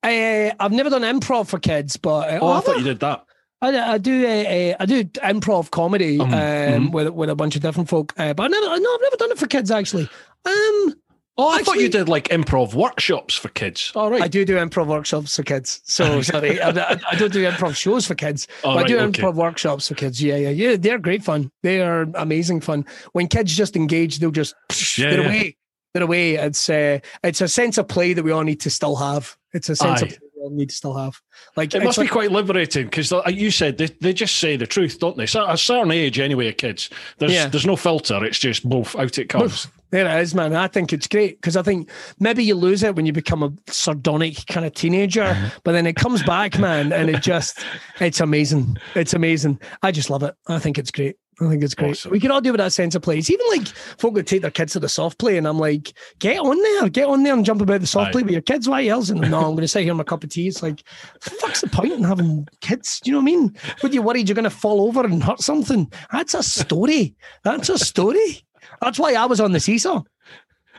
Uh, 0.04 0.52
I've 0.60 0.72
never 0.72 0.89
done 0.89 1.02
improv 1.02 1.48
for 1.48 1.60
kids, 1.60 1.98
but 1.98 2.30
uh, 2.30 2.39
oh, 2.41 2.52
I 2.52 2.60
thought 2.60 2.78
you 2.78 2.84
did 2.84 3.00
that. 3.00 3.26
I, 3.62 3.93
I 3.93 3.97
do 3.97 4.26
a, 4.26 4.72
a 4.72 4.76
I 4.80 4.86
do 4.86 5.03
improv 5.06 5.72
comedy 5.72 6.20
um, 6.20 6.34
um, 6.34 6.34
mm-hmm. 6.34 6.91
with 6.91 7.10
with 7.10 7.30
a 7.30 7.36
bunch 7.36 7.56
of 7.56 7.62
different 7.62 7.89
folk, 7.89 8.14
uh, 8.18 8.34
but 8.34 8.43
I 8.43 8.47
never 8.47 8.66
no 8.66 8.74
I've 8.93 9.01
never 9.01 9.18
done 9.18 9.32
it 9.32 9.38
for 9.38 9.47
kids 9.47 9.72
actually. 9.72 10.10
Um, 10.45 10.95
Oh, 11.38 11.49
I 11.49 11.58
Actually, 11.58 11.66
thought 11.66 11.82
you 11.82 11.89
did 11.89 12.08
like 12.08 12.30
improv 12.30 12.74
workshops 12.74 13.36
for 13.36 13.49
kids. 13.49 13.91
All 13.93 14.10
right. 14.10 14.22
I 14.22 14.30
do 14.30 14.45
do 14.45 14.56
improv 14.56 14.88
workshops 14.88 15.36
for 15.36 15.43
kids. 15.43 15.82
So 15.84 16.22
sorry, 16.22 16.62
I, 16.62 16.70
I, 16.70 17.16
don't 17.16 17.34
do 17.34 17.43
improv 17.43 17.76
shows 17.76 18.08
for 18.08 18.16
kids. 18.16 18.47
Oh, 18.64 18.76
right, 18.76 18.86
I 18.86 18.88
do 18.88 18.97
okay. 18.99 19.22
improv 19.22 19.36
workshops 19.36 19.89
for 19.89 19.95
kids. 19.95 20.24
Yeah, 20.24 20.38
yeah, 20.38 20.49
yeah. 20.49 20.78
They're 20.78 20.97
great 20.97 21.24
fun. 21.24 21.51
They 21.62 21.82
are 21.82 22.03
amazing 22.16 22.62
fun. 22.62 22.86
When 23.12 23.28
kids 23.28 23.53
just 23.53 23.76
engage, 23.76 24.20
they'll 24.20 24.32
just 24.32 24.56
yeah, 24.97 25.10
they're 25.10 25.22
yeah. 25.22 25.28
away. 25.28 25.58
They're 25.93 26.03
away. 26.03 26.36
It's 26.36 26.70
uh, 26.70 26.99
it's 27.22 27.41
a 27.41 27.49
sense 27.49 27.78
of 27.78 27.89
play 27.89 28.14
that 28.14 28.24
we 28.24 28.32
all 28.32 28.43
need 28.43 28.62
to 28.62 28.70
still 28.70 28.95
have. 28.95 29.36
It's 29.51 29.68
a 29.68 29.76
sense 29.76 30.03
Aye. 30.03 30.06
of 30.06 30.18
need 30.52 30.70
to 30.70 30.76
still 30.76 30.96
have. 30.96 31.20
Like 31.56 31.74
it 31.74 31.84
must 31.84 31.98
like, 31.98 32.08
be 32.08 32.12
quite 32.12 32.32
liberating 32.32 32.86
because, 32.86 33.12
like 33.12 33.36
you 33.36 33.52
said, 33.52 33.78
they, 33.78 33.88
they 33.88 34.14
just 34.14 34.38
say 34.38 34.58
the 34.58 34.68
truth, 34.68 35.00
don't 35.00 35.18
they? 35.18 35.26
So 35.26 35.48
at 35.48 35.54
a 35.54 35.58
certain 35.58 35.91
age, 35.91 36.20
anyway, 36.20 36.48
of 36.50 36.58
kids, 36.58 36.89
there's 37.18 37.34
yeah. 37.34 37.48
there's 37.48 37.66
no 37.66 37.76
filter. 37.76 38.24
It's 38.24 38.39
just 38.39 38.68
both 38.68 38.96
out 38.96 39.18
it 39.18 39.30
comes. 39.30 39.68
There 39.91 40.06
it 40.06 40.22
is, 40.22 40.36
man. 40.36 40.56
I 40.56 40.68
think 40.68 40.91
it's 40.91 41.08
great 41.08 41.39
because 41.39 41.56
I 41.56 41.62
think 41.62 41.89
maybe 42.20 42.43
you 42.43 42.56
lose 42.56 42.84
it 42.84 42.96
when 42.96 43.06
you 43.06 43.14
become 43.14 43.43
a 43.43 43.54
sardonic 43.72 44.46
kind 44.48 44.66
of 44.66 44.74
teenager, 44.74 45.52
but 45.64 45.72
then 45.72 45.86
it 45.86 45.96
comes 45.96 46.24
back, 46.24 46.60
man, 46.60 46.91
and 46.91 47.10
it 47.10 47.22
just 47.22 47.60
it's 48.00 48.20
amazing. 48.20 48.78
It's 48.96 49.14
amazing. 49.14 49.60
I 49.84 49.91
just 49.91 50.10
love 50.10 50.24
it. 50.24 50.36
I 50.48 50.60
think 50.60 50.78
it's 50.78 50.91
great. 50.91 51.18
I 51.42 51.50
think 51.50 51.64
it's 51.64 51.76
great. 51.76 51.92
Awesome. 51.92 52.12
We 52.12 52.20
can 52.20 52.32
all 52.32 52.40
do 52.40 52.52
with 52.52 52.60
that 52.60 52.72
sense 52.72 52.96
of 52.96 53.02
place. 53.02 53.30
Even 53.30 53.46
like 53.50 53.68
folk 53.68 54.14
would 54.14 54.28
take 54.28 54.42
their 54.42 54.52
kids 54.52 54.74
to 54.74 54.80
the 54.80 54.88
soft 54.88 55.20
play, 55.20 55.38
and 55.38 55.48
I'm 55.48 55.60
like, 55.60 55.94
get 56.20 56.40
on 56.40 56.62
there, 56.62 56.90
get 56.90 57.08
on 57.08 57.24
there 57.24 57.34
and 57.34 57.46
jump 57.46 57.62
about 57.62 57.82
the 57.82 57.88
soft 57.88 58.10
Aye. 58.10 58.12
play 58.14 58.24
with 58.24 58.32
your 58.32 58.42
kids. 58.42 58.70
Why 58.70 58.88
else? 58.88 59.10
And 59.10 59.20
no, 59.20 59.40
I'm 59.40 59.52
going 59.52 59.58
to 59.58 59.68
sit 59.68 59.84
here 59.84 59.94
with 59.94 59.98
my 59.98 60.04
cup 60.04 60.24
of 60.24 60.30
tea. 60.30 60.48
It's 60.48 60.64
like, 60.64 60.84
fuck's 61.20 61.62
the 61.62 61.68
point 61.68 61.94
in 61.94 62.04
having 62.04 62.48
kids? 62.62 63.02
Do 63.02 63.10
you 63.10 63.14
know 63.14 63.20
what 63.20 63.24
I 63.24 63.36
mean? 63.36 63.56
Would 63.84 63.94
you 63.94 64.02
worried 64.02 64.30
you're 64.30 64.36
going 64.36 64.44
to 64.46 64.50
fall 64.50 64.88
over 64.88 65.04
and 65.04 65.24
hurt 65.24 65.42
something? 65.42 65.92
That's 66.12 66.34
a 66.34 66.44
story. 66.44 67.16
That's 67.44 67.70
a 67.70 67.78
story. 67.78 68.46
That's 68.82 69.00
why 69.00 69.14
I 69.14 69.26
was 69.26 69.42
on 69.42 69.52
the 69.52 69.60
seesaw. 69.60 70.04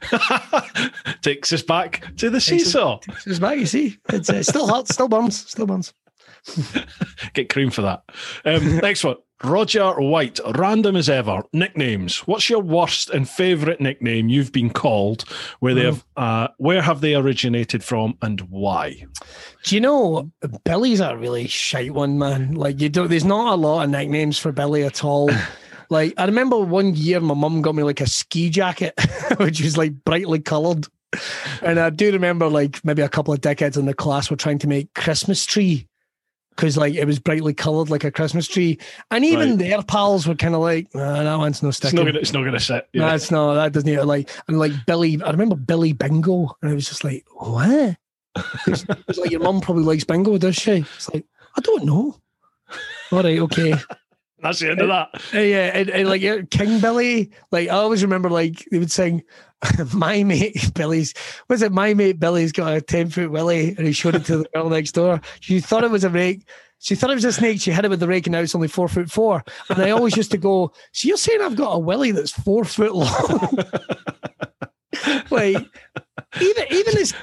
takes 1.22 1.52
us 1.52 1.62
back 1.62 2.14
to 2.16 2.30
the 2.30 2.40
seesaw. 2.40 2.98
Takes 2.98 3.26
us 3.26 3.38
back, 3.38 3.58
you 3.58 3.66
see. 3.66 3.98
It's 4.10 4.30
uh, 4.30 4.42
still 4.42 4.66
hot, 4.68 4.88
still 4.88 5.08
burns, 5.08 5.48
still 5.48 5.66
burns. 5.66 5.92
Get 7.34 7.48
cream 7.48 7.70
for 7.70 7.82
that. 7.82 8.02
Um, 8.44 8.76
next 8.82 9.04
one. 9.04 9.16
Roger 9.44 9.92
White, 10.00 10.40
random 10.54 10.96
as 10.96 11.10
ever. 11.10 11.42
Nicknames. 11.52 12.20
What's 12.20 12.48
your 12.48 12.62
worst 12.62 13.10
and 13.10 13.28
favourite 13.28 13.82
nickname 13.82 14.30
you've 14.30 14.50
been 14.50 14.70
called? 14.70 15.24
Where 15.60 15.74
they 15.74 15.84
have, 15.84 16.04
uh, 16.16 16.48
where 16.56 16.80
have 16.80 17.02
they 17.02 17.14
originated 17.14 17.84
from, 17.84 18.16
and 18.22 18.40
why? 18.42 19.04
Do 19.64 19.74
you 19.74 19.82
know 19.82 20.30
Billy's 20.64 21.00
a 21.00 21.16
really 21.18 21.48
shite 21.48 21.92
one, 21.92 22.18
man? 22.18 22.54
Like 22.54 22.80
you 22.80 22.88
don't. 22.88 23.08
There's 23.08 23.26
not 23.26 23.52
a 23.52 23.56
lot 23.56 23.84
of 23.84 23.90
nicknames 23.90 24.38
for 24.38 24.52
Billy 24.52 24.84
at 24.84 25.04
all. 25.04 25.30
like 25.90 26.14
I 26.16 26.24
remember 26.24 26.58
one 26.58 26.94
year, 26.94 27.20
my 27.20 27.34
mum 27.34 27.60
got 27.60 27.74
me 27.74 27.82
like 27.82 28.00
a 28.00 28.06
ski 28.06 28.48
jacket, 28.48 28.98
which 29.36 29.60
was 29.60 29.76
like 29.76 30.02
brightly 30.04 30.40
coloured. 30.40 30.86
And 31.60 31.78
I 31.78 31.90
do 31.90 32.10
remember, 32.10 32.48
like 32.48 32.82
maybe 32.86 33.02
a 33.02 33.08
couple 33.08 33.34
of 33.34 33.42
decades 33.42 33.76
in 33.76 33.84
the 33.84 33.94
class 33.94 34.30
were 34.30 34.36
trying 34.36 34.58
to 34.60 34.66
make 34.66 34.94
Christmas 34.94 35.44
tree 35.44 35.86
because 36.56 36.76
like 36.76 36.94
it 36.94 37.04
was 37.04 37.18
brightly 37.18 37.54
coloured 37.54 37.90
like 37.90 38.04
a 38.04 38.10
Christmas 38.10 38.48
tree, 38.48 38.78
and 39.10 39.24
even 39.24 39.50
right. 39.50 39.58
their 39.58 39.82
pals 39.82 40.26
were 40.26 40.34
kind 40.34 40.54
of 40.54 40.60
like, 40.60 40.92
nah, 40.94 41.22
"That 41.22 41.38
one's 41.38 41.62
no 41.62 41.70
sticking. 41.70 41.98
It's 41.98 42.04
not 42.04 42.06
gonna, 42.06 42.18
it's 42.18 42.32
not 42.32 42.44
gonna 42.44 42.60
sit." 42.60 42.88
Yeah. 42.92 43.08
No, 43.08 43.14
it's 43.14 43.30
not. 43.30 43.54
That 43.54 43.72
doesn't 43.72 43.88
even 43.88 44.06
like. 44.06 44.30
And 44.48 44.58
like 44.58 44.72
Billy, 44.86 45.20
I 45.22 45.30
remember 45.30 45.56
Billy 45.56 45.92
Bingo, 45.92 46.56
and 46.62 46.70
I 46.70 46.74
was 46.74 46.88
just 46.88 47.04
like, 47.04 47.24
"What?" 47.34 47.96
It's, 48.66 48.84
it's 49.08 49.18
like 49.18 49.30
your 49.30 49.40
mum 49.40 49.60
probably 49.60 49.84
likes 49.84 50.04
bingo, 50.04 50.36
does 50.38 50.56
she? 50.56 50.84
It's 50.96 51.12
like 51.12 51.24
I 51.56 51.60
don't 51.60 51.84
know. 51.84 52.18
All 53.12 53.22
right, 53.22 53.38
okay. 53.38 53.74
That's 54.40 54.60
the 54.60 54.70
end 54.70 54.80
of 54.80 54.88
that. 54.88 55.08
Uh, 55.34 55.40
yeah, 55.40 55.70
and, 55.72 55.88
and, 55.88 56.08
like 56.08 56.50
King 56.50 56.80
Billy, 56.80 57.30
like 57.52 57.68
I 57.68 57.72
always 57.72 58.02
remember, 58.02 58.28
like 58.28 58.66
they 58.70 58.78
would 58.78 58.92
sing, 58.92 59.22
"My 59.94 60.22
mate 60.24 60.72
Billy's." 60.74 61.14
Was 61.48 61.62
it 61.62 61.72
my 61.72 61.94
mate 61.94 62.20
Billy's 62.20 62.52
got 62.52 62.76
a 62.76 62.80
ten 62.80 63.08
foot 63.08 63.30
willy, 63.30 63.74
and 63.76 63.86
he 63.86 63.92
showed 63.92 64.14
it 64.14 64.24
to 64.26 64.38
the 64.38 64.48
girl 64.54 64.68
next 64.68 64.92
door. 64.92 65.20
She 65.40 65.60
thought 65.60 65.84
it 65.84 65.90
was 65.90 66.04
a 66.04 66.10
rake. 66.10 66.46
She 66.78 66.94
thought 66.94 67.10
it 67.10 67.14
was 67.14 67.24
a 67.24 67.32
snake. 67.32 67.60
She 67.60 67.72
hit 67.72 67.86
it 67.86 67.88
with 67.88 68.00
the 68.00 68.08
rake, 68.08 68.26
and 68.26 68.32
now 68.32 68.40
it's 68.40 68.54
only 68.54 68.68
four 68.68 68.88
foot 68.88 69.10
four. 69.10 69.42
And 69.70 69.80
I 69.80 69.90
always 69.90 70.16
used 70.16 70.32
to 70.32 70.38
go, 70.38 70.72
"So 70.92 71.08
you're 71.08 71.16
saying 71.16 71.40
I've 71.40 71.56
got 71.56 71.72
a 71.72 71.78
willy 71.78 72.10
that's 72.10 72.32
four 72.32 72.64
foot 72.64 72.94
long?" 72.94 73.58
like 75.30 75.56
even 76.40 76.64
even 76.70 76.98
as 76.98 77.14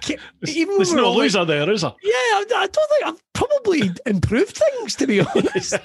even 0.47 0.77
there's 0.77 0.93
no 0.93 1.11
loser 1.13 1.39
like, 1.39 1.47
there, 1.47 1.71
is 1.71 1.81
there? 1.81 1.93
Yeah, 2.01 2.11
I, 2.13 2.45
I 2.55 2.67
don't 2.67 2.89
think 2.89 3.05
I've 3.05 3.23
probably 3.33 3.91
improved 4.05 4.57
things 4.57 4.95
to 4.95 5.07
be 5.07 5.21
honest. 5.35 5.75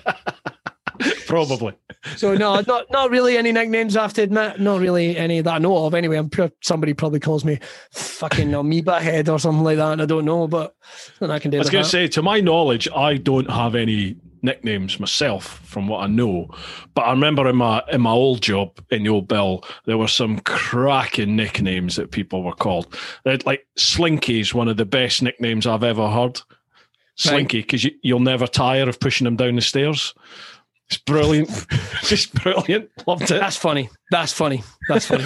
Probably. 1.26 1.74
So 2.16 2.34
no, 2.34 2.60
not 2.66 2.86
not 2.90 3.10
really 3.10 3.36
any 3.36 3.52
nicknames. 3.52 3.96
I 3.96 4.02
have 4.02 4.14
to 4.14 4.22
admit, 4.22 4.60
not 4.60 4.80
really 4.80 5.16
any 5.16 5.40
that 5.40 5.54
I 5.54 5.58
know 5.58 5.86
of. 5.86 5.94
Anyway, 5.94 6.16
I'm 6.16 6.30
sure 6.32 6.50
somebody 6.62 6.94
probably 6.94 7.20
calls 7.20 7.44
me 7.44 7.58
fucking 7.92 8.54
amoeba 8.54 9.00
head 9.00 9.28
or 9.28 9.38
something 9.38 9.64
like 9.64 9.76
that, 9.76 10.00
I 10.00 10.06
don't 10.06 10.24
know. 10.24 10.48
But 10.48 10.74
I 11.20 11.38
can 11.38 11.50
do. 11.50 11.58
I 11.58 11.60
was 11.60 11.70
going 11.70 11.84
to 11.84 11.90
say, 11.90 12.08
to 12.08 12.22
my 12.22 12.40
knowledge, 12.40 12.88
I 12.94 13.16
don't 13.16 13.50
have 13.50 13.74
any 13.74 14.16
nicknames 14.42 15.00
myself 15.00 15.60
from 15.64 15.88
what 15.88 16.02
I 16.02 16.06
know. 16.06 16.48
But 16.94 17.02
I 17.02 17.10
remember 17.10 17.48
in 17.48 17.56
my 17.56 17.82
in 17.90 18.00
my 18.00 18.12
old 18.12 18.42
job 18.42 18.78
in 18.90 19.02
the 19.02 19.10
old 19.10 19.28
Bill, 19.28 19.64
there 19.86 19.98
were 19.98 20.08
some 20.08 20.38
cracking 20.40 21.36
nicknames 21.36 21.96
that 21.96 22.10
people 22.10 22.42
were 22.42 22.54
called. 22.54 22.96
They'd, 23.24 23.44
like 23.46 23.66
Slinky 23.76 24.40
is 24.40 24.54
one 24.54 24.68
of 24.68 24.76
the 24.76 24.84
best 24.84 25.22
nicknames 25.22 25.66
I've 25.66 25.84
ever 25.84 26.08
heard. 26.08 26.40
Slinky, 27.16 27.62
because 27.62 27.82
you, 27.82 27.90
you'll 28.02 28.20
never 28.20 28.46
tire 28.46 28.88
of 28.88 29.00
pushing 29.00 29.24
them 29.24 29.34
down 29.34 29.56
the 29.56 29.60
stairs. 29.60 30.14
It's 30.90 30.98
brilliant. 30.98 31.50
Just 32.02 32.34
brilliant. 32.34 32.90
Loved 33.06 33.30
it. 33.30 33.40
That's 33.40 33.56
funny. 33.56 33.90
That's 34.10 34.32
funny. 34.32 34.62
That's 34.88 35.06
funny. 35.06 35.24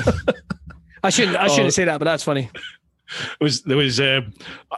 I 1.05 1.11
shouldn't. 1.11 1.37
I 1.37 1.49
shouldn't 1.49 1.69
oh. 1.69 1.71
say 1.71 1.85
that, 1.85 1.99
but 1.99 2.05
that's 2.05 2.25
funny. 2.25 2.51
It 3.41 3.45
was 3.45 3.63
there 3.63 3.77
was 3.77 4.01
uh, 4.01 4.23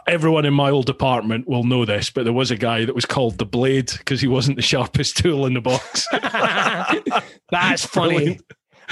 everyone 0.07 0.45
in 0.45 0.53
my 0.53 0.69
old 0.69 0.85
department 0.85 1.47
will 1.47 1.63
know 1.63 1.85
this, 1.85 2.09
but 2.09 2.23
there 2.23 2.33
was 2.33 2.51
a 2.51 2.57
guy 2.57 2.85
that 2.85 2.93
was 2.93 3.05
called 3.05 3.37
the 3.37 3.45
Blade 3.45 3.91
because 3.97 4.21
he 4.21 4.27
wasn't 4.27 4.57
the 4.57 4.61
sharpest 4.61 5.17
tool 5.23 5.45
in 5.45 5.53
the 5.53 5.61
box. 5.61 6.07
that's 7.49 7.85
funny. 7.85 8.39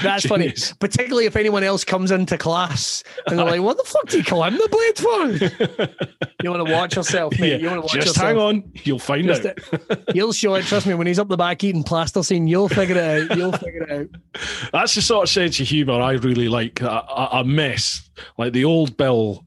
That's 0.02 0.24
Genius. 0.24 0.68
funny, 0.70 0.76
particularly 0.80 1.26
if 1.26 1.36
anyone 1.36 1.62
else 1.62 1.84
comes 1.84 2.10
into 2.10 2.36
class 2.36 3.02
and 3.26 3.38
they're 3.38 3.44
like, 3.46 3.60
"What 3.60 3.76
the 3.76 3.84
fuck 3.84 4.08
do 4.08 4.18
you 4.18 4.24
call 4.24 4.42
him 4.44 4.54
the 4.56 4.68
blade 4.68 4.98
for?" 4.98 6.34
you 6.42 6.50
want 6.50 6.66
to 6.66 6.72
watch 6.72 6.96
yourself, 6.96 7.38
mate. 7.38 7.50
Yeah. 7.52 7.56
You 7.58 7.66
want 7.68 7.76
to 7.76 7.80
watch 7.82 7.92
Just 7.92 8.06
yourself. 8.08 8.26
hang 8.26 8.36
on, 8.38 8.64
you'll 8.82 8.98
find 8.98 9.26
Just 9.26 9.46
out. 9.46 9.58
you'll 10.14 10.32
show 10.32 10.54
it. 10.54 10.64
Trust 10.64 10.86
me. 10.86 10.94
When 10.94 11.06
he's 11.06 11.18
up 11.18 11.28
the 11.28 11.36
back 11.36 11.62
eating 11.62 11.84
plasticine, 11.84 12.46
you'll 12.48 12.68
figure 12.68 12.96
it 12.96 13.30
out. 13.30 13.36
You'll 13.38 13.52
figure 13.52 13.82
it 13.84 13.90
out. 13.90 14.20
That's 14.72 14.94
the 14.94 15.02
sort 15.02 15.24
of 15.24 15.28
sense 15.30 15.60
of 15.60 15.68
humour 15.68 16.00
I 16.00 16.12
really 16.12 16.48
like. 16.48 16.80
A, 16.80 17.28
a 17.32 17.44
mess 17.44 18.08
like 18.38 18.52
the 18.52 18.64
old 18.64 18.96
Bill, 18.96 19.44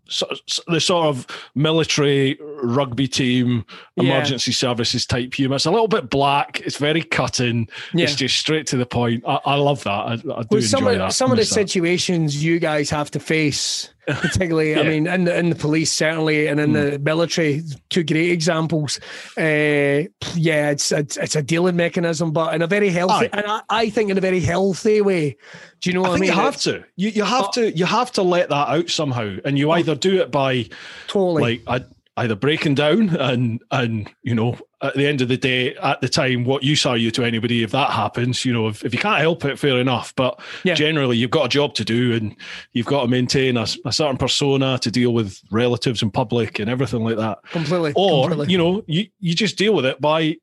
the 0.68 0.80
sort 0.80 1.08
of 1.08 1.28
military 1.56 2.40
rugby 2.62 3.08
team 3.08 3.66
emergency 3.96 4.52
yeah. 4.52 4.56
services 4.56 5.06
type 5.06 5.34
humour. 5.34 5.56
It's 5.56 5.66
a 5.66 5.72
little 5.72 5.88
bit 5.88 6.10
black. 6.10 6.62
It's 6.62 6.78
very 6.78 7.04
cutting. 7.04 7.68
Yeah. 7.94 8.06
It's 8.06 8.16
just 8.16 8.38
straight 8.38 8.68
to 8.68 8.78
the 8.78 8.86
point. 8.86 9.24
I, 9.28 9.40
I 9.46 9.56
love 9.56 9.84
that. 9.84 9.92
I, 9.92 10.14
I 10.14 10.18
do 10.18 10.24
well, 10.26 10.62
some 10.62 10.84
enjoy 10.84 10.94
of, 10.94 10.98
that. 11.00 11.14
Some 11.14 11.32
of 11.32 11.38
the 11.38 11.46
situations 11.46 12.44
you 12.44 12.60
guys 12.60 12.90
have 12.90 13.12
to 13.12 13.20
face 13.20 13.94
particularly. 14.08 14.72
yeah. 14.72 14.80
I 14.80 14.84
mean, 14.84 15.08
in 15.08 15.26
the, 15.26 15.38
in 15.38 15.50
the 15.50 15.56
police 15.56 15.92
certainly, 15.92 16.48
and 16.48 16.60
in 16.60 16.72
mm. 16.72 16.92
the 16.92 17.00
military, 17.00 17.64
two 17.90 18.04
great 18.04 18.32
examples. 18.32 19.00
Uh, 19.38 20.08
yeah, 20.36 20.72
it's, 20.72 20.92
it's, 20.92 21.18
it's 21.18 21.36
a 21.36 21.44
dealing 21.44 21.76
mechanism, 21.76 22.32
but 22.32 22.54
in 22.54 22.62
a 22.62 22.68
very 22.68 22.90
healthy, 22.90 23.28
Aye. 23.28 23.30
and 23.34 23.46
I, 23.48 23.62
I, 23.70 23.90
think 23.90 24.10
in 24.10 24.18
a 24.18 24.22
very 24.22 24.40
healthy 24.40 25.02
way. 25.02 25.38
Do 25.82 25.90
you 25.90 25.94
know 25.94 26.02
what 26.02 26.12
I, 26.12 26.16
I 26.16 26.20
mean? 26.20 26.30
You 26.30 26.36
have 26.36 26.58
to. 26.62 26.84
You 26.96 27.10
you 27.10 27.24
have 27.24 27.52
to 27.52 27.72
you 27.78 27.86
have 27.86 28.12
to 28.14 28.22
let 28.24 28.50
that 28.50 28.70
out 28.70 28.90
somehow, 28.90 29.36
and 29.46 29.58
you 29.58 29.70
oh. 29.72 29.76
either 29.76 29.96
do 29.96 30.22
it 30.22 30.32
by 30.32 30.70
totally 31.08 31.42
like 31.42 31.64
I, 31.68 31.86
either 32.18 32.36
breaking 32.36 32.76
down 32.76 33.16
and 33.18 33.62
and 33.72 34.12
you 34.24 34.34
know 34.34 34.58
at 34.82 34.96
the 34.96 35.06
end 35.06 35.22
of 35.22 35.28
the 35.28 35.38
day 35.38 35.76
at 35.76 36.02
the 36.02 36.10
time 36.10 36.44
what 36.44 36.64
use 36.64 36.86
are 36.86 36.98
you 36.98 37.12
to 37.12 37.24
anybody 37.24 37.64
if 37.64 37.72
that 37.72 37.92
happens 37.92 38.44
you 38.44 38.52
know 38.52 38.68
if, 38.68 38.84
if 38.84 38.94
you 38.94 39.00
can't 39.00 39.20
help 39.20 39.46
it 39.46 39.58
fair 39.58 39.78
enough 39.78 40.14
but 40.16 40.40
yeah. 40.64 40.74
generally 40.74 41.16
you've 41.16 41.32
got 41.32 41.46
a 41.46 41.50
job 41.50 41.74
to 41.74 41.86
do 41.86 42.14
and 42.14 42.36
you've 42.74 42.86
got 42.86 43.04
to 43.04 43.08
maintain 43.08 43.56
a, 43.56 43.66
a, 43.86 43.92
certain 43.92 44.18
persona 44.18 44.78
to 44.80 44.92
deal 44.92 45.14
with 45.14 45.42
relatives 45.52 46.02
in 46.02 46.12
public 46.12 46.60
and 46.60 46.70
everything 46.70 47.04
like 47.04 47.18
that 47.18 47.40
completely 47.52 47.94
or 47.96 48.28
completely. 48.28 48.52
you 48.52 48.58
know 48.58 48.84
you, 48.88 49.08
you 49.20 49.34
just 49.34 49.58
deal 49.58 49.74
with 49.74 49.86
it 49.86 50.02
by 50.02 50.36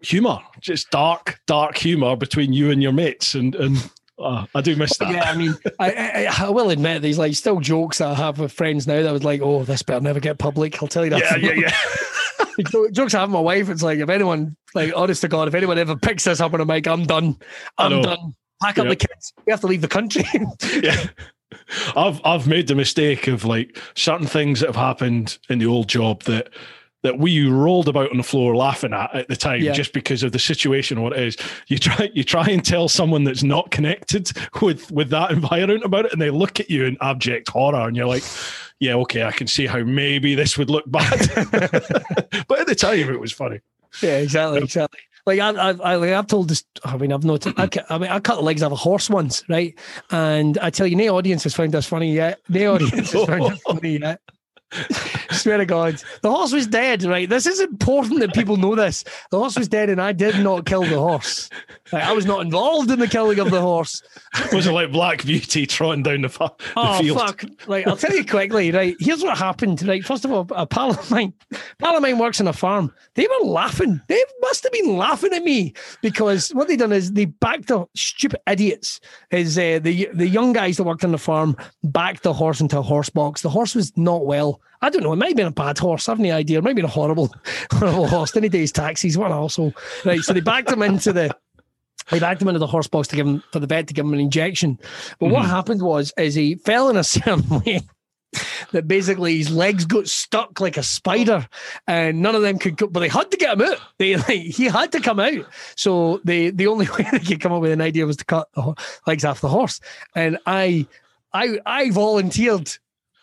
humor 0.00 0.38
just 0.60 0.90
dark 0.90 1.40
dark 1.46 1.76
humor 1.76 2.16
between 2.16 2.52
you 2.52 2.70
and 2.70 2.82
your 2.82 2.92
mates 2.92 3.34
and 3.34 3.54
and 3.54 3.90
Oh, 4.16 4.46
I 4.54 4.60
do 4.60 4.76
miss 4.76 4.96
that. 4.98 5.10
Yeah, 5.10 5.28
I 5.28 5.36
mean, 5.36 5.56
I, 5.80 6.28
I, 6.28 6.46
I, 6.46 6.50
will 6.50 6.70
admit 6.70 7.02
these 7.02 7.18
like 7.18 7.34
still 7.34 7.58
jokes 7.58 8.00
I 8.00 8.14
have 8.14 8.38
with 8.38 8.52
friends 8.52 8.86
now 8.86 9.02
that 9.02 9.12
was 9.12 9.24
like, 9.24 9.40
oh, 9.42 9.64
this 9.64 9.82
better 9.82 10.00
never 10.00 10.20
get 10.20 10.38
public. 10.38 10.80
I'll 10.80 10.88
tell 10.88 11.04
you 11.04 11.10
that. 11.10 11.20
Yeah, 11.20 11.36
yeah, 11.36 11.52
yeah. 11.52 11.72
jokes 12.92 13.14
I 13.14 13.20
have 13.20 13.30
with 13.30 13.34
my 13.34 13.40
wife. 13.40 13.68
It's 13.68 13.82
like 13.82 13.98
if 13.98 14.08
anyone, 14.08 14.56
like, 14.74 14.92
honest 14.94 15.22
to 15.22 15.28
God, 15.28 15.48
if 15.48 15.54
anyone 15.54 15.78
ever 15.78 15.96
picks 15.96 16.24
this 16.24 16.40
up 16.40 16.54
on 16.54 16.60
a 16.60 16.64
mic, 16.64 16.86
I'm 16.86 17.04
done. 17.04 17.36
I'm 17.78 18.02
done. 18.02 18.34
Pack 18.62 18.78
up 18.78 18.88
the 18.88 18.96
kids. 18.96 19.32
We 19.46 19.50
have 19.50 19.60
to 19.60 19.66
leave 19.66 19.80
the 19.80 19.88
country. 19.88 20.24
yeah. 20.82 21.06
I've 21.96 22.20
I've 22.24 22.46
made 22.46 22.68
the 22.68 22.74
mistake 22.74 23.26
of 23.26 23.44
like 23.44 23.78
certain 23.94 24.26
things 24.26 24.60
that 24.60 24.66
have 24.66 24.76
happened 24.76 25.38
in 25.48 25.58
the 25.58 25.66
old 25.66 25.88
job 25.88 26.22
that 26.24 26.50
that 27.04 27.18
we 27.18 27.46
rolled 27.46 27.86
about 27.86 28.10
on 28.10 28.16
the 28.16 28.22
floor 28.24 28.56
laughing 28.56 28.92
at 28.92 29.14
at 29.14 29.28
the 29.28 29.36
time, 29.36 29.60
Yeah. 29.62 29.72
just 29.72 29.92
because 29.92 30.24
of 30.24 30.32
the 30.32 30.38
situation. 30.40 31.00
What 31.02 31.12
it 31.12 31.20
is, 31.20 31.36
you 31.68 31.78
try 31.78 32.10
you 32.12 32.24
try 32.24 32.46
and 32.46 32.64
tell 32.64 32.88
someone 32.88 33.22
that's 33.22 33.44
not 33.44 33.70
connected 33.70 34.32
with 34.60 34.90
with 34.90 35.10
that 35.10 35.30
environment 35.30 35.84
about 35.84 36.06
it, 36.06 36.12
and 36.12 36.20
they 36.20 36.30
look 36.30 36.58
at 36.58 36.68
you 36.68 36.84
in 36.86 36.96
abject 37.00 37.48
horror, 37.50 37.86
and 37.86 37.96
you're 37.96 38.06
like. 38.08 38.24
Yeah, 38.80 38.96
okay, 38.96 39.22
I 39.22 39.30
can 39.30 39.46
see 39.46 39.66
how 39.66 39.84
maybe 39.84 40.34
this 40.34 40.58
would 40.58 40.68
look 40.68 40.84
bad, 40.90 41.20
but 42.48 42.58
at 42.58 42.66
the 42.66 42.74
time 42.76 43.08
it 43.08 43.20
was 43.20 43.32
funny. 43.32 43.60
Yeah, 44.02 44.18
exactly, 44.18 44.58
exactly. 44.58 44.98
Like 45.26 45.38
I, 45.38 45.50
I, 45.50 45.68
I 45.70 45.94
like 45.94 46.10
I've 46.10 46.26
told 46.26 46.48
this. 46.50 46.64
I 46.84 46.96
mean, 46.96 47.12
I've 47.12 47.24
not. 47.24 47.46
I, 47.58 47.68
I 47.88 47.98
mean, 47.98 48.10
I 48.10 48.18
cut 48.18 48.34
the 48.34 48.42
legs 48.42 48.62
of 48.62 48.72
a 48.72 48.76
horse 48.76 49.08
once, 49.08 49.44
right? 49.48 49.78
And 50.10 50.58
I 50.58 50.70
tell 50.70 50.88
you, 50.88 50.96
no 50.96 51.16
audience 51.16 51.44
has 51.44 51.54
found 51.54 51.72
this 51.72 51.86
funny 51.86 52.12
yet. 52.12 52.40
No 52.48 52.74
audience 52.74 53.12
has 53.12 53.24
found 53.24 53.52
it 53.52 53.60
funny 53.66 53.98
yet. 53.98 54.20
Swear 55.44 55.58
to 55.58 55.66
God, 55.66 56.02
the 56.22 56.30
horse 56.30 56.52
was 56.52 56.66
dead. 56.66 57.02
Right, 57.04 57.28
this 57.28 57.46
is 57.46 57.60
important 57.60 58.20
that 58.20 58.32
people 58.32 58.56
know 58.56 58.74
this. 58.74 59.04
The 59.30 59.38
horse 59.38 59.58
was 59.58 59.68
dead, 59.68 59.90
and 59.90 60.00
I 60.00 60.12
did 60.12 60.42
not 60.42 60.64
kill 60.64 60.84
the 60.84 60.98
horse. 60.98 61.50
Like, 61.92 62.02
I 62.02 62.12
was 62.12 62.24
not 62.24 62.40
involved 62.40 62.90
in 62.90 62.98
the 62.98 63.06
killing 63.06 63.38
of 63.40 63.50
the 63.50 63.60
horse. 63.60 64.02
Was 64.54 64.66
it 64.66 64.72
like 64.72 64.90
Black 64.90 65.22
Beauty 65.22 65.66
trotting 65.66 66.02
down 66.02 66.22
the, 66.22 66.30
fa- 66.30 66.50
the 66.58 66.64
Oh 66.76 66.98
field? 66.98 67.18
fuck! 67.18 67.44
Like 67.66 67.86
I'll 67.86 67.98
tell 67.98 68.16
you 68.16 68.24
quickly. 68.24 68.70
Right, 68.72 68.96
here's 68.98 69.22
what 69.22 69.36
happened. 69.36 69.86
Right, 69.86 70.02
first 70.02 70.24
of 70.24 70.32
all, 70.32 70.46
a 70.56 70.66
pal 70.66 70.92
of 70.92 71.10
mine, 71.10 71.34
pal 71.78 71.94
of 71.94 72.00
mine 72.00 72.18
works 72.18 72.40
on 72.40 72.48
a 72.48 72.54
farm. 72.54 72.90
They 73.16 73.26
were 73.26 73.46
laughing. 73.46 74.00
They 74.08 74.24
must 74.40 74.62
have 74.62 74.72
been 74.72 74.96
laughing 74.96 75.34
at 75.34 75.44
me 75.44 75.74
because 76.00 76.54
what 76.54 76.68
they 76.68 76.76
done 76.76 76.90
is 76.92 77.12
they 77.12 77.26
backed 77.26 77.68
the 77.68 77.84
stupid 77.94 78.40
idiots. 78.50 78.98
Is 79.30 79.58
uh, 79.58 79.78
the 79.82 80.08
the 80.14 80.26
young 80.26 80.54
guys 80.54 80.78
that 80.78 80.84
worked 80.84 81.04
on 81.04 81.12
the 81.12 81.18
farm 81.18 81.54
backed 81.82 82.22
the 82.22 82.32
horse 82.32 82.62
into 82.62 82.78
a 82.78 82.82
horse 82.82 83.10
box. 83.10 83.42
The 83.42 83.50
horse 83.50 83.74
was 83.74 83.94
not 83.98 84.24
well. 84.24 84.62
I 84.84 84.90
don't 84.90 85.02
know. 85.02 85.14
It 85.14 85.16
might 85.16 85.28
have 85.28 85.36
been 85.36 85.46
a 85.46 85.50
bad 85.50 85.78
horse. 85.78 86.08
I 86.08 86.12
have 86.12 86.18
no 86.18 86.30
idea. 86.30 86.58
It 86.58 86.62
might 86.62 86.70
have 86.70 86.76
been 86.76 86.84
a 86.84 86.88
horrible, 86.88 87.34
horrible 87.72 88.06
horse. 88.06 88.36
Any 88.36 88.50
days 88.50 88.70
taxis. 88.70 89.16
What 89.16 89.30
an 89.30 89.38
also 89.38 89.72
right. 90.04 90.20
So 90.20 90.34
they 90.34 90.40
backed 90.40 90.70
him 90.70 90.82
into 90.82 91.10
the 91.10 91.34
they 92.10 92.20
backed 92.20 92.42
him 92.42 92.48
into 92.48 92.58
the 92.58 92.66
horse 92.66 92.86
box 92.86 93.08
to 93.08 93.16
give 93.16 93.26
him 93.26 93.42
for 93.50 93.60
the 93.60 93.66
vet 93.66 93.86
to 93.88 93.94
give 93.94 94.04
him 94.04 94.12
an 94.12 94.20
injection. 94.20 94.78
But 95.18 95.30
what 95.30 95.42
mm-hmm. 95.42 95.50
happened 95.50 95.82
was 95.82 96.12
is 96.18 96.34
he 96.34 96.56
fell 96.56 96.90
in 96.90 96.98
a 96.98 97.04
certain 97.04 97.48
way 97.48 97.80
that 98.72 98.86
basically 98.86 99.38
his 99.38 99.50
legs 99.50 99.86
got 99.86 100.08
stuck 100.08 100.60
like 100.60 100.76
a 100.76 100.82
spider 100.82 101.48
and 101.86 102.20
none 102.20 102.34
of 102.34 102.42
them 102.42 102.58
could 102.58 102.76
go 102.76 102.88
but 102.88 103.00
they 103.00 103.08
had 103.08 103.30
to 103.30 103.38
get 103.38 103.54
him 103.54 103.62
out. 103.62 103.78
They 103.98 104.16
like 104.28 104.28
he 104.28 104.66
had 104.66 104.92
to 104.92 105.00
come 105.00 105.18
out. 105.18 105.46
So 105.76 106.20
the 106.24 106.50
the 106.50 106.66
only 106.66 106.88
way 106.88 107.08
they 107.10 107.20
could 107.20 107.40
come 107.40 107.52
up 107.52 107.62
with 107.62 107.72
an 107.72 107.80
idea 107.80 108.04
was 108.04 108.18
to 108.18 108.24
cut 108.26 108.48
the 108.52 108.74
legs 109.06 109.24
off 109.24 109.40
the 109.40 109.48
horse. 109.48 109.80
And 110.14 110.36
I 110.44 110.86
I 111.32 111.58
I 111.64 111.90
volunteered 111.90 112.76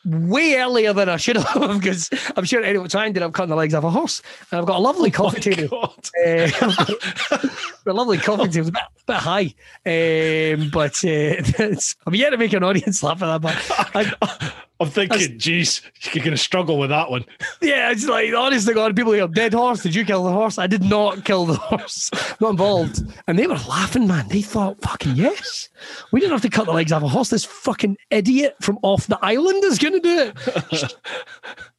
way 0.05 0.55
earlier 0.55 0.93
than 0.93 1.09
I 1.09 1.17
should 1.17 1.37
have 1.37 1.79
because 1.79 2.09
I'm 2.35 2.45
sure 2.45 2.63
anyone 2.63 2.89
so 2.89 2.99
I 2.99 3.05
ended 3.05 3.23
up 3.23 3.33
cutting 3.33 3.49
the 3.49 3.55
legs 3.55 3.73
off 3.73 3.83
a 3.83 3.89
horse. 3.89 4.21
And 4.51 4.59
I've 4.59 4.67
got 4.67 4.77
a 4.77 4.81
lovely 4.81 5.09
Oh 5.09 5.13
coffee 5.13 5.41
table. 5.41 5.67
God. 5.69 6.09
Uh, 6.21 7.39
a 7.87 7.93
lovely 7.93 8.17
coffee 8.17 8.47
table, 8.49 8.69
a 8.69 8.71
bit, 8.71 8.81
bit 9.07 9.15
high, 9.15 9.53
um, 9.85 10.69
but 10.71 11.03
uh, 11.03 11.75
I'm 12.05 12.15
yet 12.15 12.29
to 12.31 12.37
make 12.37 12.53
an 12.53 12.63
audience 12.63 13.01
laugh 13.01 13.21
at 13.21 13.41
that. 13.41 13.41
But 13.41 14.15
I, 14.21 14.53
I'm 14.81 14.89
thinking, 14.89 15.37
geez, 15.37 15.81
you're 16.11 16.23
going 16.23 16.35
to 16.35 16.37
struggle 16.37 16.79
with 16.79 16.89
that 16.89 17.11
one. 17.11 17.23
yeah, 17.61 17.91
it's 17.91 18.07
like 18.07 18.33
honestly, 18.33 18.73
God, 18.73 18.95
people 18.95 19.13
go, 19.13 19.27
"Dead 19.27 19.53
horse? 19.53 19.83
Did 19.83 19.93
you 19.93 20.03
kill 20.03 20.23
the 20.23 20.31
horse?" 20.31 20.57
I 20.57 20.67
did 20.67 20.83
not 20.83 21.23
kill 21.23 21.45
the 21.45 21.53
horse. 21.57 22.09
Not 22.39 22.51
involved. 22.51 22.99
And 23.27 23.37
they 23.37 23.45
were 23.47 23.59
laughing, 23.69 24.07
man. 24.07 24.27
They 24.29 24.41
thought, 24.41 24.81
"Fucking 24.81 25.15
yes, 25.15 25.69
we 26.11 26.19
didn't 26.19 26.31
have 26.33 26.41
to 26.41 26.49
cut 26.49 26.65
the 26.65 26.73
legs 26.73 26.91
off 26.91 27.03
a 27.03 27.07
horse. 27.07 27.29
This 27.29 27.45
fucking 27.45 27.97
idiot 28.09 28.55
from 28.61 28.79
off 28.81 29.07
the 29.07 29.19
island 29.21 29.63
is 29.63 29.77
going 29.77 29.93
to 29.93 29.99
do 29.99 30.33
it." 30.71 30.95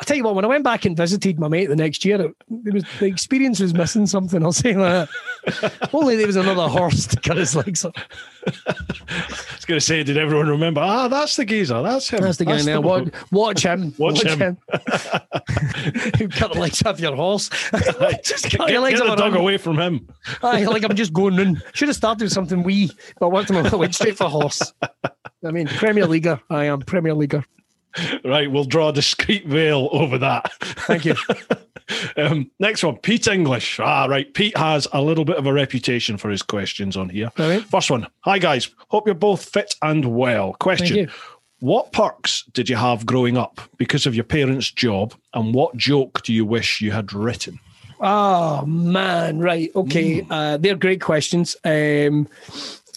I 0.00 0.04
tell 0.04 0.16
you 0.16 0.24
what, 0.24 0.34
when 0.34 0.46
I 0.46 0.48
went 0.48 0.64
back 0.64 0.86
and 0.86 0.96
visited 0.96 1.38
my 1.38 1.46
mate 1.46 1.66
the 1.68 1.76
next 1.76 2.06
year, 2.06 2.18
it, 2.18 2.34
it 2.64 2.72
was 2.72 2.84
the 3.00 3.06
experience 3.06 3.60
was 3.60 3.74
missing 3.74 4.06
something. 4.06 4.42
I'll 4.42 4.50
say 4.50 4.72
that. 4.72 5.10
Only 5.92 6.16
there 6.16 6.26
was 6.26 6.36
another 6.36 6.68
horse 6.68 7.06
to 7.08 7.20
cut 7.20 7.36
his 7.36 7.54
legs 7.54 7.84
off. 7.84 7.92
I 8.46 8.74
was 9.54 9.66
going 9.66 9.78
to 9.78 9.84
say, 9.84 10.02
did 10.02 10.16
everyone 10.16 10.48
remember? 10.48 10.80
Ah, 10.80 11.08
that's 11.08 11.36
the 11.36 11.44
geezer. 11.44 11.82
That's 11.82 12.08
him. 12.08 12.22
That's 12.22 12.38
the 12.38 12.46
guy 12.46 12.62
now. 12.62 12.80
Watch, 12.90 13.08
watch 13.30 13.62
him. 13.62 13.94
Watch 13.98 14.22
him. 14.22 14.56
Who 16.18 16.28
cut 16.28 16.54
the 16.54 16.58
legs 16.58 16.82
off 16.82 16.98
your 16.98 17.14
horse? 17.14 17.50
just 18.24 18.44
cut 18.50 18.68
Get, 18.68 18.70
your 18.70 18.80
legs 18.80 19.00
get 19.00 19.06
the 19.06 19.16
dog 19.16 19.34
a 19.34 19.38
away 19.38 19.58
from 19.58 19.78
him. 19.78 20.08
Aye, 20.42 20.64
like 20.64 20.82
I'm 20.82 20.96
just 20.96 21.12
going 21.12 21.38
in. 21.38 21.60
Should 21.74 21.88
have 21.88 21.96
started 21.96 22.24
with 22.24 22.32
something 22.32 22.62
wee, 22.62 22.90
but 23.18 23.26
I 23.26 23.28
worked 23.28 23.50
on 23.50 23.62
my 23.62 23.76
went 23.76 23.94
straight 23.94 24.16
for 24.16 24.30
horse. 24.30 24.72
I 25.44 25.50
mean, 25.50 25.66
Premier 25.66 26.06
Leaguer. 26.06 26.40
I 26.48 26.64
am 26.64 26.80
Premier 26.80 27.12
Leaguer. 27.12 27.44
Right, 28.24 28.50
we'll 28.50 28.64
draw 28.64 28.90
a 28.90 28.92
discreet 28.92 29.46
veil 29.46 29.88
over 29.92 30.18
that. 30.18 30.52
Thank 30.60 31.04
you. 31.04 31.14
um, 32.16 32.50
next 32.58 32.84
one, 32.84 32.96
Pete 32.98 33.26
English. 33.26 33.80
Ah, 33.80 34.06
right. 34.06 34.32
Pete 34.32 34.56
has 34.56 34.86
a 34.92 35.02
little 35.02 35.24
bit 35.24 35.36
of 35.36 35.46
a 35.46 35.52
reputation 35.52 36.16
for 36.16 36.30
his 36.30 36.42
questions 36.42 36.96
on 36.96 37.08
here. 37.08 37.30
Right. 37.38 37.62
First 37.64 37.90
one. 37.90 38.06
Hi, 38.20 38.38
guys. 38.38 38.70
Hope 38.88 39.06
you're 39.06 39.14
both 39.14 39.44
fit 39.44 39.74
and 39.82 40.16
well. 40.16 40.54
Question. 40.54 41.10
What 41.60 41.92
perks 41.92 42.44
did 42.54 42.70
you 42.70 42.76
have 42.76 43.04
growing 43.04 43.36
up 43.36 43.60
because 43.76 44.06
of 44.06 44.14
your 44.14 44.24
parents' 44.24 44.70
job, 44.70 45.14
and 45.34 45.52
what 45.52 45.76
joke 45.76 46.22
do 46.22 46.32
you 46.32 46.46
wish 46.46 46.80
you 46.80 46.90
had 46.90 47.12
written? 47.12 47.58
Oh 48.00 48.64
man, 48.64 49.40
right. 49.40 49.70
Okay. 49.76 50.26
Uh, 50.30 50.56
they're 50.56 50.74
great 50.74 51.02
questions. 51.02 51.54
Um, 51.64 52.28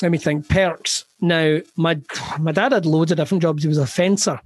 let 0.01 0.11
me 0.11 0.17
think. 0.17 0.47
Perks. 0.47 1.03
Now, 1.19 1.59
my 1.75 1.99
my 2.39 2.53
dad 2.53 2.71
had 2.71 2.85
loads 2.85 3.11
of 3.11 3.17
different 3.17 3.41
jobs. 3.41 3.63
He 3.63 3.69
was 3.69 3.77
a 3.77 3.85
fencer. 3.85 4.39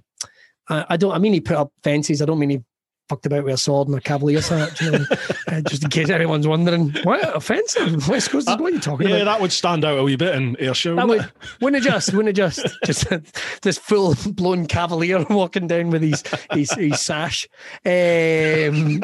Uh, 0.69 0.83
I 0.89 0.97
don't. 0.97 1.13
I 1.13 1.17
mean, 1.19 1.33
he 1.33 1.41
put 1.41 1.57
up 1.57 1.71
fences. 1.83 2.21
I 2.21 2.25
don't 2.25 2.39
mean 2.39 2.49
he 2.49 2.61
fucked 3.09 3.25
about 3.25 3.45
with 3.45 3.53
a 3.53 3.57
sword 3.57 3.87
and 3.87 3.97
a 3.97 4.01
cavalier 4.01 4.41
hat. 4.41 4.79
You 4.81 4.91
know, 4.91 5.05
uh, 5.47 5.61
just 5.61 5.83
in 5.83 5.89
case 5.89 6.09
anyone's 6.09 6.47
wondering, 6.47 6.91
what 7.03 7.35
offensive? 7.35 7.89
fencer? 7.89 8.11
West 8.11 8.29
Coast 8.31 8.49
is 8.49 8.57
what 8.57 8.71
are 8.71 8.75
you 8.75 8.81
talking 8.81 9.07
Yeah, 9.07 9.17
about? 9.17 9.25
that 9.31 9.41
would 9.41 9.51
stand 9.53 9.85
out 9.85 9.97
a 9.97 10.03
wee 10.03 10.17
bit 10.17 10.35
in 10.35 10.57
Ayrshire. 10.59 10.95
That 10.95 11.07
wouldn't 11.07 11.31
would 11.31 11.61
wouldn't 11.61 11.85
adjust, 11.85 12.11
wouldn't 12.13 12.29
adjust. 12.29 12.67
Just 12.85 13.05
this 13.61 13.77
full 13.77 14.15
blown 14.33 14.65
cavalier 14.65 15.23
walking 15.29 15.67
down 15.67 15.89
with 15.89 16.01
his 16.01 16.23
his, 16.51 16.71
his 16.73 16.99
sash. 16.99 17.47
Um, 17.85 19.01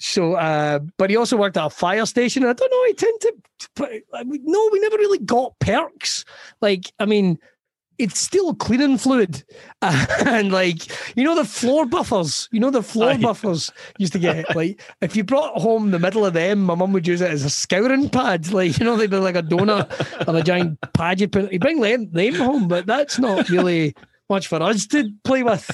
so, 0.00 0.34
uh, 0.34 0.78
but 0.96 1.10
he 1.10 1.16
also 1.16 1.36
worked 1.36 1.56
at 1.56 1.66
a 1.66 1.70
fire 1.70 2.06
station. 2.06 2.44
I 2.44 2.52
don't 2.52 2.70
know. 2.70 2.84
He 2.86 2.94
tend 2.94 3.20
to, 3.20 4.02
I 4.14 4.24
mean, 4.24 4.42
no, 4.44 4.68
we 4.72 4.78
never 4.78 4.96
really 4.96 5.18
got 5.18 5.58
perks. 5.58 6.24
Like, 6.60 6.92
I 7.00 7.04
mean, 7.04 7.38
it's 7.98 8.20
still 8.20 8.54
cleaning 8.54 8.96
fluid, 8.98 9.42
and 9.82 10.52
like 10.52 10.86
you 11.16 11.24
know 11.24 11.34
the 11.34 11.44
floor 11.44 11.84
buffers. 11.86 12.48
You 12.52 12.60
know 12.60 12.70
the 12.70 12.82
floor 12.82 13.10
Aye. 13.12 13.16
buffers 13.18 13.70
used 13.98 14.12
to 14.12 14.18
get 14.18 14.54
like 14.56 14.80
if 15.00 15.16
you 15.16 15.24
brought 15.24 15.60
home 15.60 15.90
the 15.90 15.98
middle 15.98 16.24
of 16.24 16.32
them, 16.34 16.60
my 16.64 16.74
mum 16.74 16.92
would 16.92 17.06
use 17.06 17.20
it 17.20 17.30
as 17.30 17.44
a 17.44 17.50
scouring 17.50 18.08
pad. 18.08 18.46
Like 18.52 18.78
you 18.78 18.84
know 18.84 18.96
they'd 18.96 19.10
be 19.10 19.16
like 19.16 19.36
a 19.36 19.42
donut 19.42 20.28
or 20.28 20.36
a 20.36 20.42
giant 20.42 20.78
pad 20.94 21.20
you 21.20 21.28
put. 21.28 21.52
You 21.52 21.58
bring 21.58 21.80
them, 21.80 22.10
them 22.12 22.34
home, 22.34 22.68
but 22.68 22.86
that's 22.86 23.18
not 23.18 23.48
really 23.48 23.94
much 24.30 24.46
for 24.46 24.62
us 24.62 24.86
to 24.88 25.10
play 25.24 25.42
with. 25.42 25.68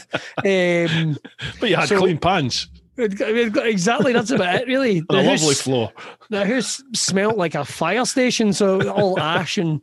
Um, 0.44 1.16
But 1.60 1.70
you 1.70 1.76
had 1.76 1.88
So- 1.88 1.98
clean 1.98 2.18
it- 2.96 3.56
exactly, 3.66 4.12
that's 4.12 4.30
about 4.30 4.54
it. 4.54 4.68
Really, 4.68 4.98
and 4.98 5.06
The 5.08 5.14
lovely 5.16 5.30
house- 5.30 5.60
floor. 5.60 5.92
the 6.30 6.46
house 6.46 6.80
smelled 6.94 7.36
like 7.36 7.56
a 7.56 7.64
fire 7.64 8.04
station, 8.04 8.52
so 8.52 8.88
all 8.88 9.18
ash 9.18 9.58
and 9.58 9.80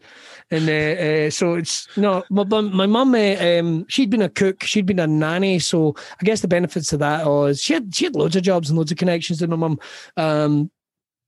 and 0.52 0.70
uh, 0.70 1.02
uh, 1.02 1.30
so 1.30 1.56
it's 1.56 1.88
no. 1.98 2.24
My 2.30 2.44
mum- 2.44 2.76
my 2.76 2.86
mum, 2.86 3.16
uh, 3.16 3.36
um, 3.60 3.86
she'd 3.88 4.10
been 4.10 4.22
a 4.22 4.30
cook, 4.30 4.64
she'd 4.64 4.86
been 4.86 5.00
a 5.00 5.08
nanny, 5.08 5.60
so 5.60 5.96
I 6.20 6.26
guess 6.26 6.42
the 6.42 6.48
benefits 6.48 6.92
of 6.94 7.00
that 7.00 7.26
was 7.26 7.62
she 7.62 7.74
had 7.74 7.96
she 7.96 8.06
had 8.06 8.16
loads 8.16 8.36
of 8.36 8.44
jobs 8.44 8.70
and 8.70 8.78
loads 8.78 8.92
of 8.92 8.98
connections 8.98 9.42
with 9.42 9.50
my 9.50 9.56
mum. 9.56 9.80
Um, 10.18 10.70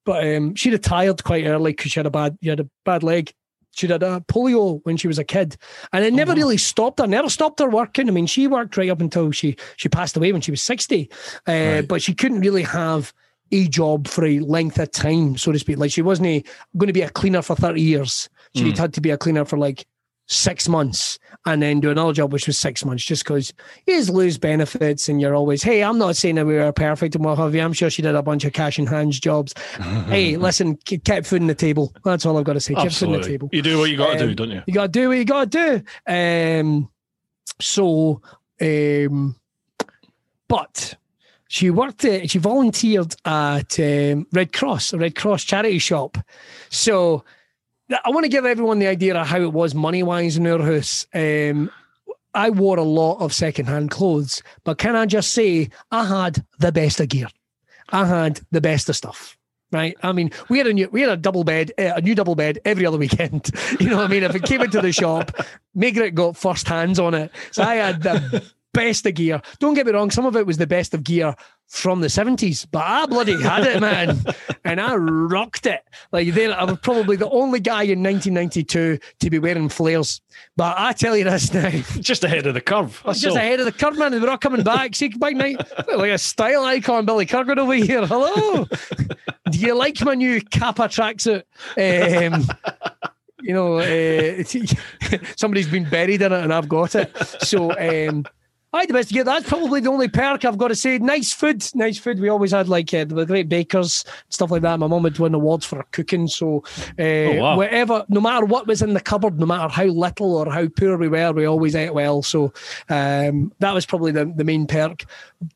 but 0.06 0.28
um, 0.28 0.56
she 0.56 0.70
retired 0.70 1.24
quite 1.24 1.46
early 1.46 1.72
because 1.72 1.92
she 1.94 2.00
had 2.00 2.06
a 2.06 2.12
bad, 2.12 2.38
she 2.44 2.50
had 2.50 2.60
a 2.60 2.70
bad 2.86 3.04
leg. 3.04 3.34
She 3.76 3.88
had 3.88 4.04
a 4.04 4.24
polio 4.28 4.82
when 4.84 4.98
she 4.98 5.08
was 5.08 5.18
a 5.18 5.24
kid, 5.24 5.58
and 5.92 6.06
it 6.06 6.14
never 6.14 6.34
wow. 6.34 6.38
really 6.38 6.58
stopped 6.58 7.00
her. 7.00 7.08
Never 7.08 7.30
stopped 7.30 7.60
her 7.60 7.70
working. 7.70 8.08
I 8.08 8.12
mean, 8.12 8.28
she 8.28 8.46
worked 8.46 8.78
right 8.78 8.90
up 8.90 9.02
until 9.02 9.32
she 9.32 9.56
she 9.78 9.90
passed 9.90 10.16
away 10.16 10.32
when 10.32 10.42
she 10.42 10.52
was 10.52 10.62
sixty, 10.62 11.10
uh, 11.48 11.52
Right. 11.52 11.88
but 11.88 12.02
she 12.02 12.14
couldn't 12.14 12.42
really 12.42 12.62
have 12.62 13.14
a 13.52 13.68
job 13.68 14.08
for 14.08 14.26
a 14.26 14.40
length 14.40 14.78
of 14.80 14.92
time, 14.92 15.38
so 15.38 15.52
to 15.52 15.58
speak. 15.60 15.78
Like 15.78 15.92
she 15.92 16.02
wasn't 16.02 16.46
going 16.78 16.88
to 16.88 16.94
be 16.94 17.02
a 17.02 17.10
cleaner 17.10 17.42
for 17.42 17.56
thirty 17.56 17.82
years. 17.82 18.30
She 18.56 18.66
Mm. 18.72 18.78
had 18.78 18.94
to 18.94 19.02
be 19.02 19.10
a 19.10 19.18
cleaner 19.18 19.46
for 19.46 19.58
like 19.58 19.86
six 20.28 20.70
months 20.70 21.20
and 21.46 21.62
then 21.62 21.82
do 21.82 21.90
another 21.92 22.14
job 22.14 22.32
which 22.32 22.48
was 22.48 22.58
six 22.58 22.86
months 22.86 23.04
just 23.04 23.24
because 23.26 23.52
you 23.86 23.98
just 23.98 24.10
lose 24.10 24.38
benefits 24.38 25.10
and 25.10 25.20
you're 25.20 25.36
always 25.36 25.62
hey 25.62 25.84
i'm 25.84 25.98
not 25.98 26.16
saying 26.16 26.36
that 26.36 26.46
we 26.46 26.54
were 26.54 26.72
perfect 26.72 27.14
and 27.14 27.26
what 27.26 27.38
have 27.38 27.54
you 27.54 27.60
i'm 27.62 27.74
sure 27.74 27.90
she 27.90 28.02
did 28.02 28.16
a 28.16 28.24
bunch 28.24 28.46
of 28.46 28.54
cash 28.54 28.80
in 28.80 28.86
hands 28.88 29.20
jobs 29.20 29.54
hey 30.08 30.38
listen 30.38 30.78
ke- 30.78 31.04
kept 31.04 31.28
food 31.28 31.42
on 31.42 31.48
the 31.48 31.54
table 31.54 31.94
that's 32.06 32.26
all 32.26 32.38
i've 32.38 32.46
got 32.46 32.54
to 32.54 32.62
say 32.62 32.74
kept 32.74 32.96
food 32.96 33.08
on 33.08 33.12
the 33.12 33.18
Absolutely. 33.18 33.32
table 33.34 33.50
You 33.52 33.62
do 33.62 33.78
what 33.80 33.90
you 33.90 33.98
got 33.98 34.14
to 34.14 34.20
do, 34.20 34.30
Um, 34.30 34.36
don't 34.36 34.52
you? 34.52 34.62
you 34.66 34.74
gotta 34.74 34.88
do 34.88 35.10
what 35.10 35.18
you 35.18 35.26
gotta 35.26 35.46
do. 35.46 35.84
Um, 36.08 36.90
so, 37.60 38.22
um, 38.62 39.36
but 40.48 40.96
she 41.48 41.70
worked. 41.70 42.06
At, 42.06 42.30
she 42.30 42.40
volunteered 42.40 43.16
at 43.26 43.80
um, 43.80 44.28
Red 44.32 44.54
Cross, 44.54 44.94
a 44.94 44.98
Red 44.98 45.16
Cross 45.16 45.44
charity 45.44 45.80
shop. 45.80 46.18
So, 46.70 47.24
I 47.92 48.10
want 48.10 48.24
to 48.24 48.30
give 48.30 48.46
everyone 48.46 48.80
the 48.80 48.88
idea 48.88 49.16
of 49.20 49.28
how 49.28 49.42
it 49.42 49.54
was 49.54 49.76
money 49.76 50.04
wise 50.04 50.38
in 50.38 50.48
our 50.48 50.62
house. 50.62 51.06
Um, 51.14 51.70
I 52.34 52.50
wore 52.50 52.78
a 52.78 52.84
lot 52.84 53.20
of 53.20 53.34
secondhand 53.34 53.92
clothes, 53.92 54.42
but 54.64 54.78
can 54.78 54.96
I 54.96 55.06
just 55.06 55.34
say 55.34 55.70
I 55.92 56.06
had 56.06 56.46
the 56.60 56.72
best 56.72 57.00
of 57.00 57.10
gear. 57.10 57.28
I 57.90 58.06
had 58.06 58.42
the 58.52 58.62
best 58.62 58.90
of 58.90 58.96
stuff 58.96 59.38
right? 59.74 59.98
I 60.04 60.12
mean, 60.12 60.32
we 60.50 60.60
had 60.60 60.68
a 60.68 60.74
new 60.74 60.88
we 60.92 61.02
had 61.02 61.10
a 61.10 61.18
double 61.18 61.44
bed, 61.44 61.72
uh, 61.78 61.94
a 61.96 62.02
new 62.02 62.16
double 62.16 62.36
bed 62.36 62.60
every 62.64 62.86
other 62.86 62.98
weekend. 62.98 63.50
You 63.80 63.90
know 63.90 63.98
what 63.98 64.06
I 64.06 64.08
mean? 64.08 64.24
If 64.24 64.36
it 64.36 64.44
came 64.44 64.62
into 64.62 64.80
the 64.80 64.92
shop, 64.92 65.32
Margaret 65.74 66.12
got 66.12 66.38
first 66.38 66.68
hands 66.68 67.00
on 67.00 67.16
it. 67.16 67.32
So 67.52 67.64
I 67.64 67.76
had 67.76 68.04
the 68.04 68.44
best 68.74 69.06
of 69.06 69.16
gear. 69.16 69.42
Don't 69.60 69.74
get 69.74 69.88
me 69.88 69.92
wrong, 69.92 70.12
some 70.12 70.26
of 70.26 70.36
it 70.36 70.46
was 70.46 70.58
the 70.58 70.68
best 70.68 70.94
of 70.94 71.04
gear 71.04 71.36
from 71.74 72.02
the 72.02 72.08
70s, 72.08 72.68
but 72.72 72.84
I 72.86 73.08
bloody 73.08 73.42
had 73.42 73.64
it, 73.66 73.82
man. 73.82 74.24
and 74.64 74.80
I 74.80 74.96
rocked 74.96 75.66
it. 75.66 75.82
Like 76.12 76.32
there, 76.34 76.58
I 76.58 76.66
was 76.66 76.78
probably 76.84 77.16
the 77.16 77.30
only 77.30 77.60
guy 77.60 77.82
in 77.84 78.04
1992 78.04 79.00
to 79.20 79.30
be 79.32 79.40
wearing 79.40 79.70
flares. 79.70 80.22
But 80.56 80.76
I 80.78 80.94
tell 80.94 81.18
you 81.18 81.24
this 81.24 81.52
now. 81.52 81.72
Just 82.00 82.24
ahead 82.24 82.46
of 82.46 82.54
the 82.54 82.62
curve. 82.62 83.02
That's 83.04 83.22
just 83.22 83.36
all. 83.36 83.38
ahead 83.38 83.60
of 83.60 83.66
the 83.66 83.72
curve, 83.72 83.98
man. 83.98 84.12
We're 84.12 84.30
all 84.30 84.38
coming 84.38 84.64
back. 84.64 84.96
See, 84.96 85.08
big 85.08 85.36
night. 85.36 85.58
Like 85.88 86.12
a 86.12 86.18
style 86.20 86.64
icon, 86.64 87.06
Billy 87.06 87.26
Corgan 87.26 87.58
over 87.58 87.74
here. 87.74 88.06
Hello. 88.06 88.68
Do 89.50 89.58
you 89.58 89.74
like 89.74 90.00
my 90.02 90.14
new 90.14 90.42
Kappa 90.42 90.84
tracksuit? 90.84 91.44
Um, 91.76 92.46
you 93.42 93.54
know, 93.54 93.80
uh, 93.80 94.44
somebody's 95.36 95.68
been 95.68 95.90
buried 95.90 96.22
in 96.22 96.32
it 96.32 96.44
and 96.44 96.54
I've 96.54 96.70
got 96.70 96.94
it. 96.94 97.18
So, 97.42 97.72
um, 97.72 98.26
I 98.74 98.80
had 98.80 98.90
the 98.90 98.94
best 98.94 99.12
gear. 99.12 99.24
That's 99.24 99.48
probably 99.48 99.82
the 99.82 99.92
only 99.92 100.08
perk 100.08 100.44
I've 100.44 100.58
got 100.58 100.70
to 100.70 100.76
say. 100.76 100.98
Nice 100.98 101.32
food, 101.32 101.64
nice 101.76 102.00
food. 102.00 102.20
We 102.20 102.30
always 102.30 102.52
had 102.52 102.68
like 102.68 102.92
uh, 102.92 103.06
the 103.06 103.26
great 103.26 103.48
bakers, 103.48 104.04
stuff 104.30 104.50
like 104.50 104.64
that. 104.64 104.80
My 104.80 104.88
mum 104.88 105.04
would 105.04 105.20
win 105.20 105.36
awards 105.36 105.64
for 105.64 105.86
cooking. 105.92 106.28
So, 106.28 106.64
uh, 106.98 107.04
oh, 107.04 107.36
wow. 107.36 107.58
whatever, 107.58 108.04
no 108.10 108.20
matter 108.20 108.48
what 108.48 108.66
was 108.66 108.82
in 108.82 108.96
the 108.96 109.00
cupboard, 109.00 109.40
no 109.40 109.46
matter 109.46 109.72
how 109.72 109.86
little 109.86 110.36
or 110.36 110.52
how 110.52 110.68
poor 110.68 110.98
we 110.98 111.08
were, 111.08 111.32
we 111.34 111.46
always 111.46 111.76
ate 111.76 111.94
well. 111.94 112.24
So, 112.24 112.52
um, 112.90 113.54
that 113.60 113.74
was 113.74 113.86
probably 113.86 114.12
the, 114.12 114.26
the 114.36 114.44
main 114.44 114.66
perk. 114.66 115.06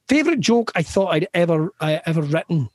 Favorite 0.07 0.39
joke 0.39 0.71
I 0.75 0.83
thought 0.83 1.13
I'd 1.13 1.27
ever 1.33 1.73
I 1.79 2.01
ever 2.05 2.21
written. 2.21 2.69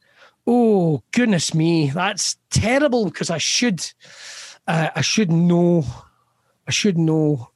Oh 0.44 1.04
goodness 1.12 1.54
me, 1.54 1.90
that's 1.90 2.36
terrible 2.50 3.04
because 3.04 3.30
I 3.30 3.38
should, 3.38 3.80
uh, 4.66 4.88
I 4.96 5.02
should 5.02 5.30
know, 5.30 5.84
I 6.66 6.72
should 6.72 6.98
know 6.98 7.51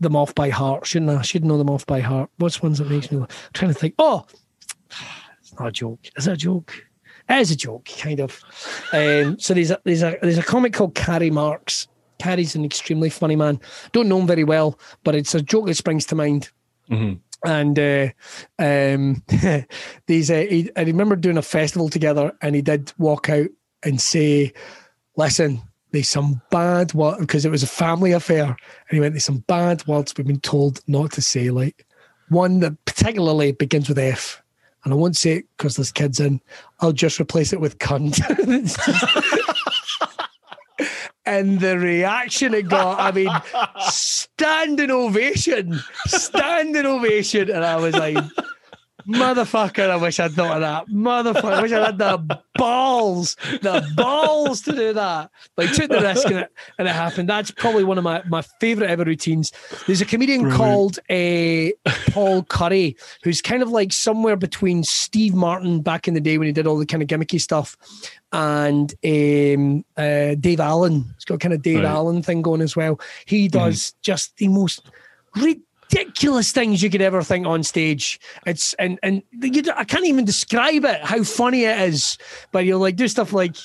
them 0.00 0.16
off 0.16 0.34
by 0.34 0.50
heart, 0.50 0.86
shouldn't 0.86 1.10
I? 1.10 1.18
I 1.18 1.22
should 1.22 1.44
know 1.44 1.58
them 1.58 1.70
off 1.70 1.86
by 1.86 2.00
heart. 2.00 2.30
What's 2.38 2.62
ones 2.62 2.78
that 2.78 2.90
makes 2.90 3.10
me 3.10 3.18
I'm 3.18 3.28
trying 3.52 3.72
to 3.72 3.78
think? 3.78 3.94
Oh, 3.98 4.26
it's 5.40 5.58
not 5.58 5.68
a 5.68 5.72
joke. 5.72 6.00
Is 6.16 6.26
it 6.26 6.32
a 6.32 6.36
joke? 6.36 6.74
It 7.28 7.38
is 7.38 7.50
a 7.50 7.56
joke, 7.56 7.88
kind 7.98 8.20
of. 8.20 8.40
Um, 8.92 9.38
so 9.38 9.54
there's 9.54 9.70
a 9.70 9.80
there's 9.84 10.02
a 10.02 10.18
there's 10.20 10.38
a 10.38 10.42
comic 10.42 10.72
called 10.74 10.94
Carrie 10.94 11.30
Marks. 11.30 11.88
Carrie's 12.18 12.54
an 12.54 12.64
extremely 12.64 13.10
funny 13.10 13.36
man. 13.36 13.60
Don't 13.92 14.08
know 14.08 14.18
him 14.18 14.26
very 14.26 14.44
well, 14.44 14.78
but 15.02 15.14
it's 15.14 15.34
a 15.34 15.42
joke 15.42 15.66
that 15.66 15.74
springs 15.74 16.06
to 16.06 16.14
mind. 16.14 16.50
Mm-hmm. 16.90 17.14
And 17.46 17.78
uh, 17.78 18.08
um, 18.58 19.22
these, 20.06 20.30
uh, 20.30 20.46
he, 20.48 20.70
I 20.76 20.82
remember 20.82 21.16
doing 21.16 21.36
a 21.36 21.42
festival 21.42 21.88
together, 21.88 22.32
and 22.40 22.54
he 22.54 22.62
did 22.62 22.92
walk 22.98 23.28
out 23.28 23.48
and 23.82 24.00
say, 24.00 24.52
"Listen, 25.16 25.62
there's 25.94 26.08
some 26.08 26.42
bad 26.50 26.92
words 26.92 27.20
because 27.20 27.44
it 27.44 27.50
was 27.50 27.62
a 27.62 27.68
family 27.68 28.10
affair. 28.10 28.46
And 28.46 28.56
he 28.90 28.98
went, 28.98 29.14
There's 29.14 29.24
some 29.24 29.44
bad 29.46 29.86
words 29.86 30.12
we've 30.16 30.26
been 30.26 30.40
told 30.40 30.80
not 30.88 31.12
to 31.12 31.22
say, 31.22 31.50
like 31.50 31.86
one 32.30 32.58
that 32.60 32.84
particularly 32.84 33.52
begins 33.52 33.88
with 33.88 33.98
F. 33.98 34.42
And 34.82 34.92
I 34.92 34.96
won't 34.96 35.16
say 35.16 35.34
it 35.34 35.44
because 35.56 35.76
there's 35.76 35.92
kids 35.92 36.18
in. 36.18 36.40
I'll 36.80 36.92
just 36.92 37.20
replace 37.20 37.52
it 37.52 37.60
with 37.60 37.78
cunt. 37.78 38.20
and 41.24 41.60
the 41.60 41.78
reaction 41.78 42.54
it 42.54 42.68
got, 42.68 42.98
I 42.98 43.12
mean, 43.12 43.30
standing 43.88 44.90
ovation, 44.90 45.78
standing 46.06 46.86
ovation. 46.86 47.50
And 47.50 47.64
I 47.64 47.76
was 47.76 47.94
like, 47.94 48.18
Motherfucker, 49.06 49.90
I 49.90 49.96
wish 49.96 50.18
I'd 50.18 50.32
thought 50.32 50.56
of 50.56 50.60
that. 50.62 50.88
Motherfucker, 50.88 51.52
I 51.52 51.62
wish 51.62 51.72
I 51.72 51.84
had 51.84 51.98
the 51.98 52.40
balls, 52.54 53.36
the 53.62 53.86
balls 53.94 54.62
to 54.62 54.72
do 54.72 54.92
that. 54.94 55.30
But 55.56 55.68
I 55.68 55.72
took 55.72 55.90
the 55.90 56.00
risk 56.00 56.26
and 56.26 56.38
it, 56.38 56.52
and 56.78 56.88
it 56.88 56.92
happened. 56.92 57.28
That's 57.28 57.50
probably 57.50 57.84
one 57.84 57.98
of 57.98 58.04
my, 58.04 58.22
my 58.28 58.42
favorite 58.60 58.90
ever 58.90 59.04
routines. 59.04 59.52
There's 59.86 60.00
a 60.00 60.06
comedian 60.06 60.42
Brilliant. 60.42 60.58
called 60.58 60.98
uh, 61.10 61.92
Paul 62.10 62.44
Currie, 62.44 62.96
who's 63.22 63.42
kind 63.42 63.62
of 63.62 63.68
like 63.68 63.92
somewhere 63.92 64.36
between 64.36 64.84
Steve 64.84 65.34
Martin 65.34 65.82
back 65.82 66.08
in 66.08 66.14
the 66.14 66.20
day 66.20 66.38
when 66.38 66.46
he 66.46 66.52
did 66.52 66.66
all 66.66 66.78
the 66.78 66.86
kind 66.86 67.02
of 67.02 67.08
gimmicky 67.08 67.40
stuff 67.40 67.76
and 68.32 68.94
um, 69.04 69.84
uh, 69.96 70.34
Dave 70.34 70.60
Allen. 70.60 71.04
He's 71.14 71.24
got 71.24 71.40
kind 71.40 71.54
of 71.54 71.62
Dave 71.62 71.78
right. 71.78 71.84
Allen 71.84 72.22
thing 72.22 72.42
going 72.42 72.62
as 72.62 72.74
well. 72.74 72.98
He 73.26 73.48
does 73.48 73.76
mm. 73.76 73.94
just 74.02 74.36
the 74.38 74.48
most 74.48 74.90
ridiculous 75.36 75.62
ridiculous 75.94 76.52
things 76.52 76.82
you 76.82 76.90
could 76.90 77.02
ever 77.02 77.22
think 77.22 77.46
on 77.46 77.62
stage. 77.62 78.20
It's 78.46 78.74
and 78.74 78.98
and 79.02 79.22
you, 79.40 79.62
I 79.74 79.84
can't 79.84 80.06
even 80.06 80.24
describe 80.24 80.84
it 80.84 81.00
how 81.02 81.22
funny 81.22 81.64
it 81.64 81.78
is. 81.80 82.18
But 82.52 82.64
you'll 82.64 82.80
like 82.80 82.96
do 82.96 83.08
stuff 83.08 83.32
like, 83.32 83.56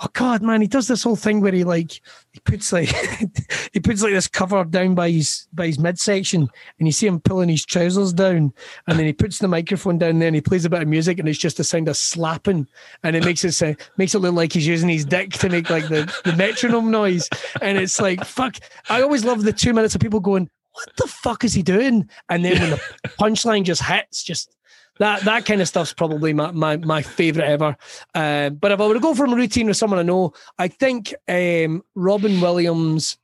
oh 0.00 0.08
god, 0.12 0.42
man, 0.42 0.60
he 0.60 0.66
does 0.66 0.88
this 0.88 1.02
whole 1.02 1.16
thing 1.16 1.40
where 1.40 1.52
he 1.52 1.64
like 1.64 2.00
he 2.32 2.40
puts 2.40 2.72
like 2.72 2.88
he 3.72 3.80
puts 3.80 4.02
like 4.02 4.12
this 4.12 4.28
cover 4.28 4.64
down 4.64 4.94
by 4.94 5.10
his 5.10 5.46
by 5.52 5.66
his 5.66 5.78
midsection, 5.78 6.48
and 6.78 6.88
you 6.88 6.92
see 6.92 7.06
him 7.06 7.20
pulling 7.20 7.48
his 7.48 7.64
trousers 7.64 8.12
down, 8.12 8.52
and 8.86 8.98
then 8.98 9.06
he 9.06 9.12
puts 9.12 9.38
the 9.38 9.48
microphone 9.48 9.98
down 9.98 10.18
there 10.18 10.28
and 10.28 10.36
he 10.36 10.42
plays 10.42 10.64
a 10.64 10.70
bit 10.70 10.82
of 10.82 10.88
music, 10.88 11.18
and 11.18 11.28
it's 11.28 11.38
just 11.38 11.60
a 11.60 11.64
sound 11.64 11.88
of 11.88 11.96
slapping, 11.96 12.66
and 13.02 13.16
it 13.16 13.24
makes 13.24 13.44
it 13.44 13.52
sound 13.52 13.76
makes 13.96 14.14
it 14.14 14.20
look 14.20 14.34
like 14.34 14.52
he's 14.52 14.66
using 14.66 14.88
his 14.88 15.04
dick 15.04 15.30
to 15.30 15.48
make 15.48 15.70
like 15.70 15.88
the 15.88 16.12
the 16.24 16.34
metronome 16.34 16.90
noise, 16.90 17.28
and 17.60 17.78
it's 17.78 18.00
like 18.00 18.24
fuck. 18.24 18.56
I 18.88 19.02
always 19.02 19.24
love 19.24 19.42
the 19.42 19.52
two 19.52 19.72
minutes 19.72 19.94
of 19.94 20.00
people 20.00 20.20
going 20.20 20.50
what 20.76 20.96
the 20.96 21.06
fuck 21.06 21.42
is 21.42 21.54
he 21.54 21.62
doing? 21.62 22.08
And 22.28 22.44
then 22.44 22.60
when 22.60 22.70
the 22.70 22.76
punchline 23.20 23.64
just 23.64 23.82
hits, 23.82 24.22
just 24.22 24.54
that 24.98 25.22
that 25.22 25.46
kind 25.46 25.62
of 25.62 25.68
stuff's 25.68 25.94
probably 25.94 26.32
my 26.34 26.50
my, 26.50 26.76
my 26.76 27.02
favorite 27.02 27.46
ever. 27.46 27.76
Uh, 28.14 28.50
but 28.50 28.72
if 28.72 28.80
I 28.80 28.86
were 28.86 28.94
to 28.94 29.00
go 29.00 29.14
from 29.14 29.32
a 29.32 29.36
routine 29.36 29.68
with 29.68 29.78
someone 29.78 29.98
I 29.98 30.02
know, 30.02 30.34
I 30.58 30.68
think 30.68 31.14
um, 31.28 31.82
Robin 31.94 32.40
Williams. 32.40 33.18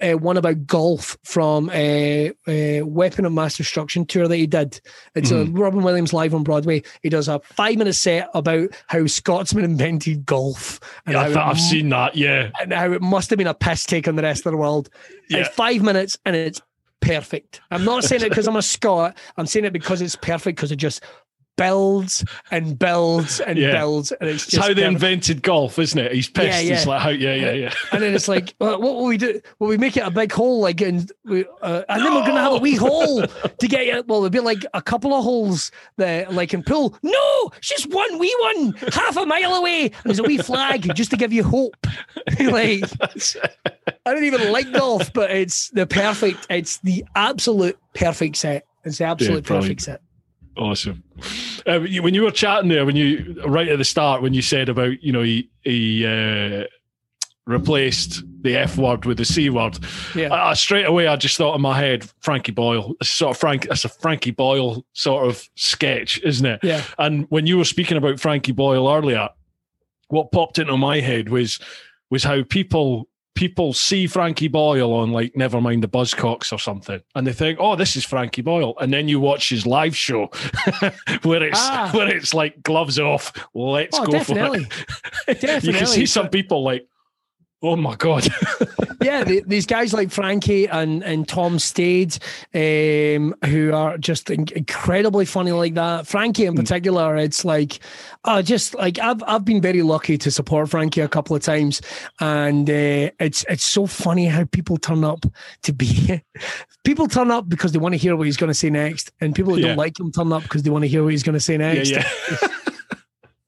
Uh, 0.00 0.12
one 0.12 0.36
about 0.36 0.66
golf 0.66 1.18
from 1.24 1.68
a 1.70 2.28
uh, 2.46 2.50
uh, 2.50 2.86
Weapon 2.86 3.24
of 3.24 3.32
Mass 3.32 3.56
Destruction 3.56 4.06
tour 4.06 4.28
that 4.28 4.36
he 4.36 4.46
did. 4.46 4.80
It's 5.16 5.32
mm. 5.32 5.42
a 5.42 5.44
mm-hmm. 5.44 5.58
Robin 5.58 5.82
Williams 5.82 6.12
live 6.12 6.32
on 6.32 6.44
Broadway. 6.44 6.82
He 7.02 7.08
does 7.08 7.26
a 7.26 7.40
five 7.40 7.76
minute 7.76 7.94
set 7.94 8.30
about 8.34 8.68
how 8.86 9.06
Scotsman 9.06 9.64
invented 9.64 10.26
golf. 10.26 10.78
And 11.06 11.14
yeah, 11.14 11.44
I've, 11.44 11.58
seen 11.58 11.88
that. 11.88 12.14
Yeah, 12.14 12.50
and 12.60 12.72
how 12.72 12.92
it 12.92 13.02
must 13.02 13.30
have 13.30 13.38
been 13.38 13.48
a 13.48 13.54
piss 13.54 13.84
take 13.84 14.06
on 14.06 14.14
the 14.14 14.22
rest 14.22 14.46
of 14.46 14.52
the 14.52 14.58
world. 14.58 14.90
Yeah. 15.28 15.38
It's 15.38 15.48
five 15.48 15.82
minutes 15.82 16.18
and 16.24 16.36
it's 16.36 16.60
perfect. 17.00 17.60
I'm 17.70 17.84
not 17.84 18.04
saying 18.04 18.22
it 18.22 18.28
because 18.28 18.46
I'm 18.46 18.56
a 18.56 18.62
Scot. 18.62 19.16
I'm 19.36 19.46
saying 19.46 19.64
it 19.64 19.72
because 19.72 20.00
it's 20.00 20.16
perfect 20.16 20.56
because 20.56 20.72
it 20.72 20.76
just 20.76 21.02
builds 21.56 22.24
and 22.50 22.78
builds 22.78 23.40
and 23.40 23.58
yeah. 23.58 23.72
builds, 23.72 24.12
and 24.12 24.28
it's 24.28 24.44
just 24.44 24.54
it's 24.54 24.66
how 24.66 24.74
they 24.74 24.84
invented 24.84 25.42
golf, 25.42 25.78
isn't 25.78 25.98
it? 25.98 26.12
He's 26.12 26.28
pissed. 26.28 26.46
Yeah, 26.46 26.60
yeah. 26.60 26.76
He's 26.76 26.86
like, 26.86 27.00
how, 27.00 27.10
yeah, 27.10 27.34
yeah, 27.34 27.52
yeah. 27.52 27.74
And 27.92 28.02
then 28.02 28.14
it's 28.14 28.28
like, 28.28 28.54
well, 28.60 28.80
what 28.80 28.94
will 28.94 29.06
we 29.06 29.16
do? 29.16 29.40
Will 29.58 29.68
we 29.68 29.78
make 29.78 29.96
it 29.96 30.06
a 30.06 30.10
big 30.10 30.32
hole, 30.32 30.60
like, 30.60 30.80
and 30.80 31.10
we, 31.24 31.44
uh, 31.62 31.82
and 31.88 32.02
no! 32.02 32.04
then 32.04 32.14
we're 32.14 32.26
gonna 32.26 32.40
have 32.40 32.52
a 32.52 32.58
wee 32.58 32.76
hole 32.76 33.22
to 33.26 33.68
get 33.68 33.82
it. 33.82 34.06
Well, 34.06 34.18
it'll 34.18 34.30
be 34.30 34.40
like 34.40 34.64
a 34.74 34.82
couple 34.82 35.14
of 35.14 35.24
holes 35.24 35.70
there, 35.96 36.28
like, 36.30 36.54
in 36.54 36.62
pool. 36.62 36.96
No, 37.02 37.50
it's 37.56 37.68
just 37.68 37.92
one 37.92 38.18
wee 38.18 38.34
one, 38.40 38.74
half 38.92 39.16
a 39.16 39.26
mile 39.26 39.54
away. 39.54 39.90
There's 40.04 40.18
a 40.18 40.24
wee 40.24 40.38
flag 40.38 40.94
just 40.94 41.10
to 41.10 41.16
give 41.16 41.32
you 41.32 41.44
hope. 41.44 41.86
like, 42.40 42.84
I 44.06 44.12
don't 44.12 44.24
even 44.24 44.52
like 44.52 44.72
golf, 44.72 45.12
but 45.12 45.30
it's 45.30 45.70
the 45.70 45.86
perfect. 45.86 46.46
It's 46.50 46.78
the 46.78 47.04
absolute 47.14 47.78
perfect 47.94 48.36
set. 48.36 48.66
It's 48.84 48.98
the 48.98 49.04
absolute 49.04 49.48
yeah, 49.48 49.60
perfect 49.60 49.82
set. 49.82 50.00
Awesome. 50.56 51.02
Uh, 51.66 51.80
when 51.80 52.14
you 52.14 52.22
were 52.22 52.30
chatting 52.30 52.68
there, 52.68 52.86
when 52.86 52.96
you 52.96 53.42
right 53.46 53.68
at 53.68 53.78
the 53.78 53.84
start, 53.84 54.22
when 54.22 54.34
you 54.34 54.42
said 54.42 54.68
about 54.68 55.02
you 55.02 55.12
know 55.12 55.22
he 55.22 55.50
he 55.62 56.06
uh, 56.06 56.64
replaced 57.46 58.22
the 58.42 58.56
F 58.56 58.76
word 58.76 59.04
with 59.04 59.18
the 59.18 59.24
C 59.24 59.50
word, 59.50 59.78
yeah. 60.14 60.32
I, 60.32 60.54
straight 60.54 60.86
away 60.86 61.08
I 61.08 61.16
just 61.16 61.36
thought 61.36 61.54
in 61.56 61.60
my 61.60 61.76
head 61.78 62.08
Frankie 62.20 62.52
Boyle. 62.52 62.94
It's 63.00 63.10
sort 63.10 63.32
of 63.32 63.38
Frank. 63.38 63.66
It's 63.70 63.84
a 63.84 63.88
Frankie 63.88 64.30
Boyle 64.30 64.84
sort 64.92 65.26
of 65.26 65.48
sketch, 65.56 66.20
isn't 66.22 66.46
it? 66.46 66.60
Yeah. 66.62 66.82
And 66.98 67.26
when 67.30 67.46
you 67.46 67.58
were 67.58 67.64
speaking 67.64 67.96
about 67.96 68.20
Frankie 68.20 68.52
Boyle 68.52 68.88
earlier, 68.88 69.28
what 70.08 70.30
popped 70.30 70.58
into 70.58 70.76
my 70.76 71.00
head 71.00 71.30
was 71.30 71.58
was 72.10 72.22
how 72.22 72.44
people 72.44 73.08
people 73.34 73.72
see 73.72 74.06
Frankie 74.06 74.48
Boyle 74.48 74.92
on 74.92 75.12
like 75.12 75.34
Nevermind 75.34 75.80
the 75.80 75.88
Buzzcocks 75.88 76.52
or 76.52 76.58
something, 76.58 77.00
and 77.14 77.26
they 77.26 77.32
think, 77.32 77.58
"Oh, 77.60 77.76
this 77.76 77.96
is 77.96 78.04
Frankie 78.04 78.42
Boyle," 78.42 78.74
and 78.80 78.92
then 78.92 79.08
you 79.08 79.20
watch 79.20 79.50
his 79.50 79.66
live 79.66 79.96
show 79.96 80.26
where 81.22 81.42
it's 81.42 81.58
ah. 81.60 81.90
where 81.92 82.08
it's 82.08 82.34
like 82.34 82.62
gloves 82.62 82.98
off, 82.98 83.32
let's 83.54 83.98
oh, 83.98 84.06
go 84.06 84.12
definitely. 84.12 84.64
for 84.64 85.30
it. 85.30 85.40
definitely. 85.40 85.72
you 85.72 85.78
can 85.78 85.86
see 85.86 86.06
some 86.06 86.28
people 86.28 86.62
like, 86.62 86.86
Oh 87.66 87.76
my 87.76 87.96
god! 87.96 88.28
yeah, 89.02 89.24
the, 89.24 89.42
these 89.46 89.64
guys 89.64 89.94
like 89.94 90.10
Frankie 90.10 90.66
and 90.68 91.02
and 91.02 91.26
Tom 91.26 91.58
Stade, 91.58 92.18
um, 92.54 93.34
who 93.46 93.72
are 93.72 93.96
just 93.96 94.28
incredibly 94.28 95.24
funny 95.24 95.50
like 95.52 95.72
that. 95.72 96.06
Frankie 96.06 96.44
in 96.44 96.52
hmm. 96.52 96.60
particular, 96.60 97.16
it's 97.16 97.42
like, 97.42 97.78
oh, 98.26 98.42
just 98.42 98.74
like 98.74 98.98
I've 98.98 99.22
I've 99.26 99.46
been 99.46 99.62
very 99.62 99.80
lucky 99.80 100.18
to 100.18 100.30
support 100.30 100.68
Frankie 100.68 101.00
a 101.00 101.08
couple 101.08 101.34
of 101.34 101.42
times, 101.42 101.80
and 102.20 102.68
uh, 102.68 103.08
it's 103.18 103.46
it's 103.48 103.64
so 103.64 103.86
funny 103.86 104.26
how 104.26 104.44
people 104.44 104.76
turn 104.76 105.02
up 105.02 105.24
to 105.62 105.72
be, 105.72 106.22
people 106.84 107.08
turn 107.08 107.30
up 107.30 107.48
because 107.48 107.72
they 107.72 107.78
want 107.78 107.94
to 107.94 107.98
hear 107.98 108.14
what 108.14 108.26
he's 108.26 108.36
going 108.36 108.50
to 108.50 108.54
say 108.54 108.68
next, 108.68 109.10
and 109.22 109.34
people 109.34 109.54
who 109.54 109.60
yeah. 109.60 109.68
don't 109.68 109.78
like 109.78 109.98
him 109.98 110.12
turn 110.12 110.34
up 110.34 110.42
because 110.42 110.64
they 110.64 110.70
want 110.70 110.82
to 110.82 110.88
hear 110.88 111.02
what 111.02 111.12
he's 111.12 111.22
going 111.22 111.32
to 111.32 111.40
say 111.40 111.56
next. 111.56 111.88
Yeah, 111.88 112.06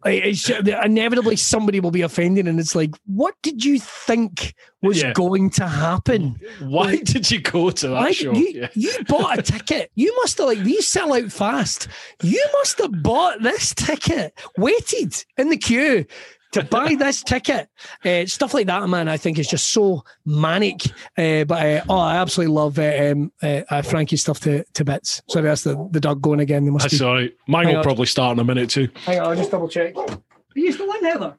inevitably 0.07 1.37
somebody 1.37 1.81
will 1.81 1.91
be 1.91 2.03
offended, 2.03 2.47
and 2.47 2.59
it's 2.59 2.75
like, 2.75 2.95
what 3.07 3.35
did 3.43 3.65
you 3.65 3.79
think 3.81 4.55
was 4.83 5.03
yeah. 5.03 5.13
going 5.13 5.51
to 5.51 5.67
happen? 5.67 6.37
Why 6.61 6.93
like, 6.93 7.05
did 7.05 7.31
you 7.31 7.41
go 7.41 7.71
to 7.71 7.89
that 7.89 7.95
why, 7.95 8.13
show? 8.13 8.33
You, 8.33 8.49
yeah. 8.49 8.69
you 8.75 8.93
bought 9.09 9.39
a 9.39 9.43
ticket. 9.43 9.91
You 9.95 10.15
must 10.17 10.39
have 10.39 10.47
like 10.47 10.61
these 10.61 10.87
sell 10.87 11.15
out 11.15 11.33
fast. 11.33 11.89
You 12.23 12.45
must 12.55 12.79
have 12.79 13.03
bought 13.03 13.43
this 13.43 13.75
ticket, 13.75 14.33
waited 14.57 15.25
in 15.37 15.51
the 15.51 15.57
queue 15.57 16.07
to 16.53 16.65
buy 16.65 16.95
this 16.95 17.23
ticket. 17.23 17.69
Uh, 18.05 18.27
stuff 18.27 18.55
like 18.55 18.67
that, 18.67 18.89
man, 18.89 19.09
I 19.09 19.17
think 19.17 19.39
is 19.39 19.49
just 19.49 19.73
so 19.73 20.05
manic. 20.25 20.87
Uh, 21.17 21.45
but 21.45 21.67
uh, 21.67 21.85
oh, 21.89 21.99
I 21.99 22.17
absolutely 22.17 22.55
love 22.55 22.79
uh, 22.79 23.13
um, 23.13 23.33
uh, 23.43 23.83
Frankie's 23.83 24.23
stuff 24.23 24.41
to, 24.41 24.65
to 24.75 24.85
bits. 24.85 25.23
Sorry, 25.29 25.45
that's 25.45 25.65
the, 25.65 25.89
the 25.93 26.01
dog 26.01 26.23
going 26.23 26.41
again. 26.41 26.65
They 26.65 26.71
must 26.71 26.85
that's 26.85 26.99
be. 26.99 27.05
all 27.05 27.15
right. 27.15 27.35
Mine 27.49 27.65
Hang 27.67 27.75
will 27.75 27.79
on. 27.79 27.85
probably 27.85 28.07
start 28.07 28.35
in 28.37 28.41
a 28.41 28.45
minute 28.45 28.71
too. 28.71 28.89
Hang 29.05 29.21
on, 29.21 29.27
I'll 29.31 29.37
just 29.37 29.51
double 29.51 29.69
check. 29.69 29.97
Are 29.97 30.21
you 30.55 30.73
still 30.73 30.91
in, 30.93 31.05
Heather? 31.05 31.37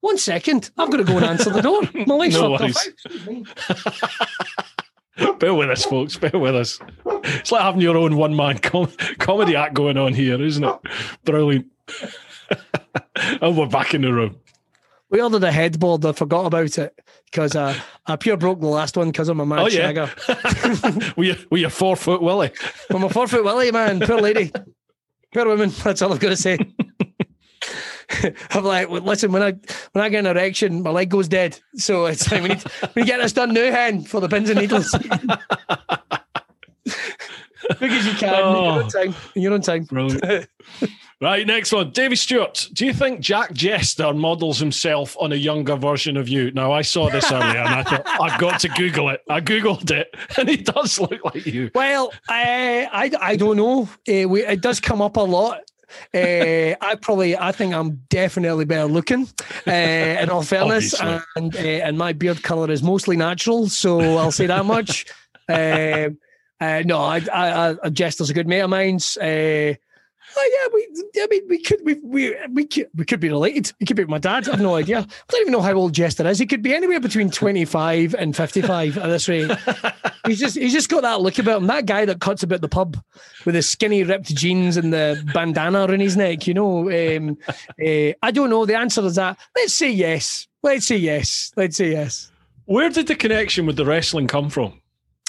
One 0.00 0.18
second. 0.18 0.70
I've 0.76 0.90
got 0.90 0.98
to 0.98 1.04
go 1.04 1.16
and 1.16 1.24
answer 1.24 1.50
the 1.50 1.62
door. 1.62 1.82
My 2.06 2.14
legs 2.14 2.34
no 2.34 2.52
worries. 2.52 2.90
Bear 5.38 5.54
with 5.54 5.70
us, 5.70 5.84
folks. 5.84 6.16
Bear 6.16 6.38
with 6.38 6.54
us. 6.54 6.78
It's 7.24 7.50
like 7.50 7.62
having 7.62 7.80
your 7.80 7.96
own 7.96 8.16
one 8.16 8.36
man 8.36 8.58
com- 8.58 8.92
comedy 9.18 9.56
act 9.56 9.74
going 9.74 9.96
on 9.96 10.12
here, 10.12 10.40
isn't 10.40 10.62
it? 10.62 10.76
Brilliant. 11.24 11.66
And 13.40 13.56
we're 13.56 13.66
back 13.66 13.94
in 13.94 14.02
the 14.02 14.12
room. 14.12 14.36
We 15.08 15.22
ordered 15.22 15.44
a 15.44 15.52
headboard. 15.52 16.04
I 16.04 16.12
forgot 16.12 16.46
about 16.46 16.78
it 16.78 16.98
because 17.26 17.54
uh, 17.54 17.78
I 18.06 18.16
pure 18.16 18.36
broke 18.36 18.60
the 18.60 18.66
last 18.66 18.96
one 18.96 19.08
because 19.08 19.28
of 19.28 19.36
my 19.36 19.44
man 19.44 19.60
oh, 19.60 19.68
yeah. 19.68 20.10
were, 21.16 21.24
you, 21.24 21.36
were 21.50 21.58
you 21.58 21.70
four 21.70 21.94
foot 21.96 22.20
Willie? 22.20 22.50
I'm 22.90 23.04
a 23.04 23.08
four 23.08 23.28
foot 23.28 23.44
Willie, 23.44 23.70
man. 23.70 24.00
Poor 24.00 24.20
lady. 24.20 24.50
Poor 25.32 25.46
woman. 25.46 25.70
That's 25.84 26.02
all 26.02 26.12
I've 26.12 26.18
got 26.18 26.30
to 26.30 26.36
say. 26.36 26.58
I'm 28.50 28.64
like, 28.64 28.88
well, 28.88 29.02
listen, 29.02 29.32
when 29.32 29.42
I 29.42 29.52
when 29.92 30.04
I 30.04 30.08
get 30.08 30.20
an 30.20 30.26
erection, 30.26 30.82
my 30.82 30.90
leg 30.90 31.10
goes 31.10 31.28
dead. 31.28 31.58
So 31.74 32.06
it's 32.06 32.30
like 32.30 32.42
we 32.42 32.48
need 32.50 32.64
we 32.94 33.04
get 33.04 33.20
this 33.20 33.32
done 33.32 33.52
now, 33.52 33.70
hen, 33.70 34.02
for 34.02 34.20
the 34.20 34.28
pins 34.28 34.50
and 34.50 34.60
needles. 34.60 34.90
because 37.80 38.06
you 38.06 38.12
can. 38.14 38.34
Oh, 38.34 38.54
in 38.58 38.64
your 38.64 38.82
own 38.82 38.88
time. 38.88 39.14
In 39.34 39.42
your 39.42 39.52
own 39.52 39.60
time. 39.60 39.84
Brilliant. 39.84 40.48
Right, 41.18 41.46
next 41.46 41.72
one. 41.72 41.92
Davy 41.92 42.14
Stewart. 42.14 42.68
Do 42.74 42.84
you 42.84 42.92
think 42.92 43.20
Jack 43.20 43.54
Jester 43.54 44.12
models 44.12 44.58
himself 44.58 45.16
on 45.18 45.32
a 45.32 45.36
younger 45.36 45.74
version 45.74 46.18
of 46.18 46.28
you? 46.28 46.50
Now, 46.50 46.72
I 46.72 46.82
saw 46.82 47.08
this 47.08 47.32
earlier 47.32 47.60
and 47.60 47.74
I 47.74 47.82
thought, 47.84 48.02
I've 48.20 48.38
got 48.38 48.60
to 48.60 48.68
Google 48.68 49.08
it. 49.08 49.22
I 49.30 49.40
Googled 49.40 49.90
it 49.90 50.14
and 50.36 50.46
he 50.46 50.58
does 50.58 51.00
look 51.00 51.24
like 51.24 51.46
you. 51.46 51.70
Well, 51.74 52.12
I, 52.28 52.86
I, 52.92 53.10
I 53.30 53.36
don't 53.36 53.56
know. 53.56 53.88
Uh, 54.06 54.28
we, 54.28 54.44
it 54.44 54.60
does 54.60 54.78
come 54.78 55.00
up 55.00 55.16
a 55.16 55.20
lot. 55.20 55.60
Uh, 56.12 56.74
I 56.82 56.96
probably, 57.00 57.34
I 57.34 57.50
think 57.50 57.72
I'm 57.72 58.02
definitely 58.10 58.66
better 58.66 58.84
looking. 58.84 59.26
Uh, 59.66 59.70
in 59.70 60.28
all 60.28 60.42
fairness, 60.42 61.00
and 61.00 61.56
uh, 61.56 61.58
and 61.58 61.96
my 61.96 62.12
beard 62.12 62.42
color 62.42 62.70
is 62.70 62.82
mostly 62.82 63.16
natural, 63.16 63.68
so 63.68 64.00
I'll 64.18 64.32
say 64.32 64.46
that 64.46 64.66
much. 64.66 65.06
Uh, 65.48 66.10
no, 66.84 66.98
I, 66.98 67.22
I, 67.32 67.76
I, 67.82 67.88
Jester's 67.90 68.30
a 68.30 68.34
good 68.34 68.48
mate 68.48 68.60
of 68.60 68.70
mine. 68.70 68.98
Oh 70.38 70.50
yeah, 70.60 70.68
we. 70.74 71.22
I 71.22 71.26
mean, 71.30 71.48
we 71.48 71.62
could. 71.62 71.80
We 71.82 71.94
we 72.02 72.36
we 72.52 72.66
could, 72.66 72.88
we 72.94 73.04
could 73.06 73.20
be 73.20 73.30
related. 73.30 73.72
He 73.78 73.86
could 73.86 73.96
be 73.96 74.04
my 74.04 74.18
dad. 74.18 74.46
I 74.46 74.52
have 74.52 74.60
no 74.60 74.74
idea. 74.74 74.98
I 74.98 75.04
don't 75.30 75.40
even 75.40 75.52
know 75.52 75.62
how 75.62 75.72
old 75.72 75.94
Jester 75.94 76.26
is. 76.26 76.38
He 76.38 76.46
could 76.46 76.62
be 76.62 76.74
anywhere 76.74 77.00
between 77.00 77.30
twenty 77.30 77.64
five 77.64 78.14
and 78.14 78.36
fifty 78.36 78.60
five 78.60 78.98
at 78.98 79.06
this 79.06 79.28
rate. 79.28 79.50
he's 80.26 80.38
just 80.38 80.56
he's 80.56 80.74
just 80.74 80.90
got 80.90 81.02
that 81.02 81.22
look 81.22 81.38
about 81.38 81.62
him. 81.62 81.68
That 81.68 81.86
guy 81.86 82.04
that 82.04 82.20
cuts 82.20 82.42
about 82.42 82.60
the 82.60 82.68
pub 82.68 83.02
with 83.46 83.54
his 83.54 83.66
skinny 83.66 84.04
ripped 84.04 84.34
jeans 84.34 84.76
and 84.76 84.92
the 84.92 85.22
bandana 85.32 85.86
around 85.86 86.00
his 86.00 86.16
neck. 86.18 86.46
You 86.46 86.54
know. 86.54 86.90
Um, 86.90 87.38
uh, 87.48 88.12
I 88.22 88.30
don't 88.30 88.50
know. 88.50 88.66
The 88.66 88.76
answer 88.76 89.04
is 89.06 89.14
that. 89.14 89.38
Let's 89.56 89.72
say 89.72 89.90
yes. 89.90 90.48
Let's 90.62 90.86
say 90.86 90.96
yes. 90.96 91.52
Let's 91.56 91.78
say 91.78 91.92
yes. 91.92 92.30
Where 92.66 92.90
did 92.90 93.06
the 93.06 93.14
connection 93.14 93.64
with 93.64 93.76
the 93.76 93.86
wrestling 93.86 94.26
come 94.26 94.50
from? 94.50 94.82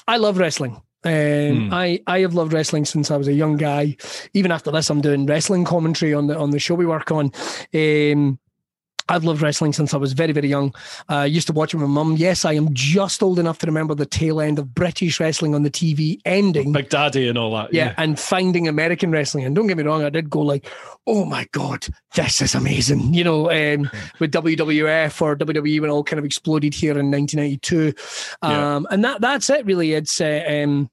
I 0.08 0.18
love 0.18 0.38
wrestling. 0.38 0.82
Um, 1.08 1.70
mm. 1.70 1.74
I 1.74 2.02
I 2.08 2.20
have 2.20 2.34
loved 2.34 2.54
wrestling 2.54 2.86
since 2.86 3.12
I 3.12 3.18
was 3.18 3.28
a 3.28 3.34
young 3.34 3.58
guy. 3.58 3.96
Even 4.34 4.52
after 4.52 4.72
this, 4.72 4.90
I'm 4.90 5.02
doing 5.02 5.26
wrestling 5.26 5.66
commentary 5.66 6.14
on 6.14 6.28
the 6.28 6.38
on 6.38 6.52
the 6.52 6.60
show 6.60 6.76
we 6.76 6.86
work 6.86 7.12
on. 7.12 7.32
Um, 7.74 8.40
I've 9.10 9.24
loved 9.24 9.42
wrestling 9.42 9.72
since 9.74 9.94
I 9.94 9.98
was 9.98 10.14
very, 10.14 10.34
very 10.34 10.50
young. 10.50 10.76
I 11.08 11.22
uh, 11.22 11.24
used 11.24 11.48
to 11.48 11.54
watch 11.54 11.74
it 11.74 11.78
with 11.78 11.88
my 11.88 11.94
mum. 11.94 12.16
Yes, 12.18 12.44
I 12.44 12.54
am 12.54 12.74
just 12.74 13.24
old 13.24 13.40
enough 13.40 13.58
to 13.60 13.66
remember 13.66 13.96
the 13.96 14.06
tail 14.06 14.42
end 14.42 14.60
of 14.60 14.76
British 14.76 15.20
wrestling 15.20 15.56
on 15.56 15.64
the 15.64 15.72
TV 15.72 16.20
ending. 16.26 16.74
Big 16.74 16.90
Daddy 16.90 17.28
and 17.30 17.38
all 17.38 17.56
that. 17.56 17.74
Yeah, 17.74 17.86
yeah, 17.86 17.94
and 17.98 18.20
finding 18.20 18.68
American 18.68 19.12
wrestling. 19.12 19.46
And 19.46 19.56
don't 19.56 19.68
get 19.68 19.78
me 19.78 19.84
wrong, 19.84 20.04
I 20.04 20.10
did 20.10 20.30
go 20.30 20.42
like, 20.42 20.70
oh 21.06 21.24
my 21.24 21.48
God, 21.54 21.88
this 22.16 22.42
is 22.42 22.54
amazing. 22.54 23.14
You 23.14 23.24
know, 23.24 23.50
um, 23.50 23.90
with 24.20 24.34
WWF 24.34 25.22
or 25.22 25.38
WWE 25.38 25.80
when 25.82 25.90
it 25.90 25.94
all 25.94 26.04
kind 26.04 26.20
of 26.20 26.26
exploded 26.26 26.74
here 26.74 27.00
in 27.00 27.10
1992. 27.10 27.94
Um, 28.42 28.52
yeah. 28.52 28.94
And 28.94 29.06
that 29.06 29.22
that's 29.22 29.50
it, 29.50 29.66
really. 29.66 29.94
It's. 29.94 30.20
Uh, 30.20 30.44
um, 30.48 30.90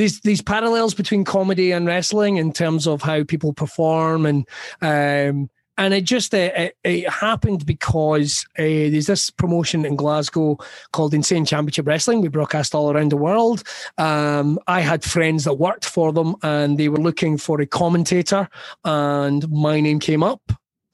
these 0.00 0.20
these 0.20 0.42
parallels 0.42 0.94
between 0.94 1.24
comedy 1.24 1.72
and 1.72 1.86
wrestling 1.86 2.38
in 2.38 2.52
terms 2.52 2.86
of 2.86 3.02
how 3.02 3.22
people 3.22 3.52
perform 3.52 4.24
and 4.24 4.48
um, 4.80 5.50
and 5.76 5.94
it 5.94 6.04
just 6.04 6.34
uh, 6.34 6.50
it, 6.56 6.76
it, 6.84 7.08
happened 7.08 7.64
because 7.64 8.46
uh, 8.58 8.62
there's 8.62 9.06
this 9.06 9.30
promotion 9.30 9.84
in 9.84 9.96
Glasgow 9.96 10.58
called 10.92 11.14
Insane 11.14 11.46
Championship 11.46 11.86
Wrestling. 11.86 12.20
We 12.20 12.28
broadcast 12.28 12.74
all 12.74 12.90
around 12.90 13.10
the 13.10 13.16
world. 13.16 13.62
Um, 13.96 14.58
I 14.66 14.80
had 14.80 15.02
friends 15.02 15.44
that 15.44 15.54
worked 15.54 15.86
for 15.86 16.12
them, 16.12 16.36
and 16.42 16.76
they 16.76 16.90
were 16.90 16.98
looking 16.98 17.38
for 17.38 17.60
a 17.62 17.66
commentator, 17.66 18.46
and 18.84 19.50
my 19.50 19.80
name 19.80 20.00
came 20.00 20.22
up. 20.22 20.42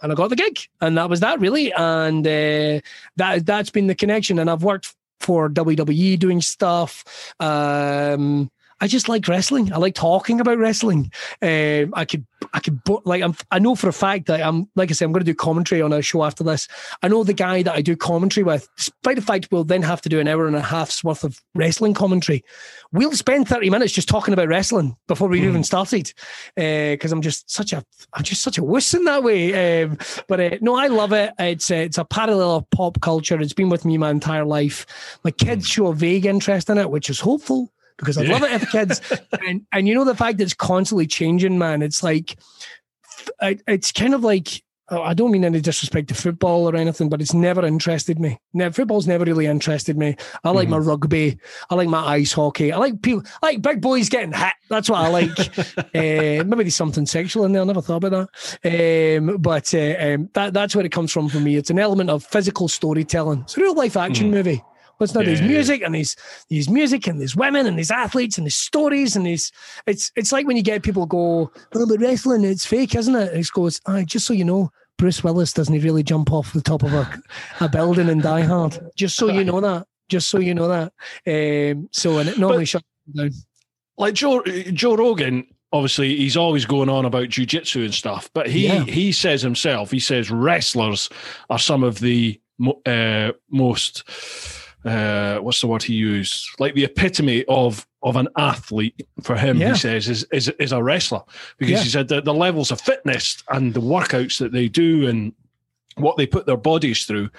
And 0.03 0.12
I 0.12 0.15
got 0.15 0.31
the 0.31 0.37
gig, 0.37 0.61
and 0.81 0.97
that 0.99 1.11
was 1.11 1.20
that 1.20 1.41
really, 1.41 1.73
and 1.73 2.24
uh, 2.24 2.81
that 3.16 3.45
that's 3.45 3.70
been 3.70 3.89
the 3.89 3.95
connection. 3.95 4.39
And 4.39 4.49
I've 4.49 4.62
worked 4.62 4.95
for 5.19 5.49
WWE 5.49 6.19
doing 6.19 6.41
stuff. 6.41 7.35
Um, 7.41 8.51
I 8.81 8.89
just 8.89 9.09
like 9.09 9.27
wrestling. 9.27 9.73
I 9.73 9.78
like 9.78 9.94
talking 9.94 10.39
about 10.39 10.59
wrestling. 10.59 11.11
Um, 11.40 11.94
I 11.94 12.05
could, 12.05 12.27
I 12.53 12.61
could, 12.61 12.78
like, 13.07 13.23
I'm, 13.23 13.35
I 13.51 13.59
know 13.59 13.74
for 13.74 13.89
a 13.89 13.93
fact 13.93 14.27
that 14.27 14.43
I'm, 14.43 14.69
like 14.77 14.90
I 14.90 14.93
said, 14.93 15.07
I'm 15.07 15.12
going 15.12 15.24
to 15.24 15.31
do 15.31 15.35
commentary 15.35 15.81
on 15.81 15.94
a 15.94 16.03
show 16.03 16.24
after 16.24 16.44
this. 16.44 16.69
I 17.03 17.09
know 17.09 17.24
the 17.24 17.32
guy 17.32 17.62
that 17.62 17.74
I 17.74 17.81
do 17.81 17.97
commentary 17.97 18.44
with, 18.44 18.69
despite 18.77 19.16
the 19.16 19.23
fact 19.23 19.48
we'll 19.51 19.65
then 19.65 19.82
have 19.82 20.03
to 20.03 20.11
do 20.11 20.20
an 20.20 20.28
hour 20.28 20.47
and 20.47 20.57
a 20.57 20.61
half's 20.61 21.03
worth 21.03 21.24
of 21.24 21.40
wrestling 21.55 21.94
commentary. 21.94 22.44
We'll 22.93 23.12
spend 23.12 23.48
30 23.48 23.70
minutes 23.70 23.94
just 23.94 24.11
talking 24.11 24.35
about 24.35 24.48
wrestling 24.48 24.94
before 25.07 25.28
we 25.28 25.40
mm. 25.40 25.44
even 25.44 25.65
started. 25.65 26.12
Because 26.55 27.12
uh, 27.12 27.16
I'm 27.16 27.23
just 27.23 27.51
such 27.51 27.73
a, 27.73 27.82
I'm 28.12 28.24
just 28.24 28.43
such 28.43 28.59
a 28.59 28.65
wuss 28.65 28.93
in 28.93 29.05
that 29.05 29.23
way. 29.23 29.85
Um, 29.85 29.97
but 30.28 30.39
uh, 30.39 30.59
no, 30.61 30.77
I 30.77 30.89
love 30.89 31.12
it. 31.12 31.32
It's, 31.39 31.70
uh, 31.70 31.77
it's 31.77 31.98
a 31.98 32.05
parallel 32.05 32.57
of 32.57 32.70
pop 32.70 33.01
culture. 33.01 33.40
It's 33.40 33.55
been 33.55 33.70
with 33.70 33.86
me 33.86 33.97
my 33.97 34.11
entire 34.11 34.44
life. 34.44 35.19
My 35.24 35.31
kids 35.31 35.66
mm. 35.66 35.73
show 35.73 35.86
a 35.86 35.94
vague 35.94 36.27
interest 36.27 36.69
in 36.69 36.77
it, 36.77 36.90
which 36.90 37.09
is 37.09 37.20
hopeful 37.20 37.73
because 37.98 38.18
I 38.18 38.23
yeah. 38.23 38.32
love 38.32 38.43
it 38.43 38.62
if 38.62 38.70
kids 38.70 39.01
and 39.47 39.66
and 39.73 39.89
you 39.89 39.94
know 39.94 40.05
the 40.05 40.14
fact 40.14 40.39
that 40.39 40.44
it's 40.44 40.55
constantly 40.55 41.06
changing, 41.06 41.59
man. 41.59 41.82
It's 41.82 42.02
like 42.02 42.36
it's 43.40 43.93
kind 43.93 44.14
of 44.14 44.23
like 44.23 44.62
oh, 44.90 45.02
I 45.02 45.14
don't 45.14 45.31
mean 45.31 45.44
any 45.44 45.60
disrespect 45.60 46.09
to 46.09 46.14
football 46.14 46.68
or 46.68 46.77
anything, 46.77 47.09
but 47.09 47.20
it's 47.20 47.35
never 47.35 47.64
interested 47.64 48.18
me. 48.18 48.39
Never, 48.52 48.73
football's 48.73 49.06
never 49.06 49.24
really 49.24 49.47
interested 49.47 49.97
me. 49.97 50.16
I 50.44 50.51
like 50.51 50.68
mm-hmm. 50.68 50.73
my 50.73 50.78
rugby. 50.78 51.39
I 51.70 51.74
like 51.74 51.89
my 51.89 52.05
ice 52.06 52.32
hockey. 52.32 52.73
I 52.73 52.78
like 52.78 53.02
people, 53.02 53.23
I 53.43 53.47
like 53.47 53.62
big 53.62 53.81
boys 53.81 54.09
getting 54.09 54.32
hit. 54.32 54.52
That's 54.68 54.89
what 54.89 55.01
I 55.01 55.09
like. 55.09 55.59
uh, 55.68 55.74
maybe 55.94 56.64
there's 56.64 56.77
something 56.77 57.06
sexual 57.06 57.44
in 57.44 57.52
there. 57.52 57.62
I 57.62 57.64
never 57.64 57.82
thought 57.82 58.05
about 58.05 58.31
that. 58.62 59.18
Um, 59.18 59.39
but 59.39 59.73
uh, 59.74 60.14
um, 60.14 60.31
that 60.35 60.52
that's 60.52 60.77
where 60.77 60.85
it 60.85 60.93
comes 60.93 61.12
from 61.12 61.28
for 61.28 61.40
me. 61.40 61.56
It's 61.56 61.70
an 61.70 61.78
element 61.78 62.10
of 62.10 62.24
physical 62.24 62.68
storytelling. 62.68 63.43
It's 63.43 63.56
a 63.56 63.60
real 63.60 63.74
life 63.74 63.97
action 63.97 64.28
mm. 64.28 64.35
movie. 64.35 64.62
But 64.98 65.05
it's 65.05 65.14
not 65.14 65.27
yeah, 65.27 65.35
there's 65.35 65.43
music 65.43 65.82
and 65.82 65.94
there's 65.94 66.16
there's 66.51 66.68
music 66.68 67.06
and 67.06 67.20
there's 67.20 67.36
women 67.36 67.66
and 67.66 67.77
there's 67.77 67.90
athletes 67.90 68.39
and 68.39 68.47
there's 68.47 68.56
stories 68.56 69.16
and 69.16 69.27
there's 69.27 69.52
it's 69.86 70.10
it's 70.16 70.32
like 70.32 70.47
when 70.47 70.56
you 70.56 70.62
get 70.62 70.82
people 70.82 71.06
go, 71.06 71.51
well, 71.74 71.86
but 71.86 72.01
wrestling 72.01 72.44
it's 72.44 72.66
fake, 72.66 72.94
isn't 72.94 73.14
it? 73.14 73.32
And 73.32 73.40
it 73.40 73.51
goes, 73.52 73.81
ah, 73.86 74.02
just 74.02 74.27
so 74.27 74.32
you 74.32 74.44
know, 74.44 74.70
Bruce 74.98 75.23
Willis 75.23 75.52
doesn't 75.52 75.74
he 75.74 75.81
really 75.81 76.02
jump 76.02 76.32
off 76.32 76.52
the 76.52 76.62
top 76.62 76.82
of 76.82 76.93
a, 76.93 77.23
a 77.60 77.68
building 77.68 78.09
in 78.09 78.20
Die 78.20 78.40
Hard. 78.43 78.78
Just 78.97 79.16
so 79.16 79.28
you 79.28 79.44
know 79.44 79.60
that. 79.60 79.86
Just 80.09 80.28
so 80.28 80.39
you 80.39 80.55
know 80.55 80.68
that. 80.68 80.93
Um, 81.27 81.89
so 81.93 82.18
and 82.18 82.28
it 82.28 82.39
normally 82.39 82.60
but, 82.60 82.68
shuts 82.68 82.86
down. 83.14 83.31
Like 83.98 84.14
Joe 84.14 84.43
Joe 84.43 84.97
Rogan, 84.97 85.47
obviously 85.73 86.16
he's 86.16 86.36
always 86.36 86.64
going 86.64 86.89
on 86.89 87.05
about 87.05 87.28
jujitsu 87.28 87.85
and 87.85 87.94
stuff, 87.94 88.31
but 88.35 88.48
he 88.48 88.66
yeah. 88.66 88.85
he 88.85 89.12
says 89.12 89.43
himself, 89.43 89.90
he 89.90 90.01
says 90.01 90.31
wrestlers 90.31 91.09
are 91.51 91.59
some 91.59 91.82
of 91.82 92.01
the 92.01 92.40
uh, 92.85 93.32
most 93.51 94.09
uh, 94.87 95.39
what's 95.39 95.61
the 95.61 95.67
word 95.67 95.83
he 95.83 95.95
used? 95.95 96.49
Like 96.59 96.75
the 96.75 96.85
epitome 96.85 97.45
of 97.47 97.87
of 98.03 98.17
an 98.17 98.29
athlete 98.37 99.07
for 99.23 99.37
him. 99.37 99.59
Yeah. 99.59 99.71
He 99.71 99.79
says 99.79 100.09
is, 100.09 100.25
is 100.33 100.49
is 100.61 100.73
a 100.73 100.83
wrestler 100.83 101.23
because 101.59 101.73
yeah. 101.73 101.83
he 101.83 101.89
said 101.89 102.09
that 102.09 102.25
the 102.25 102.35
levels 102.35 102.71
of 102.71 102.81
fitness 102.81 103.43
and 103.51 103.75
the 103.75 103.81
workouts 103.81 104.39
that 104.39 104.53
they 104.53 104.69
do 104.69 105.09
and 105.09 105.33
what 105.97 106.17
they 106.17 106.27
put 106.27 106.47
their 106.47 106.59
bodies 106.59 107.07
through, 107.07 107.31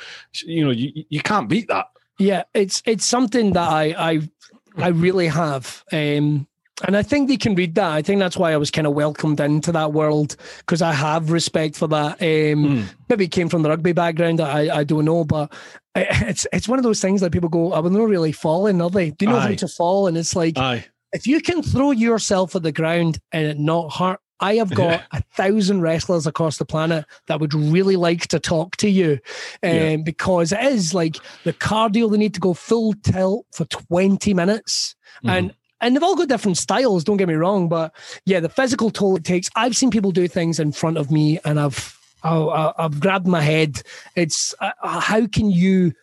you 0.44 0.66
know, 0.66 0.72
you, 0.72 1.06
you 1.10 1.22
can't 1.22 1.48
beat 1.48 1.68
that. 1.68 1.88
Yeah, 2.18 2.44
it's 2.54 2.82
it's 2.86 3.06
something 3.06 3.54
that 3.54 3.70
I 3.70 3.96
I 3.98 4.30
I 4.78 4.88
really 4.90 5.28
have. 5.28 5.84
Um, 5.92 6.48
And 6.84 6.96
I 6.96 7.02
think 7.02 7.28
they 7.28 7.38
can 7.38 7.56
read 7.56 7.76
that. 7.76 7.92
I 7.92 8.02
think 8.02 8.20
that's 8.20 8.38
why 8.38 8.54
I 8.54 8.58
was 8.58 8.70
kind 8.70 8.86
of 8.86 8.94
welcomed 8.94 9.40
into 9.40 9.72
that 9.72 9.94
world 9.94 10.36
because 10.60 10.82
I 10.82 10.94
have 10.94 11.32
respect 11.32 11.76
for 11.76 11.88
that. 11.88 12.22
Um, 12.22 12.64
mm. 12.64 12.86
Maybe 13.10 13.26
it 13.26 13.32
came 13.32 13.50
from 13.50 13.64
the 13.64 13.70
rugby 13.70 13.94
background. 13.94 14.40
I, 14.40 14.78
I 14.78 14.84
don't 14.84 15.06
know, 15.06 15.24
but 15.24 15.52
it's 15.96 16.46
it's 16.54 16.68
one 16.68 16.78
of 16.78 16.84
those 16.84 17.02
things 17.02 17.22
that 17.22 17.32
people 17.32 17.50
go, 17.50 17.74
I 17.74 17.80
will 17.80 17.90
not 17.90 18.08
really 18.08 18.32
fall 18.32 18.68
in, 18.68 18.80
are 18.82 18.92
they? 18.92 19.12
Do 19.12 19.26
you 19.26 19.32
know 19.32 19.38
Aye. 19.38 19.50
how 19.50 19.56
to 19.56 19.68
fall? 19.68 20.08
And 20.08 20.18
it's 20.18 20.36
like, 20.36 20.58
Aye. 20.58 20.86
if 21.14 21.26
you 21.26 21.42
can 21.42 21.64
throw 21.64 21.92
yourself 21.92 22.56
at 22.56 22.62
the 22.62 22.72
ground 22.72 23.18
and 23.32 23.48
it 23.48 23.60
not 23.60 23.94
hurt, 23.94 24.20
I 24.40 24.56
have 24.56 24.74
got 24.74 25.04
a 25.12 25.24
thousand 25.34 25.82
wrestlers 25.82 26.28
across 26.28 26.58
the 26.58 26.66
planet 26.66 27.06
that 27.26 27.40
would 27.40 27.56
really 27.56 27.96
like 27.96 28.28
to 28.28 28.40
talk 28.40 28.78
to 28.78 28.90
you 28.90 29.20
um, 29.64 29.74
yeah. 29.74 29.96
because 29.98 30.52
it 30.52 30.64
is 30.64 30.94
like 30.94 31.18
the 31.44 31.54
cardio 31.54 32.12
they 32.12 32.18
need 32.18 32.36
to 32.36 32.40
go 32.40 32.54
full 32.54 32.94
tilt 32.94 33.48
for 33.52 33.66
20 33.66 34.36
minutes. 34.36 34.96
Mm-hmm. 35.24 35.30
And 35.30 35.54
and 35.82 35.96
they've 35.96 36.04
all 36.04 36.16
got 36.16 36.28
different 36.28 36.58
styles, 36.58 37.04
don't 37.04 37.18
get 37.18 37.28
me 37.28 37.36
wrong. 37.36 37.70
But 37.70 37.94
yeah, 38.26 38.40
the 38.40 38.50
physical 38.50 38.90
toll 38.90 39.16
it 39.16 39.24
takes. 39.24 39.50
I've 39.56 39.76
seen 39.76 39.92
people 39.92 40.12
do 40.12 40.28
things 40.28 40.60
in 40.60 40.72
front 40.72 40.98
of 40.98 41.12
me 41.12 41.40
and 41.46 41.60
I've 41.60 41.98
I, 42.24 42.74
have 42.80 43.00
grabbed 43.00 43.28
my 43.28 43.42
head. 43.42 43.82
It's 44.16 44.54
uh, 44.60 44.72
how 44.82 45.28
can 45.28 45.52
you 45.52 45.94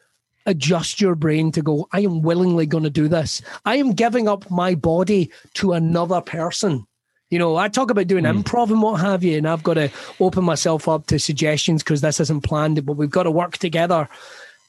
adjust 0.47 1.01
your 1.01 1.15
brain 1.15 1.51
to 1.53 1.63
go, 1.63 1.89
I 1.93 2.01
am 2.01 2.23
willingly 2.23 2.67
going 2.67 2.85
to 2.85 2.91
do 2.91 3.09
this. 3.09 3.41
I 3.65 3.77
am 3.77 3.93
giving 3.93 4.29
up 4.29 4.51
my 4.51 4.75
body 4.75 5.31
to 5.55 5.73
another 5.73 6.21
person. 6.21 6.87
You 7.31 7.39
know, 7.39 7.57
I 7.57 7.69
talk 7.69 7.91
about 7.91 8.07
doing 8.07 8.25
mm. 8.25 8.43
improv 8.43 8.71
and 8.71 8.83
what 8.83 9.01
have 9.01 9.25
you, 9.25 9.39
and 9.39 9.49
I've 9.49 9.63
got 9.63 9.75
to 9.75 9.91
open 10.21 10.45
myself 10.45 10.87
up 10.89 11.07
to 11.07 11.19
suggestions 11.19 11.83
because 11.83 12.01
this 12.01 12.21
isn't 12.21 12.43
planned, 12.43 12.85
but 12.85 12.97
we've 12.97 13.11
got 13.11 13.25
to 13.25 13.31
work 13.31 13.59
together. 13.59 14.09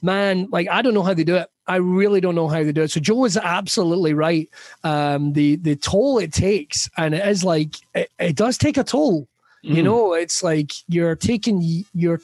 Man, 0.01 0.47
like 0.51 0.67
I 0.69 0.81
don't 0.81 0.93
know 0.93 1.03
how 1.03 1.13
they 1.13 1.23
do 1.23 1.35
it. 1.35 1.49
I 1.67 1.77
really 1.77 2.21
don't 2.21 2.35
know 2.35 2.47
how 2.47 2.63
they 2.63 2.71
do 2.71 2.83
it. 2.83 2.91
So 2.91 2.99
Joe 2.99 3.25
is 3.25 3.37
absolutely 3.37 4.13
right. 4.13 4.49
Um, 4.83 5.33
the 5.33 5.55
the 5.57 5.75
toll 5.75 6.19
it 6.19 6.31
takes, 6.31 6.89
and 6.97 7.15
it 7.15 7.27
is 7.27 7.43
like 7.43 7.75
it, 7.93 8.11
it 8.19 8.35
does 8.35 8.57
take 8.57 8.77
a 8.77 8.83
toll. 8.83 9.27
Mm. 9.63 9.75
You 9.75 9.83
know, 9.83 10.13
it's 10.13 10.43
like 10.43 10.71
you're 10.87 11.15
taking 11.15 11.85
you're 11.93 12.21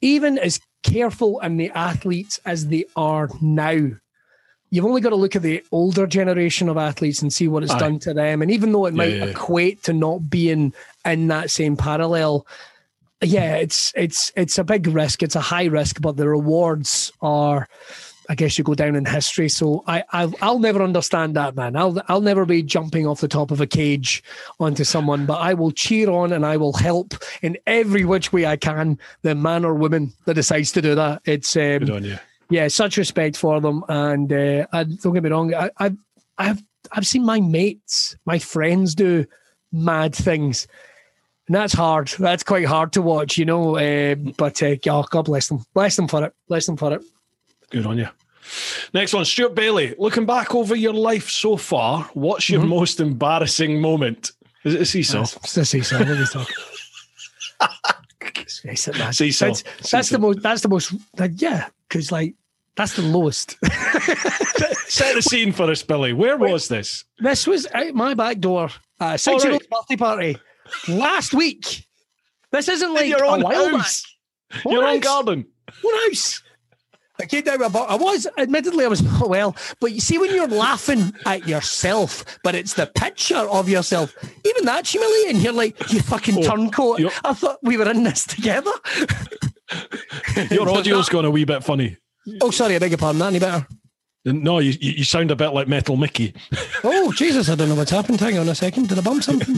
even 0.00 0.38
as 0.38 0.60
careful 0.82 1.40
and 1.40 1.58
the 1.58 1.70
athletes 1.70 2.40
as 2.44 2.68
they 2.68 2.84
are 2.96 3.28
now. 3.40 3.90
You've 4.70 4.86
only 4.86 5.00
got 5.00 5.10
to 5.10 5.16
look 5.16 5.36
at 5.36 5.42
the 5.42 5.62
older 5.70 6.06
generation 6.06 6.68
of 6.68 6.76
athletes 6.76 7.22
and 7.22 7.32
see 7.32 7.46
what 7.46 7.62
it's 7.62 7.72
Aye. 7.72 7.78
done 7.78 7.98
to 8.00 8.12
them. 8.12 8.42
And 8.42 8.50
even 8.50 8.72
though 8.72 8.86
it 8.86 8.94
might 8.94 9.10
yeah, 9.10 9.24
yeah. 9.26 9.30
equate 9.30 9.84
to 9.84 9.92
not 9.92 10.28
being 10.28 10.74
in 11.04 11.28
that 11.28 11.50
same 11.50 11.76
parallel, 11.76 12.44
yeah, 13.22 13.54
it's 13.54 13.92
it's 13.94 14.32
it's 14.36 14.58
a 14.58 14.64
big 14.64 14.88
risk. 14.88 15.22
It's 15.22 15.36
a 15.36 15.40
high 15.40 15.66
risk, 15.66 16.00
but 16.00 16.16
the 16.16 16.28
rewards 16.28 17.12
are 17.20 17.68
I 18.28 18.34
guess 18.34 18.56
you 18.56 18.64
go 18.64 18.74
down 18.74 18.96
in 18.96 19.04
history. 19.04 19.48
So 19.48 19.84
I, 19.86 20.04
I 20.12 20.26
will 20.26 20.58
never 20.58 20.82
understand 20.82 21.36
that, 21.36 21.54
man. 21.56 21.76
I'll 21.76 22.00
I'll 22.08 22.20
never 22.20 22.44
be 22.46 22.62
jumping 22.62 23.06
off 23.06 23.20
the 23.20 23.28
top 23.28 23.50
of 23.50 23.60
a 23.60 23.66
cage 23.66 24.22
onto 24.60 24.84
someone, 24.84 25.26
but 25.26 25.40
I 25.40 25.54
will 25.54 25.72
cheer 25.72 26.10
on 26.10 26.32
and 26.32 26.46
I 26.46 26.56
will 26.56 26.72
help 26.72 27.14
in 27.42 27.58
every 27.66 28.04
which 28.04 28.32
way 28.32 28.46
I 28.46 28.56
can 28.56 28.98
the 29.22 29.34
man 29.34 29.64
or 29.64 29.74
woman 29.74 30.12
that 30.24 30.34
decides 30.34 30.72
to 30.72 30.82
do 30.82 30.94
that. 30.94 31.22
It's 31.24 31.56
um, 31.56 31.80
good 31.80 31.90
on 31.90 32.04
you. 32.04 32.18
Yeah, 32.50 32.68
such 32.68 32.96
respect 32.96 33.36
for 33.36 33.60
them, 33.60 33.82
and 33.88 34.32
uh, 34.32 34.66
I, 34.72 34.84
don't 34.84 35.14
get 35.14 35.22
me 35.22 35.30
wrong. 35.30 35.54
I, 35.54 35.70
I've 35.78 35.96
I've 36.38 36.62
I've 36.92 37.06
seen 37.06 37.24
my 37.24 37.40
mates, 37.40 38.16
my 38.26 38.38
friends 38.38 38.94
do 38.94 39.26
mad 39.72 40.14
things. 40.14 40.66
And 41.46 41.54
that's 41.54 41.74
hard. 41.74 42.08
That's 42.18 42.42
quite 42.42 42.64
hard 42.64 42.92
to 42.94 43.02
watch, 43.02 43.36
you 43.36 43.44
know. 43.44 43.76
Uh, 43.76 44.14
but 44.14 44.62
uh, 44.62 44.76
oh, 44.88 45.04
God 45.10 45.26
bless 45.26 45.48
them. 45.48 45.62
Bless 45.74 45.96
them 45.96 46.08
for 46.08 46.24
it. 46.24 46.32
Bless 46.48 46.64
them 46.64 46.78
for 46.78 46.94
it. 46.94 47.02
Good 47.74 47.86
on 47.86 47.98
you. 47.98 48.08
Next 48.92 49.12
one, 49.12 49.24
Stuart 49.24 49.56
Bailey. 49.56 49.96
Looking 49.98 50.26
back 50.26 50.54
over 50.54 50.76
your 50.76 50.92
life 50.92 51.28
so 51.28 51.56
far, 51.56 52.08
what's 52.14 52.48
your 52.48 52.60
mm-hmm. 52.60 52.70
most 52.70 53.00
embarrassing 53.00 53.80
moment? 53.80 54.30
Is 54.62 54.76
it 54.76 54.82
a 54.82 54.86
seesaw? 54.86 55.22
It's 55.22 55.56
a 55.56 55.64
seesaw. 55.64 55.98
What 55.98 56.08
are 56.08 56.14
you 56.14 56.26
talking? 56.26 56.56
Seesaw. 58.46 58.92
That's, 59.46 59.90
that's 59.90 60.10
the 60.10 60.18
most. 60.20 60.40
That's 60.40 60.62
the 60.62 60.68
most. 60.68 60.94
Like, 61.18 61.32
yeah, 61.36 61.68
because 61.88 62.12
like 62.12 62.34
that's 62.76 62.94
the 62.94 63.02
lowest. 63.02 63.56
Set 64.88 65.16
the 65.16 65.22
scene 65.22 65.50
for 65.50 65.68
us, 65.68 65.82
Billy. 65.82 66.12
Where 66.12 66.36
Wait, 66.36 66.52
was 66.52 66.68
this? 66.68 67.04
This 67.18 67.46
was 67.46 67.66
out 67.74 67.94
my 67.94 68.14
back 68.14 68.38
door. 68.38 68.68
Uh, 69.00 69.16
six 69.16 69.42
year 69.42 69.54
old 69.54 69.68
birthday 69.68 69.96
party 69.96 70.38
last 70.86 71.34
week. 71.34 71.86
This 72.52 72.68
isn't 72.68 72.94
like 72.94 73.08
your 73.08 73.24
own 73.24 73.40
house. 73.42 74.04
Your 74.64 74.84
own 74.84 75.00
garden. 75.00 75.46
What 75.82 76.08
house? 76.08 76.40
I 77.20 77.26
came 77.26 77.44
down 77.44 77.62
about. 77.62 77.90
I 77.90 77.94
was, 77.94 78.26
admittedly, 78.38 78.84
I 78.84 78.88
was 78.88 79.02
not 79.02 79.28
well, 79.28 79.56
but 79.80 79.92
you 79.92 80.00
see, 80.00 80.18
when 80.18 80.34
you're 80.34 80.48
laughing 80.48 81.12
at 81.26 81.46
yourself, 81.46 82.24
but 82.42 82.54
it's 82.54 82.74
the 82.74 82.86
picture 82.86 83.36
of 83.36 83.68
yourself, 83.68 84.14
even 84.44 84.64
that's 84.64 84.90
humiliating. 84.90 85.40
You're 85.40 85.52
like, 85.52 85.92
you 85.92 86.00
fucking 86.00 86.38
oh, 86.38 86.42
turncoat. 86.42 87.00
I 87.24 87.34
thought 87.34 87.58
we 87.62 87.76
were 87.76 87.90
in 87.90 88.02
this 88.02 88.24
together. 88.24 88.72
your 90.50 90.68
audio's 90.68 91.08
gone 91.08 91.24
a 91.24 91.30
wee 91.30 91.44
bit 91.44 91.62
funny. 91.62 91.96
Oh, 92.40 92.50
sorry, 92.50 92.76
I 92.76 92.78
beg 92.78 92.90
your 92.90 92.98
pardon. 92.98 93.20
That 93.20 93.26
any 93.28 93.38
better? 93.38 93.66
No, 94.26 94.58
you 94.58 94.72
you 94.80 95.04
sound 95.04 95.30
a 95.30 95.36
bit 95.36 95.50
like 95.50 95.68
Metal 95.68 95.96
Mickey. 95.96 96.34
oh 96.84 97.12
Jesus, 97.12 97.50
I 97.50 97.54
don't 97.54 97.68
know 97.68 97.74
what's 97.74 97.90
happened. 97.90 98.20
Hang 98.20 98.38
on 98.38 98.48
a 98.48 98.54
second. 98.54 98.88
Did 98.88 98.98
I 98.98 99.02
bump 99.02 99.22
something? 99.22 99.56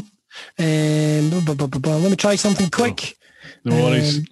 um, 0.59 1.31
let 1.45 2.11
me 2.11 2.17
try 2.17 2.35
something 2.35 2.69
quick. 2.69 3.17
No 3.65 3.77
worries. 3.77 4.29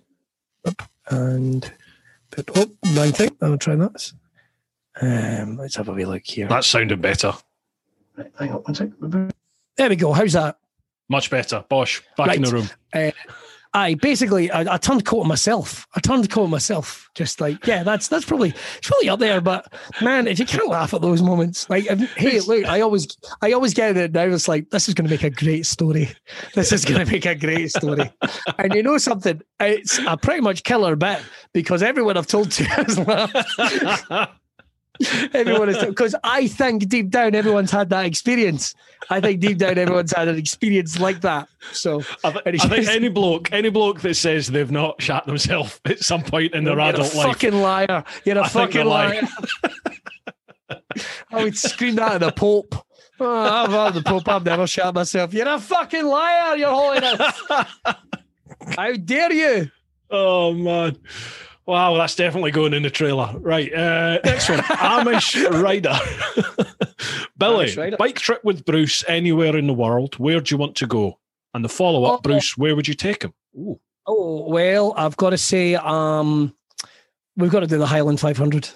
Um, 0.66 0.74
and 1.10 1.72
Oh, 2.54 2.70
wrong 2.94 3.12
thing. 3.12 3.36
I'll 3.40 3.58
try 3.58 3.76
that. 3.76 4.12
Um, 5.00 5.56
let's 5.56 5.76
have 5.76 5.88
a 5.88 5.92
wee 5.92 6.04
look 6.04 6.24
here. 6.24 6.46
That 6.48 6.64
sounded 6.64 7.02
better. 7.02 7.32
Right, 8.16 8.30
hang 8.38 8.52
on 8.52 8.58
one 8.58 8.74
second. 8.74 9.32
There 9.76 9.88
we 9.88 9.96
go. 9.96 10.12
How's 10.12 10.34
that? 10.34 10.58
Much 11.08 11.30
better. 11.30 11.64
Bosh, 11.68 12.02
back 12.16 12.28
right. 12.28 12.36
in 12.36 12.42
the 12.42 12.50
room. 12.50 12.70
Uh, 12.92 13.10
I 13.74 13.94
basically 13.94 14.50
I, 14.52 14.74
I 14.74 14.76
turned 14.78 15.04
coat 15.04 15.20
on 15.20 15.28
myself. 15.28 15.86
I 15.94 16.00
turned 16.00 16.30
coat 16.30 16.46
myself. 16.46 17.10
Just 17.14 17.40
like 17.40 17.66
yeah, 17.66 17.82
that's 17.82 18.08
that's 18.08 18.24
probably 18.24 18.50
it's 18.78 18.88
probably 18.88 19.08
up 19.08 19.18
there. 19.18 19.40
But 19.40 19.72
man, 20.00 20.28
if 20.28 20.38
you 20.38 20.46
can't 20.46 20.68
laugh 20.68 20.94
at 20.94 21.02
those 21.02 21.22
moments, 21.22 21.68
like 21.68 21.86
hey, 22.16 22.40
look, 22.40 22.64
I 22.66 22.80
always 22.80 23.08
I 23.42 23.52
always 23.52 23.74
get 23.74 23.96
it 23.96 24.12
now. 24.12 24.22
It's 24.22 24.48
like 24.48 24.70
this 24.70 24.88
is 24.88 24.94
going 24.94 25.08
to 25.08 25.10
make 25.10 25.24
a 25.24 25.30
great 25.30 25.66
story. 25.66 26.10
This 26.54 26.72
is 26.72 26.84
going 26.84 27.04
to 27.04 27.12
make 27.12 27.26
a 27.26 27.34
great 27.34 27.70
story. 27.70 28.10
and 28.58 28.74
you 28.74 28.82
know 28.82 28.98
something? 28.98 29.42
It's 29.60 29.98
a 30.06 30.16
pretty 30.16 30.40
much 30.40 30.62
killer 30.62 30.94
bit 30.94 31.20
because 31.52 31.82
everyone 31.82 32.16
I've 32.16 32.28
told 32.28 32.52
to 32.52 32.64
has 32.68 32.98
laughed. 32.98 34.40
Everyone 35.32 35.68
is 35.68 35.84
because 35.84 36.14
I 36.22 36.46
think 36.46 36.88
deep 36.88 37.10
down 37.10 37.34
everyone's 37.34 37.70
had 37.70 37.90
that 37.90 38.06
experience. 38.06 38.74
I 39.10 39.20
think 39.20 39.40
deep 39.40 39.58
down 39.58 39.76
everyone's 39.78 40.12
had 40.12 40.28
an 40.28 40.38
experience 40.38 40.98
like 41.00 41.20
that. 41.22 41.48
So 41.72 42.02
I, 42.22 42.30
th- 42.30 42.64
I 42.64 42.68
think 42.68 42.88
any 42.88 43.08
bloke, 43.08 43.52
any 43.52 43.70
bloke 43.70 44.00
that 44.02 44.14
says 44.14 44.48
they've 44.48 44.70
not 44.70 45.00
shot 45.02 45.26
themselves 45.26 45.80
at 45.84 46.00
some 46.00 46.22
point 46.22 46.54
in 46.54 46.64
their 46.64 46.78
adult 46.78 47.14
life, 47.14 47.14
You're 47.14 47.24
a 47.24 47.32
fucking 47.32 47.60
liar. 47.60 48.04
You're 48.24 48.38
a 48.38 48.44
I 48.44 48.48
fucking 48.48 48.86
liar. 48.86 49.22
I 51.32 51.42
would 51.44 51.56
scream 51.56 51.96
that 51.96 52.12
at 52.14 52.20
the 52.20 52.32
Pope. 52.32 52.74
Oh, 53.20 53.30
I've 53.30 53.70
had 53.70 53.94
the 53.94 54.02
Pope. 54.02 54.28
I've 54.28 54.44
never 54.44 54.66
shot 54.66 54.94
myself. 54.94 55.32
You're 55.32 55.48
a 55.48 55.58
fucking 55.60 56.04
liar, 56.04 56.56
Your 56.56 56.70
Holiness. 56.70 57.42
How 58.76 58.92
dare 58.92 59.32
you? 59.32 59.70
Oh 60.10 60.52
man. 60.52 60.96
Wow, 61.66 61.96
that's 61.96 62.14
definitely 62.14 62.50
going 62.50 62.74
in 62.74 62.82
the 62.82 62.90
trailer. 62.90 63.30
Right. 63.38 63.72
Uh, 63.72 64.18
next 64.24 64.48
one 64.48 64.58
Amish 64.60 65.62
Rider. 65.62 65.94
Billy, 67.38 67.66
Amish 67.66 67.78
Rider. 67.78 67.96
bike 67.96 68.18
trip 68.18 68.44
with 68.44 68.64
Bruce 68.64 69.02
anywhere 69.08 69.56
in 69.56 69.66
the 69.66 69.72
world. 69.72 70.16
Where 70.16 70.40
do 70.40 70.54
you 70.54 70.58
want 70.58 70.76
to 70.76 70.86
go? 70.86 71.18
And 71.54 71.64
the 71.64 71.68
follow 71.68 72.04
up, 72.04 72.18
oh, 72.18 72.22
Bruce, 72.22 72.56
where 72.58 72.74
would 72.76 72.88
you 72.88 72.94
take 72.94 73.22
him? 73.22 73.32
Ooh. 73.56 73.80
Oh, 74.06 74.48
well, 74.48 74.92
I've 74.96 75.16
got 75.16 75.30
to 75.30 75.38
say, 75.38 75.76
um, 75.76 76.54
we've 77.36 77.50
got 77.50 77.60
to 77.60 77.66
do 77.66 77.78
the 77.78 77.86
Highland 77.86 78.20
500. 78.20 78.68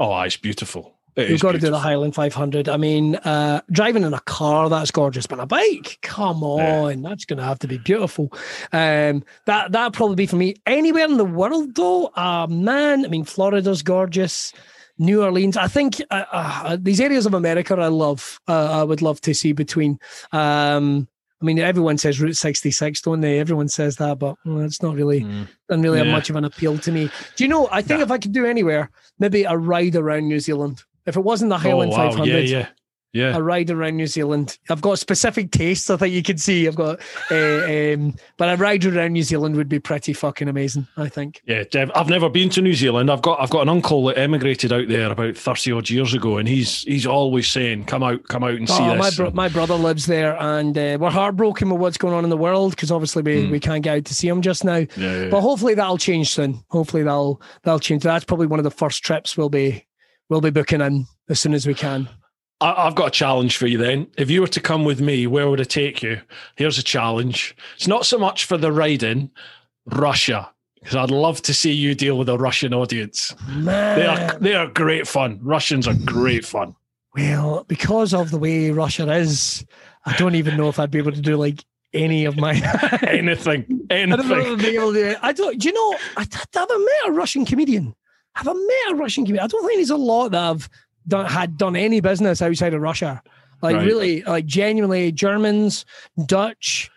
Oh, 0.00 0.20
it's 0.22 0.36
beautiful. 0.36 0.98
It 1.20 1.30
You've 1.30 1.40
got 1.40 1.52
beautiful. 1.52 1.60
to 1.60 1.66
do 1.66 1.70
the 1.70 1.78
Highland 1.78 2.14
500. 2.14 2.68
I 2.68 2.76
mean, 2.76 3.16
uh, 3.16 3.60
driving 3.70 4.04
in 4.04 4.14
a 4.14 4.20
car, 4.20 4.68
that's 4.68 4.90
gorgeous, 4.90 5.26
but 5.26 5.40
a 5.40 5.46
bike, 5.46 5.98
come 6.02 6.42
on, 6.42 7.02
yeah. 7.02 7.08
that's 7.08 7.24
going 7.24 7.38
to 7.38 7.44
have 7.44 7.58
to 7.60 7.68
be 7.68 7.78
beautiful. 7.78 8.32
Um, 8.72 9.24
that 9.46 9.72
that'd 9.72 9.92
probably 9.92 10.16
be 10.16 10.26
for 10.26 10.36
me. 10.36 10.56
Anywhere 10.66 11.04
in 11.04 11.16
the 11.16 11.24
world, 11.24 11.74
though, 11.74 12.06
uh, 12.16 12.46
man, 12.48 13.04
I 13.04 13.08
mean, 13.08 13.24
Florida's 13.24 13.82
gorgeous. 13.82 14.52
New 14.98 15.22
Orleans. 15.24 15.56
I 15.56 15.66
think 15.66 16.02
uh, 16.10 16.24
uh, 16.30 16.76
these 16.78 17.00
areas 17.00 17.24
of 17.24 17.32
America 17.32 17.74
I 17.74 17.86
love. 17.86 18.38
Uh, 18.46 18.80
I 18.80 18.82
would 18.82 19.00
love 19.00 19.18
to 19.22 19.32
see 19.32 19.52
between. 19.52 19.98
Um, 20.30 21.08
I 21.40 21.44
mean, 21.46 21.58
everyone 21.58 21.96
says 21.96 22.20
Route 22.20 22.36
66, 22.36 23.00
don't 23.00 23.22
they? 23.22 23.38
Everyone 23.38 23.68
says 23.68 23.96
that, 23.96 24.18
but 24.18 24.36
well, 24.44 24.60
it's 24.60 24.82
not 24.82 24.94
really, 24.94 25.22
mm. 25.22 25.48
doesn't 25.70 25.82
really 25.82 25.98
yeah. 25.98 26.04
have 26.04 26.12
much 26.12 26.28
of 26.28 26.36
an 26.36 26.44
appeal 26.44 26.76
to 26.78 26.92
me. 26.92 27.10
Do 27.36 27.44
you 27.44 27.48
know? 27.48 27.66
I 27.72 27.80
think 27.80 27.98
yeah. 27.98 28.04
if 28.04 28.10
I 28.10 28.18
could 28.18 28.32
do 28.32 28.44
anywhere, 28.44 28.90
maybe 29.18 29.44
a 29.44 29.56
ride 29.56 29.96
around 29.96 30.28
New 30.28 30.38
Zealand. 30.38 30.84
If 31.06 31.16
it 31.16 31.20
wasn't 31.20 31.50
the 31.50 31.58
Highland 31.58 31.92
oh, 31.92 31.96
wow. 31.96 32.10
500, 32.10 32.28
yeah, 32.48 32.58
yeah. 32.58 32.66
Yeah. 33.12 33.36
a 33.36 33.42
ride 33.42 33.72
around 33.72 33.96
New 33.96 34.06
Zealand. 34.06 34.56
I've 34.70 34.80
got 34.82 35.00
specific 35.00 35.50
tastes. 35.50 35.90
I 35.90 35.96
think 35.96 36.14
you 36.14 36.22
can 36.22 36.38
see. 36.38 36.68
I've 36.68 36.76
got, 36.76 37.00
uh, 37.28 37.34
um, 37.94 38.14
but 38.36 38.48
a 38.54 38.56
ride 38.56 38.84
around 38.84 39.14
New 39.14 39.24
Zealand 39.24 39.56
would 39.56 39.68
be 39.68 39.80
pretty 39.80 40.12
fucking 40.12 40.46
amazing. 40.46 40.86
I 40.96 41.08
think. 41.08 41.42
Yeah, 41.44 41.64
Dev, 41.68 41.90
I've 41.96 42.08
never 42.08 42.28
been 42.28 42.50
to 42.50 42.62
New 42.62 42.72
Zealand. 42.74 43.10
I've 43.10 43.20
got 43.22 43.40
I've 43.40 43.50
got 43.50 43.62
an 43.62 43.68
uncle 43.68 44.04
that 44.04 44.16
emigrated 44.16 44.72
out 44.72 44.86
there 44.86 45.10
about 45.10 45.36
thirty 45.36 45.72
odd 45.72 45.90
years 45.90 46.14
ago, 46.14 46.36
and 46.38 46.46
he's 46.46 46.82
he's 46.82 47.04
always 47.04 47.48
saying, 47.48 47.86
"Come 47.86 48.04
out, 48.04 48.22
come 48.28 48.44
out 48.44 48.54
and 48.54 48.68
see 48.68 48.76
Oh, 48.78 48.94
my 48.94 49.06
this." 49.06 49.16
bro- 49.16 49.32
my 49.32 49.48
brother 49.48 49.74
lives 49.74 50.06
there, 50.06 50.36
and 50.40 50.78
uh, 50.78 50.96
we're 51.00 51.10
heartbroken 51.10 51.68
with 51.68 51.80
what's 51.80 51.98
going 51.98 52.14
on 52.14 52.22
in 52.22 52.30
the 52.30 52.36
world 52.36 52.76
because 52.76 52.92
obviously 52.92 53.22
we, 53.22 53.46
Hmm. 53.46 53.50
we 53.50 53.58
can't 53.58 53.82
get 53.82 53.96
out 53.96 54.04
to 54.04 54.14
see 54.14 54.28
him 54.28 54.40
just 54.40 54.62
now. 54.64 54.76
yeah, 54.76 54.86
yeah. 54.96 55.28
But 55.30 55.40
hopefully 55.40 55.74
that'll 55.74 55.98
change 55.98 56.30
soon. 56.30 56.62
Hopefully 56.68 57.02
that'll 57.02 57.42
that'll 57.64 57.80
change. 57.80 58.04
That's 58.04 58.24
probably 58.24 58.46
one 58.46 58.60
of 58.60 58.64
the 58.64 58.70
first 58.70 59.02
trips 59.02 59.36
we'll 59.36 59.48
be 59.50 59.84
we'll 60.30 60.40
be 60.40 60.48
booking 60.50 60.80
in 60.80 61.06
as 61.28 61.38
soon 61.38 61.52
as 61.52 61.66
we 61.66 61.74
can. 61.74 62.08
I've 62.62 62.94
got 62.94 63.08
a 63.08 63.10
challenge 63.10 63.56
for 63.56 63.66
you 63.66 63.78
then. 63.78 64.06
If 64.18 64.30
you 64.30 64.42
were 64.42 64.46
to 64.48 64.60
come 64.60 64.84
with 64.84 65.00
me, 65.00 65.26
where 65.26 65.48
would 65.48 65.60
I 65.60 65.64
take 65.64 66.02
you? 66.02 66.20
Here's 66.56 66.78
a 66.78 66.82
challenge. 66.82 67.56
It's 67.76 67.86
not 67.88 68.04
so 68.04 68.18
much 68.18 68.44
for 68.44 68.58
the 68.58 68.70
riding, 68.70 69.30
Russia, 69.86 70.50
because 70.78 70.94
I'd 70.96 71.10
love 71.10 71.40
to 71.42 71.54
see 71.54 71.72
you 71.72 71.94
deal 71.94 72.18
with 72.18 72.28
a 72.28 72.36
Russian 72.36 72.74
audience. 72.74 73.34
Man, 73.48 73.98
They 73.98 74.06
are 74.06 74.38
they 74.38 74.54
are 74.54 74.66
great 74.66 75.08
fun. 75.08 75.38
Russians 75.42 75.88
are 75.88 75.94
great 76.04 76.44
fun. 76.44 76.74
well, 77.16 77.64
because 77.66 78.12
of 78.12 78.30
the 78.30 78.38
way 78.38 78.70
Russia 78.70 79.10
is, 79.10 79.64
I 80.04 80.14
don't 80.18 80.34
even 80.34 80.58
know 80.58 80.68
if 80.68 80.78
I'd 80.78 80.90
be 80.90 80.98
able 80.98 81.12
to 81.12 81.20
do 81.20 81.36
like 81.36 81.64
any 81.94 82.26
of 82.26 82.36
my. 82.36 82.52
Anything, 83.08 83.86
I 83.90 84.04
don't 84.06 84.28
know 84.28 84.38
if. 84.38 84.46
I'd 84.52 84.58
be 84.58 84.76
able 84.76 84.92
to. 84.92 85.24
I 85.24 85.32
don't. 85.32 85.58
Do 85.58 85.66
you 85.66 85.72
know? 85.74 85.98
I, 86.18 86.26
I 86.30 86.58
haven't 86.58 86.84
met 86.84 87.08
a 87.08 87.12
Russian 87.12 87.46
comedian. 87.46 87.94
Have 88.36 88.48
I 88.48 88.52
met 88.52 88.92
a 88.92 88.94
Russian 88.94 89.24
comedian? 89.24 89.44
I 89.44 89.48
don't 89.48 89.66
think 89.66 89.78
there's 89.78 89.90
a 89.90 89.96
lot 89.96 90.30
that 90.30 90.40
have 90.40 90.68
done 91.08 91.26
had 91.26 91.56
done 91.58 91.76
any 91.76 92.00
business 92.00 92.40
outside 92.42 92.74
of 92.74 92.80
Russia. 92.80 93.22
Like 93.62 93.76
Right. 93.76 93.84
really, 93.86 94.22
like 94.22 94.46
genuinely 94.46 95.12
Germans, 95.12 95.84
Dutch, 96.26 96.90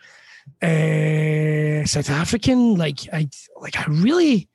uh, 0.62 1.84
South 1.84 2.08
African. 2.10 2.76
Like 2.76 3.00
I, 3.12 3.28
like 3.60 3.76
I 3.78 3.84
really. 3.90 4.48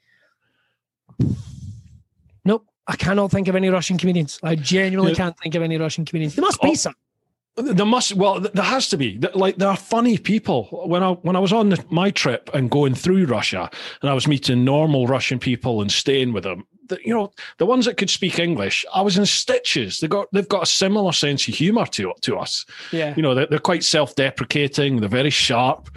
Nope, 2.46 2.66
I 2.88 2.96
cannot 2.96 3.32
think 3.32 3.48
of 3.48 3.56
any 3.56 3.70
Russian 3.70 3.98
comedians. 3.98 4.40
I 4.42 4.56
genuinely 4.56 5.12
Yeah. 5.12 5.18
can't 5.18 5.38
think 5.40 5.56
of 5.56 5.62
any 5.62 5.78
Russian 5.78 6.06
comedians. 6.06 6.36
There 6.36 6.44
must 6.44 6.62
be 6.62 6.70
Oh, 6.70 6.74
some. 6.76 6.94
There 7.62 7.86
must 7.86 8.16
well, 8.16 8.40
there 8.40 8.64
has 8.64 8.90
to 8.90 8.98
be. 8.98 9.20
Like 9.34 9.58
there 9.58 9.70
are 9.70 9.78
funny 9.78 10.18
people. 10.18 10.66
When 10.86 11.04
I 11.04 11.12
when 11.12 11.36
I 11.36 11.40
was 11.40 11.54
on 11.54 11.70
the, 11.70 11.84
my 11.90 12.12
trip 12.12 12.50
and 12.54 12.70
going 12.70 12.96
through 12.96 13.26
Russia, 13.26 13.70
and 14.02 14.10
I 14.10 14.14
was 14.14 14.28
meeting 14.28 14.64
normal 14.64 15.08
Russian 15.08 15.40
people 15.40 15.82
and 15.82 15.92
staying 15.92 16.34
with 16.34 16.44
them. 16.44 16.66
The, 16.88 17.00
you 17.06 17.14
know, 17.14 17.32
the 17.58 17.66
ones 17.66 17.86
that 17.86 17.98
could 17.98 18.10
speak 18.10 18.40
English, 18.40 18.86
I 18.94 19.02
was 19.02 19.18
in 19.18 19.26
stitches. 19.26 20.00
They 20.00 20.08
got 20.08 20.28
they've 20.32 20.48
got 20.48 20.64
a 20.64 20.68
similar 20.68 21.12
sense 21.12 21.48
of 21.48 21.56
humour 21.56 21.86
to 21.88 22.14
to 22.22 22.38
us. 22.38 22.66
Yeah. 22.92 23.14
You 23.16 23.22
know, 23.22 23.36
they're, 23.36 23.48
they're 23.48 23.60
quite 23.60 23.84
self 23.84 24.16
deprecating. 24.16 25.00
They're 25.00 25.10
very 25.10 25.30
sharp. 25.30 25.90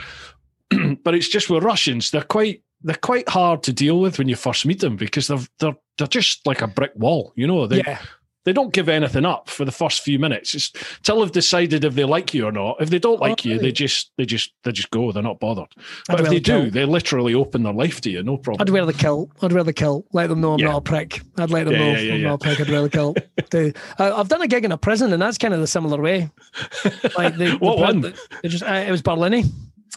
but 1.04 1.14
it's 1.14 1.28
just 1.28 1.50
with 1.50 1.64
Russians, 1.64 2.10
they're 2.10 2.22
quite 2.22 2.62
they're 2.82 2.96
quite 2.96 3.28
hard 3.28 3.62
to 3.64 3.72
deal 3.72 4.00
with 4.00 4.18
when 4.18 4.28
you 4.28 4.36
first 4.36 4.66
meet 4.66 4.80
them 4.80 4.96
because 4.96 5.28
they're 5.28 5.46
they're 5.58 5.76
they're 5.98 6.06
just 6.06 6.46
like 6.46 6.62
a 6.62 6.66
brick 6.66 6.92
wall. 6.96 7.32
You 7.36 7.46
know, 7.46 7.66
they 7.66 7.78
yeah. 7.78 8.00
They 8.44 8.52
don't 8.52 8.72
give 8.72 8.88
anything 8.88 9.24
up 9.24 9.48
for 9.48 9.64
the 9.64 9.70
first 9.70 10.00
few 10.02 10.18
minutes. 10.18 10.54
It's 10.54 10.72
till 11.02 11.20
they've 11.20 11.30
decided 11.30 11.84
if 11.84 11.94
they 11.94 12.04
like 12.04 12.34
you 12.34 12.46
or 12.46 12.52
not. 12.52 12.76
If 12.80 12.90
they 12.90 12.98
don't 12.98 13.20
like 13.20 13.44
you, 13.44 13.58
they 13.58 13.70
just 13.70 14.10
they 14.18 14.24
just 14.24 14.52
they 14.64 14.72
just 14.72 14.90
go. 14.90 15.12
They're 15.12 15.22
not 15.22 15.38
bothered. 15.38 15.68
But 16.08 16.14
I'd 16.16 16.20
if 16.24 16.28
they 16.30 16.34
the 16.36 16.40
do, 16.40 16.60
kilt. 16.62 16.72
they 16.72 16.84
literally 16.84 17.34
open 17.34 17.62
their 17.62 17.72
life 17.72 18.00
to 18.00 18.10
you. 18.10 18.22
No 18.22 18.36
problem. 18.36 18.60
I'd 18.60 18.86
the 18.86 18.92
kilt. 18.92 19.30
I'd 19.42 19.52
wear 19.52 19.62
the 19.64 19.72
kilt. 19.72 20.06
Let 20.12 20.28
them 20.28 20.40
know 20.40 20.54
I'm 20.54 20.58
Yeah. 20.58 20.70
not 20.72 20.78
a 20.78 20.80
prick. 20.80 21.20
I'd 21.38 21.50
let 21.50 21.64
them 21.64 21.74
Yeah, 21.74 21.78
know 21.92 21.98
yeah, 22.00 22.14
I'm 22.14 22.22
not 22.22 22.34
a 22.34 22.38
prick. 22.38 22.60
I'd 22.60 22.68
wear 22.70 22.82
the 22.82 22.90
kilt. 22.90 23.18
They- 23.50 23.72
I- 23.98 24.10
I've 24.12 24.28
done 24.28 24.42
a 24.42 24.48
gig 24.48 24.64
in 24.64 24.72
a 24.72 24.78
prison, 24.78 25.12
and 25.12 25.20
that's 25.22 25.38
kind 25.38 25.52
of 25.54 25.60
the 25.60 25.66
similar 25.66 26.00
way. 26.00 26.30
Like 27.16 27.34
What 27.60 27.76
the, 27.76 27.82
one? 27.82 28.00
They 28.42 28.48
just, 28.48 28.64
uh, 28.64 28.72
it 28.86 28.90
was 28.90 29.02
Barlinnie. 29.02 29.50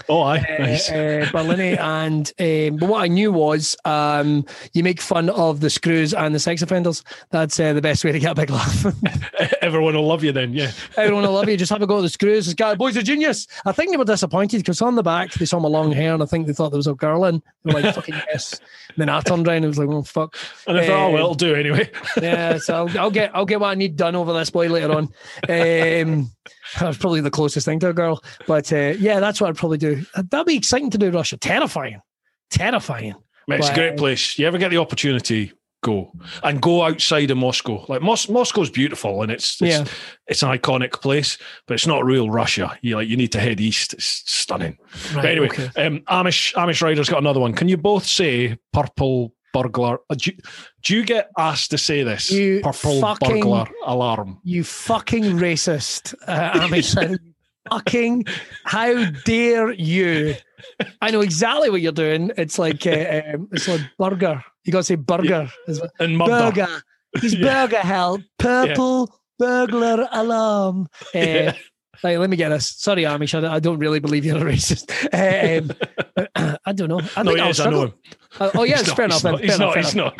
Oh, 0.07 0.21
I 0.21 0.37
Uh, 0.37 0.57
nice. 0.59 0.89
uh, 0.89 1.27
Barlinnie, 1.31 1.77
and 1.79 2.31
um, 2.73 2.77
but 2.77 2.89
what 2.89 3.03
I 3.03 3.07
knew 3.07 3.31
was 3.31 3.75
um, 3.85 4.45
you 4.73 4.83
make 4.83 5.01
fun 5.01 5.29
of 5.31 5.59
the 5.61 5.69
screws 5.69 6.13
and 6.13 6.33
the 6.35 6.39
sex 6.39 6.61
offenders. 6.61 7.03
That's 7.31 7.59
uh, 7.59 7.73
the 7.73 7.81
best 7.81 8.03
way 8.05 8.11
to 8.11 8.19
get 8.19 8.31
a 8.31 8.35
big 8.35 8.49
laugh. 8.51 8.85
Everyone 9.61 9.95
will 9.95 10.05
love 10.07 10.23
you 10.23 10.31
then. 10.31 10.53
Yeah. 10.53 10.71
Everyone 10.97 11.23
will 11.23 11.31
love 11.33 11.49
you. 11.49 11.57
Just 11.57 11.71
have 11.71 11.81
a 11.81 11.87
go 11.87 11.97
at 11.97 12.01
the 12.01 12.09
screws. 12.09 12.45
This 12.45 12.53
guy, 12.53 12.75
boy's 12.75 12.97
a 12.97 13.03
genius. 13.03 13.47
I 13.65 13.71
think 13.71 13.91
they 13.91 13.97
were 13.97 14.05
disappointed 14.05 14.57
because 14.57 14.81
on 14.81 14.95
the 14.95 15.03
back 15.03 15.33
they 15.33 15.45
saw 15.45 15.59
my 15.59 15.69
long 15.69 15.91
hair, 15.91 16.13
and 16.13 16.21
I 16.21 16.25
think 16.27 16.45
they 16.47 16.53
thought 16.53 16.69
there 16.69 16.77
was 16.77 16.87
a 16.87 16.93
girl 16.93 17.25
in. 17.25 17.41
They 17.63 17.73
were 17.73 17.81
like, 17.81 17.95
"Fucking 17.95 18.15
yes." 18.27 18.59
And 18.89 18.97
then 18.97 19.09
I 19.09 19.21
turned 19.21 19.47
around 19.47 19.57
and 19.57 19.67
was 19.67 19.79
like, 19.79 19.89
"Oh 19.89 20.03
fuck." 20.03 20.37
And 20.67 20.77
I 20.77 20.85
thought, 20.85 20.99
oh, 20.99 21.05
Um, 21.07 21.13
well, 21.13 21.23
it'll 21.23 21.35
do 21.35 21.55
anyway. 21.55 21.89
yeah, 22.21 22.57
so 22.59 22.85
I'll, 22.85 22.99
I'll 22.99 23.11
get 23.11 23.31
I'll 23.35 23.45
get 23.45 23.59
what 23.59 23.69
I 23.69 23.75
need 23.75 23.95
done 23.95 24.15
over 24.15 24.33
this 24.33 24.49
boy 24.51 24.67
later 24.69 24.91
on. 24.93 25.09
Um, 25.49 26.29
that's 26.79 26.97
probably 26.97 27.21
the 27.21 27.31
closest 27.31 27.65
thing 27.65 27.79
to 27.79 27.89
a 27.89 27.93
girl, 27.93 28.23
but 28.47 28.71
uh, 28.73 28.93
yeah, 28.99 29.19
that's 29.19 29.39
what 29.41 29.49
I'd 29.49 29.55
probably 29.57 29.77
do. 29.77 29.94
That'd 30.15 30.45
be 30.47 30.55
exciting 30.57 30.89
to 30.91 30.97
do. 30.97 31.11
Russia, 31.11 31.37
terrifying, 31.37 32.01
terrifying. 32.49 33.15
Mate, 33.47 33.59
it's 33.59 33.69
a 33.69 33.73
great 33.75 33.97
place. 33.97 34.39
You 34.39 34.47
ever 34.47 34.57
get 34.57 34.69
the 34.71 34.77
opportunity, 34.77 35.51
go 35.83 36.11
and 36.43 36.59
go 36.61 36.81
outside 36.83 37.29
of 37.29 37.37
Moscow. 37.37 37.85
Like 37.87 38.01
Mos- 38.01 38.27
Moscow's 38.29 38.71
beautiful 38.71 39.21
and 39.21 39.31
it's 39.31 39.61
it's, 39.61 39.77
Yeah. 39.77 39.85
it's 40.27 40.41
an 40.41 40.49
iconic 40.49 40.93
place, 40.99 41.37
but 41.67 41.75
it's 41.75 41.85
not 41.85 42.03
real 42.03 42.29
Russia. 42.29 42.75
You 42.81 42.95
like 42.95 43.07
you 43.07 43.17
need 43.17 43.31
to 43.33 43.39
head 43.39 43.61
east. 43.61 43.93
It's 43.93 44.23
stunning. 44.25 44.77
Right, 45.13 45.21
but 45.21 45.25
anyway, 45.25 45.47
okay. 45.49 45.85
um, 45.85 45.99
Amish 46.09 46.53
Amish 46.55 46.81
Rider's 46.81 47.07
got 47.09 47.19
another 47.19 47.39
one. 47.39 47.53
Can 47.53 47.67
you 47.69 47.77
both 47.77 48.05
say 48.07 48.57
purple 48.73 49.33
burglar? 49.53 49.99
uh, 50.09 50.15
Do 50.15 50.31
you, 50.31 50.37
do 50.83 50.95
you 50.95 51.05
get 51.05 51.29
asked 51.37 51.69
to 51.71 51.77
say 51.77 52.01
this? 52.01 52.31
You 52.31 52.61
purple 52.63 52.99
fucking- 52.99 53.29
burglar 53.41 53.67
alarm. 53.85 54.39
You 54.43 54.63
fucking 54.63 55.23
racist, 55.37 56.15
uh, 56.27 56.61
Amish. 56.61 56.95
Fucking, 57.69 58.25
how 58.63 59.05
dare 59.25 59.71
you? 59.71 60.35
I 61.01 61.11
know 61.11 61.21
exactly 61.21 61.69
what 61.69 61.81
you're 61.81 61.91
doing. 61.91 62.31
It's 62.37 62.57
like 62.59 62.85
uh, 62.87 62.91
um, 63.35 63.47
it's 63.51 63.67
like 63.67 63.81
burger. 63.97 64.43
You 64.63 64.71
got 64.71 64.79
to 64.79 64.83
say 64.83 64.95
burger. 64.95 65.49
It's 65.67 65.79
like, 65.79 65.91
And 65.99 66.17
murder. 66.17 66.51
burger. 66.51 66.81
He's 67.21 67.33
Yeah. 67.37 67.65
burger 67.67 67.79
hell. 67.81 68.21
Purple 68.39 69.13
burglar 69.39 70.07
alarm. 70.11 70.87
Uh, 71.15 71.19
Yeah. 71.19 71.55
Right, 72.03 72.19
let 72.19 72.29
me 72.29 72.35
get 72.35 72.49
this. 72.49 72.69
Sorry, 72.77 73.03
Amish. 73.03 73.35
I 73.37 73.39
don't, 73.41 73.51
I 73.51 73.59
don't 73.59 73.79
really 73.79 73.99
believe 74.01 74.25
you're 74.25 74.37
a 74.37 74.41
racist. 74.51 74.91
Um, 75.13 75.71
I 76.65 76.73
don't 76.73 76.89
know. 76.89 76.99
I 77.15 77.23
No, 77.23 77.31
think 77.31 77.37
he 77.37 77.41
I'll 77.41 77.49
is, 77.49 77.59
I 77.61 77.69
know 77.69 77.83
him. 77.83 77.93
Uh, 78.37 78.51
oh, 78.55 78.63
yeah, 78.63 78.79
it's 78.81 78.91
fair 78.91 79.05
enough. 79.05 79.23
He's 79.39 79.57
not. 79.57 79.77
He's 79.77 79.95
not. 79.95 80.13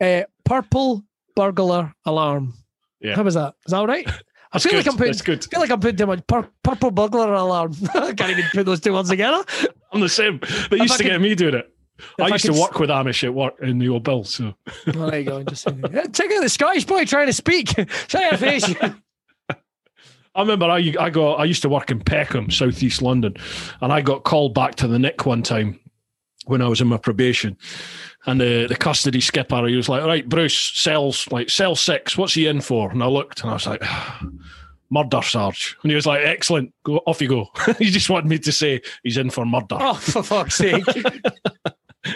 Uh, 0.00 0.22
purple 0.44 1.04
burglar 1.36 1.94
alarm. 2.04 2.54
Yeah. 3.00 3.14
How 3.14 3.22
was 3.22 3.34
that? 3.34 3.54
Is 3.66 3.70
that 3.70 3.76
all 3.78 3.86
right? 3.86 4.06
I 4.56 4.58
feel 4.58 4.72
good. 4.72 4.76
like 4.78 4.86
I'm 4.86 4.92
putting. 4.98 5.12
That's 5.12 5.22
good. 5.22 5.44
I 5.44 5.48
feel 5.48 5.60
like 5.60 5.70
I'm 5.70 5.80
putting 5.80 5.96
too 5.96 6.06
much 6.06 6.26
pur- 6.26 6.48
purple 6.62 6.90
burglar 6.90 7.32
alarm. 7.34 7.72
I 7.94 8.12
can't 8.12 8.30
even 8.30 8.44
put 8.52 8.66
those 8.66 8.80
two 8.80 8.92
words 8.92 9.08
together. 9.08 9.44
I'm 9.92 10.00
the 10.00 10.08
same. 10.08 10.40
They 10.70 10.78
used 10.78 10.94
I 10.94 10.96
to 10.98 11.02
could- 11.04 11.10
get 11.10 11.20
me 11.20 11.34
doing 11.34 11.54
it. 11.54 11.72
I 12.20 12.24
I 12.24 12.28
used 12.28 12.44
to 12.44 12.48
could 12.52 12.56
s- 12.58 12.62
work 12.62 12.78
with 12.78 12.90
Amish 12.90 13.24
at 13.24 13.32
work 13.32 13.54
in 13.62 13.78
the 13.78 13.88
old 13.88 14.02
bill. 14.04 14.22
So 14.24 14.54
Well, 14.94 15.10
there 15.10 15.20
you 15.20 15.24
go. 15.26 15.42
Just 15.44 15.62
saying. 15.64 15.82
Check 16.12 16.30
out 16.32 16.42
the 16.42 16.48
Scottish 16.50 16.84
boy 16.84 17.04
trying 17.06 17.26
to 17.26 17.32
speak. 17.32 17.68
Show 18.08 18.20
your 18.20 18.36
face. 18.36 18.74
I 20.34 20.40
remember 20.42 20.66
I 20.66 20.94
I 21.00 21.08
got 21.10 21.36
I 21.40 21.44
used 21.44 21.62
to 21.62 21.68
work 21.70 21.90
in 21.90 22.00
Peckham, 22.00 22.50
southeast 22.50 23.00
London, 23.00 23.34
and 23.80 23.92
I 23.92 24.02
got 24.02 24.24
called 24.24 24.52
back 24.54 24.74
to 24.76 24.86
the 24.88 24.98
Nick 24.98 25.24
one 25.24 25.42
time 25.42 25.80
when 26.44 26.60
I 26.60 26.68
was 26.68 26.80
in 26.82 26.88
my 26.88 26.98
probation. 26.98 27.56
And 28.26 28.40
the, 28.40 28.66
the 28.68 28.76
custody 28.76 29.20
skipper, 29.20 29.66
he 29.68 29.76
was 29.76 29.88
like, 29.88 30.04
right, 30.04 30.28
Bruce, 30.28 30.56
cells 30.74 31.26
like 31.30 31.48
cell 31.48 31.76
six, 31.76 32.18
what's 32.18 32.34
he 32.34 32.46
in 32.48 32.60
for? 32.60 32.90
And 32.90 33.02
I 33.02 33.06
looked 33.06 33.42
and 33.42 33.50
I 33.50 33.54
was 33.54 33.66
like, 33.66 33.82
murder, 34.90 35.22
Sarge. 35.22 35.76
And 35.82 35.90
he 35.90 35.94
was 35.96 36.06
like, 36.06 36.22
excellent, 36.24 36.72
go 36.84 36.96
off 37.06 37.20
you 37.20 37.28
go. 37.28 37.48
he 37.78 37.90
just 37.90 38.10
wanted 38.10 38.28
me 38.28 38.38
to 38.38 38.52
say 38.52 38.80
he's 39.02 39.16
in 39.16 39.30
for 39.30 39.44
murder. 39.46 39.76
oh, 39.78 39.94
for 39.94 40.22
fuck's 40.22 40.56
sake. 40.56 40.84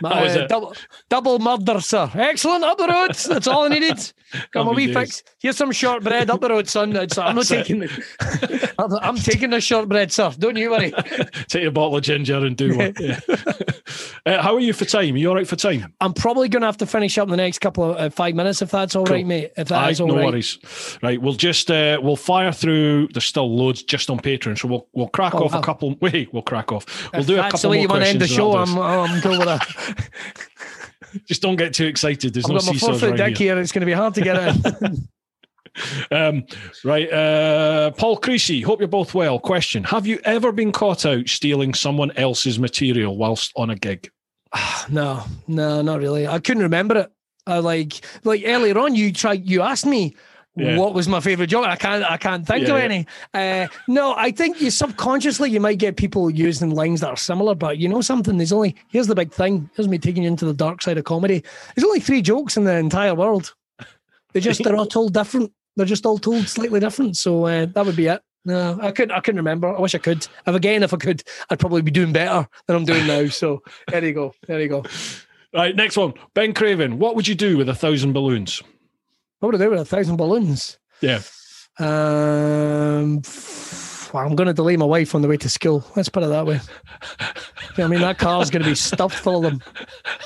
That 0.03 0.23
was 0.23 0.37
Uh, 0.37 0.47
double, 0.47 0.74
double 1.09 1.39
murder, 1.41 1.81
sir. 1.81 2.09
Excellent. 2.15 2.62
Up 2.62 2.78
the 2.78 2.87
road. 2.87 3.12
That's 3.12 3.49
all 3.49 3.65
I 3.65 3.69
needed. 3.69 4.12
Come 4.52 4.69
on, 4.69 4.74
Happy 4.74 4.86
we 4.89 4.93
fix. 4.94 5.23
Here's 5.40 5.57
some 5.57 5.73
shortbread 5.73 6.31
up 6.31 6.40
the 6.40 6.48
road, 6.48 6.69
son. 6.69 6.94
It's, 6.97 7.19
I'm 7.19 7.35
not 7.36 7.51
it. 7.51 7.57
taking 7.57 7.81
the. 7.81 8.73
I'm, 8.78 8.93
I'm 9.02 9.16
taking 9.16 9.51
the 9.51 9.61
shortbread, 9.61 10.12
sir. 10.12 10.32
Don't 10.39 10.57
you 10.57 10.70
worry. 10.70 10.93
Take 11.48 11.65
a 11.65 11.70
bottle 11.70 11.97
of 11.97 12.02
ginger 12.02 12.36
and 12.39 12.57
do 12.57 12.77
one. 12.77 12.94
Yeah. 12.98 13.20
uh, 14.27 14.43
how 14.43 14.55
are 14.55 14.61
you 14.61 14.73
for 14.73 14.85
time? 14.85 15.15
Are 15.15 15.19
you 15.19 15.28
all 15.28 15.35
right 15.35 15.47
for 15.48 15.57
time? 15.57 15.93
I'm 16.01 16.12
probably 16.12 16.48
going 16.48 16.61
to 16.61 16.66
have 16.66 16.77
to 16.78 16.86
finish 16.86 17.19
up 17.19 17.24
in 17.27 17.31
the 17.31 17.36
next 17.36 17.59
couple 17.61 17.90
of 17.93 17.97
uh, 17.97 18.11
five 18.11 18.35
minutes 18.35 18.62
if 18.62 18.70
that's 18.70 18.94
all 18.97 19.05
right, 19.05 19.20
Cool. 19.20 19.28
mate. 19.28 19.52
If 19.57 19.69
that's 19.69 20.01
all 20.01 20.07
no 20.09 20.16
right. 20.16 20.27
worries. 20.27 20.59
Right, 21.02 21.20
we'll 21.20 21.35
just 21.35 21.70
uh, 21.70 21.98
we'll 22.02 22.16
fire 22.16 22.52
through. 22.52 23.09
There's 23.09 23.24
still 23.24 23.55
loads 23.55 23.82
just 23.82 24.11
on 24.11 24.19
Patreon, 24.20 24.59
so 24.59 24.69
we'll 24.69 24.86
we'll 24.93 25.09
crack 25.09 25.35
Oh, 25.35 25.44
off 25.44 25.52
wow. 25.52 25.61
a 25.61 25.62
couple. 25.62 25.97
Wait, 26.01 26.32
we'll 26.32 26.43
crack 26.43 26.73
off. 26.73 26.85
We'll 27.12 27.24
do 27.24 27.35
a 27.35 27.36
couple. 27.39 27.51
that's 27.51 27.62
the 27.62 27.69
way 27.69 27.81
you 27.82 27.89
want 27.89 28.02
to 28.05 28.09
end 28.09 28.20
the 28.20 28.27
show. 28.28 28.57
I'm, 28.57 28.78
I'm 28.78 29.20
cool 29.20 29.39
with 29.39 29.47
that. 29.47 30.11
Just 31.27 31.43
don't 31.43 31.57
get 31.57 31.74
too 31.74 31.87
excited. 31.87 32.35
There's 32.35 32.47
I've 32.47 32.53
no 32.53 32.59
got 32.59 32.66
my 32.66 32.78
four 32.78 32.99
foot 32.99 33.16
dick 33.16 33.39
here. 33.39 33.55
here. 33.55 33.59
It's 33.62 33.73
going 33.73 33.81
to 33.81 33.87
be 33.87 33.93
hard 33.93 34.15
to 34.15 34.20
get 34.20 34.37
in. 34.37 35.09
Um, 36.11 36.45
right, 36.85 37.11
uh, 37.12 37.93
Paul 37.93 38.16
Creasy. 38.16 38.61
Hope 38.61 38.81
you're 38.81 38.89
both 38.89 39.15
well. 39.15 39.39
Question: 39.39 39.85
Have 39.85 40.07
you 40.07 40.19
ever 40.24 40.51
been 40.51 40.73
caught 40.73 41.07
out 41.07 41.28
stealing 41.28 41.74
someone 41.74 42.11
else's 42.16 42.59
material 42.59 43.16
whilst 43.16 43.53
on 43.57 43.70
a 43.70 43.77
gig? 43.77 44.11
no, 44.91 45.23
no, 45.47 45.81
not 45.81 46.01
really. 46.01 46.27
I 46.27 46.41
couldn't 46.41 46.65
remember 46.65 46.99
it. 46.99 47.12
I 47.47 47.59
like 47.59 48.05
like 48.24 48.43
earlier 48.45 48.78
on. 48.78 48.95
You 48.95 49.12
tried. 49.12 49.49
You 49.49 49.62
asked 49.62 49.87
me. 49.87 50.16
Yeah. 50.56 50.77
what 50.77 50.94
was 50.94 51.06
my 51.09 51.20
favorite 51.20 51.47
joke? 51.47 51.64
I 51.66 51.77
can't. 51.77 52.05
I 52.05 52.16
can't 52.16 52.47
think 52.47 52.66
Yeah, 52.66 52.74
of 52.74 52.81
any. 52.81 53.06
Uh, 53.32 53.68
no, 53.86 54.14
I 54.16 54.31
think 54.32 54.60
you 54.60 54.70
subconsciously 54.70 55.51
you 55.51 55.60
might 55.60 55.78
get 55.78 55.97
people 55.97 56.28
using 56.28 56.70
lines 56.70 57.01
that 57.01 57.09
are 57.09 57.16
similar, 57.16 57.55
but 57.55 57.78
you 57.78 57.89
know 57.89 58.01
something. 58.01 58.36
There's 58.36 58.52
only 58.52 58.74
here's 58.89 59.06
the 59.06 59.14
big 59.14 59.32
thing. 59.32 59.70
Here's 59.74 59.89
me 59.89 59.98
taking 59.98 60.24
you 60.24 60.28
into 60.28 60.44
the 60.44 60.52
dark 60.52 60.82
side 60.82 60.98
of 60.98 61.05
comedy. 61.05 61.44
There's 61.74 61.85
only 61.85 62.01
three 62.01 62.20
jokes 62.20 62.56
in 62.56 62.64
the 62.64 62.74
entire 62.77 63.14
world. 63.14 63.55
They 64.32 64.40
just 64.40 64.62
they're 64.62 64.77
all 64.77 64.86
told 64.86 65.14
different. 65.14 65.52
They're 65.77 65.86
just 65.86 66.05
all 66.05 66.18
told 66.18 66.47
slightly 66.48 66.81
different. 66.81 67.16
So 67.16 67.47
uh, 67.47 67.66
that 67.66 67.86
would 67.86 67.97
be 67.97 68.06
it. 68.09 68.20
No, 68.44 68.78
I 68.82 68.90
couldn't. 68.90 69.12
I 69.14 69.20
couldn't 69.20 69.39
remember. 69.39 69.74
I 69.74 69.81
wish 69.81 69.94
I 69.94 69.98
could. 69.98 70.27
If 70.47 70.55
again, 70.55 70.82
if 70.82 70.93
I 70.93 70.97
could, 70.97 71.22
I'd 71.51 71.60
probably 71.60 71.82
be 71.82 71.90
doing 71.90 72.12
better 72.12 72.48
than 72.66 72.77
I'm 72.77 72.85
doing 72.85 73.06
now. 73.06 73.27
So 73.28 73.62
there 73.89 74.05
you 74.05 74.12
go. 74.14 74.35
There 74.47 74.60
you 74.60 74.68
go. 74.68 74.85
Right, 75.55 75.74
next 75.77 75.97
one. 75.97 76.14
Ben 76.35 76.55
Craven, 76.55 76.98
what 76.98 77.16
would 77.16 77.28
you 77.28 77.35
do 77.35 77.56
with 77.56 77.68
a 77.68 77.74
thousand 77.74 78.12
balloons? 78.14 78.62
What 79.40 79.52
would 79.52 79.60
I 79.60 79.64
do 79.64 79.70
with 79.70 79.80
a 79.80 79.84
thousand 79.84 80.16
balloons? 80.16 80.78
Yeah. 81.00 81.20
Um, 81.78 83.22
I'm 84.12 84.34
going 84.36 84.48
to 84.48 84.52
delay 84.52 84.76
my 84.76 84.84
wife 84.84 85.14
on 85.14 85.22
the 85.22 85.28
way 85.28 85.36
to 85.38 85.48
school. 85.48 85.84
Let's 85.96 86.08
put 86.08 86.22
it 86.22 86.26
that 86.28 86.44
way. 86.44 86.60
I 87.78 87.86
mean, 87.86 88.00
that 88.00 88.18
car's 88.18 88.50
going 88.50 88.62
to 88.62 88.68
be 88.68 88.74
stuffed 88.74 89.16
full 89.16 89.46
of 89.46 89.52
them. 89.52 89.62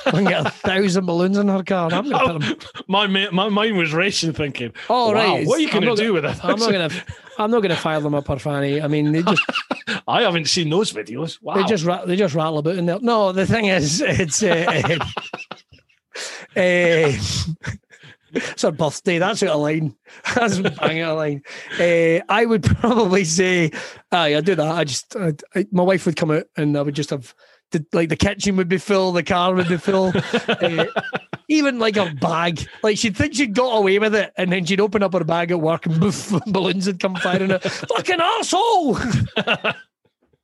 I 0.06 0.10
can 0.10 0.24
get 0.24 0.46
a 0.46 0.50
thousand 0.50 1.06
balloons 1.06 1.36
in 1.38 1.46
her 1.48 1.62
car. 1.62 1.92
I'm 1.92 2.08
going 2.08 2.40
to 2.40 2.46
put 2.46 2.60
them. 2.72 2.84
My, 2.88 3.06
my 3.06 3.48
mind 3.48 3.76
was 3.76 3.92
racing 3.92 4.32
thinking, 4.32 4.72
Oh, 4.88 5.12
wow, 5.12 5.14
right. 5.36 5.46
what 5.46 5.58
are 5.58 5.62
you 5.62 5.70
going 5.70 5.84
to 5.84 5.94
do 5.94 6.12
with 6.14 6.24
a 6.24 6.30
I'm 6.42 6.58
not 6.58 6.72
going 6.72 6.88
to. 6.88 7.04
I'm 7.38 7.50
not 7.50 7.60
going 7.60 7.70
to 7.74 7.80
file 7.80 8.00
them 8.00 8.14
up 8.14 8.28
her 8.28 8.38
fanny. 8.38 8.80
I 8.80 8.88
mean, 8.88 9.12
they 9.12 9.22
just 9.22 9.42
I 10.08 10.22
haven't 10.22 10.46
seen 10.46 10.70
those 10.70 10.92
videos. 10.92 11.40
Wow. 11.42 11.54
they 11.54 11.64
just 11.64 11.84
they 12.06 12.16
just 12.16 12.34
rattle 12.34 12.58
about 12.58 12.76
in 12.76 12.86
there. 12.86 12.98
No, 13.00 13.32
the 13.32 13.46
thing 13.46 13.66
is, 13.66 14.00
it's 14.00 14.42
uh, 14.42 14.98
uh, 16.56 17.12
it's 18.34 18.62
her 18.62 18.70
birthday. 18.70 19.18
That's 19.18 19.42
out 19.42 19.50
of 19.50 19.60
line. 19.60 19.94
That's 20.34 20.58
bang 20.58 21.00
out 21.00 21.12
of 21.12 21.18
line. 21.18 21.42
Uh, 21.78 22.24
I 22.28 22.44
would 22.46 22.62
probably 22.80 23.24
say, 23.24 23.70
aye, 24.12 24.36
I 24.36 24.40
do 24.40 24.54
that. 24.54 24.66
I 24.66 24.84
just, 24.84 25.16
I, 25.16 25.32
I, 25.54 25.66
my 25.72 25.82
wife 25.82 26.06
would 26.06 26.16
come 26.16 26.30
out 26.30 26.44
and 26.56 26.76
I 26.76 26.82
would 26.82 26.94
just 26.94 27.10
have. 27.10 27.34
The, 27.70 27.84
like 27.92 28.08
the 28.08 28.14
kitchen 28.14 28.54
would 28.56 28.68
be 28.68 28.78
full, 28.78 29.10
the 29.10 29.24
car 29.24 29.52
would 29.52 29.68
be 29.68 29.78
full, 29.78 30.12
uh, 30.48 30.84
even 31.48 31.80
like 31.80 31.96
a 31.96 32.14
bag. 32.14 32.68
Like 32.84 32.98
she'd 32.98 33.16
think 33.16 33.34
she'd 33.34 33.54
got 33.54 33.78
away 33.78 33.98
with 33.98 34.14
it, 34.14 34.32
and 34.36 34.52
then 34.52 34.64
she'd 34.64 34.80
open 34.80 35.02
up 35.02 35.12
her 35.14 35.24
bag 35.24 35.50
at 35.50 35.60
work, 35.60 35.86
and 35.86 35.98
boof, 35.98 36.30
balloons 36.46 36.86
would 36.86 37.00
come 37.00 37.16
firing 37.16 37.50
out. 37.50 37.64
Fucking 37.64 38.20
asshole! 38.20 38.96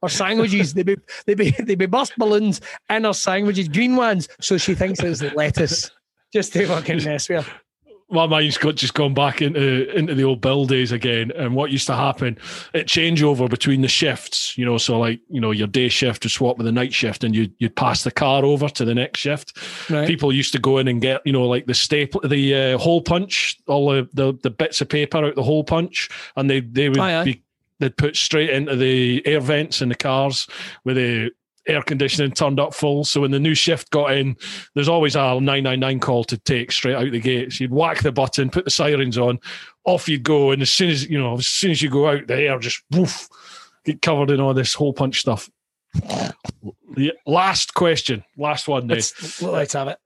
or 0.03 0.09
sandwiches. 0.09 0.75
They'd 0.75 0.87
be 0.87 0.97
they'd 1.27 1.39
be 1.39 1.51
they'd 1.51 1.79
be 1.79 1.87
burst 1.87 2.17
balloons 2.17 2.61
in 2.89 3.05
her 3.05 3.13
sandwiches, 3.13 3.69
green 3.69 3.97
ones. 3.97 4.29
So 4.41 4.59
she 4.59 4.75
thinks 4.75 5.01
it's 5.01 5.23
lettuce. 5.35 5.91
Just 6.33 6.53
to 6.53 6.67
fucking 6.67 7.05
mess 7.05 7.29
with 7.29 7.47
her. 7.47 7.61
My 8.11 8.27
mind's 8.27 8.59
got 8.59 8.77
just 8.77 8.95
gone 8.95 9.15
back 9.15 9.41
into 9.41 9.91
into 9.97 10.15
the 10.15 10.25
old 10.25 10.41
Bill 10.41 10.67
days 10.67 10.93
again. 10.93 11.31
And 11.37 11.55
what 11.55 11.71
used 11.71 11.87
to 11.87 11.95
happen, 11.95 12.39
it 12.75 12.87
changeover 12.87 13.49
between 13.49 13.83
the 13.83 13.89
shifts, 13.89 14.57
you 14.59 14.65
know. 14.65 14.79
So 14.79 14.99
like, 14.99 15.21
you 15.29 15.41
know, 15.41 15.51
your 15.51 15.69
day 15.69 15.89
shift 15.89 16.25
would 16.25 16.33
swap 16.33 16.59
with 16.59 16.67
the 16.67 16.73
night 16.73 16.93
shift, 16.93 17.25
and 17.25 17.35
you 17.35 17.49
you'd 17.59 17.77
pass 17.77 18.05
the 18.05 18.11
car 18.11 18.45
over 18.45 18.69
to 18.69 18.85
the 18.85 18.95
next 18.95 19.21
shift. 19.21 19.57
Right. 19.91 20.09
People 20.09 20.33
used 20.33 20.53
to 20.53 20.59
go 20.59 20.79
in 20.79 20.89
and 20.89 21.01
get, 21.01 21.21
you 21.25 21.33
know, 21.33 21.47
like 21.47 21.67
the 21.67 21.75
staple, 21.75 22.21
the 22.23 22.55
uh, 22.55 22.79
hole 22.79 23.03
punch, 23.03 23.59
all 23.67 23.91
the, 23.91 24.09
the 24.13 24.39
the 24.43 24.51
bits 24.51 24.81
of 24.81 24.89
paper 24.89 25.25
out 25.25 25.37
the 25.37 25.43
hole 25.43 25.65
punch, 25.65 26.09
and 26.37 26.51
they 26.51 26.61
they 26.61 26.89
would 26.89 26.99
Aye, 26.99 27.21
aye. 27.21 27.25
be 27.25 27.43
they'd 27.79 27.97
put 27.97 28.15
straight 28.17 28.51
into 28.51 28.77
the 28.77 29.27
air 29.27 29.41
vents 29.41 29.81
in 29.81 29.89
the 29.89 29.95
cars 29.95 30.47
with 30.85 30.97
the 30.97 31.31
air 31.71 31.83
conditioning 31.83 32.33
turned 32.33 32.61
up 32.61 32.75
full. 32.75 33.05
So 33.05 33.23
when 33.23 33.31
the 33.31 33.41
new 33.41 33.55
shift 33.55 33.91
got 33.91 34.13
in, 34.13 34.37
there's 34.75 34.89
always 34.89 35.15
a 35.15 35.41
999 35.41 36.01
call 36.01 36.25
to 36.25 36.37
take 36.39 36.73
straight 36.73 36.97
out 36.97 37.11
the 37.11 37.21
gates. 37.21 37.61
You'd 37.61 37.73
whack 37.73 38.03
the 38.03 38.13
button, 38.13 38.51
put 38.51 38.65
the 38.65 38.71
sirens 38.71 39.19
on, 39.19 39.39
off 39.85 40.09
you'd 40.09 40.23
go. 40.23 40.51
And 40.51 40.63
as 40.63 40.71
soon 40.71 40.91
as, 40.91 41.09
you 41.09 41.19
know, 41.19 41.35
as 41.35 41.47
soon 41.47 41.71
as 41.71 41.83
you 41.83 41.91
go 41.91 42.09
out, 42.09 42.27
the 42.27 42.37
air 42.37 42.59
just 42.59 42.83
woof, 42.91 43.29
get 43.85 44.03
covered 44.03 44.31
in 44.31 44.41
all 44.41 44.55
this 44.55 44.75
hole 44.75 44.93
punch 44.93 45.21
stuff. 45.21 45.49
The 46.95 47.13
last 47.27 47.75
question, 47.75 48.25
last 48.37 48.69
one. 48.69 48.89
Let's, 48.89 49.43
let's 49.43 49.73
have 49.73 49.89
it. 49.89 49.99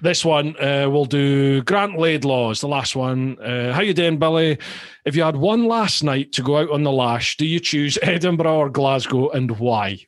This 0.00 0.24
one 0.24 0.56
uh, 0.60 0.88
we'll 0.90 1.04
do 1.04 1.62
Grant 1.62 1.98
Laidlaw 1.98 2.50
is 2.50 2.60
the 2.60 2.68
last 2.68 2.96
one. 2.96 3.38
Uh, 3.40 3.72
how 3.72 3.80
you 3.80 3.94
doing, 3.94 4.18
Billy? 4.18 4.58
If 5.04 5.14
you 5.14 5.22
had 5.22 5.36
one 5.36 5.66
last 5.66 6.02
night 6.02 6.32
to 6.32 6.42
go 6.42 6.58
out 6.58 6.70
on 6.70 6.82
the 6.82 6.92
lash, 6.92 7.36
do 7.36 7.46
you 7.46 7.60
choose 7.60 7.96
Edinburgh 8.02 8.56
or 8.56 8.70
Glasgow, 8.70 9.30
and 9.30 9.56
why? 9.58 10.00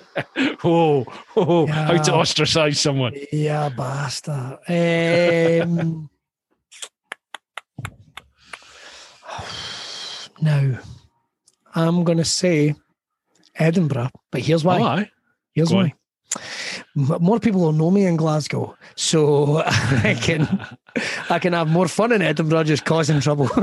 oh, 0.64 1.04
oh 1.36 1.66
how 1.66 1.96
to 2.02 2.12
ostracize 2.14 2.80
someone? 2.80 3.14
Yeah, 3.32 3.68
bastard. 3.68 4.58
Um, 4.68 6.08
now, 10.42 10.78
I'm 11.74 12.04
going 12.04 12.18
to 12.18 12.24
say 12.24 12.74
Edinburgh, 13.54 14.10
but 14.30 14.40
here's 14.42 14.64
why. 14.64 15.02
Oh. 15.02 15.04
Here's 15.54 15.68
Go 15.68 15.76
why. 15.76 15.94
M- 16.96 17.18
More 17.20 17.38
people 17.40 17.60
will 17.60 17.72
know 17.72 17.90
me 17.90 18.06
in 18.06 18.16
Glasgow, 18.16 18.76
so 18.96 19.58
I 19.66 20.16
can 20.20 20.48
I 21.30 21.38
can 21.38 21.52
have 21.52 21.68
more 21.68 21.88
fun 21.88 22.12
in 22.12 22.22
Edinburgh 22.22 22.64
just 22.64 22.84
causing 22.84 23.20
trouble. 23.20 23.48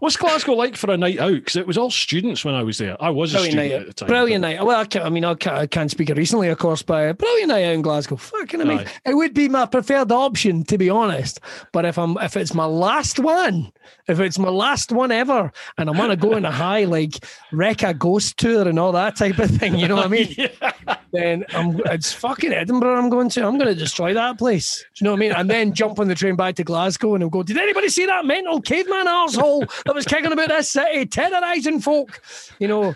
What's 0.00 0.16
Glasgow 0.16 0.54
like 0.54 0.76
for 0.76 0.90
a 0.90 0.96
night 0.96 1.18
out? 1.18 1.32
Because 1.32 1.56
it 1.56 1.66
was 1.66 1.78
all 1.78 1.90
students 1.90 2.44
when 2.44 2.54
I 2.54 2.62
was 2.62 2.78
there. 2.78 2.96
I 3.02 3.10
was 3.10 3.32
a 3.34 3.38
Brilliant 3.38 3.52
student 3.52 3.70
night 3.70 3.80
at 3.80 3.82
the 3.82 3.88
out. 3.90 3.96
time. 3.96 4.08
Brilliant 4.08 4.42
night. 4.42 4.64
Well, 4.64 4.80
I, 4.80 4.84
can't, 4.84 5.04
I 5.04 5.08
mean, 5.08 5.24
I 5.24 5.34
can't, 5.34 5.56
I 5.56 5.66
can't 5.66 5.90
speak 5.90 6.10
of 6.10 6.16
recently, 6.18 6.48
of 6.48 6.58
course, 6.58 6.82
but 6.82 7.08
uh, 7.08 7.12
brilliant 7.12 7.48
night 7.48 7.64
out 7.64 7.74
in 7.74 7.82
Glasgow. 7.82 8.16
Fucking 8.16 8.60
amazing. 8.60 8.86
Aye. 8.86 9.10
It 9.10 9.14
would 9.14 9.34
be 9.34 9.48
my 9.48 9.66
preferred 9.66 10.10
option, 10.12 10.64
to 10.64 10.78
be 10.78 10.90
honest. 10.90 11.40
But 11.72 11.84
if 11.84 11.98
I'm, 11.98 12.16
if 12.18 12.36
it's 12.36 12.54
my 12.54 12.64
last 12.64 13.18
one, 13.18 13.72
if 14.08 14.20
it's 14.20 14.38
my 14.38 14.48
last 14.48 14.92
one 14.92 15.12
ever, 15.12 15.52
and 15.76 15.88
I 15.88 15.92
want 15.92 16.10
to 16.10 16.16
go 16.16 16.34
on 16.34 16.44
a 16.44 16.50
high 16.50 16.84
like 16.84 17.24
wreck 17.52 17.82
a 17.82 17.94
ghost 17.94 18.38
tour 18.38 18.66
and 18.68 18.78
all 18.78 18.92
that 18.92 19.16
type 19.16 19.38
of 19.38 19.50
thing, 19.50 19.78
you 19.78 19.88
know 19.88 19.96
what 19.96 20.06
I 20.06 20.08
mean? 20.08 20.34
then 21.12 21.44
I'm, 21.50 21.80
it's 21.86 22.12
fucking 22.12 22.52
Edinburgh. 22.52 22.96
I'm 22.98 23.10
going 23.10 23.28
to. 23.30 23.46
I'm 23.46 23.58
going 23.58 23.68
to 23.68 23.74
destroy 23.78 24.14
that 24.14 24.38
place. 24.38 24.84
Do 24.94 25.04
you 25.04 25.04
know 25.04 25.12
what 25.12 25.18
I 25.18 25.20
mean? 25.20 25.32
And 25.38 25.48
then 25.48 25.72
jump 25.72 25.98
on 26.00 26.08
the 26.08 26.14
train 26.14 26.34
back 26.36 26.56
to 26.56 26.64
Glasgow 26.64 27.14
and 27.14 27.22
I'll 27.22 27.30
go. 27.30 27.42
Did 27.42 27.58
anybody 27.58 27.88
see 27.88 28.06
that 28.06 28.24
mental 28.24 28.60
caveman 28.60 29.06
arsehole 29.06 29.70
that 29.84 29.94
was 29.94 30.04
kicking 30.04 30.32
about 30.32 30.48
this 30.48 30.70
city, 30.70 31.06
terrorising 31.06 31.80
folk? 31.80 32.20
You 32.58 32.66
know, 32.68 32.94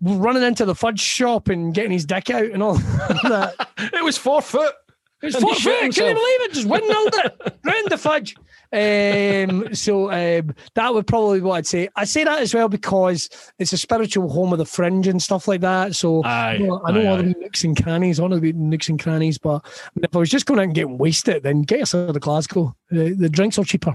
running 0.00 0.42
into 0.42 0.64
the 0.64 0.74
fudge 0.74 1.00
shop 1.00 1.48
and 1.48 1.72
getting 1.72 1.92
his 1.92 2.04
dick 2.04 2.30
out 2.30 2.46
and 2.46 2.62
all 2.62 2.74
that. 2.78 3.54
it 3.78 4.02
was 4.02 4.18
four 4.18 4.42
foot. 4.42 4.74
It's 5.22 5.36
And 5.36 5.42
four 5.42 5.54
foot. 5.54 5.80
Can 5.94 6.06
you 6.08 6.14
believe 6.14 6.40
it? 6.42 6.52
Just 6.52 6.68
windmilled 6.68 7.14
it 7.14 7.58
round 7.64 7.88
the 7.90 7.98
fudge. 7.98 8.34
Um, 8.70 9.74
so 9.74 10.10
um, 10.10 10.54
that 10.74 10.92
would 10.92 11.06
probably 11.06 11.40
be 11.40 11.44
what 11.44 11.56
I'd 11.56 11.66
say. 11.66 11.88
I 11.96 12.04
say 12.04 12.24
that 12.24 12.40
as 12.40 12.54
well 12.54 12.68
because 12.68 13.28
it's 13.58 13.72
a 13.72 13.78
spiritual 13.78 14.28
home 14.28 14.52
of 14.52 14.58
the 14.58 14.66
fringe 14.66 15.06
and 15.08 15.22
stuff 15.22 15.48
like 15.48 15.62
that. 15.62 15.94
So 15.94 16.22
Aye, 16.24 16.54
I 16.54 16.58
know, 16.58 16.82
I 16.84 16.92
know 16.92 17.00
aye, 17.00 17.06
all 17.06 17.16
the 17.16 17.22
nooks 17.24 17.64
and 17.64 17.82
crannies, 17.82 18.20
all 18.20 18.32
of 18.32 18.40
the 18.40 18.52
nooks 18.52 18.88
and 18.88 19.00
crannies. 19.00 19.38
But 19.38 19.64
I 19.64 19.90
mean, 19.94 20.04
if 20.04 20.14
I 20.14 20.18
was 20.18 20.30
just 20.30 20.46
going 20.46 20.60
out 20.60 20.64
and 20.64 20.74
getting 20.74 20.98
wasted, 20.98 21.42
then 21.42 21.62
get 21.62 21.78
yourself 21.80 22.12
to 22.12 22.20
Glasgow. 22.20 22.74
The, 22.90 23.14
the 23.14 23.28
drinks 23.28 23.58
are 23.58 23.64
cheaper. 23.64 23.94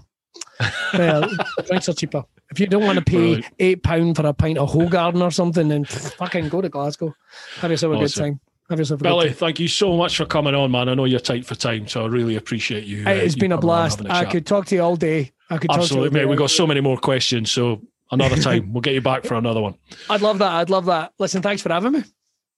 well, 0.93 1.29
drinks 1.67 1.89
are 1.89 1.93
cheaper. 1.93 2.23
If 2.51 2.59
you 2.59 2.67
don't 2.67 2.83
want 2.83 2.99
to 2.99 3.05
pay 3.05 3.17
Brilliant. 3.17 3.45
eight 3.59 3.83
pound 3.83 4.15
for 4.15 4.25
a 4.25 4.33
pint 4.33 4.57
of 4.57 4.71
Hoegaarden 4.71 5.21
or 5.21 5.31
something, 5.31 5.67
then 5.67 5.85
fucking 5.85 6.49
go 6.49 6.61
to 6.61 6.69
Glasgow. 6.69 7.13
Have 7.57 7.71
yourself 7.71 7.95
a 7.95 7.99
good 7.99 8.13
time. 8.13 8.39
Have 8.73 8.79
yourself 8.79 9.01
a 9.01 9.03
Billy, 9.03 9.27
time. 9.27 9.35
thank 9.35 9.59
you 9.59 9.67
so 9.67 9.95
much 9.95 10.17
for 10.17 10.25
coming 10.25 10.55
on, 10.55 10.71
man. 10.71 10.89
I 10.89 10.95
know 10.95 11.05
you're 11.05 11.19
tight 11.19 11.45
for 11.45 11.53
time, 11.53 11.87
so 11.87 12.05
I 12.05 12.07
really 12.07 12.35
appreciate 12.37 12.85
you. 12.85 13.05
uh, 13.05 13.11
It's 13.11 13.35
you 13.35 13.41
been 13.41 13.51
a 13.51 13.57
coming 13.57 13.69
on 13.69 13.81
and 13.85 13.87
blast. 13.89 13.97
having 13.99 14.11
a 14.11 14.15
I 14.15 14.25
could 14.25 14.47
talk 14.47 14.65
to 14.65 14.75
you 14.75 14.81
all 14.81 14.95
day. 14.95 15.31
I 15.51 15.59
could 15.59 15.69
talk 15.69 15.77
Absolutely, 15.81 16.09
to 16.09 16.13
you 16.15 16.19
mate. 16.21 16.23
all 16.23 16.29
We've 16.31 16.39
got 16.39 16.49
so 16.49 16.65
many 16.65 16.81
more 16.81 16.97
questions, 16.97 17.51
so 17.51 17.81
another 18.11 18.35
time 18.41 18.73
we'll 18.73 18.81
get 18.81 18.95
you 18.95 19.01
back 19.01 19.25
for 19.25 19.35
another 19.35 19.61
one. 19.61 19.75
I'd 20.09 20.21
love 20.21 20.39
that. 20.39 20.51
I'd 20.53 20.71
love 20.71 20.85
that. 20.85 21.13
Listen, 21.19 21.43
thanks 21.43 21.61
for 21.61 21.71
having 21.71 21.91
me. 21.91 22.03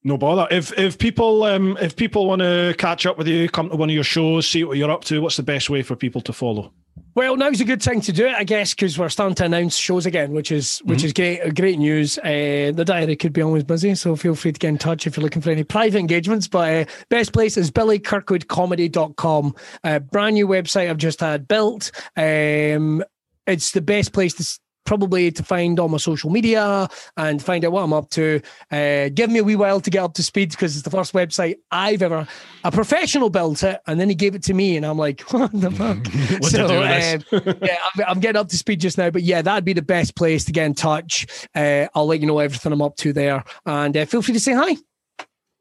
No 0.06 0.18
bother. 0.18 0.48
If 0.52 0.72
if 0.80 0.98
people 0.98 1.44
um 1.44 1.78
if 1.82 1.98
people 1.98 2.28
want 2.28 2.40
to 2.42 2.74
catch 2.78 3.06
up 3.06 3.18
with 3.18 3.28
you, 3.28 3.50
come 3.50 3.70
to 3.72 3.76
one 3.76 3.90
of 3.90 3.94
your 3.94 4.04
shows, 4.06 4.48
see 4.48 4.64
what 4.64 4.78
you're 4.78 4.92
up 4.92 5.04
to, 5.06 5.20
what's 5.22 5.36
the 5.36 5.44
best 5.44 5.70
way 5.70 5.82
for 5.82 5.98
people 5.98 6.22
to 6.22 6.32
follow? 6.32 6.72
Well, 7.16 7.38
now's 7.38 7.62
a 7.62 7.66
good 7.66 7.80
time 7.80 8.02
to 8.02 8.12
do 8.12 8.26
it, 8.26 8.36
I 8.36 8.44
guess, 8.44 8.74
because 8.74 9.00
we're 9.00 9.08
starting 9.08 9.36
to 9.36 9.46
announce 9.46 9.78
shows 9.78 10.06
again, 10.06 10.34
which 10.34 10.52
is 10.52 10.80
which 10.80 11.02
is 11.02 11.14
great. 11.14 11.56
Great 11.56 11.80
news. 11.80 12.18
Uh, 12.18 12.74
the 12.76 12.84
diary 12.86 13.16
could 13.16 13.32
be 13.32 13.42
always 13.42 13.64
busy, 13.64 13.96
so 13.96 14.18
feel 14.18 14.36
free 14.36 14.52
to 14.52 14.60
get 14.60 14.68
in 14.68 14.78
touch 14.78 15.08
if 15.08 15.16
you're 15.16 15.24
looking 15.24 15.42
for 15.42 15.50
any 15.50 15.64
private 15.64 15.98
engagements. 15.98 16.50
But 16.50 16.90
uh, 16.90 16.92
best 17.08 17.32
place 17.32 17.56
is 17.56 17.72
billykirkwoodcomedy.com. 17.72 19.56
Uh, 19.86 20.00
brand 20.00 20.34
new 20.34 20.46
website 20.46 20.90
I've 20.90 20.98
just 20.98 21.22
had 21.22 21.48
built. 21.48 21.90
Um, 22.18 23.02
it's 23.48 23.72
the 23.72 23.82
best 23.82 24.12
place 24.12 24.34
to 24.34 24.60
probably 24.86 25.32
to 25.32 25.44
find 25.44 25.80
all 25.80 25.90
my 25.90 25.98
social 25.98 26.30
media 26.30 26.88
and 27.18 27.42
find 27.42 27.66
out 27.66 27.72
what 27.72 27.84
I'm 27.84 27.94
up 27.94 28.10
to. 28.12 28.42
Uh, 28.72 29.10
give 29.14 29.30
me 29.30 29.40
a 29.40 29.44
wee 29.44 29.56
while 29.56 29.82
to 29.82 29.90
get 29.90 30.04
up 30.04 30.14
to 30.16 30.24
speed 30.24 30.52
because 30.52 30.76
it's 30.76 30.84
the 30.84 30.90
first 30.90 31.14
website 31.14 31.56
I've 31.72 32.02
ever 32.02 32.28
a 32.64 32.72
professional 32.72 33.30
built 33.30 33.64
it, 33.64 33.80
and 33.88 34.00
then 34.00 34.10
he 34.10 34.16
gave 34.16 34.36
it 34.36 34.44
to 34.44 34.54
me, 34.54 34.78
and 34.78 34.86
I'm 34.86 34.98
like, 34.98 35.22
what 35.32 35.52
the 35.54 35.72
fuck? 35.72 35.98
What 36.42 36.52
do 36.52 36.80
with 36.80 37.32
this? 37.32 37.34
um, 37.34 37.58
yeah, 37.62 37.78
I'm, 37.94 38.04
I'm 38.08 38.20
getting 38.20 38.40
up 38.40 38.50
to 38.50 38.58
speed 38.58 38.82
just 38.82 38.98
now, 38.98 39.10
but 39.10 39.24
yeah, 39.24 39.42
that'd 39.42 39.66
be 39.66 39.74
the 39.74 39.82
best 39.82 40.16
place 40.16 40.46
to 40.46 40.52
get 40.52 40.66
in 40.66 40.74
touch. 40.74 41.28
Uh, 41.54 41.88
I'll 41.94 42.08
let 42.08 42.22
you 42.22 42.28
know 42.28 42.40
everything 42.40 42.72
I'm 42.72 42.82
up 42.82 42.96
to 42.98 43.14
there, 43.14 43.44
and 43.66 43.96
uh, 43.96 44.06
feel 44.06 44.22
free 44.22 44.34
to 44.34 44.40
say 44.40 44.54
hi. 44.54 44.78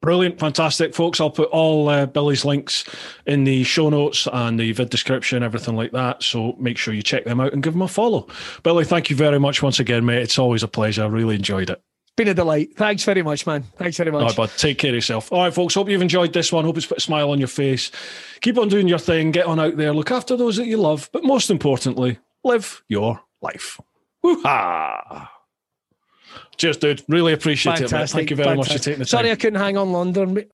Brilliant, 0.05 0.39
fantastic, 0.39 0.95
folks. 0.95 1.19
I'll 1.19 1.31
put 1.31 1.49
all 1.49 1.89
uh, 1.89 2.05
Billy's 2.05 2.45
links 2.45 2.85
in 3.25 3.45
the 3.45 3.65
show 3.65 3.89
notes 3.89 4.29
and 4.31 4.61
the 4.61 4.71
vid 4.73 4.91
description, 4.91 5.43
everything 5.43 5.77
like 5.77 5.93
that. 5.93 6.23
So 6.23 6.55
make 6.59 6.77
sure 6.77 6.93
you 6.93 7.03
check 7.03 7.25
them 7.25 7.41
out 7.41 7.55
and 7.55 7.63
give 7.63 7.73
them 7.73 7.81
a 7.81 7.89
follow. 7.89 8.29
Billy, 8.63 8.85
thank 8.85 9.09
you 9.09 9.17
very 9.17 9.41
much 9.41 9.63
once 9.63 9.81
again, 9.81 10.05
mate. 10.05 10.21
It's 10.21 10.39
always 10.39 10.63
a 10.63 10.69
pleasure. 10.69 11.05
I 11.05 11.07
really 11.07 11.37
enjoyed 11.37 11.71
it. 11.71 11.81
Been 12.17 12.29
a 12.29 12.35
delight. 12.35 12.77
Thanks 12.77 13.03
very 13.03 13.23
much, 13.23 13.47
man. 13.47 13.63
Thanks 13.79 13.97
very 13.97 14.13
much. 14.13 14.21
All 14.21 14.27
right, 14.29 14.37
bud. 14.37 14.51
Take 14.59 14.77
care 14.77 14.91
of 14.91 14.97
yourself. 14.97 15.33
All 15.33 15.43
right, 15.43 15.55
folks. 15.55 15.73
Hope 15.73 15.89
you've 15.89 16.03
enjoyed 16.03 16.35
this 16.35 16.53
one. 16.53 16.67
Hope 16.67 16.77
it's 16.77 16.85
put 16.85 16.99
a 16.99 17.01
smile 17.01 17.31
on 17.31 17.39
your 17.39 17.49
face. 17.49 17.91
Keep 18.43 18.59
on 18.59 18.69
doing 18.69 18.87
your 18.87 18.99
thing. 18.99 19.31
Get 19.31 19.47
on 19.47 19.59
out 19.59 19.79
there. 19.79 19.95
Look 19.95 20.11
after 20.11 20.37
those 20.37 20.57
that 20.59 20.67
you 20.67 20.77
love. 20.77 21.09
But 21.15 21.25
most 21.25 21.51
importantly, 21.51 22.19
live 22.45 22.83
your 22.89 23.23
life. 23.41 23.81
Woo-ha! 24.23 25.31
Cheers, 26.57 26.77
dude. 26.77 27.03
Really 27.09 27.33
appreciate 27.33 27.79
Fantastic. 27.79 27.93
it. 27.93 28.01
Mate. 28.01 28.11
Thank 28.11 28.31
you 28.31 28.37
very 28.37 28.49
Fantastic. 28.49 28.73
much 28.75 28.79
for 28.79 28.85
taking 28.85 28.99
the 29.01 29.05
time. 29.05 29.19
Sorry 29.19 29.31
I 29.31 29.37
couldn't 29.37 29.61
hang 29.61 29.77
on 29.77 29.93
London. 29.93 30.35